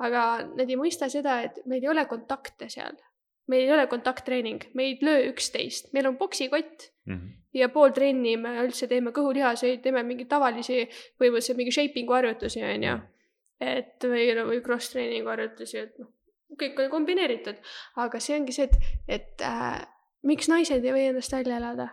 aga 0.00 0.24
nad 0.56 0.68
ei 0.68 0.76
mõista 0.76 1.08
seda, 1.08 1.40
et 1.44 1.64
meil 1.66 1.82
ei 1.82 1.88
ole 1.88 2.04
kontakte 2.06 2.68
seal 2.68 2.96
meil 3.50 3.66
ei 3.66 3.74
ole 3.74 3.86
kontakttreening, 3.90 4.70
me 4.74 4.88
ei 4.88 4.96
löö 5.02 5.26
üksteist, 5.30 5.92
meil 5.96 6.08
on 6.10 6.18
poksikott 6.20 6.88
mm 7.06 7.14
-hmm. 7.14 7.36
ja 7.54 7.68
pool 7.68 7.94
trenni 7.96 8.36
me 8.36 8.54
üldse 8.64 8.88
teeme 8.88 9.10
kõhulihaseid, 9.16 9.82
teeme 9.82 10.02
mingeid 10.06 10.30
tavalisi, 10.30 10.86
põhimõtteliselt 11.20 11.58
mingi 11.58 11.74
shaping'u 11.74 12.16
harjutusi, 12.18 12.64
on 12.64 12.88
ju. 12.88 12.98
et 13.60 14.04
või, 14.04 14.26
või 14.46 14.60
cross-training 14.64 15.26
harjutusi, 15.28 15.78
et 15.78 15.98
noh, 15.98 16.08
kõik 16.60 16.78
on 16.84 16.90
kombineeritud, 16.90 17.58
aga 17.96 18.20
see 18.20 18.38
ongi 18.38 18.52
see, 18.56 18.64
et, 18.64 18.76
et 19.08 19.42
äh, 19.44 19.82
miks 20.22 20.48
naised 20.48 20.84
ei 20.84 20.92
või 20.92 21.08
ennast 21.10 21.32
välja 21.32 21.56
elada 21.60 21.90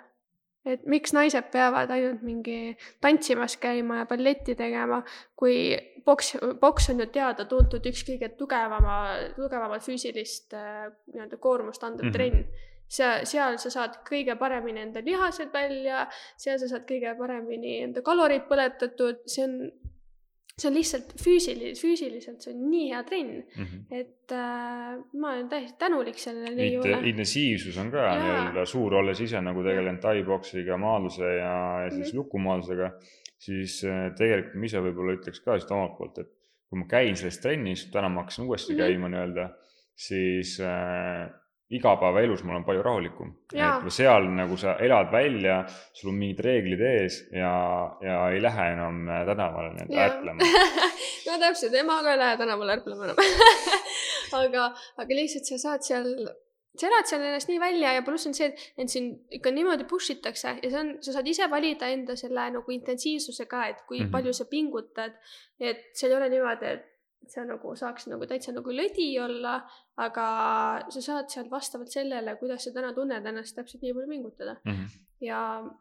et 0.68 0.86
miks 0.90 1.14
naised 1.16 1.50
peavad 1.54 1.92
ainult 1.94 2.24
mingi 2.26 2.76
tantsimas 3.04 3.58
käima 3.62 4.02
ja 4.02 4.08
balletti 4.10 4.56
tegema, 4.60 5.02
kui 5.40 5.76
poks, 6.06 6.36
poks 6.62 6.90
on 6.94 7.04
ju 7.04 7.10
teada-tuntud 7.14 7.90
üks 7.92 8.06
kõige 8.08 8.32
tugevama, 8.40 8.98
tugevamat 9.36 9.86
füüsilist 9.86 10.56
äh, 10.58 10.88
nii-öelda 11.14 11.40
koormust 11.44 11.84
andev 11.84 12.08
mm 12.08 12.10
-hmm. 12.10 12.18
trenn. 12.18 12.48
seal, 12.88 13.26
seal 13.28 13.58
sa 13.60 13.70
saad 13.70 14.00
kõige 14.08 14.38
paremini 14.40 14.80
enda 14.82 15.02
lihased 15.04 15.52
välja, 15.54 16.08
seal 16.38 16.60
sa 16.60 16.68
saad 16.68 16.86
kõige 16.88 17.18
paremini 17.18 17.82
enda 17.84 18.02
kalorid 18.02 18.48
põletatud, 18.48 19.26
see 19.26 19.44
on 19.44 19.58
see 20.58 20.70
on 20.72 20.74
lihtsalt 20.74 21.12
füüsiliselt, 21.22 21.78
füüsiliselt 21.84 22.42
see 22.42 22.54
on 22.56 22.64
nii 22.72 22.88
hea 22.90 23.02
trenn 23.06 23.34
mm, 23.44 23.66
-hmm. 23.66 24.00
et 24.00 24.34
äh, 24.34 24.96
ma 25.22 25.34
olen 25.36 25.50
täiesti 25.52 25.78
tänulik 25.80 26.18
sellele 26.18 26.56
neiule. 26.58 26.98
intensiivsus 27.12 27.78
on 27.78 27.92
ka 27.94 28.08
nii-öelda 28.18 28.66
suur, 28.66 28.96
olles 29.02 29.22
ise 29.22 29.42
nagu 29.42 29.64
tegelenud 29.64 30.02
tai-poksiga, 30.02 30.80
maadluse 30.82 31.30
ja, 31.36 31.54
ja 31.84 31.90
siis 31.92 32.00
mm 32.00 32.10
-hmm. 32.10 32.18
lukumaadlusega, 32.24 32.92
siis 33.38 33.84
äh, 33.86 34.10
tegelikult 34.18 34.58
ma 34.58 34.72
ise 34.72 34.82
võib-olla 34.88 35.18
ütleks 35.20 35.44
ka 35.46 35.60
siit 35.60 35.76
omalt 35.78 35.98
poolt, 36.00 36.18
et 36.26 36.34
kui 36.70 36.82
ma 36.82 36.90
käin 36.90 37.16
selles 37.16 37.38
trennis, 37.44 37.86
täna 37.94 38.10
ma 38.10 38.26
hakkasin 38.26 38.46
uuesti 38.46 38.74
mm 38.74 38.80
-hmm. 38.80 38.88
käima 38.88 39.10
nii-öelda, 39.14 39.50
siis 40.08 40.58
äh, 40.60 41.30
igapäevaelus 41.70 42.44
ma 42.44 42.54
olen 42.54 42.64
palju 42.64 42.84
rahulikum. 42.84 43.34
et 43.54 43.92
seal 43.92 44.30
nagu 44.32 44.58
sa 44.58 44.78
elad 44.80 45.12
välja, 45.12 45.58
sul 45.94 46.14
on 46.14 46.20
mingid 46.22 46.40
reeglid 46.46 46.82
ees 46.82 47.20
ja, 47.32 47.52
ja 48.02 48.18
ei 48.32 48.42
lähe 48.42 48.72
enam 48.74 49.04
tänavale 49.28 49.74
nii-öelda 49.76 50.06
ärplema 50.06 50.52
no 51.28 51.38
täpselt, 51.44 51.76
ema 51.76 52.00
ka 52.04 52.16
ei 52.16 52.22
lähe 52.24 52.38
tänavale 52.40 52.78
ärplema 52.78 53.10
enam 53.10 53.20
aga, 54.42 54.70
aga 55.04 55.20
lihtsalt 55.20 55.52
sa 55.52 55.60
saad 55.66 55.84
seal, 55.88 56.10
sa 56.80 56.88
elad 56.88 57.12
seal 57.12 57.26
ennast 57.28 57.52
nii 57.52 57.60
välja 57.60 57.94
ja 57.98 58.04
pluss 58.08 58.30
on 58.32 58.38
see, 58.38 58.54
et 58.80 58.94
sind 58.94 59.36
ikka 59.40 59.52
niimoodi 59.52 59.88
push 59.92 60.16
itakse 60.16 60.56
ja 60.62 60.72
see 60.72 60.84
on, 60.84 60.94
sa 61.04 61.18
saad 61.18 61.28
ise 61.28 61.50
valida 61.52 61.92
enda 61.92 62.16
selle 62.20 62.48
nagu 62.56 62.78
intensiivsuse 62.80 63.48
ka, 63.52 63.68
et 63.74 63.84
kui 63.90 64.00
mm 64.00 64.06
-hmm. 64.06 64.16
palju 64.16 64.34
sa 64.34 64.46
pingutad. 64.46 65.20
et 65.60 65.90
seal 65.94 66.12
ei 66.12 66.18
ole 66.18 66.30
niimoodi, 66.30 66.78
et 66.78 66.94
sa 67.28 67.44
nagu 67.48 67.74
saaks 67.76 68.08
nagu 68.12 68.28
täitsa 68.30 68.54
nagu 68.56 68.74
lõdi 68.74 69.10
olla, 69.24 69.58
aga 70.06 70.28
sa 70.94 71.02
saad 71.02 71.32
seal 71.34 71.50
vastavalt 71.52 71.92
sellele, 71.92 72.38
kuidas 72.40 72.68
sa 72.68 72.74
täna 72.76 72.94
tunned 72.96 73.26
ennast, 73.26 73.56
täpselt 73.58 73.84
nii 73.84 73.94
palju 73.98 74.12
pingutada 74.14 74.56
mm. 74.64 74.72
-hmm. 74.72 75.07
Ja 75.24 75.40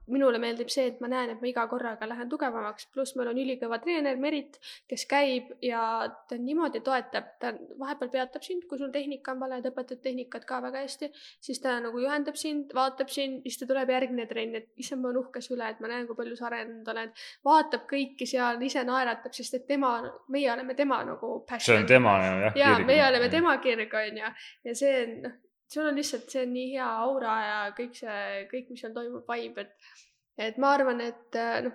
minule 0.09 0.39
meeldib 0.41 0.71
see, 0.73 0.87
et 0.91 1.01
ma 1.05 1.11
näen, 1.13 1.35
et 1.35 1.43
ma 1.43 1.49
iga 1.51 1.67
korraga 1.69 2.09
lähen 2.09 2.29
tugevamaks, 2.33 2.89
pluss 2.95 3.17
meil 3.19 3.31
on 3.33 3.41
ülikõva 3.41 3.79
treener 3.83 4.17
Merit, 4.21 4.57
kes 4.89 5.05
käib 5.11 5.51
ja 5.65 5.83
ta 6.29 6.39
niimoodi 6.41 6.81
toetab, 6.85 7.29
ta 7.43 7.53
vahepeal 7.81 8.13
peatab 8.15 8.47
sind, 8.47 8.65
kui 8.71 8.81
sul 8.81 8.93
tehnika 8.95 9.35
on 9.35 9.43
vale, 9.43 9.61
ta 9.63 9.73
õpetab 9.73 10.01
tehnikat 10.05 10.49
ka 10.49 10.63
väga 10.65 10.85
hästi, 10.87 11.11
siis 11.49 11.61
ta 11.65 11.77
nagu 11.85 12.01
juhendab 12.01 12.41
sind, 12.41 12.73
vaatab 12.77 13.13
sind, 13.13 13.45
siis 13.45 13.61
ta 13.61 13.69
tuleb 13.69 13.93
järgmine 13.93 14.29
trenn, 14.31 14.57
et 14.57 14.71
issand, 14.81 15.05
ma 15.05 15.13
olen 15.13 15.23
uhke 15.25 15.45
su 15.45 15.57
üle, 15.57 15.69
et 15.69 15.83
ma 15.85 15.93
näen, 15.93 16.09
kui 16.09 16.17
palju 16.19 16.39
sa 16.39 16.49
arenenud 16.51 16.93
oled. 16.95 17.25
vaatab 17.45 17.89
kõiki 17.91 18.29
seal, 18.29 18.61
ise 18.65 18.85
naeratab, 18.89 19.37
sest 19.37 19.61
et 19.61 19.67
tema, 19.69 19.99
meie 20.33 20.53
oleme 20.53 20.75
tema 20.75 21.03
nagu. 21.05 21.39
see 21.59 21.77
on 21.77 21.87
tema 21.87 22.19
jah. 22.25 22.57
ja 22.57 22.77
meie 22.85 23.05
oleme 23.09 23.29
tema 23.29 23.59
kirg, 23.61 23.93
on 23.93 24.23
ju, 24.23 24.37
ja 24.65 24.75
see 24.77 24.95
on, 25.03 25.19
noh 25.27 25.43
sul 25.73 25.89
on 25.89 25.99
lihtsalt, 25.99 26.29
see 26.31 26.45
on 26.47 26.55
nii 26.55 26.69
hea 26.75 26.91
aura 27.07 27.35
ja 27.43 27.59
kõik 27.77 27.97
see, 27.99 28.45
kõik, 28.53 28.71
mis 28.71 28.85
seal 28.85 28.95
toimub, 28.97 29.27
vibe, 29.31 29.67
et, 29.67 29.91
et 30.51 30.63
ma 30.63 30.73
arvan, 30.77 31.03
et 31.05 31.39
äh, 31.41 31.59
noh, 31.67 31.75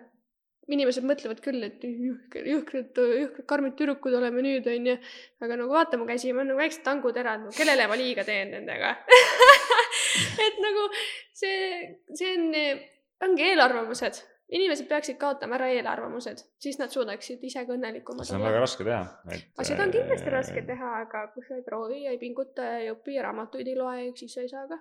inimesed 0.72 1.06
mõtlevad 1.08 1.42
küll, 1.44 1.64
et 1.66 1.84
jõhkrad, 1.84 2.48
jõhkrad, 2.48 3.00
jõhkrad 3.18 3.48
karmid 3.50 3.76
tüdrukud 3.80 4.14
oleme 4.16 4.44
nüüd, 4.46 4.68
onju. 4.72 4.98
aga 5.44 5.58
nagu 5.60 5.74
vaata 5.74 6.00
mu 6.00 6.08
käsi, 6.10 6.32
ma 6.32 6.44
olen 6.44 6.54
nagu 6.54 6.62
väiksed 6.62 6.86
tanguterad, 6.86 7.44
no 7.44 7.54
kellele 7.56 7.88
ma 7.92 7.98
liiga 8.00 8.24
teen 8.28 8.54
nendega 8.56 8.94
et 10.46 10.62
nagu 10.64 10.88
see, 11.34 11.58
see 12.16 12.36
on, 12.38 12.54
ongi 13.28 13.50
eelarvamused 13.50 14.22
inimesed 14.52 14.88
peaksid 14.90 15.18
kaotama 15.20 15.56
ära 15.58 15.70
eelarvamused, 15.72 16.44
siis 16.62 16.80
nad 16.80 16.92
suudaksid 16.94 17.44
ise 17.48 17.64
ka 17.68 17.76
õnnelikumad 17.76 18.24
olla. 18.24 18.28
seda 18.28 18.40
on 18.40 18.48
väga 18.50 18.64
raske 18.64 18.88
teha 18.88 19.02
et.... 19.32 19.46
aga 19.56 19.68
seda 19.68 19.86
on 19.86 19.94
kindlasti 19.96 20.28
äh, 20.28 20.34
raske 20.36 20.64
teha, 20.68 20.94
aga 21.06 21.26
kui 21.36 21.46
sa 21.48 21.60
ei 21.60 21.68
proovi 21.68 22.02
ja 22.06 22.16
ei 22.16 22.20
pinguta 22.22 22.66
ja 22.68 22.80
ei 22.82 22.90
õpi 22.92 23.16
ja 23.16 23.28
raamatuid 23.30 23.72
ei 23.72 23.78
loe, 23.80 24.10
siis 24.20 24.36
sa 24.36 24.44
ei 24.44 24.52
saa 24.52 24.66
ka. 24.68 24.80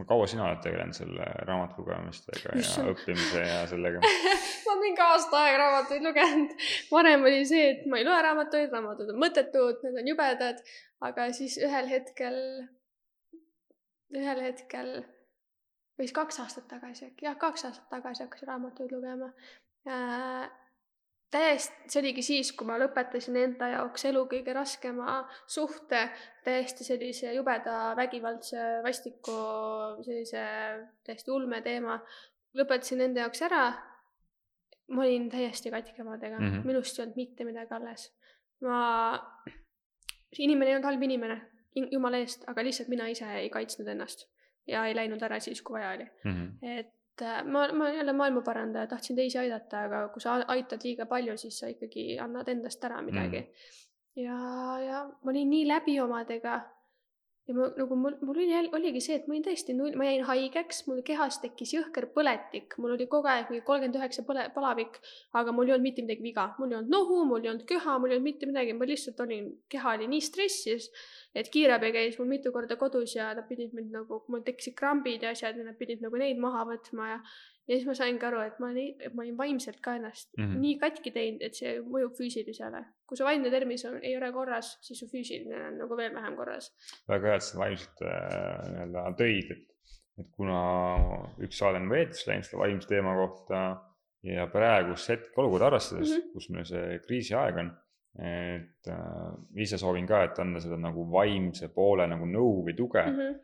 no 0.00 0.06
kaua 0.08 0.26
sina 0.28 0.44
oled 0.48 0.60
tegelenud 0.64 0.98
selle 0.98 1.30
raamatu 1.48 1.80
lugemistega 1.80 2.58
ja 2.60 2.84
õppimise 2.92 3.46
ja 3.46 3.62
sellega 3.70 4.04
ma 4.66 4.74
olen 4.74 4.84
mingi 4.84 5.04
aasta 5.06 5.42
aega 5.46 5.64
raamatuid 5.64 6.06
lugenud. 6.10 6.54
varem 6.92 7.26
oli 7.30 7.40
see, 7.48 7.72
et 7.72 7.88
ma 7.88 8.02
ei 8.02 8.08
loe 8.08 8.20
raamatuid, 8.28 8.68
raamatud 8.74 9.14
on 9.14 9.24
mõttetud, 9.24 9.80
need 9.86 10.04
on 10.04 10.12
jubedad, 10.12 10.62
aga 11.08 11.30
siis 11.40 11.56
ühel 11.62 11.88
hetkel, 11.88 12.38
ühel 14.12 14.44
hetkel 14.44 14.96
või 16.02 16.08
siis 16.08 16.16
kaks 16.16 16.40
aastat 16.42 16.66
tagasi 16.66 17.06
äkki, 17.06 17.28
jah, 17.28 17.36
kaks 17.38 17.68
aastat 17.68 17.86
tagasi 17.92 18.24
hakkasin 18.24 18.48
raamatuid 18.48 18.90
lugema 18.90 19.28
äh,. 19.86 20.50
täiesti, 21.30 21.86
see 21.92 22.00
oligi 22.02 22.24
siis, 22.26 22.50
kui 22.58 22.66
ma 22.66 22.74
lõpetasin 22.82 23.38
enda 23.38 23.68
jaoks 23.70 24.04
elu 24.10 24.24
kõige 24.32 24.52
raskema 24.56 25.20
suhte, 25.46 26.02
täiesti 26.44 26.84
sellise 26.84 27.30
jubeda, 27.36 27.94
vägivaldse, 27.96 28.82
vastiku, 28.84 29.36
sellise 30.02 30.42
täiesti 31.06 31.30
ulme 31.30 31.62
teema. 31.62 32.00
lõpetasin 32.58 33.06
enda 33.06 33.26
jaoks 33.28 33.46
ära. 33.46 33.62
ma 34.92 35.06
olin 35.06 35.30
täiesti 35.30 35.70
katki 35.70 36.02
omadega 36.02 36.38
mm, 36.38 36.50
-hmm. 36.50 36.66
minust 36.66 36.98
ei 36.98 37.04
olnud 37.04 37.16
mitte 37.16 37.44
midagi 37.44 37.74
alles. 37.78 38.10
ma, 38.60 38.82
inimene 40.38 40.70
ei 40.70 40.76
olnud 40.76 40.90
halb 40.90 41.02
inimene, 41.02 41.40
jumala 41.90 42.18
eest, 42.18 42.44
aga 42.48 42.64
lihtsalt 42.64 42.88
mina 42.88 43.06
ise 43.08 43.34
ei 43.38 43.50
kaitsnud 43.50 43.88
ennast 43.88 44.26
ja 44.66 44.86
ei 44.86 44.96
läinud 44.96 45.22
ära 45.22 45.40
siis, 45.40 45.62
kui 45.62 45.78
vaja 45.78 45.94
oli 45.96 46.06
mm. 46.24 46.32
-hmm. 46.32 46.78
et 46.78 47.22
äh, 47.22 47.44
ma, 47.44 47.68
ma 47.72 47.88
jälle 47.90 48.12
maailmaparandaja, 48.12 48.86
tahtsin 48.86 49.16
teisi 49.16 49.38
aidata, 49.38 49.84
aga 49.88 50.08
kui 50.08 50.20
sa 50.20 50.34
aitad 50.48 50.84
liiga 50.84 51.06
palju, 51.06 51.36
siis 51.36 51.58
sa 51.58 51.66
ikkagi 51.66 52.18
annad 52.18 52.48
endast 52.48 52.84
ära 52.84 53.02
midagi 53.02 53.40
mm. 53.40 53.46
-hmm. 53.46 54.22
ja, 54.22 54.38
ja 54.86 55.04
ma 55.22 55.30
olin 55.30 55.50
nii 55.50 55.68
läbi 55.68 56.00
omadega 56.00 56.60
ja 57.48 57.54
ma 57.56 57.68
nagu 57.74 57.96
mul, 57.98 58.16
mul 58.22 58.38
oli, 58.38 58.58
oligi 58.78 59.00
see, 59.02 59.16
et 59.18 59.24
ma 59.26 59.34
olin 59.34 59.46
täiesti 59.46 59.74
null, 59.74 59.96
ma 59.98 60.06
jäin 60.06 60.22
haigeks, 60.28 60.84
mul 60.88 61.00
kehas 61.06 61.40
tekkis 61.42 61.74
jõhker 61.74 62.06
põletik, 62.14 62.76
mul 62.82 62.94
oli 62.96 63.08
kogu 63.10 63.30
aeg 63.32 63.50
mingi 63.50 63.64
kolmkümmend 63.66 63.98
üheksa 63.98 64.24
põle, 64.28 64.46
palavik, 64.54 65.00
aga 65.40 65.54
mul 65.56 65.70
ei 65.70 65.76
olnud 65.76 65.88
mitte 65.88 66.06
midagi 66.06 66.26
viga, 66.28 66.46
mul 66.60 66.70
ei 66.70 66.78
olnud 66.80 66.94
nohu, 66.94 67.24
mul 67.32 67.42
ei 67.42 67.52
olnud 67.54 67.66
köha, 67.68 67.98
mul 67.98 68.14
ei 68.14 68.18
olnud 68.20 68.30
mitte 68.30 68.50
midagi, 68.50 68.76
ma 68.78 68.88
lihtsalt 68.88 69.26
olin, 69.26 69.50
keha 69.72 69.96
oli 69.98 70.10
nii 70.14 70.22
stressis 70.30 70.92
et 71.34 71.48
kiirabi 71.52 71.92
käis 71.94 72.18
mul 72.20 72.28
mitu 72.28 72.52
korda 72.52 72.76
kodus 72.76 73.14
ja 73.16 73.30
nad 73.36 73.46
pidid 73.48 73.72
mind 73.76 73.94
nagu, 73.94 74.20
mul 74.28 74.44
tekkisid 74.44 74.76
krambid 74.76 75.24
ja 75.24 75.32
asjad 75.32 75.56
ja 75.56 75.64
nad 75.64 75.78
pidid 75.78 76.02
nagu 76.04 76.20
neid 76.20 76.40
maha 76.40 76.66
võtma 76.68 77.08
ja 77.14 77.18
ja 77.68 77.76
siis 77.76 77.86
ma 77.86 77.94
saingi 77.94 78.26
aru, 78.26 78.40
et 78.46 78.58
ma 78.62 78.70
olin, 78.72 79.02
ma 79.14 79.24
olin 79.24 79.36
vaimselt 79.38 79.80
ka 79.84 79.94
ennast 79.98 80.30
mm 80.36 80.44
-hmm. 80.44 80.62
nii 80.64 80.78
katki 80.80 81.12
teinud, 81.14 81.42
et 81.46 81.58
see 81.58 81.74
mõjub 81.80 82.16
füüsilisele. 82.18 82.84
kui 83.06 83.16
su 83.16 83.24
vaimne 83.24 83.50
tervis 83.50 83.84
on, 83.84 83.98
ei 84.02 84.16
ole 84.16 84.32
korras, 84.32 84.78
siis 84.86 84.98
su 84.98 85.06
füüsiline 85.06 85.66
on 85.68 85.78
nagu 85.78 85.96
veel 85.96 86.14
vähem 86.14 86.36
korras. 86.36 86.72
väga 87.08 87.28
hea, 87.28 87.36
et 87.36 87.42
sa 87.48 87.58
vaimselt 87.58 88.02
äh, 88.02 88.72
nii-öelda 88.72 89.04
tõid, 89.20 89.52
et, 89.56 89.68
et 90.18 90.30
kuna 90.36 90.58
üks 91.38 91.58
saade 91.58 91.78
on 91.82 91.90
veetus 91.90 92.26
läinud 92.26 92.48
selle 92.48 92.64
vaimse 92.64 92.88
teema 92.88 93.14
kohta 93.16 93.62
ja 94.22 94.46
praegust 94.46 95.08
hetkeolukorda 95.08 95.66
arvestades 95.66 96.10
mm, 96.10 96.16
-hmm. 96.16 96.32
kus 96.32 96.50
meil 96.50 96.64
see 96.64 96.98
kriisiaeg 97.06 97.56
on 97.64 97.72
et 98.18 98.88
äh, 98.88 99.30
ise 99.56 99.78
soovin 99.78 100.06
ka, 100.06 100.22
et 100.26 100.38
anda 100.38 100.60
seda 100.60 100.76
nagu 100.76 101.06
vaimse 101.10 101.70
poole 101.72 102.04
nagu 102.06 102.26
nõu 102.28 102.60
või 102.66 102.74
tuge 102.76 103.04
mm. 103.06 103.16
-hmm. 103.16 103.38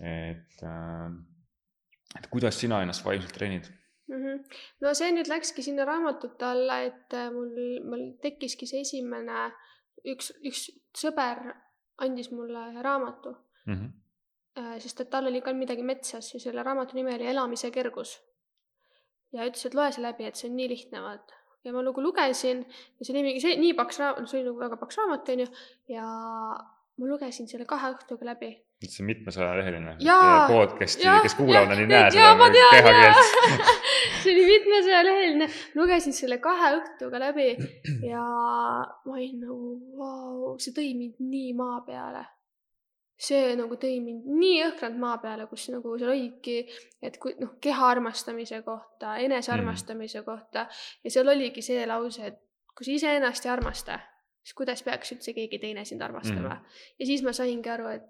et 0.00 0.64
äh,, 0.64 1.12
et 2.18 2.28
kuidas 2.32 2.58
sina 2.60 2.82
ennast 2.82 3.04
vaimselt 3.04 3.34
treenid 3.36 3.68
mm? 4.08 4.22
-hmm. 4.22 4.56
no 4.80 4.94
see 4.94 5.10
nüüd 5.16 5.30
läkski 5.32 5.62
sinna 5.62 5.86
raamatute 5.88 6.44
alla, 6.44 6.80
et 6.88 7.14
äh, 7.14 7.30
mul, 7.32 7.52
mul 7.90 8.06
tekkiski 8.22 8.68
see 8.68 8.84
esimene, 8.86 9.50
üks, 10.14 10.32
üks 10.44 10.68
sõber 11.04 11.42
andis 12.04 12.30
mulle 12.30 12.82
raamatu 12.82 13.36
mm. 13.66 13.74
-hmm. 13.74 14.80
sest 14.84 15.00
et 15.00 15.10
tal 15.10 15.30
oli 15.30 15.40
ka 15.40 15.52
midagi 15.52 15.82
metsas 15.82 16.34
ja 16.34 16.40
selle 16.40 16.62
raamatu 16.62 16.96
nimi 16.96 17.14
oli 17.14 17.30
Elamise 17.34 17.70
kergus. 17.70 18.20
ja 19.32 19.46
ütles, 19.48 19.66
et 19.66 19.74
loe 19.74 19.92
see 19.92 20.02
läbi, 20.02 20.24
et 20.28 20.36
see 20.36 20.50
on 20.50 20.56
nii 20.56 20.68
lihtne, 20.68 21.00
vaata 21.00 21.42
ja 21.64 21.72
ma 21.72 21.82
nagu 21.82 22.02
lugesin 22.02 22.64
ja 22.98 23.04
see 23.04 23.14
oli 23.14 23.22
mingi 23.28 23.40
see 23.40 23.56
nii 23.56 23.74
paks 23.78 24.00
raamat, 24.02 24.28
see 24.28 24.40
oli 24.40 24.48
nagu 24.48 24.58
väga 24.64 24.78
paks 24.80 24.98
raamat 24.98 25.28
onju 25.34 25.46
ja 25.94 26.06
ma 26.98 27.10
lugesin 27.10 27.48
selle 27.50 27.66
kahe 27.68 27.92
õhtuga 27.94 28.26
läbi. 28.32 28.52
See 28.90 29.02
on 29.04 29.10
mitmesajaleheline 29.12 29.96
podcast'i, 30.48 31.06
kes 31.22 31.34
kuulavad, 31.38 31.70
nad 31.70 31.82
ei 31.82 31.86
näe 31.86 32.10
seda 32.10 32.50
kehakeelt. 32.72 33.72
See 34.22 34.32
oli 34.32 34.44
mitmesajaleheline, 34.46 35.48
lugesin 35.74 36.14
selle 36.14 36.38
kahe 36.42 36.68
õhtuga 36.76 37.18
läbi 37.22 37.48
ja 38.06 38.22
ma 38.22 39.16
olin 39.16 39.40
nagu 39.42 39.56
vau, 39.98 40.52
see 40.62 40.74
tõi 40.76 40.92
mind 40.98 41.18
nii 41.26 41.50
maa 41.58 41.80
peale. 41.86 42.22
See 43.22 43.52
nagu 43.58 43.78
tõi 43.78 43.98
mind 44.02 44.26
nii 44.26 44.54
jõhkralt 44.60 44.96
maa 44.98 45.16
peale, 45.22 45.46
kus 45.50 45.68
nagu 45.70 45.96
seal 45.98 46.14
olidki, 46.14 46.56
et 47.02 47.18
kui 47.22 47.34
noh, 47.38 47.54
keha 47.62 47.90
armastamise 47.94 48.62
kohta, 48.66 49.16
enesearmastamise 49.22 50.20
mm. 50.20 50.26
kohta. 50.26 50.66
Ja 51.04 51.14
seal 51.14 51.30
oligi 51.30 51.62
see 51.62 51.84
lause, 51.86 52.32
et 52.32 52.40
kui 52.74 52.88
sa 52.88 52.96
iseennast 52.96 53.46
ei 53.46 53.52
armasta, 53.52 54.00
siis 54.42 54.56
kuidas 54.58 54.82
peaks 54.86 55.14
üldse 55.14 55.34
keegi 55.36 55.60
teine 55.62 55.84
sind 55.86 56.02
armastama? 56.02 56.56
Mm.. 56.56 56.82
ja 56.98 57.10
siis 57.10 57.22
ma 57.26 57.34
saingi 57.36 57.70
aru, 57.70 57.92
et 57.94 58.08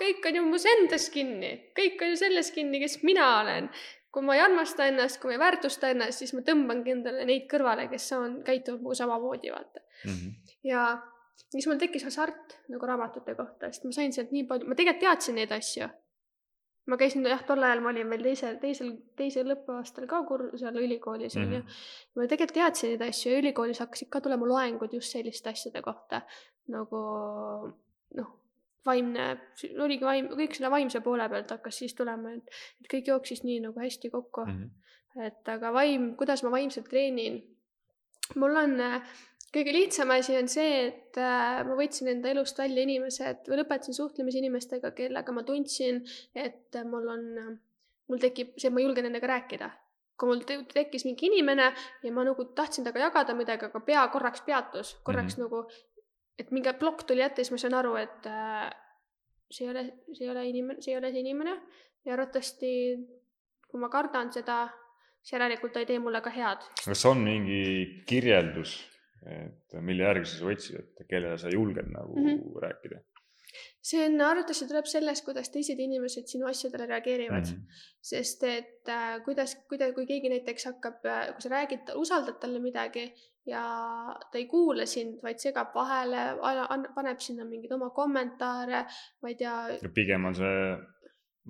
kõik 0.00 0.28
on 0.28 0.38
ju 0.38 0.44
mus 0.46 0.66
endas 0.68 1.08
kinni, 1.12 1.52
kõik 1.76 2.02
on 2.02 2.12
ju 2.12 2.20
selles 2.20 2.50
kinni, 2.54 2.80
kes 2.82 3.00
mina 3.06 3.28
olen. 3.40 3.70
kui 4.12 4.20
ma 4.20 4.34
ei 4.36 4.42
armasta 4.44 4.84
ennast, 4.90 5.16
kui 5.20 5.30
ma 5.30 5.38
ei 5.38 5.40
väärtusta 5.40 5.88
ennast, 5.88 6.20
siis 6.20 6.34
ma 6.36 6.42
tõmbangi 6.44 6.92
endale 6.92 7.24
neid 7.24 7.46
kõrvale, 7.48 7.86
kes 7.88 8.10
on, 8.12 8.34
käituvad 8.44 8.82
minuga 8.82 8.98
samamoodi, 8.98 9.52
vaata 9.54 9.80
mm. 9.80 10.10
-hmm. 10.10 10.58
ja 10.68 10.82
siis 11.48 11.66
mul 11.66 11.80
tekkis 11.80 12.04
hasart 12.04 12.58
nagu 12.68 12.86
raamatute 12.86 13.34
kohta, 13.34 13.70
sest 13.72 13.88
ma 13.88 13.92
sain 13.96 14.12
sealt 14.12 14.34
nii 14.34 14.44
palju, 14.50 14.68
ma 14.68 14.76
tegelikult 14.76 15.06
teadsin 15.06 15.38
neid 15.40 15.54
asju. 15.56 15.88
ma 16.86 16.96
käisin 16.98 17.24
jah, 17.30 17.42
tol 17.46 17.62
ajal 17.62 17.80
ma 17.80 17.88
olin 17.88 18.10
veel 18.10 18.24
teisel, 18.26 18.56
teisel, 18.60 18.92
teisel 19.16 19.54
õppeaastal 19.54 20.08
ka 20.10 20.22
kur-, 20.28 20.48
seal 20.58 20.76
ülikoolis 20.76 21.36
onju 21.36 21.58
mm 21.58 21.62
-hmm.. 21.62 21.82
ma 22.16 22.26
tegelikult 22.26 22.58
teadsin 22.58 22.90
neid 22.90 23.08
asju 23.08 23.32
ja 23.32 23.38
ülikoolis 23.38 23.80
hakkasid 23.84 24.10
ka 24.10 24.20
tulema 24.20 24.48
loengud 24.54 24.92
just 24.92 25.14
selliste 25.16 25.50
asjade 25.50 25.82
kohta 25.82 26.20
nagu 26.74 27.02
noh, 28.18 28.30
vaimne, 28.86 29.28
oligi 29.78 30.04
vaim, 30.04 30.28
kõik 30.34 30.56
selle 30.56 30.70
vaimse 30.70 31.00
poole 31.00 31.28
pealt 31.28 31.50
hakkas 31.54 31.78
siis 31.82 31.94
tulema, 31.94 32.32
et, 32.34 32.62
et 32.80 32.90
kõik 32.90 33.12
jooksis 33.12 33.44
nii 33.44 33.60
nagu 33.68 33.80
hästi 33.80 34.10
kokku 34.10 34.46
mm. 34.46 34.60
-hmm. 34.60 35.26
et 35.26 35.48
aga 35.48 35.72
vaim, 35.72 36.14
kuidas 36.16 36.42
ma 36.42 36.50
vaimselt 36.50 36.88
treenin 36.90 37.42
mul 38.36 38.56
on 38.56 38.80
äh, 38.80 39.12
kõige 39.52 39.74
lihtsam 39.74 40.12
asi 40.14 40.36
on 40.38 40.48
see, 40.50 40.86
et 40.88 41.20
äh, 41.20 41.60
ma 41.66 41.76
võtsin 41.78 42.10
enda 42.14 42.32
elust 42.32 42.58
välja 42.58 42.84
inimesed 42.86 43.48
või 43.50 43.60
lõpetasin 43.60 43.96
suhtlemise 43.96 44.40
inimestega, 44.40 44.92
kellega 44.96 45.34
ma 45.36 45.44
tundsin, 45.48 46.02
et 46.34 46.80
mul 46.88 47.08
on, 47.12 47.24
mul 48.08 48.22
tekib 48.22 48.56
see, 48.56 48.72
ma 48.72 48.84
julgen 48.84 49.08
nendega 49.08 49.34
rääkida. 49.36 49.70
kui 50.22 50.28
mul 50.28 50.42
tekkis 50.70 51.02
mingi 51.02 51.26
inimene 51.26 51.64
ja 52.04 52.10
ma 52.14 52.22
nagu 52.22 52.44
tahtsin 52.54 52.84
temaga 52.84 53.08
jagada 53.08 53.34
midagi, 53.34 53.66
aga 53.66 53.80
pea 53.82 54.02
korraks 54.12 54.44
peatus, 54.46 54.92
korraks 55.02 55.36
mm 55.36 55.42
-hmm. 55.42 55.50
nagu, 55.50 55.66
et 56.38 56.50
mingi 56.50 56.72
plokk 56.78 57.06
tuli 57.08 57.24
ette, 57.24 57.42
siis 57.42 57.52
ma 57.54 57.58
sain 57.62 57.74
aru, 57.78 57.96
et 58.00 58.28
äh, 58.30 58.68
see 59.50 59.66
ei 59.66 59.72
ole, 59.72 59.86
see 60.12 60.26
ei 60.26 60.30
ole 60.30 60.46
inimene, 60.48 60.82
see 60.82 60.94
ei 60.94 61.00
ole 61.00 61.12
see 61.12 61.24
inimene 61.24 61.56
ja 62.04 62.14
arvatavasti 62.14 62.70
kui 63.68 63.80
ma 63.80 63.88
kardan 63.88 64.32
seda, 64.32 64.64
siis 65.20 65.36
järelikult 65.36 65.72
ta 65.72 65.82
ei 65.82 65.88
tee 65.88 65.98
mulle 65.98 66.20
ka 66.24 66.32
head. 66.34 66.64
kas 66.84 67.04
on 67.08 67.22
mingi 67.24 67.62
kirjeldus 68.08 68.80
et 69.22 69.76
mille 69.84 70.06
järgi 70.06 70.28
sa 70.28 70.46
võtsid, 70.46 70.78
et 70.82 71.08
kellele 71.08 71.38
sa 71.38 71.50
julged 71.52 71.88
nagu 71.92 72.16
mm 72.16 72.28
-hmm. 72.28 72.62
rääkida? 72.64 73.00
See 73.82 74.04
on, 74.06 74.20
arvatavasti 74.20 74.68
tuleb 74.70 74.88
sellest, 74.90 75.24
kuidas 75.26 75.50
teised 75.54 75.80
inimesed 75.80 76.30
sinu 76.30 76.48
asjadele 76.50 76.86
reageerivad 76.90 77.44
mm. 77.44 77.58
-hmm. 77.58 77.82
sest 78.12 78.44
et 78.48 78.88
äh, 78.88 79.18
kuidas, 79.24 79.56
kuida-, 79.70 79.92
kui 79.94 80.06
keegi 80.06 80.32
näiteks 80.32 80.70
hakkab 80.70 81.04
äh,, 81.06 81.26
kui 81.34 81.44
sa 81.44 81.54
räägid, 81.56 81.94
usaldad 82.04 82.40
talle 82.40 82.60
midagi 82.62 83.10
ja 83.46 83.62
ta 84.30 84.38
ei 84.38 84.46
kuula 84.46 84.86
sind, 84.86 85.18
vaid 85.22 85.40
segab 85.42 85.74
vahele, 85.74 86.24
paneb 86.94 87.20
sinna 87.20 87.46
mingeid 87.48 87.74
oma 87.74 87.90
kommentaare, 87.94 88.84
ma 89.22 89.32
ei 89.32 89.38
tea. 89.38 89.56
pigem 89.94 90.28
on 90.30 90.36
see, 90.38 90.60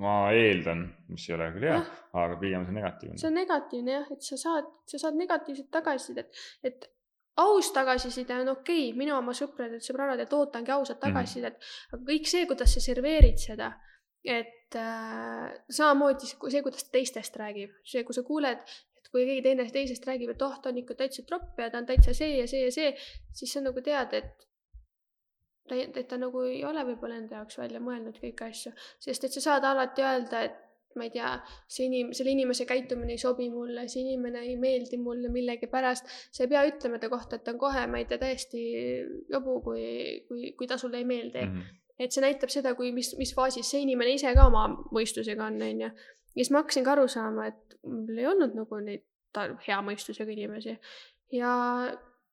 ma 0.00 0.14
eeldan, 0.36 0.86
mis 1.12 1.28
ei 1.28 1.36
ole 1.36 1.50
küll 1.56 1.68
hea, 1.68 1.82
aga 2.24 2.40
pigem 2.40 2.62
on 2.62 2.70
see 2.70 2.78
negatiivne. 2.78 3.20
see 3.20 3.28
on 3.28 3.38
negatiivne 3.40 3.96
jah, 3.98 4.10
et 4.16 4.28
sa 4.30 4.40
saad, 4.46 4.72
sa 4.88 5.02
saad 5.04 5.20
negatiivset 5.20 5.70
tagasisidet, 5.74 6.44
et 6.64 6.88
aus 7.36 7.72
tagasiside 7.72 8.34
on 8.34 8.52
okei 8.52 8.88
okay., 8.88 8.98
mina 8.98 9.16
oma 9.16 9.32
sõpradelt, 9.36 9.84
sõbrannadelt 9.86 10.32
ootangi 10.36 10.74
ausat 10.74 10.98
mhm. 10.98 11.06
tagasisidet 11.06 11.56
mm, 11.56 11.64
-hmm. 11.64 11.96
aga 11.96 12.12
kõik 12.12 12.28
see, 12.28 12.46
kuidas 12.46 12.74
sa 12.74 12.84
serveerid 12.84 13.38
seda, 13.40 13.72
et 14.24 14.76
äh, 14.76 15.48
samamoodi 15.70 16.28
see, 16.28 16.62
kuidas 16.62 16.84
ta 16.84 16.96
teistest 16.98 17.36
räägib, 17.36 17.74
see, 17.84 18.04
kui 18.04 18.14
sa 18.14 18.22
kuuled, 18.22 18.62
et 18.98 19.10
kui 19.10 19.24
keegi 19.26 19.42
teine 19.48 19.66
teisest 19.70 20.06
räägib, 20.06 20.34
et 20.34 20.42
oh, 20.42 20.58
ta 20.60 20.70
on 20.70 20.78
ikka 20.82 20.94
täitsa 20.94 21.24
tropp 21.28 21.58
ja 21.58 21.70
ta 21.70 21.78
on 21.82 21.88
täitsa 21.88 22.14
see 22.14 22.36
ja 22.38 22.46
see 22.46 22.64
ja 22.66 22.72
see, 22.72 22.94
siis 23.32 23.52
sa 23.52 23.64
nagu 23.64 23.80
tead, 23.80 24.12
et 24.20 24.48
ta, 25.68 25.76
et 25.76 26.08
ta 26.08 26.18
nagu 26.20 26.44
ei 26.48 26.64
ole 26.68 26.84
võib-olla 26.92 27.16
enda 27.16 27.40
jaoks 27.40 27.58
välja 27.58 27.80
mõelnud 27.80 28.20
kõiki 28.20 28.48
asju, 28.50 28.74
sest 29.00 29.24
et 29.24 29.38
sa 29.38 29.44
saad 29.48 29.64
alati 29.64 30.04
öelda, 30.04 30.44
et 30.48 30.60
ma 30.96 31.06
ei 31.08 31.12
tea, 31.14 31.32
see 31.70 31.86
inim-, 31.88 32.12
selle 32.16 32.34
inimese 32.34 32.66
käitumine 32.68 33.16
ei 33.16 33.20
sobi 33.20 33.48
mulle, 33.52 33.86
see 33.92 34.04
inimene 34.04 34.44
ei 34.46 34.56
meeldi 34.60 34.98
mulle 35.02 35.30
millegipärast. 35.32 36.10
sa 36.32 36.44
ei 36.44 36.50
pea 36.52 36.64
ütlema 36.68 37.00
ta 37.02 37.10
kohta, 37.12 37.36
et 37.36 37.44
ta 37.44 37.54
on 37.54 37.60
kohe, 37.60 37.86
ma 37.90 38.02
ei 38.02 38.08
tea, 38.10 38.20
täiesti 38.22 38.64
jobu, 39.30 39.60
kui, 39.68 39.84
kui, 40.28 40.52
kui 40.58 40.70
ta 40.70 40.78
sulle 40.80 41.00
ei 41.02 41.08
meeldi 41.08 41.46
mm. 41.46 41.54
-hmm. 41.54 41.80
et 41.98 42.12
see 42.12 42.24
näitab 42.24 42.52
seda, 42.54 42.74
kui, 42.74 42.92
mis, 42.92 43.14
mis 43.18 43.34
faasis 43.34 43.70
see 43.70 43.84
inimene 43.86 44.16
ise 44.18 44.34
ka 44.34 44.46
oma 44.50 44.68
mõistusega 44.92 45.46
on, 45.46 45.62
on 45.62 45.86
ju. 45.86 45.90
ja 45.90 46.44
siis 46.44 46.50
ma 46.50 46.62
hakkasin 46.62 46.84
ka 46.84 46.96
aru 46.96 47.08
saama, 47.08 47.46
et 47.52 47.78
mul 47.82 48.18
ei 48.18 48.26
olnud 48.26 48.54
nagu 48.54 48.80
neid 48.80 49.04
hea 49.66 49.80
mõistusega 49.80 50.32
inimesi 50.32 50.76
ja 51.32 51.52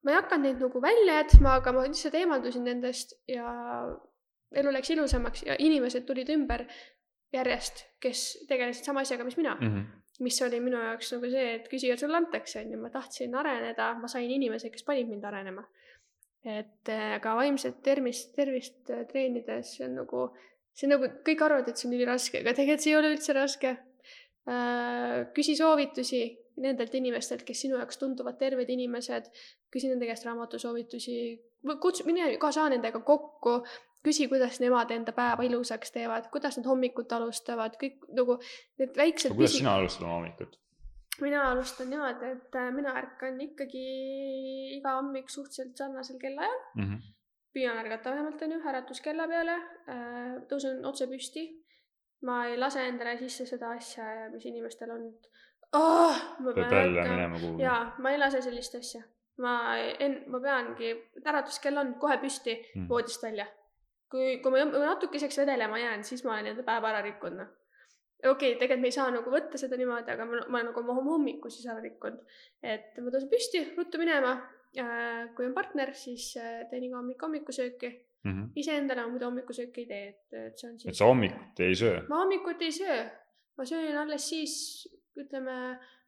ma 0.03 0.11
ei 0.11 0.19
hakanud 0.19 0.47
neid 0.47 0.61
nagu 0.63 0.81
välja 0.83 1.19
jätma, 1.21 1.57
aga 1.59 1.73
ma 1.75 1.87
lihtsalt 1.87 2.15
eemaldusin 2.19 2.65
nendest 2.67 3.15
ja 3.27 3.49
elu 4.61 4.73
läks 4.73 4.93
ilusamaks 4.95 5.43
ja 5.47 5.57
inimesed 5.59 6.07
tulid 6.07 6.29
ümber 6.33 6.65
järjest, 7.33 7.85
kes 8.01 8.23
tegelesid 8.49 8.87
sama 8.87 9.03
asjaga, 9.05 9.25
mis 9.27 9.37
mina 9.37 9.55
mm. 9.55 9.67
-hmm. 9.67 10.03
mis 10.25 10.41
oli 10.41 10.59
minu 10.59 10.77
jaoks 10.81 11.13
nagu 11.13 11.31
see, 11.31 11.49
et 11.55 11.67
küsija 11.71 11.97
sulle 11.97 12.17
antakse, 12.17 12.61
on 12.61 12.71
ju, 12.71 12.81
ma 12.81 12.89
tahtsin 12.89 13.35
areneda, 13.35 13.93
ma 14.01 14.07
sain 14.07 14.31
inimese, 14.31 14.69
kes 14.69 14.83
panid 14.83 15.07
mind 15.09 15.23
arenema. 15.23 15.67
et 16.45 16.89
aga 16.89 17.33
vaimset 17.35 17.81
tervist, 17.83 18.35
tervist 18.35 18.89
äh, 18.89 19.05
treenides 19.07 19.73
see 19.75 19.85
on 19.85 19.95
nagu, 19.99 20.29
see 20.73 20.87
on 20.87 20.93
nagu, 20.95 21.09
kõik 21.27 21.41
arvavad, 21.43 21.67
et 21.67 21.77
see 21.77 21.89
on 21.89 21.95
üliraske, 21.97 22.39
aga 22.39 22.53
tegelikult 22.55 22.83
see 22.85 22.93
ei 22.93 22.99
ole 22.99 23.09
üldse 23.11 23.35
raske. 23.35 23.73
Äh, 24.49 25.27
küsi 25.35 25.57
soovitusi 25.59 26.21
nendelt 26.63 26.95
inimestelt, 26.95 27.43
kes 27.47 27.65
sinu 27.65 27.77
jaoks 27.79 27.99
tunduvad 27.99 28.39
terved 28.39 28.69
inimesed, 28.71 29.27
küsi 29.71 29.91
nende 29.91 30.07
käest 30.07 30.25
raamatusoovitusi, 30.27 31.17
kutsu, 31.83 32.05
mine 32.07 32.31
ka 32.41 32.51
saa 32.55 32.69
nendega 32.71 33.01
kokku, 33.05 33.59
küsi, 34.05 34.27
kuidas 34.31 34.59
nemad 34.63 34.91
enda 34.95 35.13
päeva 35.15 35.45
ilusaks 35.47 35.91
teevad, 35.95 36.29
kuidas 36.33 36.57
nad 36.59 36.67
hommikut 36.69 37.11
alustavad, 37.17 37.75
kõik 37.81 38.07
nagu 38.15 38.39
need 38.79 38.97
väiksed. 38.97 39.35
kuidas 39.35 39.53
küsi... 39.53 39.63
sina 39.63 39.75
alustad 39.79 40.07
oma 40.07 40.19
hommikut? 40.19 40.57
mina 41.19 41.43
alustan 41.51 41.89
niimoodi, 41.91 42.33
et 42.35 42.55
äh, 42.55 42.69
mina 42.71 42.93
ärkan 42.95 43.41
ikkagi 43.43 43.85
iga 44.77 44.95
hommik 44.99 45.29
suhteliselt 45.29 45.75
sarnasel 45.77 46.19
kellaajal 46.21 46.61
mm. 46.75 46.85
-hmm. 46.85 47.01
püüan 47.55 47.81
ärgata 47.81 48.13
vähemalt 48.13 48.41
onju 48.41 48.61
äratuskella 48.71 49.27
peale, 49.27 49.57
äh, 49.95 50.37
tõusen 50.51 50.85
otse 50.85 51.07
püsti. 51.07 51.49
ma 52.21 52.45
ei 52.45 52.57
lase 52.57 52.87
endale 52.87 53.17
sisse 53.17 53.45
seda 53.45 53.69
asja, 53.71 54.03
mis 54.31 54.45
inimestel 54.45 54.89
on. 54.91 55.03
Oh, 55.73 56.17
peab 56.43 56.71
jälle 56.71 57.03
minema 57.03 57.39
kuhugi. 57.39 57.63
jaa, 57.63 57.95
ma 57.97 58.11
ei 58.11 58.17
lase 58.19 58.41
sellist 58.41 58.75
asja 58.75 59.03
ma 59.43 59.53
en-, 59.99 60.23
ma 60.27 60.39
peangi, 60.43 60.89
äratuskell 61.25 61.77
on 61.77 61.93
kohe 62.01 62.17
püsti 62.17 62.55
mm. 62.75 62.89
voodist 62.89 63.23
välja 63.23 63.45
kui, 64.11 64.39
kui 64.43 64.53
ma, 64.53 64.65
natukeseks 64.65 65.41
vedelema 65.43 65.79
jään, 65.79 66.03
siis 66.07 66.25
ma 66.25 66.35
olen 66.35 66.53
enda 66.53 66.65
päeva 66.67 66.91
ära 66.93 67.01
rikkunud, 67.05 67.39
noh. 67.43 67.51
okei 68.19 68.31
okay,, 68.53 68.59
tegelikult 68.59 68.83
me 68.85 68.91
ei 68.91 68.97
saa 68.97 69.09
nagu 69.13 69.33
võtta 69.33 69.61
seda 69.61 69.79
niimoodi, 69.79 70.13
aga 70.15 70.27
ma, 70.27 70.43
ma 70.55 70.63
nagu 70.67 70.83
oma 70.83 70.97
hommiku 70.97 71.51
siis 71.53 71.67
ära 71.69 71.83
rikkunud. 71.83 72.37
et 72.63 72.97
ma 73.03 73.13
tõusen 73.13 73.31
püsti, 73.31 73.63
ruttu 73.77 74.01
minema. 74.01 74.37
kui 75.35 75.47
on 75.47 75.53
partner, 75.55 75.95
siis 75.97 76.35
äh, 76.37 76.67
teen 76.69 76.83
iga 76.85 76.99
hommik 76.99 77.23
hommikusööki 77.25 77.89
mm 77.89 78.31
-hmm.. 78.31 78.49
iseendale 78.55 79.01
ma 79.01 79.13
muidu 79.13 79.25
hommikusööki 79.25 79.81
ei 79.81 79.87
tee, 79.87 80.07
et, 80.09 80.33
et 80.47 80.57
see 80.57 80.69
on 80.69 80.79
siis. 80.79 80.89
et 80.91 80.97
sa 80.97 81.05
hommikuti 81.09 81.63
ei 81.63 81.75
söö? 81.75 82.01
ma 82.09 82.19
hommikuti 82.23 82.65
ei 82.65 82.71
söö, 82.71 82.99
ma 83.57 83.65
söön 83.65 83.97
alles 83.97 84.29
siis, 84.29 84.53
ütleme, 85.17 85.55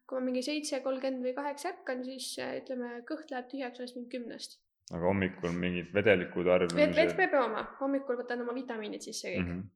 kui 0.06 0.18
ma 0.18 0.24
mingi 0.24 0.42
seitse 0.42 0.80
kolmkümmend 0.80 1.26
või 1.26 1.34
kaheksa 1.34 1.72
ärkan, 1.72 2.04
siis 2.04 2.36
äh, 2.38 2.58
ütleme, 2.62 3.00
kõht 3.08 3.34
läheb 3.34 3.50
tühjaks 3.50 3.80
alles 3.80 3.96
mingi 3.96 4.14
kümnest 4.16 4.60
aga 4.92 5.08
hommikul 5.08 5.54
mingid 5.56 5.92
vedelikud 5.94 6.48
tarbimise? 6.48 6.96
vett 6.96 7.16
peab 7.18 7.38
jooma, 7.38 7.62
hommikul 7.80 8.18
võtan 8.20 8.44
oma 8.44 8.56
vitamiinid 8.56 9.04
sisse 9.04 9.30
kõik 9.30 9.44
mm. 9.44 9.54
-hmm. 9.54 9.70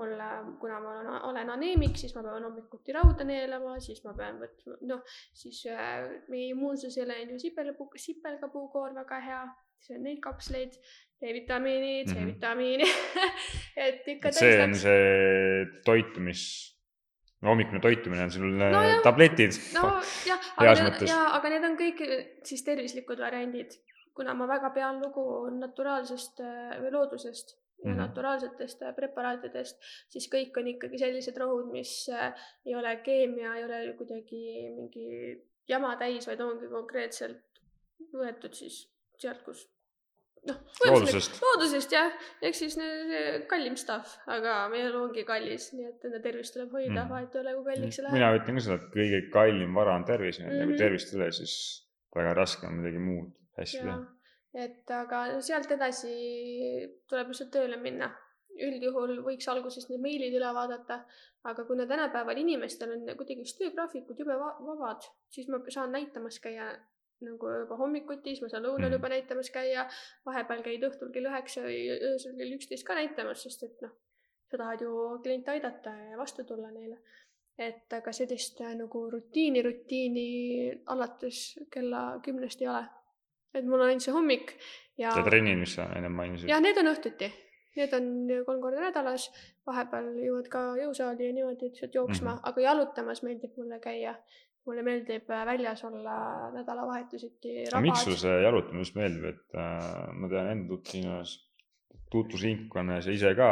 mul, 0.00 0.14
kuna 0.62 0.80
ma 0.82 0.94
olen, 0.94 1.10
olen 1.30 1.54
aneemik, 1.54 1.98
siis 2.00 2.14
ma 2.16 2.24
pean 2.26 2.48
hommikuti 2.48 2.96
rauda 2.96 3.26
neelama, 3.28 3.78
siis 3.80 4.02
ma 4.04 4.14
pean 4.18 4.40
võtma, 4.42 4.78
noh, 4.90 5.16
siis 5.42 5.62
äh, 5.70 6.06
meie 6.32 6.50
immuunsusele 6.52 7.22
on 7.22 7.34
ju 7.34 7.42
sipelgapuu, 7.46 7.90
sipelgapuukoor 8.06 8.94
väga 9.00 9.20
hea, 9.30 9.42
söön 9.86 10.02
neid 10.08 10.22
kapsleid, 10.24 10.78
D-vitamiini, 11.22 12.04
C-vitamiini 12.10 12.84
mm, 12.84 13.20
-hmm. 13.20 13.44
et 13.86 14.08
ikka. 14.08 14.32
see 14.32 14.62
on 14.62 14.74
see 14.74 15.66
toitumis 15.84 16.42
no 17.40 17.52
hommikune 17.52 17.80
toitumine 17.80 18.22
on 18.22 18.30
sul 18.30 18.50
no, 18.50 18.68
jah. 18.82 19.02
tabletid. 19.04 19.56
nojah, 19.74 20.40
aga, 20.56 20.72
ja, 21.06 21.20
aga 21.38 21.52
need 21.52 21.64
on 21.68 21.76
kõik 21.78 22.02
siis 22.48 22.64
tervislikud 22.64 23.20
variandid 23.20 23.76
kuna 24.16 24.34
ma 24.34 24.48
väga 24.48 24.72
pean 24.74 24.98
lugu 25.02 25.26
naturaalsest 25.60 26.40
äh, 26.44 26.74
või 26.82 26.92
loodusest 26.94 27.52
ja 27.52 27.58
mm 27.84 27.92
-hmm. 27.92 28.00
naturaalsetest 28.00 28.82
äh, 28.82 28.94
preparaatidest, 28.96 29.76
siis 30.08 30.30
kõik 30.32 30.56
on 30.60 30.72
ikkagi 30.72 30.98
sellised 30.98 31.36
rohud, 31.42 31.70
mis 31.72 31.92
äh, 32.08 32.48
ei 32.66 32.74
ole 32.74 32.96
keemia, 33.04 33.54
ei 33.56 33.64
ole 33.64 33.80
kuidagi 34.00 34.42
mingi 34.80 35.06
jama 35.68 35.96
täis, 36.00 36.26
vaid 36.26 36.40
ongi 36.40 36.68
konkreetselt 36.72 37.62
võetud 38.12 38.54
siis 38.56 38.86
sealt, 39.18 39.42
kus 39.44 39.68
noh, 40.48 40.58
loodusest, 40.86 41.38
loodusest 41.42 41.92
jah, 41.92 42.12
ehk 42.40 42.54
siis 42.54 42.76
kallim 43.52 43.76
stuff, 43.76 44.18
aga 44.26 44.58
meie 44.72 44.88
elu 44.88 45.02
ongi 45.08 45.24
kallis, 45.28 45.72
nii 45.76 45.88
et 45.92 46.04
enda 46.08 46.20
tervist 46.24 46.54
tuleb 46.56 46.72
hoida 46.72 47.02
mm., 47.04 47.10
vahet 47.10 47.34
ei 47.34 47.40
ole, 47.40 47.56
kui 47.56 47.72
kalliks 47.72 47.96
see 47.96 48.04
läheb. 48.04 48.20
mina 48.20 48.36
ütlen 48.38 48.60
ka 48.60 48.68
seda, 48.68 48.76
et 48.80 48.92
kõige 48.98 49.24
kallim 49.32 49.74
vara 49.74 49.96
on 50.00 50.04
tervis, 50.04 50.38
nii 50.38 50.46
et 50.48 50.52
mm 50.52 50.60
-hmm. 50.60 50.72
kui 50.72 50.84
tervist 50.84 51.12
ei 51.12 51.20
ole, 51.20 51.32
siis 51.32 51.56
väga 52.16 52.34
raske 52.34 52.66
on 52.66 52.80
midagi 52.80 53.02
muud 53.10 53.34
hästi 53.58 53.82
et 54.56 54.90
aga 54.90 55.24
sealt 55.44 55.70
edasi 55.76 56.12
tuleb 57.08 57.32
lihtsalt 57.32 57.52
tööle 57.56 57.80
minna. 57.80 58.12
üldjuhul 58.56 59.18
võiks 59.20 59.44
alguses 59.52 59.84
need 59.90 60.00
meilid 60.00 60.32
üle 60.38 60.48
vaadata, 60.56 61.02
aga 61.44 61.64
kuna 61.68 61.84
tänapäeval 61.90 62.38
inimestel 62.40 62.94
on 62.94 63.02
kuidagi 63.18 63.44
töögraafikud 63.58 64.22
jube 64.22 64.38
vabad, 64.40 65.04
siis 65.28 65.50
ma 65.52 65.60
saan 65.68 65.92
näitamas 65.92 66.38
käia 66.40 66.70
nagu 67.26 67.50
juba 67.52 67.76
hommikuti, 67.76 68.32
siis 68.32 68.40
ma 68.46 68.48
saan 68.48 68.64
lõunal 68.64 68.88
mm. 68.88 68.96
juba 68.96 69.12
näitamas 69.12 69.52
käia, 69.52 69.84
vahepeal 70.24 70.64
käid 70.64 70.88
õhtul 70.88 71.12
kell 71.12 71.28
üheksa 71.28 71.66
või 71.66 71.82
öösel 71.98 72.40
kell 72.40 72.56
üksteist 72.56 72.88
ka 72.88 72.96
näitamas, 72.96 73.44
sest 73.44 73.68
et 73.68 73.84
noh, 73.84 73.92
sa 74.48 74.62
tahad 74.62 74.88
ju 74.88 74.96
kliente 75.26 75.52
aidata 75.52 75.92
ja 76.14 76.16
vastu 76.16 76.48
tulla 76.48 76.72
neile. 76.72 76.96
et 77.58 77.92
aga 77.92 78.12
sellist 78.12 78.60
nagu 78.80 79.08
rutiini, 79.10 79.62
rutiini 79.68 80.28
alates 80.92 81.58
kella 81.72 82.06
kümnest 82.24 82.64
ei 82.64 82.72
ole 82.72 82.86
et 83.58 83.66
mul 83.66 83.82
on 83.82 83.90
ainult 83.90 84.04
see 84.04 84.14
hommik 84.14 84.54
ja. 84.98 85.10
ja 85.10 85.24
trennid, 85.26 85.58
mis 85.60 85.76
sa 85.78 85.88
ennem 85.96 86.16
mainisid? 86.16 86.48
jah, 86.50 86.62
need 86.62 86.78
on 86.80 86.90
õhtuti, 86.92 87.28
need 87.78 87.94
on 87.96 88.08
kolm 88.48 88.64
korda 88.64 88.88
nädalas, 88.88 89.28
vahepeal 89.68 90.10
jõuad 90.22 90.50
ka 90.52 90.64
jõusaali 90.80 91.28
ja 91.28 91.36
niimoodi 91.36 91.70
lihtsalt 91.70 91.96
jooksma 91.96 92.30
mm, 92.30 92.34
-hmm. 92.36 92.50
aga 92.50 92.66
jalutamas 92.68 93.22
meeldib 93.26 93.56
mulle 93.60 93.80
käia. 93.82 94.16
mulle 94.66 94.82
meeldib 94.82 95.30
äh, 95.30 95.44
väljas 95.46 95.84
olla 95.84 96.50
nädalavahetuseti. 96.54 97.66
miks 97.80 98.04
sulle 98.04 98.18
see 98.18 98.42
jalutamine 98.42 98.82
just 98.82 98.96
meeldib, 98.98 99.24
et 99.24 99.54
äh, 99.54 100.12
ma 100.12 100.28
tean 100.28 100.50
enda 100.50 100.68
tutvusringkonnas, 100.68 101.34
tutvusringkonnas 102.10 103.06
ja 103.06 103.12
ise 103.12 103.34
ka, 103.38 103.50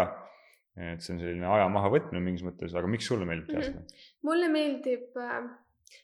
et 0.76 1.05
see 1.05 1.14
on 1.14 1.20
selline 1.22 1.47
aja 1.47 1.68
mahavõtmine 1.70 2.24
mingis 2.24 2.43
mõttes, 2.43 2.74
aga 2.74 2.90
miks 2.90 3.06
sulle 3.06 3.28
meeldib 3.28 3.52
teha 3.52 3.62
seda 3.62 3.78
mm 3.78 3.85
-hmm.? 3.85 4.10
mulle 4.26 4.48
meeldib 4.48 5.22
äh, 5.22 5.39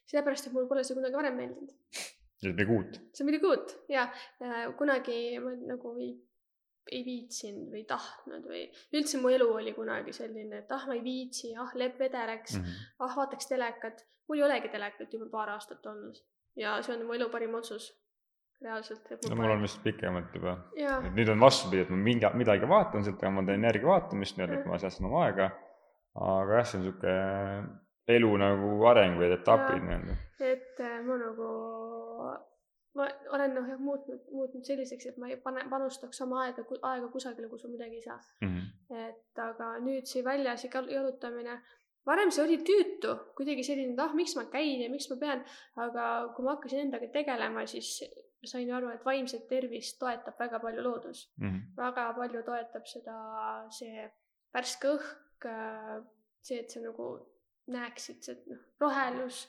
sellepärast, 0.07 0.47
et 0.47 0.55
mul 0.55 0.71
pole 0.71 0.85
see 0.87 0.95
kunagi 0.95 1.19
varem 1.19 1.37
meeldinud 1.43 1.75
see 2.41 2.51
on 2.51 2.57
midagi 2.57 2.77
uut. 2.77 2.99
see 3.15 3.25
on 3.25 3.31
midagi 3.31 3.49
uut 3.51 3.77
ja 3.93 4.09
kunagi 4.79 5.21
ma 5.45 5.55
nagu 5.69 5.95
ei, 6.01 6.11
ei 6.91 7.05
viitsinud 7.05 7.71
või 7.75 7.85
tahtnud 7.89 8.49
või 8.49 8.65
üldse 8.97 9.21
mu 9.21 9.33
elu 9.35 9.49
oli 9.61 9.75
kunagi 9.77 10.15
selline, 10.17 10.65
et 10.65 10.73
ah, 10.75 10.87
ma 10.89 10.97
ei 10.97 11.05
viitsi, 11.05 11.53
ah, 11.57 11.73
vedeleks 11.77 12.57
mm, 12.57 12.65
-hmm. 12.65 12.93
ah, 13.07 13.17
vaataks 13.23 13.51
telekat. 13.53 14.07
mul 14.29 14.41
ei 14.41 14.47
olegi 14.49 14.73
telekat 14.73 15.13
juba 15.13 15.29
paar 15.31 15.57
aastat 15.57 15.87
olnud 15.87 16.21
ja 16.57 16.79
see 16.83 16.97
on 16.97 17.07
mu 17.07 17.17
elu 17.19 17.29
parim 17.31 17.55
otsus. 17.55 17.91
reaalselt. 18.65 19.11
no 19.29 19.37
mul 19.37 19.51
on 19.51 19.63
vist 19.63 19.83
pikemalt 19.83 20.35
juba, 20.37 20.57
et 20.77 21.15
nüüd 21.17 21.31
on 21.33 21.41
vastupidi, 21.41 21.87
et 21.87 21.93
ma 21.93 21.97
mingi, 21.97 22.33
midagi 22.37 22.69
vaatan 22.69 23.05
sealt, 23.07 23.23
aga 23.23 23.31
ma 23.37 23.45
teen 23.47 23.65
järgi 23.65 23.89
vaatamist 23.89 24.37
nii-öelda, 24.37 24.59
et 24.59 24.67
ma 24.69 24.81
säästan 24.83 25.09
oma 25.09 25.23
aega. 25.29 25.47
aga 26.15 26.59
jah, 26.59 26.67
see 26.69 26.81
on 26.81 26.85
sihuke 26.89 27.15
elu 28.17 28.33
nagu 28.43 28.73
areng 28.91 29.17
või 29.21 29.31
etapid 29.37 29.81
nii-öelda. 29.87 30.19
et 30.51 30.83
äh, 30.85 30.99
ma 31.07 31.17
nagu, 31.23 31.49
ma 32.99 33.07
olen 33.37 33.53
noh 33.55 33.69
jah 33.71 33.79
muutnud, 33.79 34.23
muutnud 34.35 34.67
selliseks, 34.67 35.07
et 35.13 35.19
ma 35.23 35.29
ei 35.31 35.37
pane, 35.45 35.63
panustaks 35.71 36.21
oma 36.25 36.41
aega, 36.45 36.65
aega 36.89 37.11
kusagile, 37.13 37.49
kus 37.53 37.65
ma 37.67 37.71
midagi 37.77 38.01
ei 38.01 38.07
saa. 38.07 38.19
Mhm. 38.47 38.65
et 38.91 39.39
aga 39.39 39.69
nüüd 39.85 40.09
see 40.11 40.25
väljas 40.27 40.65
jal- 40.67 40.91
jalutamine, 40.91 41.61
varem 42.07 42.33
see 42.35 42.43
oli 42.43 42.57
tüütu, 42.67 43.13
kuidagi 43.39 43.63
selline, 43.63 43.95
et 43.95 44.03
ah, 44.03 44.15
miks 44.19 44.35
ma 44.37 44.45
käin 44.51 44.83
ja 44.83 44.91
miks 44.91 45.07
ma 45.13 45.17
pean, 45.21 45.45
aga 45.77 46.07
kui 46.35 46.45
ma 46.45 46.57
hakkasin 46.57 46.87
endaga 46.89 47.07
tegelema, 47.15 47.67
siis 47.71 47.93
sain 48.51 48.73
aru, 48.73 48.89
et 48.91 49.05
vaimset 49.05 49.47
tervist 49.49 49.99
toetab 50.01 50.39
väga 50.41 50.59
palju 50.59 50.83
loodus. 50.83 51.29
Mhm. 51.39 51.61
väga 51.77 52.13
palju 52.19 52.43
toetab 52.43 52.87
seda 52.87 53.17
see 53.71 54.11
värske 54.55 54.97
õhk, 54.97 55.51
see, 56.43 56.59
et 56.59 56.71
sa 56.71 56.81
nagu 56.83 57.13
näeksid 57.71 58.25
see 58.25 58.41
noh, 58.51 58.65
rohelus, 58.81 59.45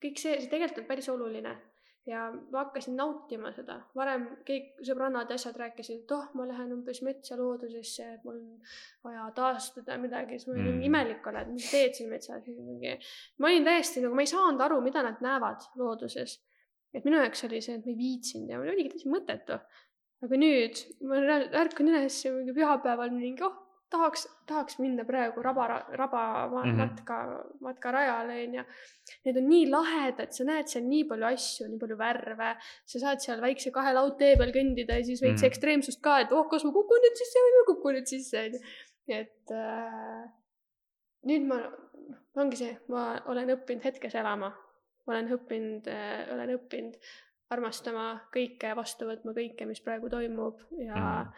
kõik 0.00 0.16
see, 0.16 0.38
see 0.40 0.48
tegelikult 0.48 0.86
on 0.86 0.88
päris 0.88 1.08
oluline 1.12 1.58
ja 2.08 2.24
ma 2.32 2.62
hakkasin 2.62 2.96
nautima 2.96 3.50
seda, 3.52 3.76
varem 3.96 4.24
kõik 4.48 4.80
sõbrannad 4.86 5.28
ja 5.28 5.36
asjad 5.36 5.58
rääkisid, 5.60 6.02
et 6.04 6.14
oh, 6.16 6.24
ma 6.38 6.46
lähen 6.48 6.72
umbes 6.72 7.02
metsa 7.04 7.36
loodusesse, 7.36 8.06
et 8.16 8.24
mul 8.24 8.38
on 8.38 8.70
vaja 9.04 9.26
taastada 9.36 9.98
midagi, 10.00 10.38
siis 10.38 10.48
ma 10.48 10.54
olin 10.56 10.78
Mm. 10.78 10.86
imelik 10.88 11.26
oled, 11.26 11.52
mis 11.52 11.70
teed 11.70 11.94
siin 11.98 12.10
metsas, 12.10 12.46
mingi. 12.48 12.96
ma 13.38 13.50
olin 13.50 13.68
täiesti 13.68 14.04
nagu, 14.04 14.14
ma 14.14 14.24
ei 14.24 14.32
saanud 14.32 14.64
aru, 14.64 14.80
mida 14.84 15.02
nad 15.04 15.20
näevad 15.24 15.68
looduses. 15.76 16.38
et 16.94 17.04
minu 17.04 17.20
jaoks 17.20 17.44
oli 17.44 17.60
see, 17.60 17.76
et 17.76 17.84
ma 17.84 17.92
ei 17.92 17.98
viitsinud 17.98 18.50
ja 18.50 18.58
mul 18.58 18.72
oligi 18.72 18.94
täitsa 18.94 19.12
mõttetu. 19.12 19.60
aga 20.24 20.42
nüüd 20.44 20.84
ma 21.06 21.22
ärkan 21.62 21.92
üles 21.92 22.24
mingi 22.24 22.56
pühapäeval 22.56 23.12
mingi 23.12 23.44
oh, 23.44 23.67
tahaks, 23.90 24.26
tahaks 24.46 24.78
minna 24.78 25.04
praegu 25.08 25.42
raba, 25.42 25.66
raba 25.96 26.22
ma- 26.52 26.64
Mhm. 26.64 26.76
matka, 26.76 27.16
matkarajale 27.60 28.34
onju. 28.46 28.64
Need 29.24 29.36
on 29.40 29.48
nii 29.48 29.66
lahedad, 29.70 30.32
sa 30.32 30.44
näed 30.44 30.68
seal 30.68 30.84
nii 30.84 31.04
palju 31.08 31.24
asju, 31.24 31.68
nii 31.68 31.78
palju 31.78 31.96
värve, 31.96 32.50
sa 32.84 32.98
saad 32.98 33.20
seal 33.24 33.40
väikse 33.40 33.70
kahe 33.72 33.92
laudtee 33.94 34.36
peal 34.36 34.52
kõndida 34.52 34.98
ja 34.98 35.04
siis 35.04 35.22
veits 35.22 35.42
Mhm. 35.42 35.48
ekstreemsust 35.50 36.02
ka, 36.02 36.20
et 36.20 36.32
oh, 36.32 36.44
kas 36.50 36.64
ma 36.64 36.70
kukun 36.72 37.00
nüüd 37.04 37.16
sisse 37.16 37.38
või 37.44 37.52
ma 37.54 37.60
ei 37.62 37.68
kuku 37.74 37.88
nüüd 37.96 38.06
sisse 38.06 38.36
onju. 38.46 38.60
et 39.10 39.50
äh, 39.50 40.24
nüüd 41.24 41.46
ma, 41.48 41.56
ongi 42.36 42.56
see, 42.56 42.78
ma 42.88 43.18
olen 43.26 43.48
õppinud 43.56 43.82
hetkes 43.82 44.14
elama, 44.14 44.52
olen 45.06 45.28
õppinud 45.32 45.86
äh,, 45.88 46.28
olen 46.34 46.50
õppinud 46.58 46.94
armastama 47.50 48.20
kõike, 48.30 48.74
vastu 48.76 49.06
võtma 49.08 49.32
kõike, 49.32 49.64
mis 49.66 49.80
praegu 49.80 50.10
toimub 50.10 50.60
ja 50.78 50.94
Mhm. 50.94 51.32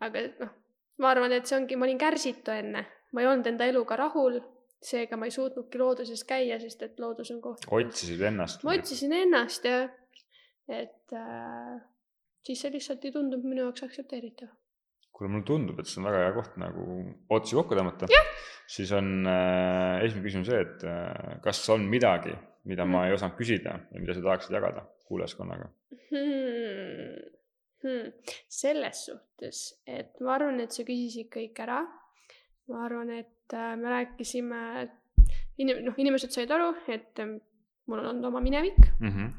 aga 0.00 0.20
noh, 0.40 0.50
ma 0.98 1.12
arvan, 1.14 1.32
et 1.36 1.46
see 1.46 1.56
ongi, 1.58 1.76
ma 1.78 1.86
olin 1.86 1.98
kärsitu 2.00 2.54
enne, 2.54 2.84
ma 3.12 3.22
ei 3.22 3.28
olnud 3.30 3.46
enda 3.50 3.68
eluga 3.70 3.96
rahul, 4.00 4.40
seega 4.82 5.18
ma 5.18 5.26
ei 5.28 5.34
suutnudki 5.34 5.78
looduses 5.80 6.24
käia, 6.28 6.58
sest 6.62 6.82
et 6.86 7.00
loodus 7.02 7.30
on 7.34 7.40
koht. 7.42 7.66
otsisid 7.80 8.22
ennast. 8.30 8.64
ma 8.66 8.74
otsisin 8.78 9.14
ennast 9.24 9.64
ja 9.66 9.84
et 10.68 11.16
äh, 11.16 11.78
siis 12.46 12.60
see 12.62 12.72
lihtsalt 12.74 13.04
ei 13.04 13.14
tundunud 13.14 13.46
minu 13.46 13.64
jaoks 13.66 13.86
aktsepteeritav. 13.88 14.50
kuule, 15.12 15.32
mulle 15.32 15.46
tundub, 15.48 15.80
et 15.80 15.90
see 15.90 15.98
on 16.02 16.06
väga 16.10 16.20
hea 16.26 16.34
koht 16.36 16.60
nagu 16.62 16.84
otsi 17.38 17.58
kokku 17.58 17.78
tõmmata. 17.78 18.10
siis 18.70 18.92
on 18.94 19.26
äh, 19.26 20.04
esimene 20.04 20.26
küsimus 20.28 20.52
see, 20.52 20.60
et 20.66 20.86
äh, 20.86 21.40
kas 21.44 21.64
on 21.74 21.88
midagi, 21.90 22.36
mida 22.68 22.84
ma 22.84 23.02
Mhm. 23.02 23.08
ei 23.08 23.16
osanud 23.16 23.38
küsida 23.38 23.78
ja 23.94 24.00
mida 24.00 24.14
sa 24.14 24.22
tahaksid 24.28 24.54
jagada 24.54 24.86
kuulajaskonnaga? 25.08 25.70
hmm.. 26.10 27.37
Hmm. 27.82 28.10
selles 28.50 29.04
suhtes, 29.06 29.58
et 29.86 30.16
ma 30.20 30.32
arvan, 30.34 30.56
et 30.60 30.72
sa 30.74 30.82
küsisid 30.82 31.28
kõik 31.30 31.60
ära. 31.62 31.84
ma 32.68 32.80
arvan, 32.84 33.10
et 33.10 33.54
äh, 33.54 33.76
me 33.76 33.88
rääkisime, 33.88 34.88
inim-, 35.62 35.84
noh, 35.86 35.94
inimesed 35.96 36.34
said 36.34 36.50
aru, 36.50 36.72
et 36.90 37.18
ähm, 37.22 37.38
mul 37.86 38.02
on 38.02 38.10
olnud 38.10 38.28
oma 38.28 38.40
minevik. 38.44 38.76
Mhm. 39.00 39.30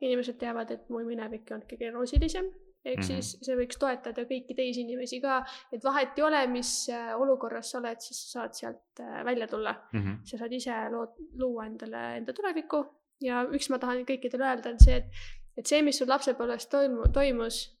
inimesed 0.00 0.38
teavad, 0.38 0.70
et 0.70 0.88
mu 0.88 1.00
minevik 1.04 1.50
olnud 1.50 1.66
kõige 1.68 1.90
roosilisem. 1.92 2.46
ehk 2.84 3.00
Mhm. 3.00 3.06
siis 3.06 3.36
see 3.42 3.56
võiks 3.58 3.76
toetada 3.76 4.22
kõiki 4.24 4.54
teisi 4.56 4.80
inimesi 4.86 5.20
ka, 5.20 5.44
et 5.72 5.82
vahet 5.84 6.16
ei 6.16 6.22
ole, 6.22 6.46
mis 6.46 6.88
äh, 6.88 7.10
olukorras 7.18 7.70
sa 7.72 7.78
oled, 7.78 7.98
siis 8.00 8.20
sa 8.22 8.38
saad 8.38 8.54
sealt 8.54 9.00
äh, 9.00 9.24
välja 9.24 9.46
tulla. 9.48 9.74
Mhm. 9.92 10.22
sa 10.24 10.38
saad 10.38 10.52
ise 10.52 10.70
lood-, 10.94 11.18
luua 11.34 11.66
endale 11.66 12.16
enda 12.20 12.32
tulevikku 12.32 12.84
ja 13.20 13.42
üks 13.50 13.68
ma 13.70 13.78
tahan 13.78 14.04
kõikidele 14.06 14.46
öelda, 14.46 14.70
on 14.70 14.78
see, 14.78 14.96
et, 14.96 15.10
et 15.58 15.66
see, 15.66 15.82
mis 15.82 15.98
sul 15.98 16.06
lapsepõlves 16.08 16.68
toimu-, 16.70 17.10
toimus, 17.12 17.77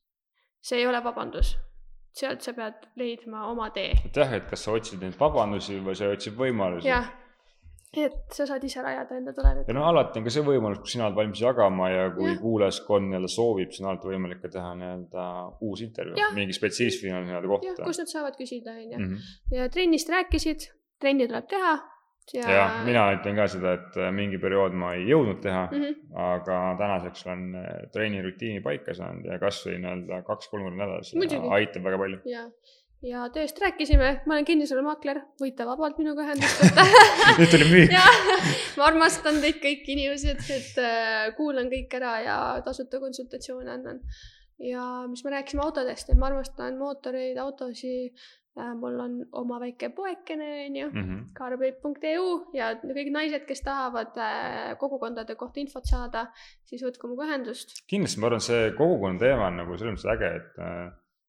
see 0.60 0.78
ei 0.82 0.86
ole 0.86 1.00
vabandus. 1.04 1.56
sealt 2.18 2.42
sa 2.42 2.52
pead 2.52 2.88
leidma 2.98 3.46
oma 3.50 3.70
tee. 3.70 3.92
jah, 4.14 4.32
et 4.34 4.46
kas 4.50 4.64
sa 4.64 4.72
otsid 4.74 5.02
neid 5.04 5.16
vabandusi 5.20 5.78
või 5.84 5.94
sa 5.98 6.08
otsid 6.10 6.36
võimalusi. 6.38 6.88
jah, 6.88 7.10
et 7.96 8.34
sa 8.34 8.46
saad 8.48 8.64
ise 8.64 8.82
rajada 8.82 9.16
enda 9.16 9.32
ja 9.32 9.36
tulevikku. 9.36 9.76
no 9.76 9.84
alati 9.88 10.18
on 10.18 10.24
ka 10.26 10.32
see 10.34 10.46
võimalus, 10.46 10.80
kui 10.82 10.94
sina 10.94 11.06
oled 11.06 11.16
valmis 11.20 11.42
jagama 11.44 11.90
ja 11.92 12.08
kui 12.16 12.30
Jah. 12.30 12.40
kuulajaskond 12.42 13.08
nii-öelda 13.08 13.30
soovib, 13.32 13.70
siis 13.72 13.84
on 13.84 13.92
alati 13.92 14.10
võimalik 14.12 14.42
ka 14.42 14.50
teha 14.56 14.72
nii-öelda 14.80 15.28
uus 15.68 15.84
intervjuu 15.86 16.32
mingi 16.36 16.56
spetsiifiline 16.56 17.22
nii-öelda 17.28 17.52
kohta. 17.54 17.84
kus 17.84 18.02
nad 18.02 18.10
saavad 18.14 18.40
küsida, 18.40 18.74
onju. 18.82 18.98
Mhm. 18.98 19.30
ja 19.54 19.68
trennist 19.72 20.10
rääkisid, 20.12 20.68
trenni 21.00 21.28
tuleb 21.30 21.48
teha 21.48 21.76
ja. 22.34 22.48
jah, 22.52 22.78
mina 22.86 23.04
ütlen 23.16 23.38
ka 23.38 23.46
seda, 23.50 23.74
et 23.78 23.98
äh, 24.00 24.10
mingi 24.14 24.40
periood 24.42 24.76
ma 24.78 24.94
ei 24.96 25.06
jõudnud 25.08 25.40
teha 25.44 25.66
mm, 25.66 25.78
mm. 25.78 25.84
-hmm. 25.84 26.18
aga 26.24 26.58
tänaseks 26.80 27.26
olen 27.26 27.44
äh, 27.60 27.70
treenirutiini 27.94 28.64
paika 28.64 28.96
saanud 28.96 29.28
ja 29.28 29.38
kasvõi 29.42 29.78
nii-öelda 29.78 30.22
kaks-kolm 30.26 30.68
korda 30.68 30.82
nädalas 30.82 31.14
aitab 31.58 31.88
väga 31.88 32.00
palju. 32.04 32.20
ja, 32.28 32.44
ja 33.12 33.26
tööst 33.34 33.60
rääkisime, 33.62 34.10
ma 34.26 34.38
olen 34.38 34.48
kinnisvaramaakler, 34.48 35.22
võite 35.42 35.66
vabalt 35.68 36.00
minuga 36.02 36.26
ühendust 36.26 36.64
võtta 36.64 36.86
nüüd 37.38 37.54
tuli 37.54 37.68
müük. 37.72 37.94
ja 37.94 38.04
ma 38.78 38.90
armastan 38.90 39.40
teid 39.44 39.62
kõiki 39.62 39.94
inimesed, 39.96 40.42
et 40.56 40.82
äh, 40.82 41.30
kuulan 41.38 41.70
kõik 41.72 41.94
ära 42.00 42.18
ja 42.24 42.40
tasuta 42.64 43.00
konsultatsioone 43.02 43.72
annan. 43.78 44.02
Ja 44.58 45.06
mis 45.08 45.24
me 45.24 45.30
rääkisime 45.30 45.62
autodest, 45.62 46.10
et 46.10 46.18
ma 46.18 46.26
armastan 46.26 46.78
mootoreid, 46.78 47.38
autosid 47.38 48.14
äh,. 48.58 48.74
mul 48.74 49.00
on 49.00 49.18
oma 49.32 49.60
väike 49.60 49.88
poekene, 49.94 50.48
onju, 50.66 50.88
Mhm. 50.90 51.18
carbabe.eu 51.38 52.30
ja 52.54 52.72
kõik 52.82 53.10
naised, 53.14 53.44
kes 53.46 53.62
tahavad 53.62 54.16
äh, 54.18 54.76
kogukondade 54.78 55.36
kohta 55.36 55.60
infot 55.60 55.86
saada, 55.86 56.26
siis 56.64 56.82
võtke 56.82 57.06
minuga 57.06 57.28
ühendust. 57.28 57.76
kindlasti 57.86 58.20
ma 58.20 58.26
arvan, 58.26 58.40
see 58.40 58.72
kogukonna 58.78 59.18
teema 59.18 59.46
on 59.46 59.56
nagu 59.62 59.76
selles 59.78 59.94
mõttes 59.94 60.10
äge, 60.16 60.32
et 60.36 60.58
äh, 60.58 60.88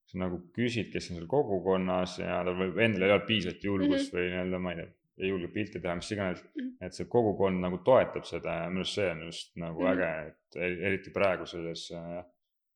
sa 0.10 0.18
nagu 0.24 0.40
küsid, 0.56 0.90
kes 0.94 1.12
on 1.12 1.20
seal 1.20 1.28
kogukonnas 1.30 2.18
ja 2.22 2.40
tal 2.46 2.58
võib 2.58 2.80
endal 2.82 3.06
ei 3.06 3.14
ole 3.14 3.28
piisavalt 3.28 3.64
julgust 3.64 4.10
mm 4.10 4.18
-hmm. 4.18 4.18
või 4.18 4.32
nii-öelda, 4.34 4.60
ma 4.64 4.72
ei 4.74 4.80
tea, 4.82 4.90
ei 5.20 5.30
julge 5.30 5.48
pilte 5.54 5.80
teha, 5.84 5.96
mis 6.00 6.12
iganes 6.16 6.42
mm. 6.44 6.62
-hmm. 6.62 6.86
et 6.88 6.94
see 6.98 7.06
kogukond 7.06 7.62
nagu 7.62 7.78
toetab 7.86 8.26
seda 8.26 8.56
ja 8.64 8.70
minu 8.70 8.86
arust 8.86 8.98
see 8.98 9.10
on 9.12 9.22
just 9.28 9.56
nagu 9.56 9.82
mm. 9.82 9.88
-hmm. 9.88 9.94
äge, 9.94 10.28
et 10.28 10.56
e- 10.56 10.88
eriti 10.88 11.14
praegu 11.14 11.46
selles 11.46 11.92
äh, 11.92 12.24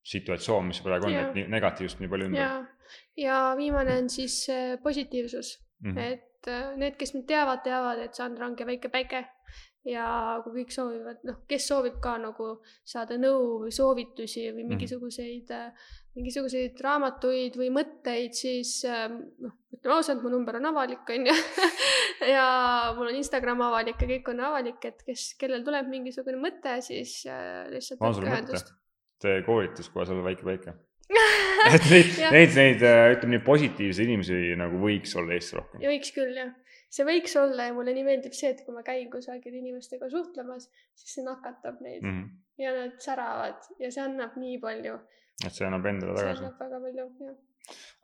situatsioon, 0.04 0.68
mis 0.68 0.80
praegu 0.84 1.08
on, 1.08 1.16
et 1.16 1.48
negatiivsust 1.48 2.02
nii 2.02 2.10
palju 2.12 2.30
ümber 2.30 2.42
ja, 3.16 3.54
viimane 3.56 3.98
on 4.02 4.10
siis 4.10 4.48
äh, 4.52 4.82
positiivsus. 4.82 5.58
mm. 5.80 5.92
-hmm. 5.94 5.98
et 6.12 6.48
äh, 6.48 6.76
need, 6.76 6.96
kes 6.96 7.14
mind 7.14 7.26
teavad, 7.26 7.62
teavad, 7.64 7.98
et 7.98 8.14
Sandra 8.14 8.46
ongi 8.46 8.66
väike 8.66 8.88
päike 8.88 9.24
ja 9.84 10.40
kui 10.44 10.62
kõik 10.62 10.72
soovivad, 10.72 11.18
noh, 11.28 11.42
kes 11.48 11.66
soovib 11.68 11.98
ka 12.00 12.16
nagu 12.18 12.62
saada 12.84 13.18
nõu 13.20 13.64
või 13.64 13.72
soovitusi 13.72 14.46
või 14.52 14.62
Mhm. 14.62 14.68
mingisuguseid 14.68 15.50
mm, 15.50 15.56
-hmm. 15.56 15.72
mingisuguseid 16.14 16.80
raamatuid 16.80 17.56
või 17.56 17.68
mõtteid, 17.70 18.32
siis 18.32 18.84
ähm, 18.84 19.18
noh, 19.38 19.52
ütleme 19.72 19.96
ausalt, 19.96 20.22
mu 20.22 20.28
number 20.28 20.56
on 20.56 20.64
avalik, 20.64 21.10
on 21.10 21.26
ju. 21.26 21.34
ja 22.36 22.46
mul 22.96 23.08
on 23.08 23.14
Instagram 23.14 23.60
avalik 23.60 24.00
ja 24.00 24.08
kõik 24.08 24.30
on 24.30 24.40
avalik, 24.40 24.84
et 24.84 25.02
kes, 25.02 25.34
kellel 25.38 25.64
tuleb 25.64 25.88
mingisugune 25.88 26.36
mõte, 26.36 26.80
siis 26.80 27.26
lihtsalt 27.70 28.00
on 28.00 28.14
sul 28.14 28.24
mõte 28.24 28.83
ühendust., 29.24 29.44
tee 29.44 29.46
koolitus, 29.46 29.88
kohe 29.92 30.06
sa 30.06 30.14
oled 30.14 30.26
väike 30.26 30.46
päike. 30.46 30.74
et 31.74 31.86
neid 31.90 32.12
neid, 32.32 32.54
neid 32.56 32.84
äh, 32.84 33.06
ütleme 33.14 33.36
nii 33.36 33.44
positiivseid 33.44 34.08
inimesi 34.08 34.38
nagu 34.58 34.80
võiks 34.80 35.12
olla 35.20 35.36
Eestis 35.36 35.56
rohkem. 35.58 35.82
võiks 35.84 36.12
küll 36.16 36.36
jah, 36.38 36.52
see 36.92 37.06
võiks 37.08 37.36
olla 37.40 37.68
ja 37.68 37.74
mulle 37.76 37.94
nii 37.96 38.06
meeldib 38.06 38.36
see, 38.36 38.52
et 38.54 38.62
kui 38.64 38.74
ma 38.74 38.84
käin 38.86 39.08
kusagil 39.12 39.54
inimestega 39.60 40.08
suhtlemas, 40.12 40.68
siis 40.96 41.18
see 41.18 41.26
nakatab 41.26 41.80
neid 41.84 42.02
mm. 42.02 42.10
Mm 42.10 42.22
-hmm. 42.22 42.64
ja 42.64 42.74
nad 42.78 42.96
säravad 43.04 43.68
ja 43.80 43.90
see 43.92 44.04
annab 44.04 44.38
nii 44.40 44.60
palju, 44.64 44.98
et 45.44 45.52
see 45.52 45.68
annab 45.68 45.86
endale 45.92 46.16
see 46.16 46.24
tagasi. 46.30 46.44
annab 46.44 46.64
väga 46.64 46.82
palju, 46.86 47.08
jah. 47.28 47.36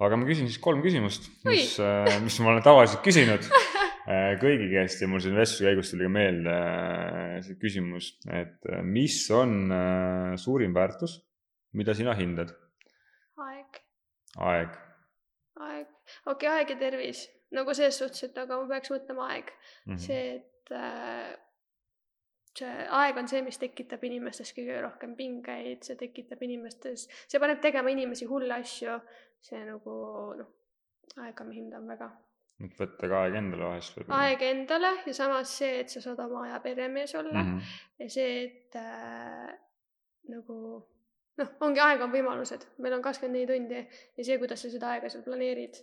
aga 0.06 0.20
ma 0.20 0.28
küsin 0.28 0.52
siis 0.52 0.60
kolm 0.68 0.84
küsimust, 0.84 1.30
mis, 1.48 1.76
mis 2.24 2.40
ma 2.40 2.54
olen 2.54 2.68
tavaliselt 2.68 3.04
küsinud 3.06 3.48
kõigi 4.40 4.70
käest 4.72 5.02
ja 5.02 5.08
mul 5.10 5.20
siin 5.22 5.36
vestluse 5.36 5.66
käigus 5.68 5.90
tuli 5.92 6.06
ka 6.06 6.12
meelde 6.14 6.54
äh, 6.54 7.34
see 7.44 7.58
küsimus, 7.60 8.14
et 8.28 8.70
äh, 8.70 8.80
mis 8.86 9.18
on 9.34 9.72
äh, 9.74 10.36
suurim 10.40 10.74
väärtus, 10.76 11.18
mida 11.76 11.94
sina 11.94 12.14
hindad? 12.18 12.54
aeg, 13.40 13.82
aeg. 14.36 14.80
aeg, 15.60 15.86
okei 16.26 16.32
okay,, 16.32 16.56
aeg 16.56 16.74
ja 16.74 16.80
tervis 16.80 17.26
nagu 17.54 17.74
selles 17.74 17.98
suhtes, 17.98 18.24
et 18.28 18.38
aga 18.38 18.60
ma 18.60 18.68
peaks 18.70 18.92
mõtlema 18.94 19.30
aeg, 19.34 19.52
Mhm. 19.86 19.98
see, 19.98 20.36
et 20.36 20.70
äh, 20.74 21.36
see 22.56 22.86
aeg 23.00 23.18
on 23.18 23.28
see, 23.28 23.42
mis 23.42 23.58
tekitab 23.58 24.04
inimestes 24.06 24.52
kõige 24.56 24.80
rohkem 24.84 25.16
pingeid, 25.18 25.82
see 25.86 25.96
tekitab 25.96 26.42
inimestes, 26.46 27.08
see 27.28 27.42
paneb 27.42 27.60
tegema 27.62 27.90
inimesi 27.90 28.28
hulle 28.30 28.54
asju, 28.60 28.98
see 29.42 29.62
nagu 29.66 29.94
noh, 30.38 30.50
aega 31.16 31.44
ma 31.44 31.56
hindan 31.56 31.88
väga. 31.90 32.10
Et 32.66 32.78
võtta 32.80 33.10
ka 33.12 33.22
aeg 33.24 33.36
endale 33.40 33.68
vahest 33.68 33.96
võib-olla. 33.96 34.22
aeg 34.26 34.42
endale 34.50 34.92
ja 35.06 35.16
samas 35.16 35.56
see, 35.62 35.80
et 35.84 35.92
sa 35.92 36.02
saad 36.04 36.20
oma 36.26 36.46
aja 36.46 36.60
peremees 36.64 37.14
olla 37.14 37.42
mm 37.42 37.52
-hmm. 37.52 37.78
ja 37.98 38.08
see, 38.16 38.42
et 38.44 38.76
äh, 38.80 39.54
nagu 40.34 40.58
noh, 41.40 41.54
ongi 41.60 41.80
aeg 41.80 42.02
on 42.04 42.12
võimalused, 42.12 42.66
meil 42.78 42.98
on 42.98 43.02
kakskümmend 43.02 43.38
neli 43.38 43.48
tundi 43.52 43.80
ja 44.16 44.24
see, 44.24 44.38
kuidas 44.38 44.62
sa 44.62 44.70
seda 44.70 44.94
aega 44.94 45.08
seal 45.08 45.24
planeerid 45.24 45.80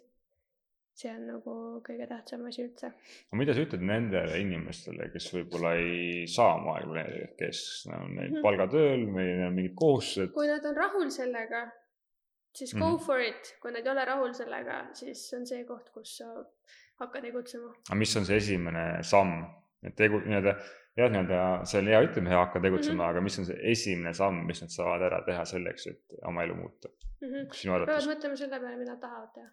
see 0.97 1.11
on 1.13 1.25
nagu 1.29 1.55
kõige 1.85 2.07
tähtsam 2.09 2.45
asi 2.49 2.63
üldse. 2.65 2.89
aga 3.29 3.39
mida 3.39 3.53
sa 3.53 3.65
ütled 3.65 3.83
nendele 3.85 4.39
inimestele, 4.41 5.11
kes 5.13 5.27
võib-olla 5.35 5.75
ei 5.77 6.23
saa 6.31 6.55
oma 6.57 6.77
aega 6.77 6.89
planeerida, 6.89 7.27
kes 7.37 7.59
on 7.91 8.15
neil 8.15 8.31
mm 8.31 8.37
-hmm. 8.37 8.45
palgatööl 8.45 9.03
või 9.05 9.27
neil 9.27 9.49
on 9.49 9.59
mingid 9.59 9.75
kohustused? 9.77 10.33
kui 10.33 10.49
nad 10.49 10.65
on 10.65 10.79
rahul 10.81 11.11
sellega, 11.13 11.67
siis 12.57 12.73
go 12.73 12.89
mm 12.89 13.03
for 13.05 13.21
it, 13.21 13.53
kui 13.61 13.71
nad 13.71 13.85
ei 13.85 13.91
ole 13.93 14.05
rahul 14.09 14.34
sellega, 14.38 14.79
siis 14.97 15.21
on 15.38 15.45
see 15.49 15.63
koht, 15.67 15.91
kus 15.93 16.17
sa 16.21 16.31
hakka 17.03 17.21
tegutsema. 17.21 17.71
aga 17.89 17.99
mis 17.99 18.15
on 18.17 18.25
see 18.25 18.39
esimene 18.41 18.85
samm, 19.11 19.45
et 19.85 19.95
tegu, 19.99 20.23
nii-öelda 20.25 20.55
jah, 20.97 21.11
nii-öelda 21.13 21.43
see 21.69 21.84
on 21.84 21.91
hea 21.93 22.01
ütlemine, 22.07 22.35
hakka 22.39 22.63
tegutsema 22.63 22.95
mm, 22.95 23.03
-hmm. 23.03 23.11
aga 23.11 23.21
mis 23.27 23.39
on 23.39 23.49
see 23.51 23.59
esimene 23.73 24.13
samm, 24.17 24.41
mis 24.49 24.63
nad 24.65 24.73
saavad 24.73 25.05
ära 25.11 25.21
teha 25.29 25.45
selleks, 25.53 25.88
et 25.93 26.19
oma 26.31 26.43
elu 26.47 26.57
muuta 26.57 26.89
mm? 26.89 27.27
-hmm. 27.27 27.85
peavad 27.85 28.11
mõtlema 28.13 28.43
selle 28.43 28.59
peale, 28.59 28.77
mida 28.81 28.97
tahavad 29.05 29.31
teha 29.38 29.49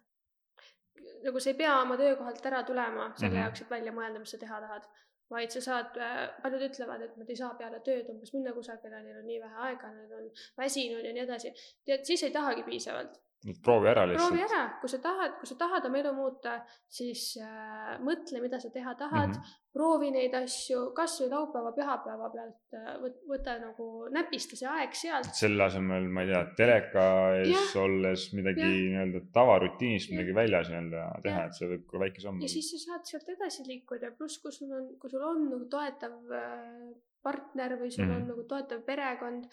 nagu 1.25 1.39
sa 1.39 1.49
ei 1.49 1.57
pea 1.59 1.73
oma 1.81 1.97
töökohalt 1.97 2.45
ära 2.45 2.63
tulema 2.63 3.09
selle 3.15 3.29
mm 3.29 3.35
-hmm. 3.35 3.43
jaoks, 3.43 3.61
et 3.61 3.69
välja 3.69 3.91
mõelda, 3.91 4.19
mis 4.19 4.31
sa 4.31 4.37
teha 4.37 4.61
tahad. 4.61 4.87
Vaid 5.31 5.53
sa 5.53 5.61
saad, 5.61 5.97
äh, 5.97 6.23
paljud 6.41 6.65
ütlevad, 6.69 7.01
et 7.01 7.17
nad 7.17 7.29
ei 7.29 7.39
saa 7.39 7.53
peale 7.59 7.79
tööd 7.85 8.09
umbes 8.13 8.33
minna 8.35 8.53
kusagile, 8.53 9.01
neil 9.03 9.21
on 9.21 9.29
nii 9.29 9.39
vähe 9.41 9.61
aega, 9.69 9.91
nad 9.93 10.11
on 10.19 10.27
väsinud 10.57 11.05
ja 11.05 11.13
nii 11.13 11.23
edasi. 11.25 11.53
tead, 11.85 12.05
siis 12.05 12.23
ei 12.27 12.35
tahagi 12.35 12.63
piisavalt 12.67 13.21
et 13.45 13.59
proovi 13.61 13.89
ära 13.91 14.05
lihtsalt. 14.09 14.31
proovi 14.31 14.43
ära, 14.45 14.61
kui 14.81 14.89
sa 14.89 14.97
tahad, 15.03 15.35
kui 15.39 15.49
sa 15.49 15.57
tahad 15.59 15.85
oma 15.89 15.99
elu 15.99 16.13
muuta, 16.17 16.55
siis 16.97 17.27
äh, 17.41 17.91
mõtle, 18.05 18.41
mida 18.41 18.59
sa 18.61 18.71
teha 18.73 18.95
tahad. 18.97 19.29
Mm, 19.29 19.37
-hmm. 19.37 19.61
proovi 19.75 20.09
neid 20.15 20.33
asju, 20.39 20.81
kasvõi 20.97 21.27
laupäeva, 21.29 21.73
pühapäeva 21.77 22.29
pealt 22.33 22.77
äh, 22.79 22.91
võt, 23.03 23.17
võta 23.29 23.57
nagu, 23.61 23.87
näpista 24.17 24.57
see 24.57 24.69
aeg 24.71 24.97
sealt. 24.97 25.31
selle 25.41 25.67
asemel, 25.67 26.07
ma 26.09 26.23
ei 26.25 26.31
tea, 26.31 26.43
teleka 26.61 27.05
ees 27.43 27.75
olles 27.85 28.27
midagi 28.37 28.65
nii-öelda 28.65 29.25
tavarutiinist 29.35 30.13
midagi 30.15 30.37
väljas 30.39 30.71
nii-öelda 30.71 31.07
teha, 31.27 31.45
et 31.45 31.59
see 31.59 31.71
võib 31.73 31.85
ka 31.91 32.05
väike 32.05 32.23
samm 32.23 32.41
ja 32.41 32.51
siis 32.55 32.71
sa 32.71 32.81
saad 32.85 33.11
sealt 33.11 33.29
edasi 33.35 33.67
liikuda, 33.67 34.15
pluss 34.17 34.41
kui 34.41 34.55
sul 34.55 34.71
on, 34.79 34.89
kui 35.01 35.11
sul 35.11 35.27
on 35.27 35.49
nagu 35.51 35.69
toetav 35.69 36.37
äh, 36.39 36.95
partner 37.25 37.77
või 37.79 37.91
sul 37.91 38.05
mm 38.05 38.11
-hmm. 38.11 38.21
on 38.21 38.27
nagu 38.33 38.43
toetav 38.49 38.81
perekond, 38.89 39.49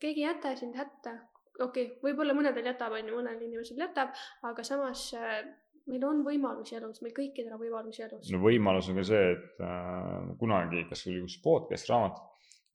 keegi 0.00 0.22
ei 0.22 0.28
jäta 0.28 0.56
sind 0.56 0.76
hätta, 0.76 1.18
okei 1.60 1.86
okay,, 1.86 2.00
võib-olla 2.04 2.36
mõnedel 2.36 2.70
jätab, 2.72 2.96
on 2.96 3.10
ju, 3.10 3.18
mõnel 3.18 3.42
inimesel 3.42 3.80
jätab, 3.84 4.14
aga 4.50 4.66
samas 4.66 5.06
äh, 5.18 5.44
meil 5.90 6.04
on 6.08 6.24
võimalusi 6.26 6.78
elus, 6.78 7.02
meil 7.04 7.14
kõikidel 7.16 7.54
on 7.56 7.62
võimalusi 7.62 8.04
elus. 8.06 8.32
no 8.32 8.42
võimalus 8.42 8.90
on 8.90 9.00
ka 9.00 9.06
see, 9.10 9.32
et 9.36 9.64
äh, 9.64 10.34
kunagi, 10.40 10.86
kas 10.90 11.06
oli 11.08 11.22
üks 11.22 11.38
podcast, 11.44 11.90
raamat, 11.92 12.20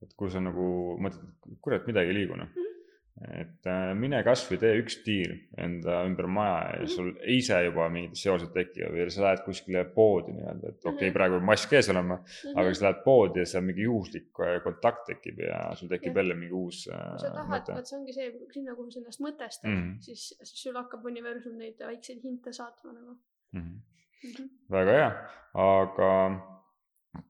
et 0.06 0.15
kui 0.15 0.31
sa 0.31 0.41
nagu 0.43 0.97
mõtled, 1.01 1.60
kurat, 1.65 1.88
midagi 1.89 2.14
ei 2.14 2.22
liigu 2.22 2.39
noh 2.39 2.47
mm 2.47 2.56
-hmm 2.56 2.69
et 3.20 3.68
äh, 3.68 3.90
mine 4.00 4.22
kasvõi 4.24 4.58
tee 4.62 4.78
üks 4.80 4.96
tiir 5.04 5.34
enda 5.60 5.98
ümber 6.08 6.28
maja 6.32 6.60
ja 6.78 6.84
mhm. 6.86 6.91
sul 6.94 7.10
ise 7.34 7.58
juba 7.66 7.90
mingid 7.91 8.16
seosed 8.20 8.54
tekivad 8.56 8.96
või 8.96 9.08
sa 9.12 9.26
lähed 9.26 9.44
kuskile 9.44 9.84
poodi 9.96 10.36
nii-öelda, 10.38 10.72
et 10.72 10.80
okei 10.80 10.94
okay,, 10.94 11.10
mhm. 11.10 11.16
praegu 11.18 11.36
peab 11.36 11.50
mask 11.50 11.76
ees 11.76 11.91
olema 11.91 12.16
mm, 12.16 12.24
-hmm. 12.24 12.56
aga 12.56 12.66
kui 12.70 12.80
sa 12.80 12.86
lähed 12.88 13.04
poodi 13.04 13.44
ja 13.44 13.52
seal 13.52 13.66
mingi 13.68 13.86
juhuslik 13.88 14.41
äh, 14.46 14.56
kontakt 14.64 15.06
tekib 15.12 15.44
ja 15.44 15.60
sul 15.76 15.91
tekib 15.91 16.22
jälle 16.22 16.40
mingi 16.40 16.56
uus. 16.56 16.86
kui 16.88 17.22
sa 17.26 17.28
äh, 17.28 17.36
tahad, 17.36 17.74
vot 17.76 17.91
see 17.91 18.00
ongi 18.00 18.16
see, 18.16 18.32
sinna, 18.56 18.76
kuhu 18.80 18.91
sa 18.96 19.04
ennast 19.04 19.26
mõtestad 19.28 19.68
mm, 19.68 19.84
-hmm. 19.84 20.02
siis, 20.08 20.26
siis 20.44 20.64
sul 20.64 20.80
hakkab 20.80 21.06
universum 21.12 21.60
neid 21.60 21.88
väikseid 21.91 22.24
hinte 22.24 22.56
saatma 22.56 22.94
nagu 22.94 23.18
mm. 23.52 23.62
-hmm. 23.62 23.80
Mm 24.24 24.32
-hmm. 24.32 24.50
väga 24.72 24.91
hea, 24.91 25.12
aga 25.54 26.12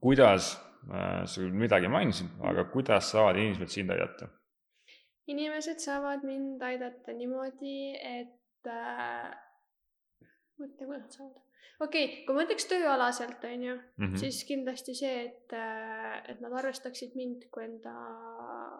kuidas 0.00 0.52
äh,, 0.86 1.24
sa 1.26 1.40
küll 1.40 1.52
midagi 1.64 1.88
mainisid, 1.88 2.30
aga 2.42 2.64
kuidas 2.64 3.10
saavad 3.10 3.36
inimesed 3.36 3.68
sind 3.68 3.90
aidata? 3.90 4.30
Inimesed 5.28 5.78
saavad 5.82 6.24
mind 6.26 6.62
aidata 6.62 7.12
niimoodi, 7.12 7.76
et 7.96 8.68
äh, 8.70 9.30
mõtle, 10.60 10.86
kuidas 10.86 11.02
nad 11.02 11.16
saavad. 11.18 11.38
okei 11.80 12.04
okay,, 12.04 12.20
kui 12.26 12.36
ma 12.36 12.44
ütleks 12.46 12.68
tööalaselt, 12.70 13.44
on 13.44 13.64
ju 13.66 13.74
mm, 13.74 14.06
-hmm. 14.06 14.20
siis 14.22 14.44
kindlasti 14.48 14.94
see, 14.94 15.24
et, 15.26 15.52
äh, 15.52 16.20
et 16.32 16.40
nad 16.40 16.52
arvestaksid 16.52 17.16
mind 17.16 17.48
kui 17.50 17.64
enda 17.64 17.94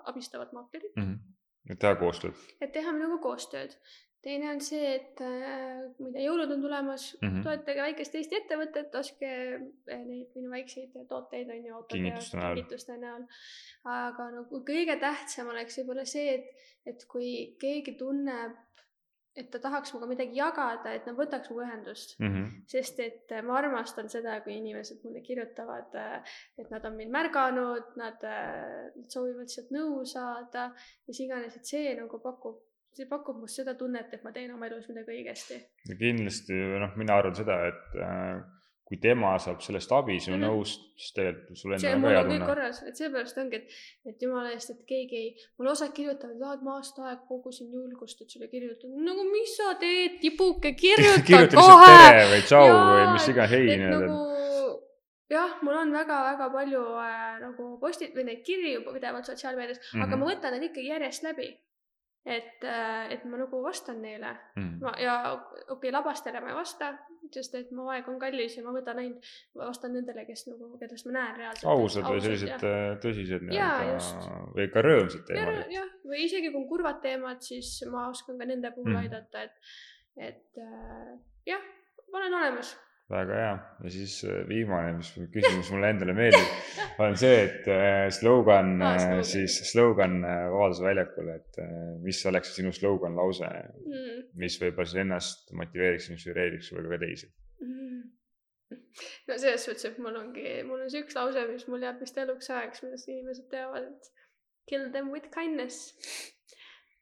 abistavat 0.05 0.53
maaklerit 0.53 0.97
mm. 0.97 1.03
-hmm. 1.03 1.73
et 1.73 1.79
teha 1.79 1.97
koostööd. 1.97 2.35
et 2.61 2.73
teha 2.73 2.93
minuga 2.93 3.19
koostööd 3.23 3.77
teine 4.23 4.51
on 4.53 4.61
see, 4.65 4.95
et 4.97 5.21
äh, 5.25 5.83
ma 5.97 6.09
ei 6.11 6.15
tea, 6.15 6.25
jõulud 6.27 6.55
on 6.55 6.65
tulemas 6.65 7.07
mm, 7.17 7.29
-hmm. 7.29 7.45
toetage 7.47 7.85
väikest 7.87 8.17
Eesti 8.21 8.41
ettevõtet, 8.41 8.97
ostke 9.01 9.31
äh, 9.57 10.03
neid 10.05 10.35
minu 10.37 10.53
väikseid 10.53 10.97
tooteid 11.09 11.53
on 11.55 11.69
ju. 11.69 11.83
kingituste 11.95 12.37
näol. 12.37 12.57
kingituste 12.59 12.97
näol. 13.01 13.29
aga 13.85 14.31
nagu 14.37 14.65
kõige 14.73 14.99
tähtsam 15.01 15.53
oleks 15.55 15.81
võib-olla 15.81 16.05
see, 16.05 16.35
et, 16.35 16.67
et 16.93 17.07
kui 17.09 17.31
keegi 17.61 17.97
tunneb, 18.01 18.59
et 19.41 19.49
ta 19.51 19.61
tahaks 19.63 19.95
minuga 19.95 20.09
midagi 20.11 20.37
jagada, 20.37 20.93
et 20.93 21.07
nad 21.07 21.17
võtaks 21.17 21.49
minuga 21.49 21.69
ühendust 21.71 22.17
mm. 22.19 22.33
-hmm. 22.35 22.63
sest 22.69 23.01
et 23.01 23.37
ma 23.47 23.57
armastan 23.63 24.09
seda, 24.13 24.41
kui 24.45 24.59
inimesed 24.59 25.05
mulle 25.05 25.25
kirjutavad, 25.25 25.97
et 26.59 26.71
nad 26.71 26.85
on 26.85 26.97
mind 26.97 27.11
märganud, 27.15 27.95
nad, 27.97 28.21
nad 28.21 29.09
soovivad 29.09 29.49
sealt 29.49 29.71
nõu 29.73 30.05
saada, 30.05 30.75
mis 31.09 31.21
iganes, 31.25 31.57
et 31.57 31.65
see 31.65 31.95
nagu 31.97 32.21
pakub 32.21 32.67
see 32.97 33.09
pakub 33.11 33.41
must 33.41 33.61
seda 33.61 33.75
tunnet, 33.79 34.15
et 34.15 34.25
ma 34.27 34.33
teen 34.35 34.51
oma 34.55 34.67
elus 34.71 34.89
midagi 34.91 35.19
õigesti. 35.19 35.59
kindlasti, 35.99 36.57
noh, 36.83 36.97
mina 37.01 37.19
arvan 37.21 37.37
seda, 37.39 37.61
et 37.71 38.01
äh, 38.03 38.41
kui 38.91 38.99
tema 38.99 39.37
saab 39.39 39.61
sellest 39.63 39.93
abi 39.95 40.17
sinu 40.19 40.37
mm 40.37 40.43
-hmm. 40.43 40.49
nõust, 40.51 40.81
siis 40.99 41.13
tegelikult 41.15 41.59
sul 41.61 41.75
endal 41.77 41.95
on 41.95 42.03
ka 42.03 42.15
hea 42.15 42.25
tunne. 42.29 42.47
korras, 42.49 42.81
et 42.89 42.97
seepärast 43.01 43.39
ongi, 43.43 43.61
et, 43.61 43.77
et 44.11 44.25
jumala 44.27 44.51
eest, 44.55 44.73
et 44.75 44.81
keegi 44.89 45.21
ei, 45.23 45.29
mulle 45.59 45.71
osad 45.77 45.93
kirjutavad, 45.99 46.57
et 46.57 46.65
ma 46.69 46.75
aasta 46.79 47.07
aega 47.07 47.23
kogusin 47.29 47.71
julgust, 47.77 48.23
et 48.23 48.35
sulle 48.35 48.49
kirjutada. 48.55 48.93
nagu 49.11 49.29
mis 49.31 49.55
sa 49.61 49.75
teed, 49.85 50.19
tibuke, 50.25 50.75
kirjuta 50.85 51.23
kirjuta 51.31 51.63
kohe. 51.63 51.95
tere 51.95 52.27
või 52.35 52.43
tšau 52.51 52.67
või 52.91 53.07
mis 53.15 53.31
iganes, 53.35 53.51
hei 53.55 53.65
nii-öelda 53.71 54.05
nagu 54.07 54.31
jah, 55.31 55.57
mul 55.63 55.77
on 55.85 55.93
väga-väga 55.95 56.51
palju 56.59 56.85
äh, 57.07 57.35
nagu 57.47 57.73
postid 57.83 58.15
või 58.17 58.27
neid 58.31 58.43
kirju 58.47 58.83
pidevalt 58.91 59.31
sotsiaalmeedias 59.31 59.79
mm, 59.79 59.85
-hmm. 59.93 60.03
aga 60.03 60.17
mhm. 60.17 60.25
ma 60.25 60.31
võtan 60.33 60.57
need 60.57 60.71
ikkagi 60.71 60.89
järjest 60.91 61.23
läbi 61.31 61.53
et, 62.27 62.65
äh, 62.65 63.13
et 63.15 63.23
ma 63.25 63.39
nagu 63.41 63.63
vastan 63.65 64.01
neile 64.03 64.35
mm. 64.57 64.75
ma, 64.83 64.93
ja 65.01 65.15
okei 65.33 65.73
okay,, 65.75 65.93
labastele 65.95 66.43
ma 66.45 66.51
ei 66.53 66.59
vasta, 66.59 66.91
sest 67.33 67.55
et 67.57 67.71
mu 67.77 67.89
aeg 67.93 68.09
on 68.13 68.19
kallis 68.21 68.59
ja 68.59 68.65
ma 68.67 68.75
võtan 68.77 69.01
ainult, 69.01 69.31
vastan 69.57 69.95
nendele, 69.97 70.27
kes 70.29 70.45
nagu, 70.51 70.69
kedest 70.81 71.09
ma 71.09 71.17
näen 71.17 71.41
reaalselt. 71.41 71.71
ausad 71.73 72.09
või 72.11 72.21
sellised 72.27 72.53
ja. 72.53 72.59
Äh, 72.61 72.91
tõsised 73.05 73.47
nii-öelda 73.49 74.37
või 74.59 74.69
ka 74.75 74.85
rõõmsad 74.85 75.25
teemad. 75.31 75.65
jah, 75.73 75.97
või 76.13 76.27
isegi 76.27 76.53
kui 76.53 76.61
on 76.61 76.69
kurvad 76.69 77.01
teemad, 77.05 77.41
siis 77.47 77.73
ma 77.91 78.09
oskan 78.13 78.41
ka 78.41 78.49
nende 78.53 78.75
puhul 78.77 78.93
mm. 78.93 79.01
aidata, 79.07 79.49
et, 79.49 79.75
et 80.31 80.63
äh, 80.67 81.11
jah, 81.49 81.67
ma 82.13 82.21
olen 82.21 82.41
olemas 82.43 82.77
väga 83.11 83.39
hea 83.41 83.55
ja 83.85 83.93
siis 83.93 84.15
äh, 84.29 84.43
viimane, 84.49 84.93
mis 84.99 85.11
küsimus 85.35 85.71
mulle 85.75 85.91
endale 85.95 86.15
meeldib, 86.17 86.55
on 87.05 87.17
see, 87.21 87.43
et 87.47 87.69
äh, 87.71 88.07
slogan 88.15 88.77
ah,, 88.87 89.21
siis 89.27 89.59
slogan 89.71 90.21
Vabaduse 90.23 90.87
väljakul, 90.87 91.33
et 91.35 91.61
mis 92.05 92.23
oleks 92.31 92.55
sinu 92.57 92.73
slogan 92.77 93.19
lause 93.19 93.51
mm., 93.51 94.25
mis 94.41 94.59
võib-olla 94.63 94.89
siis 94.93 95.03
ennast 95.05 95.55
motiveeriks, 95.59 96.11
inspireeriks 96.15 96.73
võib-olla 96.75 96.97
ka 96.97 97.03
teisi 97.05 97.31
mm.? 97.67 98.03
no 99.29 99.39
selles 99.39 99.67
suhtes, 99.67 99.89
et 99.91 100.03
mul 100.03 100.19
ongi, 100.23 100.61
mul 100.69 100.85
on 100.85 100.93
see 100.93 101.05
üks 101.05 101.19
lause, 101.19 101.47
mis 101.51 101.67
mul 101.71 101.87
jääb 101.87 102.03
vist 102.03 102.19
eluks 102.23 102.53
ajaks, 102.55 102.85
millest 102.87 103.11
inimesed 103.11 103.51
teavad, 103.53 103.91
et 103.91 104.13
kill 104.71 104.93
them 104.95 105.11
with 105.11 105.33
kindness 105.35 105.97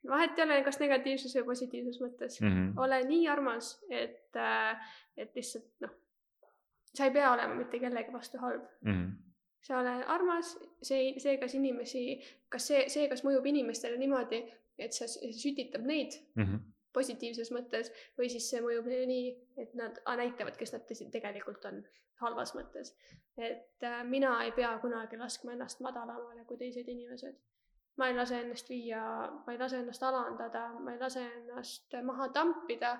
vahet 0.09 0.39
ei 0.39 0.45
ole, 0.45 0.59
kas 0.67 0.79
negatiivses 0.81 1.35
või 1.39 1.47
positiivses 1.53 2.01
mõttes 2.03 2.41
mm. 2.41 2.49
-hmm. 2.49 2.81
ole 2.85 3.01
nii 3.09 3.29
armas, 3.29 3.73
et, 3.91 4.39
et 5.19 5.35
lihtsalt 5.37 5.85
noh, 5.85 5.95
sa 6.95 7.05
ei 7.05 7.15
pea 7.15 7.33
olema 7.33 7.55
mitte 7.59 7.81
kellegi 7.83 8.13
vastu 8.13 8.39
halb 8.39 8.65
mm. 8.81 8.93
-hmm. 8.93 9.13
sa 9.61 9.79
ole 9.79 9.95
armas, 10.17 10.59
see, 10.83 11.15
see, 11.19 11.37
kas 11.39 11.55
inimesi, 11.55 12.05
kas 12.49 12.67
see, 12.67 12.89
see, 12.89 13.09
kas 13.09 13.25
mõjub 13.27 13.47
inimestele 13.47 13.99
niimoodi, 13.99 14.43
et 14.79 14.93
see 14.93 15.33
sütitab 15.43 15.87
neid 15.87 16.19
mm 16.35 16.45
-hmm. 16.45 16.61
positiivses 16.93 17.53
mõttes 17.53 17.93
või 18.19 18.31
siis 18.33 18.51
see 18.51 18.63
mõjub 18.65 18.87
neile 18.87 19.07
nii, 19.07 19.31
et 19.57 19.75
nad 19.75 20.03
näitavad, 20.23 20.57
kes 20.57 20.73
nad 20.73 20.87
tõsi, 20.91 21.11
tegelikult 21.11 21.65
on 21.65 21.85
halvas 22.21 22.55
mõttes. 22.55 22.95
et 23.37 23.83
äh, 23.83 24.05
mina 24.05 24.43
ei 24.45 24.53
pea 24.53 24.79
kunagi 24.79 25.17
laskma 25.17 25.53
ennast 25.53 25.81
madalamale 25.81 26.45
kui 26.45 26.57
teised 26.57 26.89
inimesed 26.89 27.37
ma 27.99 28.09
ei 28.09 28.15
lase 28.15 28.41
ennast 28.41 28.69
viia, 28.69 29.03
ma 29.47 29.53
ei 29.53 29.59
lase 29.59 29.79
ennast 29.79 30.03
alandada, 30.03 30.69
ma 30.81 30.93
ei 30.93 30.99
lase 30.99 31.23
ennast 31.27 31.95
maha 32.03 32.29
tampida 32.29 32.93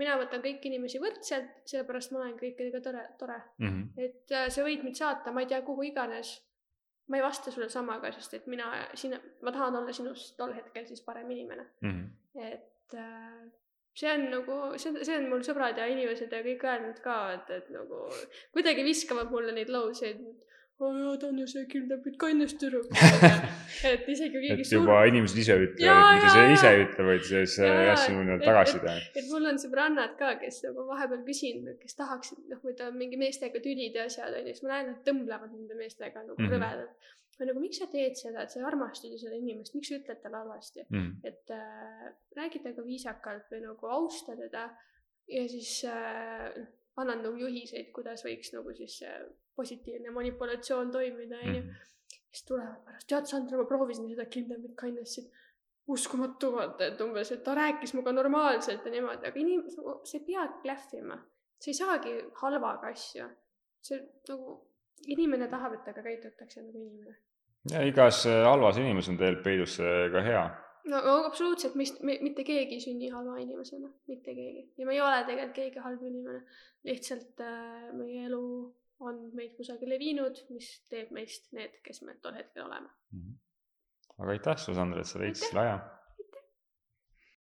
mina 0.00 0.16
võtan 0.20 0.42
kõiki 0.44 0.70
inimesi 0.70 1.00
võrdselt, 1.02 1.62
sellepärast 1.68 2.14
ma 2.14 2.22
olen 2.22 2.36
kõikidega 2.38 2.80
tore, 2.84 3.02
tore 3.20 3.38
mm. 3.58 3.68
-hmm. 3.68 4.04
et 4.06 4.34
äh, 4.38 4.48
sa 4.52 4.64
võid 4.66 4.84
mind 4.86 4.98
saata, 4.98 5.32
ma 5.32 5.44
ei 5.44 5.50
tea, 5.50 5.62
kuhu 5.66 5.88
iganes. 5.88 6.40
ma 7.08 7.18
ei 7.18 7.22
vasta 7.22 7.50
sulle 7.50 7.68
samaga, 7.68 8.12
sest 8.12 8.34
et 8.34 8.46
mina, 8.46 8.68
sina, 8.94 9.18
ma 9.42 9.52
tahan 9.52 9.76
olla 9.76 9.92
sinust 9.92 10.36
tol 10.36 10.54
hetkel 10.54 10.86
siis 10.86 11.02
parem 11.02 11.30
inimene 11.30 11.66
mm. 11.80 11.90
-hmm. 11.90 12.52
et 12.52 12.94
äh, 12.94 13.50
see 13.94 14.12
on 14.14 14.30
nagu, 14.30 14.78
see, 14.78 15.04
see 15.04 15.18
on 15.18 15.28
mul 15.28 15.44
sõbrad 15.44 15.78
ja 15.78 15.86
inimesed 15.86 16.32
ja 16.32 16.40
kõik 16.46 16.64
öelnud 16.64 17.02
ka, 17.04 17.18
et, 17.32 17.50
et 17.50 17.68
nagu 17.74 18.06
kuidagi 18.52 18.84
viskavad 18.84 19.30
mulle 19.30 19.52
neid 19.52 19.68
lauseid 19.68 20.22
ta 21.20 21.28
on 21.28 21.38
ju 21.38 21.46
see 21.50 21.66
Kildapilt 21.70 22.16
kainas 22.20 22.54
tüdruk 22.60 22.90
et 23.92 24.08
isegi 24.08 24.32
kui 24.34 24.42
keegi 24.46 24.64
et 24.64 24.72
juba 24.74 24.98
surm... 24.98 25.08
inimesed 25.12 25.40
ise 25.42 25.56
ütlevad, 25.66 26.08
mitte 26.16 26.32
sa 26.34 26.44
ise 26.56 26.72
ei 26.72 26.84
ütle, 26.86 27.06
vaid 27.08 27.24
siis 27.28 27.56
jah, 27.62 27.96
sinu 28.02 28.24
nii-öelda 28.26 28.48
tagasiside. 28.48 28.96
et 29.20 29.30
mul 29.30 29.48
on 29.52 29.60
sõbrannad 29.62 30.14
ka, 30.20 30.34
kes 30.42 30.62
nagu 30.66 30.86
vahepeal 30.90 31.24
küsinud, 31.28 31.78
kes 31.82 31.98
tahaksid, 32.00 32.44
noh, 32.52 32.60
kui 32.64 32.76
ta 32.78 32.90
on 32.90 32.98
mingi 33.00 33.20
meestega 33.20 33.62
tülid 33.64 33.98
ja 33.98 34.06
asjad 34.10 34.34
onju, 34.40 34.54
siis 34.54 34.66
ma 34.66 34.74
näen, 34.74 34.94
et 34.94 35.02
tõmblevad 35.08 35.54
nende 35.54 35.78
meestega 35.78 36.22
nagu 36.22 36.38
mm 36.38 36.46
-hmm. 36.46 36.56
rõvedalt. 36.56 37.10
ma 37.38 37.48
nagu, 37.48 37.64
miks 37.64 37.80
sa 37.82 37.88
teed 37.92 38.18
seda, 38.18 38.42
et 38.42 38.50
sa 38.50 38.60
ei 38.60 38.66
armasta 38.68 39.08
ju 39.08 39.18
seda 39.18 39.38
inimest, 39.38 39.74
miks 39.74 39.88
sa 39.88 39.98
ütled 40.00 40.22
talle 40.22 40.42
halvasti 40.42 40.84
mm, 40.88 40.98
-hmm. 40.98 41.14
et 41.28 41.50
äh, 41.50 42.12
räägi 42.36 42.62
temaga 42.62 42.84
viisakalt 42.86 43.46
või 43.50 43.62
nagu 43.66 43.86
austa 43.86 44.36
teda 44.36 44.68
ja 45.28 45.48
siis 45.48 45.84
äh, 45.84 46.50
annan 46.96 47.22
nagu 47.24 47.36
juhiseid, 47.40 47.90
kuidas 47.96 48.24
võiks 48.26 48.52
nagu 48.54 48.74
siis 48.76 48.98
see 49.00 49.14
positiivne 49.56 50.10
manipulatsioon 50.10 50.90
toimida, 50.92 51.40
onju. 51.44 51.62
Mhm. 51.62 51.88
siis 52.32 52.44
tulevad 52.48 52.84
pärast, 52.84 53.06
tead, 53.08 53.26
Sandra, 53.28 53.58
ma 53.60 53.64
proovisin 53.68 54.08
seda 54.08 54.24
Kindlemit 54.24 54.76
Kindnessit. 54.80 55.32
uskumatu, 55.92 56.52
vaata, 56.54 56.86
et 56.86 57.00
umbes, 57.00 57.32
et 57.34 57.42
ta 57.44 57.54
rääkis 57.58 57.92
minuga 57.94 58.12
normaalselt 58.12 58.84
ja 58.86 58.90
niimoodi, 58.92 59.26
aga 59.28 59.40
inim-, 59.40 59.64
see 60.06 60.20
peab 60.26 60.60
klähvima. 60.62 61.18
sa 61.58 61.70
ei 61.70 61.74
saagi 61.74 62.12
halvaga 62.42 62.88
asju. 62.88 63.28
see 63.82 63.98
nagu, 64.28 64.58
inimene 65.08 65.48
tahab, 65.48 65.74
et 65.74 65.84
temaga 65.84 66.02
käitutakse 66.08 66.62
nagu 66.62 66.78
inimene. 66.78 67.16
ja 67.72 67.82
igas 67.82 68.26
äh, 68.26 68.44
halvas 68.46 68.78
inimeses 68.78 69.10
on 69.10 69.18
tegelikult 69.18 69.44
peidus 69.44 69.76
ka 70.12 70.22
hea 70.28 70.44
no 70.90 71.00
absoluutselt, 71.26 71.74
mis, 71.78 71.92
mitte 72.02 72.44
keegi 72.46 72.78
ei 72.78 72.82
sünni 72.82 73.10
halva 73.12 73.38
inimesena, 73.42 73.90
mitte 74.10 74.34
keegi 74.34 74.64
ja 74.78 74.86
me 74.86 74.96
ei 74.96 75.02
ole 75.04 75.24
tegelikult 75.28 75.56
keegi 75.58 75.82
halb 75.84 76.02
inimene. 76.08 76.42
lihtsalt 76.88 77.42
äh, 77.44 77.90
meie 77.94 78.24
elu 78.26 78.44
on 79.02 79.22
meid 79.36 79.56
kusagile 79.58 79.98
viinud, 79.98 80.44
mis 80.54 80.68
teeb 80.92 81.10
meist 81.14 81.50
need, 81.56 81.80
kes 81.86 82.02
me 82.06 82.14
tol 82.22 82.36
hetkel 82.38 82.66
oleme 82.66 82.88
mm. 82.88 83.20
-hmm. 83.20 84.22
aga 84.22 84.36
aitäh 84.36 84.62
Sandra, 84.66 85.00
et 85.00 85.10
sa 85.10 85.22
leidsid 85.22 85.48
selle 85.48 85.66
aja 85.66 85.80